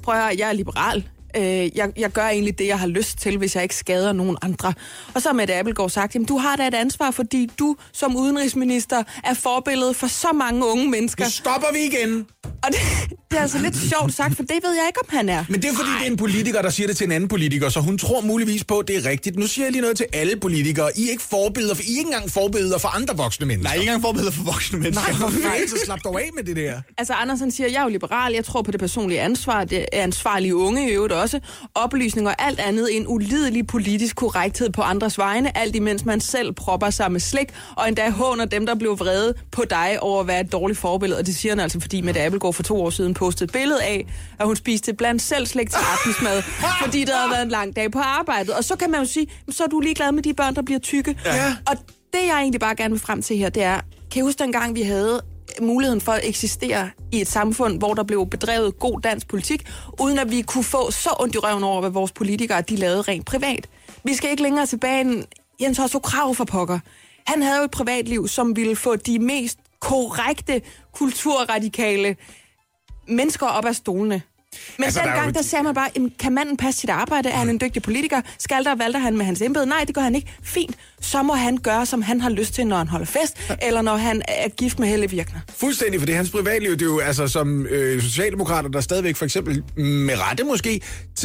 prøv 0.02 0.14
at 0.14 0.20
høre, 0.20 0.34
jeg 0.38 0.48
er 0.48 0.52
liberal. 0.52 1.08
Øh, 1.36 1.76
jeg, 1.76 1.92
jeg 1.96 2.10
gør 2.10 2.26
egentlig 2.26 2.58
det, 2.58 2.66
jeg 2.66 2.78
har 2.78 2.86
lyst 2.86 3.18
til, 3.18 3.38
hvis 3.38 3.54
jeg 3.54 3.62
ikke 3.62 3.76
skader 3.76 4.12
nogen 4.12 4.36
andre. 4.42 4.72
Og 5.14 5.22
så 5.22 5.28
har 5.28 5.34
Mette 5.34 5.54
Abelgaard 5.54 5.90
sagt, 5.90 6.14
jamen 6.14 6.26
du 6.26 6.38
har 6.38 6.56
da 6.56 6.66
et 6.68 6.74
ansvar, 6.74 7.10
fordi 7.10 7.50
du 7.58 7.76
som 7.92 8.16
udenrigsminister 8.16 9.02
er 9.24 9.34
forbillede 9.34 9.94
for 9.94 10.06
så 10.06 10.32
mange 10.34 10.66
unge 10.66 10.90
mennesker. 10.90 11.24
Nu 11.24 11.30
stopper 11.30 11.68
vi 11.72 11.78
igen. 11.84 12.26
Og 12.44 12.72
det, 12.72 12.80
det 13.30 13.38
er 13.38 13.42
altså 13.42 13.58
lidt 13.58 13.76
sjovt 13.76 14.14
sagt, 14.14 14.36
for 14.36 14.42
det 14.42 14.58
ved 14.64 14.74
jeg 14.74 14.84
ikke, 14.86 15.00
om 15.00 15.08
han 15.08 15.28
er. 15.28 15.44
Men 15.48 15.62
det 15.62 15.70
er 15.70 15.74
fordi, 15.74 15.90
det 15.98 16.06
er 16.06 16.10
en 16.10 16.16
politiker, 16.16 16.62
der 16.62 16.70
siger 16.70 16.86
det 16.86 16.96
til 16.96 17.04
en 17.04 17.12
anden 17.12 17.28
politiker, 17.28 17.68
så 17.68 17.80
hun 17.80 17.98
tror 17.98 18.20
muligvis 18.20 18.64
på, 18.64 18.78
at 18.78 18.88
det 18.88 18.96
er 18.96 19.10
rigtigt. 19.10 19.36
Nu 19.36 19.46
siger 19.46 19.64
jeg 19.64 19.72
lige 19.72 19.82
noget 19.82 19.96
til 19.96 20.06
alle 20.12 20.36
politikere. 20.36 20.90
I 20.96 21.06
er 21.06 21.10
ikke 21.10 21.22
forbilleder, 21.22 21.74
for 21.74 21.82
I 21.82 21.86
er 21.86 21.88
ikke 21.88 22.00
engang 22.00 22.30
forbilleder 22.30 22.78
for 22.78 22.88
andre 22.88 23.16
voksne 23.16 23.46
mennesker. 23.46 23.68
Nej, 23.68 23.74
ikke 23.74 23.82
engang 23.82 24.02
forbilleder 24.02 24.32
for 24.32 24.42
voksne 24.42 24.78
mennesker. 24.78 25.08
Nej, 25.10 25.14
for 25.14 25.28
fanden, 25.30 25.68
så 25.68 25.76
slap 25.84 25.98
dog 26.04 26.20
af 26.20 26.30
med 26.34 26.44
det 26.44 26.56
der. 26.56 26.80
Altså, 26.98 27.14
Andersen 27.14 27.50
siger, 27.50 27.68
jeg 27.68 27.78
er 27.78 27.82
jo 27.82 27.88
liberal, 27.88 28.32
jeg 28.32 28.44
tror 28.44 28.62
på 28.62 28.70
det 28.70 28.80
personlige 28.80 29.20
ansvar, 29.20 29.64
det 29.64 29.78
er 29.92 30.02
ansvarlige 30.02 30.56
unge 30.56 30.90
i 30.90 30.92
øvrigt 30.92 31.12
også, 31.12 31.25
oplysning 31.74 32.28
og 32.28 32.34
alt 32.38 32.60
andet 32.60 32.96
en 32.96 33.04
ulidelig 33.08 33.66
politisk 33.66 34.16
korrekthed 34.16 34.70
på 34.70 34.82
andres 34.82 35.18
vegne, 35.18 35.58
alt 35.58 35.76
imens 35.76 36.04
man 36.04 36.20
selv 36.20 36.52
propper 36.52 36.90
sig 36.90 37.12
med 37.12 37.20
slik, 37.20 37.48
og 37.76 37.88
endda 37.88 38.10
håner 38.10 38.44
dem, 38.44 38.66
der 38.66 38.74
blev 38.74 38.98
vrede 38.98 39.34
på 39.52 39.64
dig 39.70 39.98
over 40.00 40.20
at 40.20 40.26
være 40.26 40.40
et 40.40 40.52
dårligt 40.52 40.78
forbillede. 40.78 41.18
Og 41.18 41.26
det 41.26 41.36
siger 41.36 41.52
han 41.52 41.60
altså, 41.60 41.80
fordi 41.80 42.00
Mette 42.00 42.20
Abelgaard 42.20 42.54
for 42.54 42.62
to 42.62 42.82
år 42.82 42.90
siden 42.90 43.14
postede 43.14 43.44
et 43.44 43.52
billede 43.52 43.82
af, 43.82 44.06
at 44.38 44.46
hun 44.46 44.56
spiste 44.56 44.94
blandt 44.94 45.22
selv 45.22 45.46
slik 45.46 45.70
til 45.70 45.80
aftensmad, 45.92 46.42
fordi 46.84 47.04
der 47.04 47.16
havde 47.16 47.30
været 47.30 47.42
en 47.42 47.48
lang 47.48 47.76
dag 47.76 47.90
på 47.90 47.98
arbejdet. 47.98 48.54
Og 48.54 48.64
så 48.64 48.76
kan 48.76 48.90
man 48.90 49.00
jo 49.00 49.06
sige, 49.06 49.26
så 49.50 49.64
er 49.64 49.68
du 49.68 49.80
ligeglad 49.80 50.12
med 50.12 50.22
de 50.22 50.34
børn, 50.34 50.54
der 50.54 50.62
bliver 50.62 50.80
tykke. 50.80 51.18
Ja. 51.24 51.56
Og 51.66 51.76
det, 52.12 52.26
jeg 52.26 52.38
egentlig 52.40 52.60
bare 52.60 52.76
gerne 52.76 52.90
vil 52.90 53.00
frem 53.00 53.22
til 53.22 53.36
her, 53.36 53.48
det 53.48 53.62
er, 53.62 53.80
kan 54.10 54.20
I 54.20 54.22
huske 54.22 54.38
dengang, 54.38 54.74
vi 54.74 54.82
havde 54.82 55.20
muligheden 55.62 56.00
for 56.00 56.12
at 56.12 56.20
eksistere 56.24 56.90
i 57.12 57.20
et 57.20 57.28
samfund, 57.28 57.78
hvor 57.78 57.94
der 57.94 58.02
blev 58.02 58.26
bedrevet 58.26 58.78
god 58.78 59.00
dansk 59.00 59.28
politik, 59.28 59.68
uden 60.00 60.18
at 60.18 60.30
vi 60.30 60.42
kunne 60.42 60.64
få 60.64 60.90
så 60.90 61.10
ondt 61.20 61.34
i 61.34 61.38
røven 61.38 61.64
over, 61.64 61.80
hvad 61.80 61.90
vores 61.90 62.12
politikere 62.12 62.60
de 62.60 62.76
lavede 62.76 63.02
rent 63.02 63.26
privat. 63.26 63.68
Vi 64.04 64.14
skal 64.14 64.30
ikke 64.30 64.42
længere 64.42 64.66
tilbage 64.66 65.00
end 65.00 65.24
Jens 65.60 65.78
Otto 65.78 65.98
Krav 65.98 66.34
for 66.34 66.44
pokker. 66.44 66.78
Han 67.26 67.42
havde 67.42 67.58
jo 67.58 67.64
et 67.64 67.70
privatliv, 67.70 68.28
som 68.28 68.56
ville 68.56 68.76
få 68.76 68.96
de 68.96 69.18
mest 69.18 69.58
korrekte, 69.80 70.62
kulturradikale 70.94 72.16
mennesker 73.08 73.46
op 73.46 73.64
af 73.64 73.74
stolene. 73.76 74.22
Men 74.78 74.84
Altså, 74.84 75.00
altså, 75.00 75.12
der 75.14 75.20
er 75.20 75.24
jo 75.26 75.30
der, 75.30 75.42
sagde 75.42 75.62
man 75.62 75.74
bare, 75.74 75.90
"Jamen, 75.96 76.12
kan 76.18 76.32
manden 76.32 76.56
passe 76.56 76.80
sit 76.80 76.90
arbejde? 76.90 77.28
Er 77.28 77.36
han 77.36 77.48
en 77.48 77.60
dygtig 77.60 77.82
politiker? 77.82 78.20
Skal 78.38 78.64
der 78.64 78.74
valgte 78.74 78.98
han 78.98 79.16
med 79.16 79.24
hans 79.24 79.42
embede? 79.42 79.66
Nej, 79.66 79.84
det 79.84 79.94
gør 79.94 80.02
han 80.02 80.14
ikke. 80.14 80.34
Fint. 80.42 80.76
Så 81.00 81.22
må 81.22 81.34
han 81.34 81.56
gøre, 81.56 81.86
som 81.86 82.02
han 82.02 82.20
har 82.20 82.30
lyst 82.30 82.54
til, 82.54 82.66
når 82.66 82.76
han 82.76 82.88
holder 82.88 83.06
fest, 83.06 83.36
eller 83.66 83.82
når 83.82 83.96
han 83.96 84.22
er 84.28 84.48
gift 84.48 84.78
med 84.78 84.88
Helle 84.88 85.10
Virkner. 85.10 85.40
Fuldstændig, 85.56 86.00
for 86.00 86.06
det 86.06 86.12
er 86.12 86.16
hans 86.16 86.30
privatliv. 86.30 86.70
Det 86.70 86.82
er 86.82 86.86
jo 86.86 86.98
altså 86.98 87.28
som 87.28 87.66
øh, 87.66 88.02
socialdemokrater, 88.02 88.68
der 88.68 88.80
stadigvæk 88.80 89.16
for 89.16 89.24
eksempel 89.24 89.62
med 89.76 90.14
rette 90.30 90.44
måske 90.44 90.80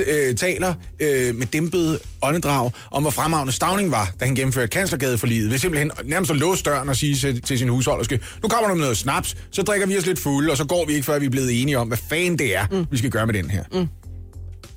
øh, 0.08 0.36
taler 0.36 0.74
øh, 1.00 1.36
med 1.36 1.46
dæmpet 1.46 2.00
åndedrag 2.22 2.72
om, 2.92 3.04
hvor 3.04 3.12
fremragende 3.12 3.54
Stavning 3.54 3.92
var, 3.92 4.12
da 4.20 4.26
han 4.26 4.36
gennemførte 4.36 4.68
kanslergade 4.68 5.18
for 5.18 5.28
livet. 5.28 5.52
Ved 5.52 5.58
simpelthen 5.58 5.92
nærmest 6.06 6.32
at 6.32 6.38
låse 6.38 6.64
døren 6.64 6.90
og 6.90 6.96
sige 6.96 7.16
til, 7.16 7.42
til 7.42 7.60
sin 7.60 7.70
husholderske, 7.70 8.20
nu 8.44 8.50
kommer 8.50 8.68
der 8.68 8.76
med 8.76 8.82
noget 8.82 8.98
snaps, 8.98 9.36
så 9.52 9.62
drikker 9.62 9.88
vi 9.88 9.98
os 9.98 10.06
lidt 10.06 10.20
fulde, 10.20 10.52
og 10.52 10.58
så 10.58 10.66
går 10.66 10.86
vi 10.86 10.94
ikke, 10.94 11.06
før 11.06 11.20
vi 11.20 11.26
er 11.26 11.30
blevet 11.30 11.62
enige 11.62 11.78
om, 11.78 11.88
hvad 11.88 11.98
fanden 12.10 12.40
det 12.40 12.56
er, 12.56 12.66
mm. 12.72 12.86
vi 12.92 12.98
skal 12.98 13.10
gøre 13.10 13.26
med 13.26 13.34
den 13.34 13.50
her. 13.50 13.64
Mm. 13.74 13.88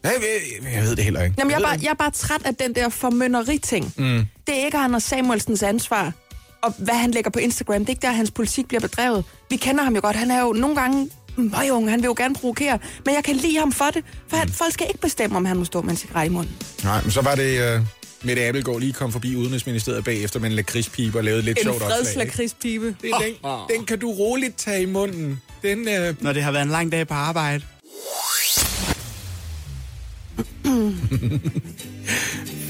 Jeg, 0.05 0.13
jeg, 0.65 0.73
jeg 0.75 0.83
ved 0.83 0.97
det 0.97 1.05
heller 1.05 1.23
ikke. 1.23 1.35
Jamen, 1.39 1.51
jeg, 1.51 1.59
er 1.59 1.63
bare, 1.63 1.79
jeg 1.83 1.91
er 1.91 1.95
bare 1.95 2.11
træt 2.11 2.43
af 2.45 2.55
den 2.55 2.75
der 2.75 2.89
formynderi-ting. 2.89 3.93
Mm. 3.97 4.25
Det 4.47 4.61
er 4.61 4.65
ikke 4.65 4.79
Anders 4.79 5.03
Samuelsens 5.03 5.63
ansvar, 5.63 6.13
og 6.63 6.75
hvad 6.79 6.95
han 6.95 7.11
lægger 7.11 7.31
på 7.31 7.39
Instagram. 7.39 7.79
Det 7.81 7.87
er 7.89 7.91
ikke 7.91 8.03
der, 8.07 8.13
hans 8.13 8.31
politik 8.31 8.69
bliver 8.69 8.81
bedrevet. 8.81 9.25
Vi 9.51 9.57
kender 9.57 9.85
ham 9.85 9.95
jo 9.95 10.01
godt. 10.01 10.17
Han 10.17 10.31
er 10.31 10.41
jo 10.41 10.53
nogle 10.53 10.77
gange 10.77 11.11
møgung. 11.37 11.91
Han 11.91 12.01
vil 12.01 12.07
jo 12.07 12.15
gerne 12.17 12.35
provokere. 12.35 12.79
Men 13.07 13.15
jeg 13.15 13.25
kan 13.25 13.37
lide 13.37 13.59
ham 13.59 13.73
for 13.73 13.91
det. 13.95 14.05
For 14.29 14.37
han, 14.37 14.49
folk 14.49 14.73
skal 14.73 14.87
ikke 14.89 15.01
bestemme, 15.01 15.37
om 15.37 15.45
han 15.45 15.57
må 15.57 15.65
stå 15.65 15.83
med 15.83 15.91
en 15.91 15.97
cigaret 15.97 16.27
i 16.27 16.29
munden. 16.29 16.57
Nej, 16.85 17.03
men 17.03 17.11
så 17.11 17.21
var 17.23 17.35
det... 17.35 17.75
Øh, 17.75 17.81
Mette 18.27 18.43
Abelgaard 18.45 18.81
lige 18.81 18.93
kom 18.93 19.13
forbi 19.13 19.37
Udenrigsministeriet 19.37 20.05
bagefter 20.05 20.41
med 20.41 20.51
en 20.51 20.57
lakridspipe 20.57 21.19
og 21.19 21.25
lavede 21.25 21.43
lidt 21.43 21.59
En 21.59 21.63
sjovt 21.63 21.83
opslag. 21.83 21.99
Det 23.03 23.11
er 23.11 23.19
den, 23.19 23.77
den 23.77 23.87
kan 23.87 23.99
du 23.99 24.11
roligt 24.11 24.57
tage 24.57 24.83
i 24.83 24.87
munden. 24.87 25.41
Den, 25.63 25.89
øh, 25.89 26.15
Når 26.21 26.33
det 26.33 26.43
har 26.43 26.53
været 26.53 26.63
en 26.63 26.71
lang 26.71 26.93
dag 26.93 27.07
på 27.09 27.15
arbejde. 27.15 27.63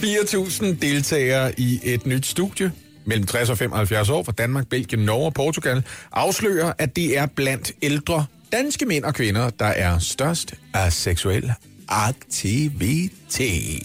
4.000 0.05 0.65
deltagere 0.83 1.61
i 1.61 1.81
et 1.83 2.07
nyt 2.07 2.27
studie 2.27 2.73
mellem 3.07 3.27
60 3.27 3.51
og 3.51 3.59
75 3.59 4.11
år 4.11 4.23
fra 4.23 4.33
Danmark, 4.33 4.69
Belgien, 4.69 5.05
Norge 5.05 5.27
og 5.27 5.35
Portugal 5.35 5.83
afslører, 6.13 6.73
at 6.79 6.97
det 6.97 7.19
er 7.19 7.27
blandt 7.27 7.73
ældre 7.83 8.27
danske 8.53 8.87
mænd 8.87 9.05
og 9.05 9.15
kvinder, 9.15 9.51
der 9.51 9.67
er 9.67 9.99
størst 9.99 10.55
af 10.75 10.93
seksuel 10.93 11.53
aktivitet. 11.89 13.83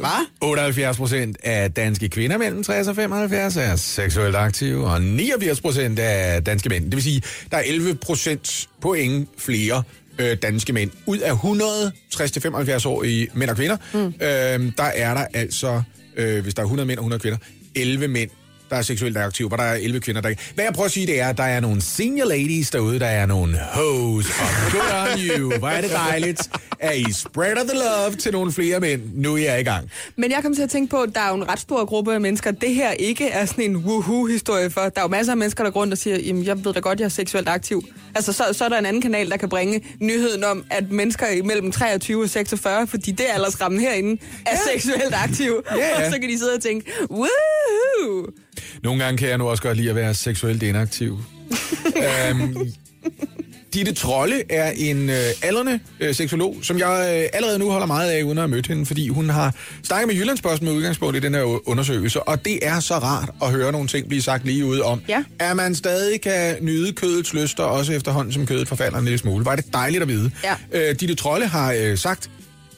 Hvad? 0.00 0.26
78 0.40 0.96
procent 0.96 1.36
af 1.42 1.72
danske 1.72 2.08
kvinder 2.08 2.38
mellem 2.38 2.62
60 2.62 2.88
og 2.88 2.96
75 2.96 3.56
er 3.56 3.76
seksuelt 3.76 4.36
aktive, 4.36 4.86
og 4.86 5.02
89 5.02 5.60
procent 5.60 5.98
af 5.98 6.44
danske 6.44 6.68
mænd. 6.68 6.84
Det 6.84 6.94
vil 6.94 7.02
sige, 7.02 7.22
der 7.50 7.56
er 7.56 7.62
11 7.66 7.94
procent 7.94 8.68
point 8.80 9.28
flere 9.38 9.82
øh, 10.18 10.36
danske 10.42 10.72
mænd. 10.72 10.90
Ud 11.06 11.18
af 11.18 11.32
100 11.32 11.92
60-75-årige 12.14 13.28
mænd 13.34 13.50
og 13.50 13.56
kvinder, 13.56 13.76
mm. 13.94 13.98
øh, 13.98 14.72
der 14.76 14.84
er 14.84 15.14
der 15.14 15.26
altså, 15.34 15.82
øh, 16.16 16.42
hvis 16.42 16.54
der 16.54 16.62
er 16.62 16.66
100 16.66 16.86
mænd 16.86 16.98
og 16.98 17.02
100 17.02 17.20
kvinder, 17.20 17.38
11 17.74 18.08
mænd, 18.08 18.30
der 18.70 18.76
er 18.76 18.82
seksuelt 18.82 19.16
aktive, 19.16 19.48
hvor 19.48 19.56
der 19.56 19.64
er 19.64 19.74
11 19.74 20.00
kvinder, 20.00 20.20
der. 20.20 20.34
Hvad 20.54 20.64
jeg 20.64 20.72
prøver 20.74 20.86
at 20.86 20.92
sige, 20.92 21.06
det 21.06 21.20
er, 21.20 21.28
at 21.28 21.36
der 21.38 21.44
er 21.44 21.60
nogle 21.60 21.80
senior 21.82 22.26
ladies 22.26 22.70
derude, 22.70 22.98
der 22.98 23.06
er 23.06 23.26
nogle 23.26 23.58
hoes, 23.72 24.26
og 24.30 24.72
good 24.72 25.12
on 25.12 25.20
you. 25.40 25.58
Hvor 25.58 25.68
er 25.68 25.80
det 25.80 25.90
dejligt, 25.90 26.40
at 26.80 26.96
I 26.98 27.12
spreader 27.12 27.64
the 27.64 27.74
love 27.74 28.16
til 28.16 28.32
nogle 28.32 28.52
flere 28.52 28.80
mænd. 28.80 29.02
Nu 29.14 29.34
er 29.34 29.38
jeg 29.38 29.60
i 29.60 29.64
gang. 29.64 29.90
Men 30.16 30.30
jeg 30.30 30.38
kom 30.42 30.54
til 30.54 30.62
at 30.62 30.70
tænke 30.70 30.90
på, 30.90 30.96
at 31.02 31.10
der 31.14 31.20
er 31.20 31.28
jo 31.28 31.34
en 31.34 31.48
ret 31.48 31.60
stor 31.60 31.84
gruppe 31.84 32.14
af 32.14 32.20
mennesker, 32.20 32.50
det 32.50 32.74
her 32.74 32.90
ikke 32.90 33.28
er 33.28 33.44
sådan 33.44 33.64
en 33.64 33.76
woohoo-historie 33.76 34.70
for. 34.70 34.80
Der 34.80 34.90
er 34.96 35.02
jo 35.02 35.08
masser 35.08 35.32
af 35.32 35.36
mennesker, 35.36 35.64
der 35.64 35.70
går 35.70 35.80
rundt 35.80 35.92
og 35.92 35.98
siger, 35.98 36.18
jamen 36.18 36.44
jeg 36.44 36.64
ved 36.64 36.72
da 36.74 36.80
godt, 36.80 36.98
jeg 37.00 37.04
er 37.04 37.08
seksuelt 37.08 37.48
aktiv. 37.48 37.82
Altså 38.14 38.32
så, 38.32 38.44
så 38.52 38.64
er 38.64 38.68
der 38.68 38.78
en 38.78 38.86
anden 38.86 39.02
kanal, 39.02 39.30
der 39.30 39.36
kan 39.36 39.48
bringe 39.48 39.80
nyheden 40.00 40.44
om, 40.44 40.64
at 40.70 40.90
mennesker 40.90 41.26
imellem 41.28 41.72
23 41.72 42.22
og 42.22 42.30
46, 42.30 42.86
fordi 42.86 43.10
det 43.10 43.30
er 43.30 43.34
aldersrammen 43.34 43.80
herinde, 43.80 44.22
er 44.46 44.50
Ja. 44.50 44.72
seksuelt 44.72 45.14
aktive. 45.14 45.62
Ja. 45.76 45.96
Og 45.96 46.02
så 46.12 46.20
kan 46.20 46.30
de 46.30 46.38
sidde 46.38 46.52
og 46.54 46.62
tænke, 46.62 46.92
woohoo! 47.10 48.26
Nogle 48.82 49.04
gange 49.04 49.18
kan 49.18 49.28
jeg 49.28 49.38
nu 49.38 49.48
også 49.48 49.62
godt 49.62 49.76
lide 49.76 49.88
at 49.90 49.96
være 49.96 50.14
seksuelt 50.14 50.62
inaktiv. 50.62 51.18
øhm, 52.30 52.56
Ditte 53.74 53.92
Trolle 53.92 54.42
er 54.52 54.70
en 54.76 55.10
øh, 55.10 55.16
aldrende 55.42 55.80
øh, 56.00 56.14
seksolog, 56.14 56.56
som 56.62 56.78
jeg 56.78 57.18
øh, 57.22 57.28
allerede 57.32 57.58
nu 57.58 57.70
holder 57.70 57.86
meget 57.86 58.10
af, 58.10 58.22
uden 58.22 58.38
at 58.38 58.42
have 58.42 58.48
mødt 58.48 58.66
hende, 58.66 58.86
fordi 58.86 59.08
hun 59.08 59.28
har 59.30 59.54
snakket 59.82 60.08
med 60.08 60.14
Jyllandsposten 60.16 60.68
med 60.68 60.74
udgangspunkt 60.74 61.16
i 61.16 61.20
den 61.20 61.34
her 61.34 61.68
undersøgelse, 61.68 62.22
og 62.22 62.44
det 62.44 62.58
er 62.66 62.80
så 62.80 62.94
rart 62.94 63.30
at 63.42 63.50
høre 63.50 63.72
nogle 63.72 63.88
ting 63.88 64.08
blive 64.08 64.22
sagt 64.22 64.44
lige 64.44 64.64
ud 64.66 64.78
om, 64.80 65.00
Ja. 65.08 65.24
at 65.38 65.56
man 65.56 65.74
stadig 65.74 66.20
kan 66.20 66.56
nyde 66.60 66.92
kødets 66.92 67.34
lyster, 67.34 67.62
også 67.62 67.92
efterhånden 67.92 68.32
som 68.32 68.46
kødet 68.46 68.68
forfalder 68.68 68.98
en 68.98 69.04
lille 69.04 69.18
smule. 69.18 69.44
Var 69.44 69.56
det 69.56 69.64
dejligt 69.72 70.02
at 70.02 70.08
vide. 70.08 70.30
Ja. 70.44 70.54
Øh, 70.90 70.94
Ditte 71.00 71.14
Trolle 71.14 71.46
har 71.46 71.72
øh, 71.78 71.98
sagt, 71.98 72.30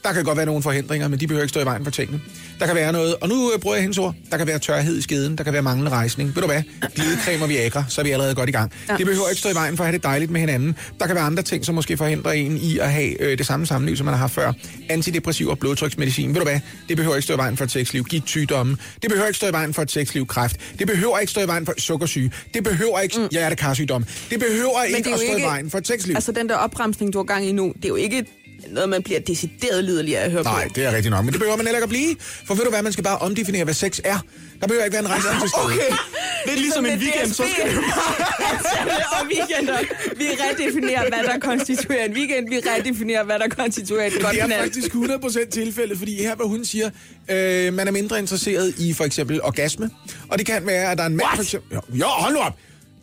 der 0.03 0.13
kan 0.13 0.23
godt 0.23 0.37
være 0.37 0.45
nogle 0.45 0.63
forhindringer, 0.63 1.07
men 1.07 1.19
de 1.19 1.27
behøver 1.27 1.43
ikke 1.43 1.49
stå 1.49 1.59
i 1.59 1.65
vejen 1.65 1.83
for 1.83 1.91
tingene. 1.91 2.21
Der 2.59 2.65
kan 2.65 2.75
være 2.75 2.91
noget, 2.91 3.15
og 3.21 3.29
nu 3.29 3.51
øh, 3.53 3.59
bruger 3.59 3.75
jeg 3.75 3.81
hendes 3.81 3.97
ord, 3.97 4.15
der 4.31 4.37
kan 4.37 4.47
være 4.47 4.59
tørhed 4.59 4.97
i 4.97 5.01
skeden, 5.01 5.37
der 5.37 5.43
kan 5.43 5.53
være 5.53 5.61
manglende 5.61 5.91
rejsning. 5.91 6.35
Ved 6.35 6.41
du 6.41 6.47
hvad? 6.47 6.61
Glidecreme 6.95 7.43
og 7.43 7.49
Viagra, 7.49 7.83
så 7.89 8.01
er 8.01 8.05
vi 8.05 8.11
allerede 8.11 8.35
godt 8.35 8.49
i 8.49 8.51
gang. 8.51 8.71
Ja. 8.89 8.97
Det 8.97 9.05
behøver 9.05 9.29
ikke 9.29 9.39
stå 9.39 9.49
i 9.49 9.53
vejen 9.53 9.77
for 9.77 9.83
at 9.83 9.87
have 9.87 9.93
det 9.97 10.03
dejligt 10.03 10.31
med 10.31 10.39
hinanden. 10.39 10.75
Der 10.99 11.05
kan 11.07 11.15
være 11.15 11.23
andre 11.23 11.43
ting, 11.43 11.65
som 11.65 11.75
måske 11.75 11.97
forhindrer 11.97 12.31
en 12.31 12.57
i 12.57 12.77
at 12.79 12.91
have 12.91 13.21
øh, 13.21 13.37
det 13.37 13.45
samme 13.45 13.65
samliv, 13.65 13.95
som 13.97 14.05
man 14.05 14.13
har 14.13 14.19
haft 14.19 14.33
før. 14.33 14.53
Antidepressiv 14.89 15.47
og 15.47 15.59
blodtryksmedicin. 15.59 16.29
Ved 16.29 16.35
du 16.35 16.43
hvad? 16.43 16.59
Det 16.89 16.97
behøver 16.97 17.15
ikke 17.15 17.23
stå 17.23 17.33
i 17.33 17.37
vejen 17.37 17.57
for 17.57 17.63
et 17.63 17.71
sexliv. 17.71 18.03
Gigt-sygdomme. 18.03 18.77
Det 19.01 19.09
behøver 19.09 19.27
ikke 19.27 19.37
stå 19.37 19.47
i 19.47 19.51
vejen 19.51 19.73
for 19.73 19.81
et 19.81 19.91
sexliv. 19.91 20.27
Kræft. 20.27 20.55
Det 20.79 20.87
behøver 20.87 21.19
ikke 21.19 21.31
stå 21.31 21.41
i 21.41 21.47
vejen 21.47 21.65
for 21.65 21.73
sukkersyge. 21.77 22.31
Det 22.53 22.63
behøver 22.63 22.99
ikke 22.99 23.19
mm. 23.19 23.27
hjertekarsygdom. 23.31 24.05
Det 24.29 24.39
behøver 24.39 24.83
ikke 24.83 24.97
det 25.09 25.13
at 25.13 25.19
stå 25.19 25.27
ikke- 25.27 25.39
i 25.39 25.43
vejen 25.43 25.69
for 25.71 25.77
et 25.77 25.87
sexliv. 25.87 26.15
Altså 26.15 26.31
den 26.31 26.49
der 26.49 26.55
opremsning, 26.55 27.13
du 27.13 27.17
har 27.19 27.23
gang 27.23 27.45
i 27.45 27.51
nu, 27.51 27.73
det 27.75 27.85
er 27.85 27.89
jo 27.89 27.95
ikke 27.95 28.25
noget, 28.67 28.89
man 28.89 29.03
bliver 29.03 29.19
decideret 29.19 29.83
liderlig 29.83 30.17
af 30.17 30.25
at 30.25 30.31
høre 30.31 30.43
Nej, 30.43 30.67
på. 30.67 30.73
det 30.75 30.85
er 30.85 30.91
rigtigt 30.95 31.11
nok. 31.11 31.25
Men 31.25 31.31
det 31.33 31.39
behøver 31.39 31.57
man 31.57 31.65
heller 31.65 31.77
ikke 31.79 31.83
at 31.83 31.89
blive. 31.89 32.15
For 32.47 32.53
ved 32.53 32.63
du 32.63 32.69
hvad, 32.69 32.81
man 32.83 32.91
skal 32.93 33.03
bare 33.03 33.17
omdefinere, 33.17 33.63
hvad 33.63 33.73
sex 33.73 33.99
er. 34.03 34.19
Der 34.61 34.67
behøver 34.67 34.85
ikke 34.85 34.93
være 34.93 35.03
en 35.03 35.09
rejse 35.09 35.27
til 35.41 35.49
stede. 35.49 35.65
Okay, 35.65 35.95
det 36.45 36.51
er 36.53 36.57
ligesom 36.57 36.85
en 36.85 36.91
med 36.91 36.99
weekend, 36.99 37.33
så 37.33 37.43
DSB. 37.43 37.49
skal 37.53 37.69
det 37.75 37.83
og 39.19 39.27
weekender. 39.33 39.77
Vi 40.17 40.25
redefinerer, 40.43 41.09
hvad 41.09 41.23
der 41.23 41.39
konstituerer 41.39 42.05
en 42.05 42.13
weekend. 42.13 42.49
Vi 42.49 42.59
redefinerer, 42.59 43.23
hvad 43.23 43.39
der 43.39 43.47
konstituerer 43.47 44.07
et 44.07 44.13
godt 44.21 44.35
Det 44.35 44.41
er 44.43 44.61
faktisk 44.63 44.87
100% 45.45 45.49
tilfældet, 45.49 45.97
fordi 45.97 46.21
her, 46.23 46.35
hvor 46.35 46.45
hun 46.45 46.65
siger, 46.65 46.89
øh, 47.29 47.73
man 47.73 47.87
er 47.87 47.91
mindre 47.91 48.19
interesseret 48.19 48.73
i 48.77 48.93
for 48.93 49.03
eksempel 49.03 49.41
orgasme. 49.41 49.89
Og 50.29 50.37
det 50.37 50.45
kan 50.47 50.65
være, 50.65 50.91
at 50.91 50.97
der 50.97 51.03
er 51.03 51.07
en 51.07 51.15
mand... 51.15 51.25
What? 51.25 51.35
For 51.35 51.43
eksempel, 51.43 51.77
jo, 51.93 52.05
hold 52.05 52.33
nu 52.33 52.39
op! 52.39 52.53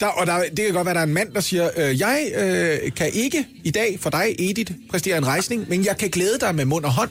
Der, 0.00 0.06
og 0.06 0.26
der, 0.26 0.38
det 0.56 0.64
kan 0.64 0.74
godt 0.74 0.86
være, 0.86 0.90
at 0.90 0.94
der 0.94 1.00
er 1.00 1.06
en 1.06 1.14
mand, 1.14 1.32
der 1.32 1.40
siger, 1.40 1.70
øh, 1.76 2.00
jeg 2.00 2.32
øh, 2.36 2.92
kan 2.92 3.10
ikke 3.12 3.46
i 3.64 3.70
dag 3.70 3.98
for 4.00 4.10
dig, 4.10 4.34
Edith, 4.38 4.72
præstere 4.90 5.18
en 5.18 5.26
rejsning, 5.26 5.68
men 5.68 5.84
jeg 5.84 5.96
kan 5.96 6.10
glæde 6.10 6.38
dig 6.40 6.54
med 6.54 6.64
mund 6.64 6.84
og 6.84 6.92
hånd. 6.92 7.10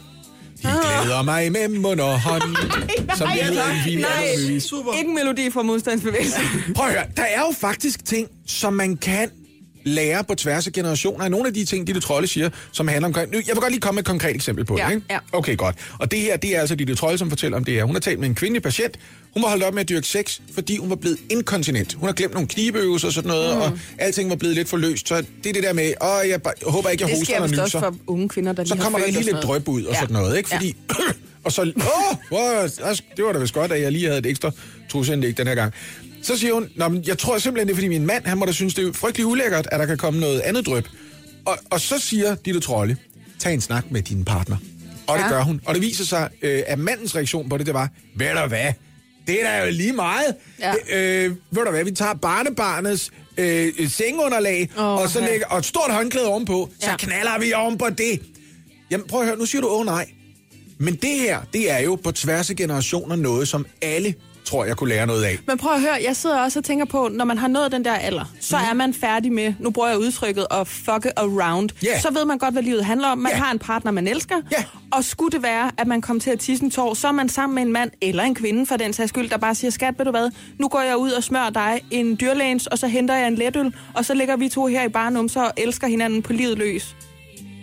De 0.63 0.69
glæder 1.03 1.23
mig 1.23 1.51
med 1.51 1.67
mund 1.67 1.99
og 1.99 2.21
hånd. 2.21 2.43
som 3.17 3.29
hedder 3.29 3.71
i 3.71 3.77
en 3.77 3.83
fin 3.83 3.99
nej. 3.99 4.09
alderbevis. 4.23 4.73
Ikke 4.97 5.09
melodi 5.13 5.51
fra 5.51 5.61
modstandsbevægelsen. 5.61 6.41
Prøv 6.75 6.87
at 6.87 6.93
høre, 6.93 7.05
der 7.17 7.23
er 7.23 7.39
jo 7.39 7.53
faktisk 7.59 8.05
ting, 8.05 8.27
som 8.47 8.73
man 8.73 8.97
kan 8.97 9.29
lære 9.85 10.23
på 10.23 10.35
tværs 10.35 10.67
af 10.67 10.73
generationer 10.73 11.25
af 11.25 11.31
nogle 11.31 11.47
af 11.47 11.53
de 11.53 11.65
ting, 11.65 11.87
Ditte 11.87 12.01
Trolde 12.01 12.27
siger, 12.27 12.49
som 12.71 12.87
handler 12.87 13.07
om... 13.07 13.13
Nu, 13.13 13.23
Jeg 13.33 13.43
vil 13.47 13.55
godt 13.55 13.71
lige 13.71 13.81
komme 13.81 13.95
med 13.95 14.03
et 14.03 14.07
konkret 14.07 14.35
eksempel 14.35 14.65
på 14.65 14.77
Ja, 14.77 14.85
det, 14.87 14.93
ikke? 14.95 15.05
ja. 15.09 15.17
Okay, 15.31 15.57
godt. 15.57 15.75
Og 15.99 16.11
det 16.11 16.19
her, 16.19 16.37
det 16.37 16.55
er 16.55 16.59
altså 16.59 16.75
Ditte 16.75 16.95
Trolde, 16.95 17.17
som 17.17 17.29
fortæller 17.29 17.57
om 17.57 17.63
det 17.65 17.73
her. 17.73 17.83
Hun 17.83 17.95
har 17.95 17.99
talt 17.99 18.19
med 18.19 18.27
en 18.29 18.35
kvindelig 18.35 18.63
patient. 18.63 18.99
Hun 19.33 19.43
var 19.43 19.49
holdt 19.49 19.63
op 19.63 19.73
med 19.73 19.81
at 19.81 19.89
dyrke 19.89 20.07
sex, 20.07 20.39
fordi 20.53 20.77
hun 20.77 20.89
var 20.89 20.95
blevet 20.95 21.17
inkontinent. 21.29 21.93
Hun 21.93 22.07
har 22.07 22.13
glemt 22.13 22.33
nogle 22.33 22.47
knibeøvelser 22.47 23.07
og 23.07 23.13
sådan 23.13 23.27
noget, 23.27 23.55
mm. 23.55 23.61
og 23.61 23.71
alting 23.97 24.29
var 24.29 24.35
blevet 24.35 24.55
lidt 24.55 24.69
for 24.69 24.77
løst. 24.77 25.07
Så 25.07 25.15
det 25.43 25.49
er 25.49 25.53
det 25.53 25.63
der 25.63 25.73
med, 25.73 25.93
åh, 26.01 26.29
jeg, 26.29 26.41
bare- 26.41 26.53
jeg 26.65 26.71
håber 26.71 26.89
ikke, 26.89 27.01
jeg 27.03 27.09
Det 27.09 27.17
hoster 27.17 27.33
sker 27.33 27.41
og 27.43 27.49
nyser. 27.49 27.61
også 27.63 27.79
for 27.79 27.95
unge 28.07 28.29
kvinder, 28.29 28.53
der 28.53 28.65
Så 28.65 28.75
kommer 28.77 28.99
der 28.99 29.07
lige 29.07 29.23
lidt 29.23 29.37
drøb 29.43 29.67
ud 29.67 29.83
og 29.83 29.93
Ja. 29.93 29.99
sådan 29.99 30.13
noget, 30.13 30.37
ikke? 30.37 30.49
Fordi, 30.49 30.75
og 31.45 31.51
så, 31.51 31.61
åh, 31.61 32.17
hvor, 32.27 32.67
det 33.17 33.25
var 33.25 33.33
da 33.33 33.39
vist 33.39 33.53
godt, 33.53 33.71
at 33.71 33.81
jeg 33.81 33.91
lige 33.91 34.05
havde 34.05 34.19
et 34.19 34.25
ekstra 34.25 34.51
trusindlæg 34.89 35.37
den 35.37 35.47
her 35.47 35.55
gang. 35.55 35.73
Så 36.25 36.37
siger 36.37 36.53
hun, 36.53 36.69
Nå, 36.75 36.87
men 36.87 37.03
jeg 37.07 37.17
tror 37.17 37.37
simpelthen, 37.37 37.67
det 37.67 37.73
er, 37.73 37.75
fordi 37.75 37.87
min 37.87 38.05
mand, 38.05 38.25
han 38.25 38.37
må 38.37 38.45
da 38.45 38.51
synes, 38.51 38.73
det 38.73 38.87
er 38.87 38.93
frygtelig 38.93 39.25
ulækkert, 39.25 39.67
at 39.71 39.79
der 39.79 39.85
kan 39.85 39.97
komme 39.97 40.19
noget 40.19 40.39
andet 40.39 40.65
drøb. 40.65 40.87
Og, 41.45 41.57
og 41.69 41.81
så 41.81 41.99
siger 41.99 42.35
Ditte 42.35 42.59
Trolle, 42.59 42.97
tag 43.39 43.53
en 43.53 43.61
snak 43.61 43.91
med 43.91 44.01
din 44.01 44.25
partner. 44.25 44.57
Og 45.07 45.17
det 45.17 45.23
Ja. 45.23 45.29
gør 45.29 45.41
hun. 45.43 45.61
Og 45.65 45.73
det 45.75 45.81
viser 45.81 46.03
sig, 46.05 46.29
øh, 46.41 46.63
at 46.67 46.79
mandens 46.79 47.15
reaktion 47.15 47.49
på 47.49 47.57
det, 47.57 47.65
det 47.65 47.73
var, 47.73 47.89
ved 48.15 48.27
du 48.41 48.47
hvad, 48.47 48.73
det 49.27 49.43
er 49.43 49.57
da 49.59 49.65
jo 49.65 49.71
lige 49.71 49.93
meget. 49.93 50.35
Ja. 50.59 50.73
Øh, 50.91 51.35
ved 51.51 51.65
du 51.65 51.71
hvad, 51.71 51.83
vi 51.83 51.91
tager 51.91 52.13
barnebarnets 52.13 53.11
øh, 53.37 53.89
sengeunderlag, 53.89 54.69
Åh, 54.77 54.85
og 54.85 55.09
så 55.09 55.19
ja. 55.19 55.25
lægger, 55.27 55.45
og 55.47 55.57
et 55.57 55.65
stort 55.65 55.91
håndklæde 55.91 56.27
ovenpå, 56.27 56.69
så 56.79 56.89
Ja. 56.89 56.97
knaller 56.97 57.39
vi 57.39 57.53
oven 57.53 57.77
på 57.77 57.87
det. 57.97 58.19
Jamen 58.91 59.07
prøv 59.07 59.19
at 59.21 59.27
høre, 59.27 59.37
nu 59.37 59.45
siger 59.45 59.61
du, 59.61 59.67
åh 59.69 59.85
nej. 59.85 60.09
Men 60.77 60.95
det 60.95 61.09
her, 61.19 61.39
det 61.53 61.71
er 61.71 61.79
jo 61.79 61.95
på 61.95 62.11
tværs 62.11 62.49
af 62.49 62.55
generationer 62.55 63.15
noget, 63.15 63.47
som 63.47 63.65
alle 63.81 64.13
tror 64.45 64.65
jeg 64.65 64.77
kunne 64.77 64.89
lære 64.89 65.07
noget 65.07 65.23
af. 65.23 65.37
Men 65.47 65.57
prøv 65.57 65.73
at 65.73 65.81
høre, 65.81 65.97
jeg 66.07 66.15
sidder 66.15 66.39
også 66.39 66.59
og 66.59 66.65
tænker 66.65 66.85
på, 66.85 67.09
når 67.13 67.25
man 67.25 67.37
har 67.37 67.47
nået 67.47 67.71
den 67.71 67.85
der 67.85 67.93
alder, 67.93 68.25
så 68.41 68.57
Mhm. 68.57 68.65
er 68.69 68.73
man 68.73 68.93
færdig 68.93 69.31
med, 69.33 69.53
nu 69.59 69.69
bruger 69.69 69.87
jeg 69.89 69.97
udtrykket, 69.97 70.45
at 70.51 70.67
fuck 70.67 71.05
around. 71.17 71.69
Ja. 71.83 71.99
Så 71.99 72.13
ved 72.13 72.25
man 72.25 72.37
godt, 72.37 72.53
hvad 72.53 72.63
livet 72.63 72.85
handler 72.85 73.07
om. 73.07 73.17
Man 73.17 73.31
Ja. 73.31 73.37
har 73.37 73.51
en 73.51 73.59
partner, 73.59 73.91
man 73.91 74.07
elsker. 74.07 74.35
Ja. 74.51 74.63
Og 74.91 75.03
skulle 75.03 75.31
det 75.31 75.43
være, 75.43 75.71
at 75.77 75.87
man 75.87 76.01
kommer 76.01 76.21
til 76.21 76.29
at 76.31 76.39
tisse 76.39 76.63
en 76.63 76.71
tår, 76.71 76.93
så 76.93 77.07
er 77.07 77.11
man 77.11 77.29
sammen 77.29 77.55
med 77.55 77.63
en 77.63 77.71
mand 77.71 77.91
eller 78.01 78.23
en 78.23 78.35
kvinde, 78.35 78.65
for 78.65 78.77
den 78.77 78.93
sags 78.93 79.09
skyld, 79.09 79.29
der 79.29 79.37
bare 79.37 79.55
siger, 79.55 79.71
skat, 79.71 79.93
ved 79.97 80.05
du 80.05 80.11
hvad, 80.11 80.29
nu 80.59 80.67
går 80.67 80.81
jeg 80.81 80.97
ud 80.97 81.11
og 81.11 81.23
smører 81.23 81.49
dig 81.49 81.81
en 81.91 82.17
dyrlægens, 82.21 82.67
og 82.67 82.77
så 82.79 82.87
henter 82.87 83.15
jeg 83.15 83.27
en 83.27 83.35
letøl, 83.35 83.73
og 83.93 84.05
så 84.05 84.13
ligger 84.13 84.35
vi 84.37 84.49
to 84.49 84.65
her 84.67 84.83
i 84.83 84.89
barnum, 84.89 85.29
og 85.35 85.51
elsker 85.57 85.87
hinanden 85.87 86.21
på 86.21 86.33
livet 86.33 86.57
løs. 86.57 86.95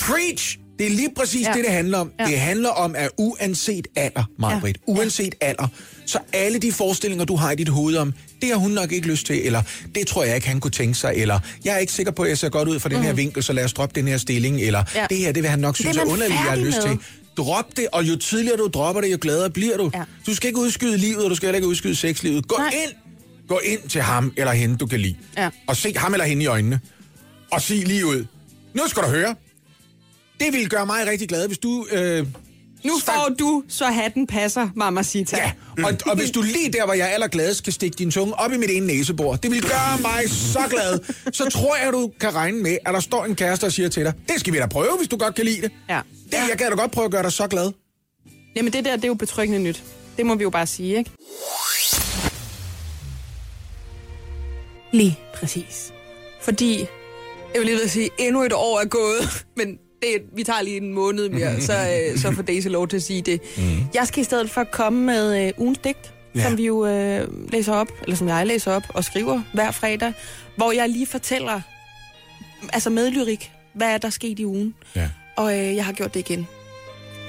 Preach! 0.00 0.58
Det 0.78 0.86
er 0.86 0.90
lige 0.90 1.08
præcis 1.16 1.40
ja. 1.42 1.48
Ja. 1.50 1.56
det, 1.56 1.64
det 1.64 1.72
handler 1.72 1.98
om. 1.98 2.10
Ja. 2.18 2.24
Ja. 2.24 2.30
Det 2.30 2.40
handler 2.40 2.68
om, 2.68 2.94
at 2.96 3.10
uanset 3.18 3.88
alder, 3.96 4.24
Marbrit, 4.38 4.76
ja. 4.88 4.92
uanset 4.92 5.34
alder, 5.40 5.68
så 6.06 6.18
alle 6.32 6.58
de 6.58 6.72
forestillinger, 6.72 7.24
du 7.24 7.36
har 7.36 7.50
i 7.50 7.54
dit 7.56 7.68
hoved 7.68 7.96
om, 7.96 8.12
det 8.42 8.48
har 8.50 8.56
hun 8.56 8.70
nok 8.70 8.92
ikke 8.92 9.06
lyst 9.08 9.26
til, 9.26 9.46
eller 9.46 9.62
det 9.94 10.06
tror 10.06 10.24
jeg 10.24 10.34
ikke, 10.34 10.48
han 10.48 10.60
kunne 10.60 10.70
tænke 10.70 10.94
sig, 10.94 11.12
eller 11.16 11.38
jeg 11.64 11.74
er 11.74 11.78
ikke 11.78 11.92
sikker 11.92 12.12
på, 12.12 12.22
at 12.22 12.28
jeg 12.28 12.38
ser 12.38 12.48
godt 12.48 12.68
ud 12.68 12.80
fra 12.80 12.88
den 12.88 13.02
her 13.02 13.12
vinkel, 13.12 13.42
så 13.42 13.52
lad 13.52 13.64
os 13.64 13.72
droppe 13.72 14.00
den 14.00 14.08
her 14.08 14.16
stilling, 14.18 14.60
eller 14.60 14.84
Ja. 14.94 15.06
det 15.10 15.18
her, 15.18 15.32
det 15.32 15.42
vil 15.42 15.50
han 15.50 15.58
nok 15.58 15.76
synes 15.76 15.96
er 15.96 16.02
underligt, 16.04 16.30
jeg 16.30 16.38
har 16.38 16.56
lyst 16.56 16.76
med. 16.76 16.88
til. 16.88 16.98
Drop 17.36 17.76
det, 17.76 17.86
og 17.92 18.04
jo 18.04 18.16
tidligere 18.16 18.56
du 18.56 18.66
dropper 18.74 19.00
det, 19.02 19.12
jo 19.12 19.18
gladere 19.20 19.50
bliver 19.50 19.76
du. 19.76 19.90
Ja. 19.94 20.02
Du 20.26 20.34
skal 20.34 20.48
ikke 20.48 20.60
udskyde 20.60 20.96
livet, 20.96 21.24
og 21.24 21.30
du 21.30 21.34
skal 21.34 21.46
heller 21.46 21.56
ikke 21.56 21.68
udskyde 21.68 21.96
sexlivet. 21.96 22.48
Gå 22.48 22.56
Nej. 22.58 22.70
ind! 22.84 22.92
Gå 23.48 23.60
ind 23.64 23.88
til 23.88 24.00
ham 24.02 24.32
eller 24.36 24.52
hende, 24.52 24.76
du 24.76 24.86
kan 24.86 25.00
lide. 25.00 25.16
Ja. 25.36 25.50
Og 25.66 25.76
se 25.76 25.94
ham 25.96 26.12
eller 26.14 26.24
hende 26.24 26.42
i 26.42 26.46
øjnene. 26.46 26.80
Og 27.52 27.62
sig 27.62 27.76
lige 27.86 28.06
ud. 28.06 28.24
Nu 28.74 28.82
skal 28.88 29.02
du 29.02 29.08
høre. 29.08 29.34
Det 30.44 30.52
ville 30.52 30.68
gøre 30.68 30.86
mig 30.86 31.06
rigtig 31.06 31.28
glad, 31.28 31.46
hvis 31.46 31.58
du... 31.58 31.86
Øh, 31.90 32.26
Nu 32.84 32.92
får 33.04 33.34
du, 33.38 33.62
så 33.68 33.84
hatten 33.86 34.26
passer, 34.26 34.68
mamacita. 34.76 35.36
Ja, 35.36 35.52
og, 35.84 35.92
og 36.06 36.16
hvis 36.16 36.30
du 36.30 36.42
lige 36.42 36.72
der, 36.72 36.84
hvor 36.84 36.94
jeg 36.94 37.08
er 37.08 37.10
allergladest, 37.14 37.64
kan 37.64 37.72
stikke 37.72 37.94
din 37.94 38.10
tunge 38.10 38.34
op 38.34 38.52
i 38.52 38.56
mit 38.56 38.70
ene 38.70 38.86
næsebor, 38.86 39.36
det 39.36 39.50
vil 39.50 39.62
gøre 39.62 39.98
mig 40.02 40.30
så 40.30 40.60
glad. 40.70 40.98
Så 41.32 41.50
tror 41.50 41.76
jeg, 41.76 41.92
du 41.92 42.10
kan 42.20 42.34
regne 42.34 42.62
med, 42.62 42.78
at 42.86 42.94
der 42.94 43.00
står 43.00 43.24
en 43.24 43.34
kæreste 43.34 43.64
og 43.64 43.72
siger 43.72 43.88
til 43.88 44.04
dig, 44.04 44.12
det 44.28 44.40
skal 44.40 44.52
vi 44.52 44.58
da 44.58 44.66
prøve, 44.66 44.96
hvis 44.98 45.08
du 45.08 45.16
godt 45.16 45.34
kan 45.34 45.44
lide 45.44 45.62
det. 45.62 45.70
Ja. 45.88 46.00
Det, 46.30 46.38
jeg 46.50 46.58
kan 46.58 46.70
da 46.70 46.74
godt 46.76 46.90
prøve 46.90 47.04
at 47.04 47.10
gøre 47.10 47.22
dig 47.22 47.32
så 47.32 47.46
glad. 47.46 47.72
Jamen 48.56 48.72
det 48.72 48.84
der, 48.84 48.96
det 48.96 49.04
er 49.04 49.08
jo 49.08 49.14
betryggende 49.14 49.58
nyt. 49.62 49.82
Det 50.16 50.26
må 50.26 50.34
vi 50.34 50.42
jo 50.42 50.50
bare 50.50 50.66
sige, 50.66 50.96
ikke? 50.98 51.10
Lige 54.92 55.18
præcis. 55.34 55.92
Fordi, 56.40 56.78
jeg 57.54 57.58
vil 57.60 57.64
lige 57.66 57.76
ved 57.76 57.84
at 57.84 57.90
sige, 57.90 58.10
endnu 58.18 58.42
et 58.42 58.52
år 58.52 58.80
er 58.80 58.84
gået, 58.84 59.44
men 59.58 59.78
det, 60.02 60.22
vi 60.36 60.44
tager 60.44 60.62
lige 60.62 60.76
en 60.76 60.94
måned 60.94 61.28
mere, 61.28 61.60
så, 61.68 61.72
øh, 61.72 62.18
så 62.18 62.32
får 62.32 62.42
Daisy 62.42 62.66
lov 62.68 62.88
til 62.88 62.96
at 62.96 63.02
sige 63.02 63.22
det. 63.22 63.40
Mm. 63.56 63.62
Jeg 63.94 64.06
skal 64.06 64.20
i 64.20 64.24
stedet 64.24 64.50
for 64.50 64.64
komme 64.64 65.04
med 65.04 65.46
øh, 65.46 65.52
ugens 65.56 65.78
digt, 65.78 66.14
Ja. 66.34 66.40
ja. 66.40 66.48
som 66.48 66.58
vi 66.58 66.66
jo 66.66 66.86
øh, 66.86 67.50
læser 67.52 67.72
op, 67.72 67.88
eller 68.02 68.16
som 68.16 68.28
jeg 68.28 68.46
læser 68.46 68.72
op 68.72 68.82
og 68.88 69.04
skriver 69.04 69.42
hver 69.54 69.70
fredag, 69.70 70.12
hvor 70.56 70.72
jeg 70.72 70.88
lige 70.88 71.06
fortæller, 71.06 71.60
altså 72.72 72.90
med 72.90 73.10
lyrik, 73.10 73.50
hvad 73.74 73.88
er 73.94 73.98
der 73.98 74.10
sket 74.10 74.38
i 74.38 74.44
ugen. 74.46 74.74
Ja. 74.96 75.08
Og 75.36 75.58
øh, 75.58 75.76
jeg 75.76 75.84
har 75.84 75.92
gjort 75.92 76.14
det 76.14 76.20
igen. 76.30 76.46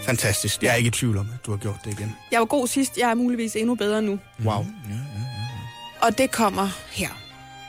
Fantastisk. 0.03 0.63
Jeg 0.63 0.71
er 0.71 0.75
ikke 0.75 0.87
i 0.87 0.91
tvivl 0.91 1.17
om, 1.17 1.27
at 1.39 1.45
du 1.45 1.51
har 1.51 1.57
gjort 1.57 1.79
det 1.85 1.99
igen. 1.99 2.15
Jeg 2.31 2.39
var 2.39 2.45
god 2.45 2.67
sidst, 2.67 2.97
jeg 2.97 3.09
er 3.09 3.13
muligvis 3.15 3.55
endnu 3.55 3.75
bedre 3.75 4.01
nu. 4.01 4.19
Wow. 4.45 4.65
Og 6.01 6.17
det 6.17 6.31
kommer 6.31 6.69
her. 6.91 7.09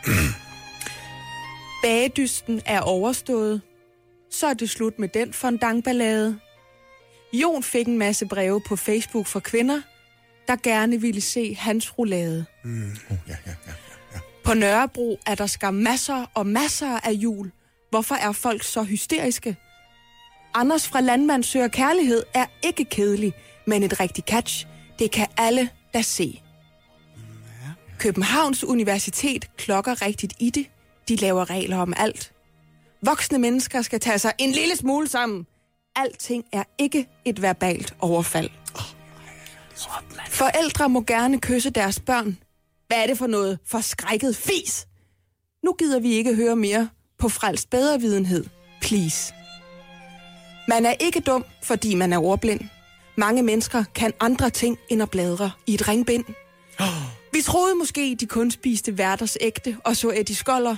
Bagedysten 1.82 2.60
er 2.66 2.80
overstået. 2.80 3.60
Så 4.34 4.46
er 4.46 4.54
det 4.54 4.70
slut 4.70 4.98
med 4.98 5.08
den 5.08 5.32
fondangballade. 5.32 6.38
Jon 7.32 7.62
fik 7.62 7.86
en 7.88 7.98
masse 7.98 8.26
breve 8.26 8.60
på 8.60 8.76
Facebook 8.76 9.26
for 9.26 9.40
kvinder, 9.40 9.80
der 10.48 10.56
gerne 10.62 11.00
ville 11.00 11.20
se 11.20 11.54
hans 11.54 11.98
roulade. 11.98 12.44
Oh, 12.64 12.70
ja, 13.28 13.36
ja, 13.46 13.54
ja. 13.66 13.72
På 14.44 14.54
Nørrebro 14.54 15.18
er 15.26 15.34
der 15.34 15.46
skam 15.46 15.74
masser 15.74 16.30
og 16.34 16.46
masser 16.46 17.00
af 17.06 17.12
jul. 17.12 17.52
Hvorfor 17.90 18.14
er 18.14 18.32
folk 18.32 18.62
så 18.62 18.82
hysteriske? 18.82 19.56
Anders 20.54 20.88
fra 20.88 21.00
Landmand 21.00 21.42
søger 21.42 21.68
kærlighed 21.68 22.22
er 22.34 22.46
ikke 22.62 22.84
kedelig, 22.84 23.32
men 23.66 23.82
et 23.82 24.00
rigtigt 24.00 24.28
catch. 24.28 24.66
Det 24.98 25.10
kan 25.10 25.26
alle 25.36 25.68
da 25.94 26.02
se. 26.02 26.42
Københavns 27.98 28.64
Universitet 28.64 29.56
klokker 29.56 30.02
rigtigt 30.02 30.32
i 30.40 30.50
det. 30.50 30.66
De 31.08 31.16
laver 31.16 31.50
regler 31.50 31.76
om 31.76 31.94
alt. 31.96 32.33
Voksne 33.04 33.38
mennesker 33.38 33.82
skal 33.82 34.00
tage 34.00 34.18
sig 34.18 34.32
en 34.38 34.52
lille 34.52 34.76
smule 34.76 35.08
sammen. 35.08 35.46
Alting 35.96 36.44
er 36.52 36.62
ikke 36.78 37.08
et 37.24 37.42
verbalt 37.42 37.94
overfald. 38.00 38.50
Forældre 40.28 40.88
må 40.88 41.00
gerne 41.00 41.40
kysse 41.40 41.70
deres 41.70 42.00
børn. 42.00 42.38
Hvad 42.86 43.02
er 43.02 43.06
det 43.06 43.18
for 43.18 43.26
noget 43.26 43.58
forskrækket 43.66 44.36
fis? 44.36 44.86
Nu 45.64 45.72
gider 45.72 46.00
vi 46.00 46.12
ikke 46.12 46.34
høre 46.34 46.56
mere 46.56 46.88
på 47.18 47.28
frelst 47.28 47.70
bedrevidenhed. 47.70 48.44
Please. 48.80 49.34
Man 50.68 50.86
er 50.86 50.94
ikke 51.00 51.20
dum, 51.20 51.44
fordi 51.62 51.94
man 51.94 52.12
er 52.12 52.18
ordblind. 52.18 52.60
Mange 53.16 53.42
mennesker 53.42 53.84
kan 53.94 54.12
andre 54.20 54.50
ting 54.50 54.78
end 54.88 55.02
at 55.02 55.10
bladre 55.10 55.50
i 55.66 55.74
et 55.74 55.88
ringbind. 55.88 56.24
Vi 57.34 57.42
troede 57.42 57.74
måske, 57.74 58.16
de 58.20 58.26
kun 58.26 58.50
spiste 58.50 58.98
værters 58.98 59.36
ægte 59.40 59.76
og 59.84 59.96
så 59.96 60.10
Eddie 60.10 60.36
Skoller. 60.36 60.76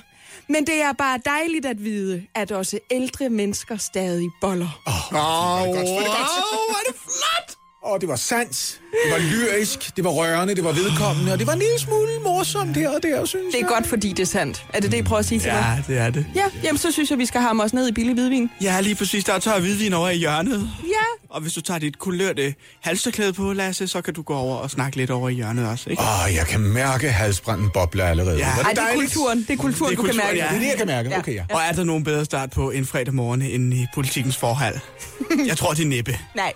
Men 0.48 0.66
det 0.66 0.82
er 0.82 0.92
bare 0.92 1.20
dejligt 1.24 1.66
at 1.66 1.84
vide, 1.84 2.26
at 2.34 2.52
også 2.52 2.78
ældre 2.90 3.28
mennesker 3.28 3.76
stadig 3.76 4.30
boller. 4.40 4.82
Åh, 4.86 5.12
oh, 5.12 5.66
godt. 5.66 5.88
hvor 5.88 6.78
er 6.80 6.92
det 6.92 6.96
flot! 7.00 7.56
Åh, 7.84 7.92
oh, 7.92 8.00
det 8.00 8.08
var 8.08 8.16
sandt, 8.16 8.80
det 9.04 9.12
var 9.12 9.18
lyrisk, 9.18 9.96
det 9.96 10.04
var 10.04 10.10
rørende, 10.10 10.54
det 10.54 10.64
var 10.64 10.72
vedkommende, 10.72 11.32
og 11.32 11.38
det 11.38 11.46
var 11.46 11.52
en 11.52 11.58
lille 11.58 11.78
smule 11.78 12.10
morsomt 12.24 12.76
her 12.76 12.88
og 12.88 13.02
der, 13.02 13.24
synes 13.24 13.44
Det 13.46 13.54
er 13.54 13.58
jeg. 13.58 13.68
godt, 13.68 13.86
fordi 13.86 14.08
det 14.08 14.20
er 14.20 14.26
sandt. 14.26 14.66
Er 14.74 14.80
det 14.80 14.92
det, 14.92 14.98
I 14.98 15.02
prøver 15.02 15.18
at 15.20 15.26
sige 15.26 15.40
til 15.40 15.52
mig? 15.52 15.82
Ja, 15.88 15.94
det 15.94 16.00
er 16.02 16.10
det. 16.10 16.26
Ja, 16.34 16.44
jamen 16.64 16.78
så 16.78 16.92
synes 16.92 17.10
jeg, 17.10 17.18
vi 17.18 17.26
skal 17.26 17.40
have 17.40 17.62
os 17.62 17.72
ned 17.72 17.88
i 17.88 17.92
billig 17.92 18.14
hvidvin. 18.14 18.50
Ja, 18.62 18.80
lige 18.80 18.94
præcis. 18.94 19.24
Der 19.24 19.32
er 19.32 19.38
tør 19.38 19.58
hvidvin 19.60 19.92
over 19.92 20.08
i 20.08 20.16
hjørnet. 20.16 20.70
Ja. 20.88 20.92
Og 21.30 21.40
hvis 21.42 21.52
du 21.52 21.60
tager 21.60 21.78
dit 21.78 21.98
kulørte 21.98 22.54
halsterklæde 22.82 23.32
på, 23.32 23.52
Lasse, 23.52 23.86
så 23.88 24.00
kan 24.02 24.14
du 24.14 24.22
gå 24.22 24.34
over 24.34 24.56
og 24.56 24.70
snakke 24.70 24.96
lidt 24.96 25.10
over 25.10 25.28
i 25.28 25.32
hjørnet 25.32 25.68
også, 25.68 25.90
ikke? 25.90 26.02
Åh, 26.02 26.24
oh, 26.24 26.34
jeg 26.34 26.46
kan 26.46 26.60
mærke 26.60 27.08
halsbranden 27.10 27.70
bobler 27.74 28.04
allerede. 28.04 28.36
Ja. 28.38 28.46
Var 28.56 28.62
Ej, 28.62 28.70
det 28.70 28.78
er 28.78 28.82
dejligt? 28.84 29.12
kulturen. 29.12 29.38
Det 29.38 29.50
er 29.50 29.56
kulturen, 29.56 29.90
Det 29.90 29.98
er 29.98 30.02
du 30.02 30.08
kan 30.08 30.16
mærke. 30.16 30.38
ja. 30.38 30.44
Det 30.48 30.54
er 30.56 30.58
det, 30.60 30.66
jeg 30.68 30.76
kan 30.78 30.86
mærke. 30.86 31.16
Okay, 31.18 31.34
ja. 31.34 31.42
Og 31.50 31.60
er 31.68 31.72
der 31.72 31.84
nogen 31.84 32.04
bedre 32.04 32.24
start 32.24 32.50
på 32.50 32.70
en 32.70 32.86
fredag 32.86 33.14
morgen 33.14 33.42
end 33.42 33.74
i 33.74 33.86
politikens 33.94 34.36
forhold? 34.36 34.78
Jeg 35.46 35.56
tror, 35.56 35.72
det 35.72 35.82
er 35.84 35.86
næppe. 35.88 36.18
Nej. 36.36 36.52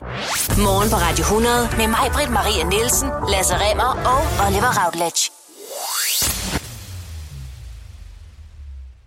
Morgen 0.59 0.91
på 0.91 0.97
Radio 0.97 1.22
100 1.22 1.68
med 1.76 1.86
mig, 1.86 1.99
Britt 2.12 2.30
Maria 2.31 2.64
Nielsen, 2.64 3.11
Lasse 3.28 3.55
Remmer 3.55 3.91
og 4.12 4.47
Oliver 4.47 4.72
Routledge. 4.85 5.39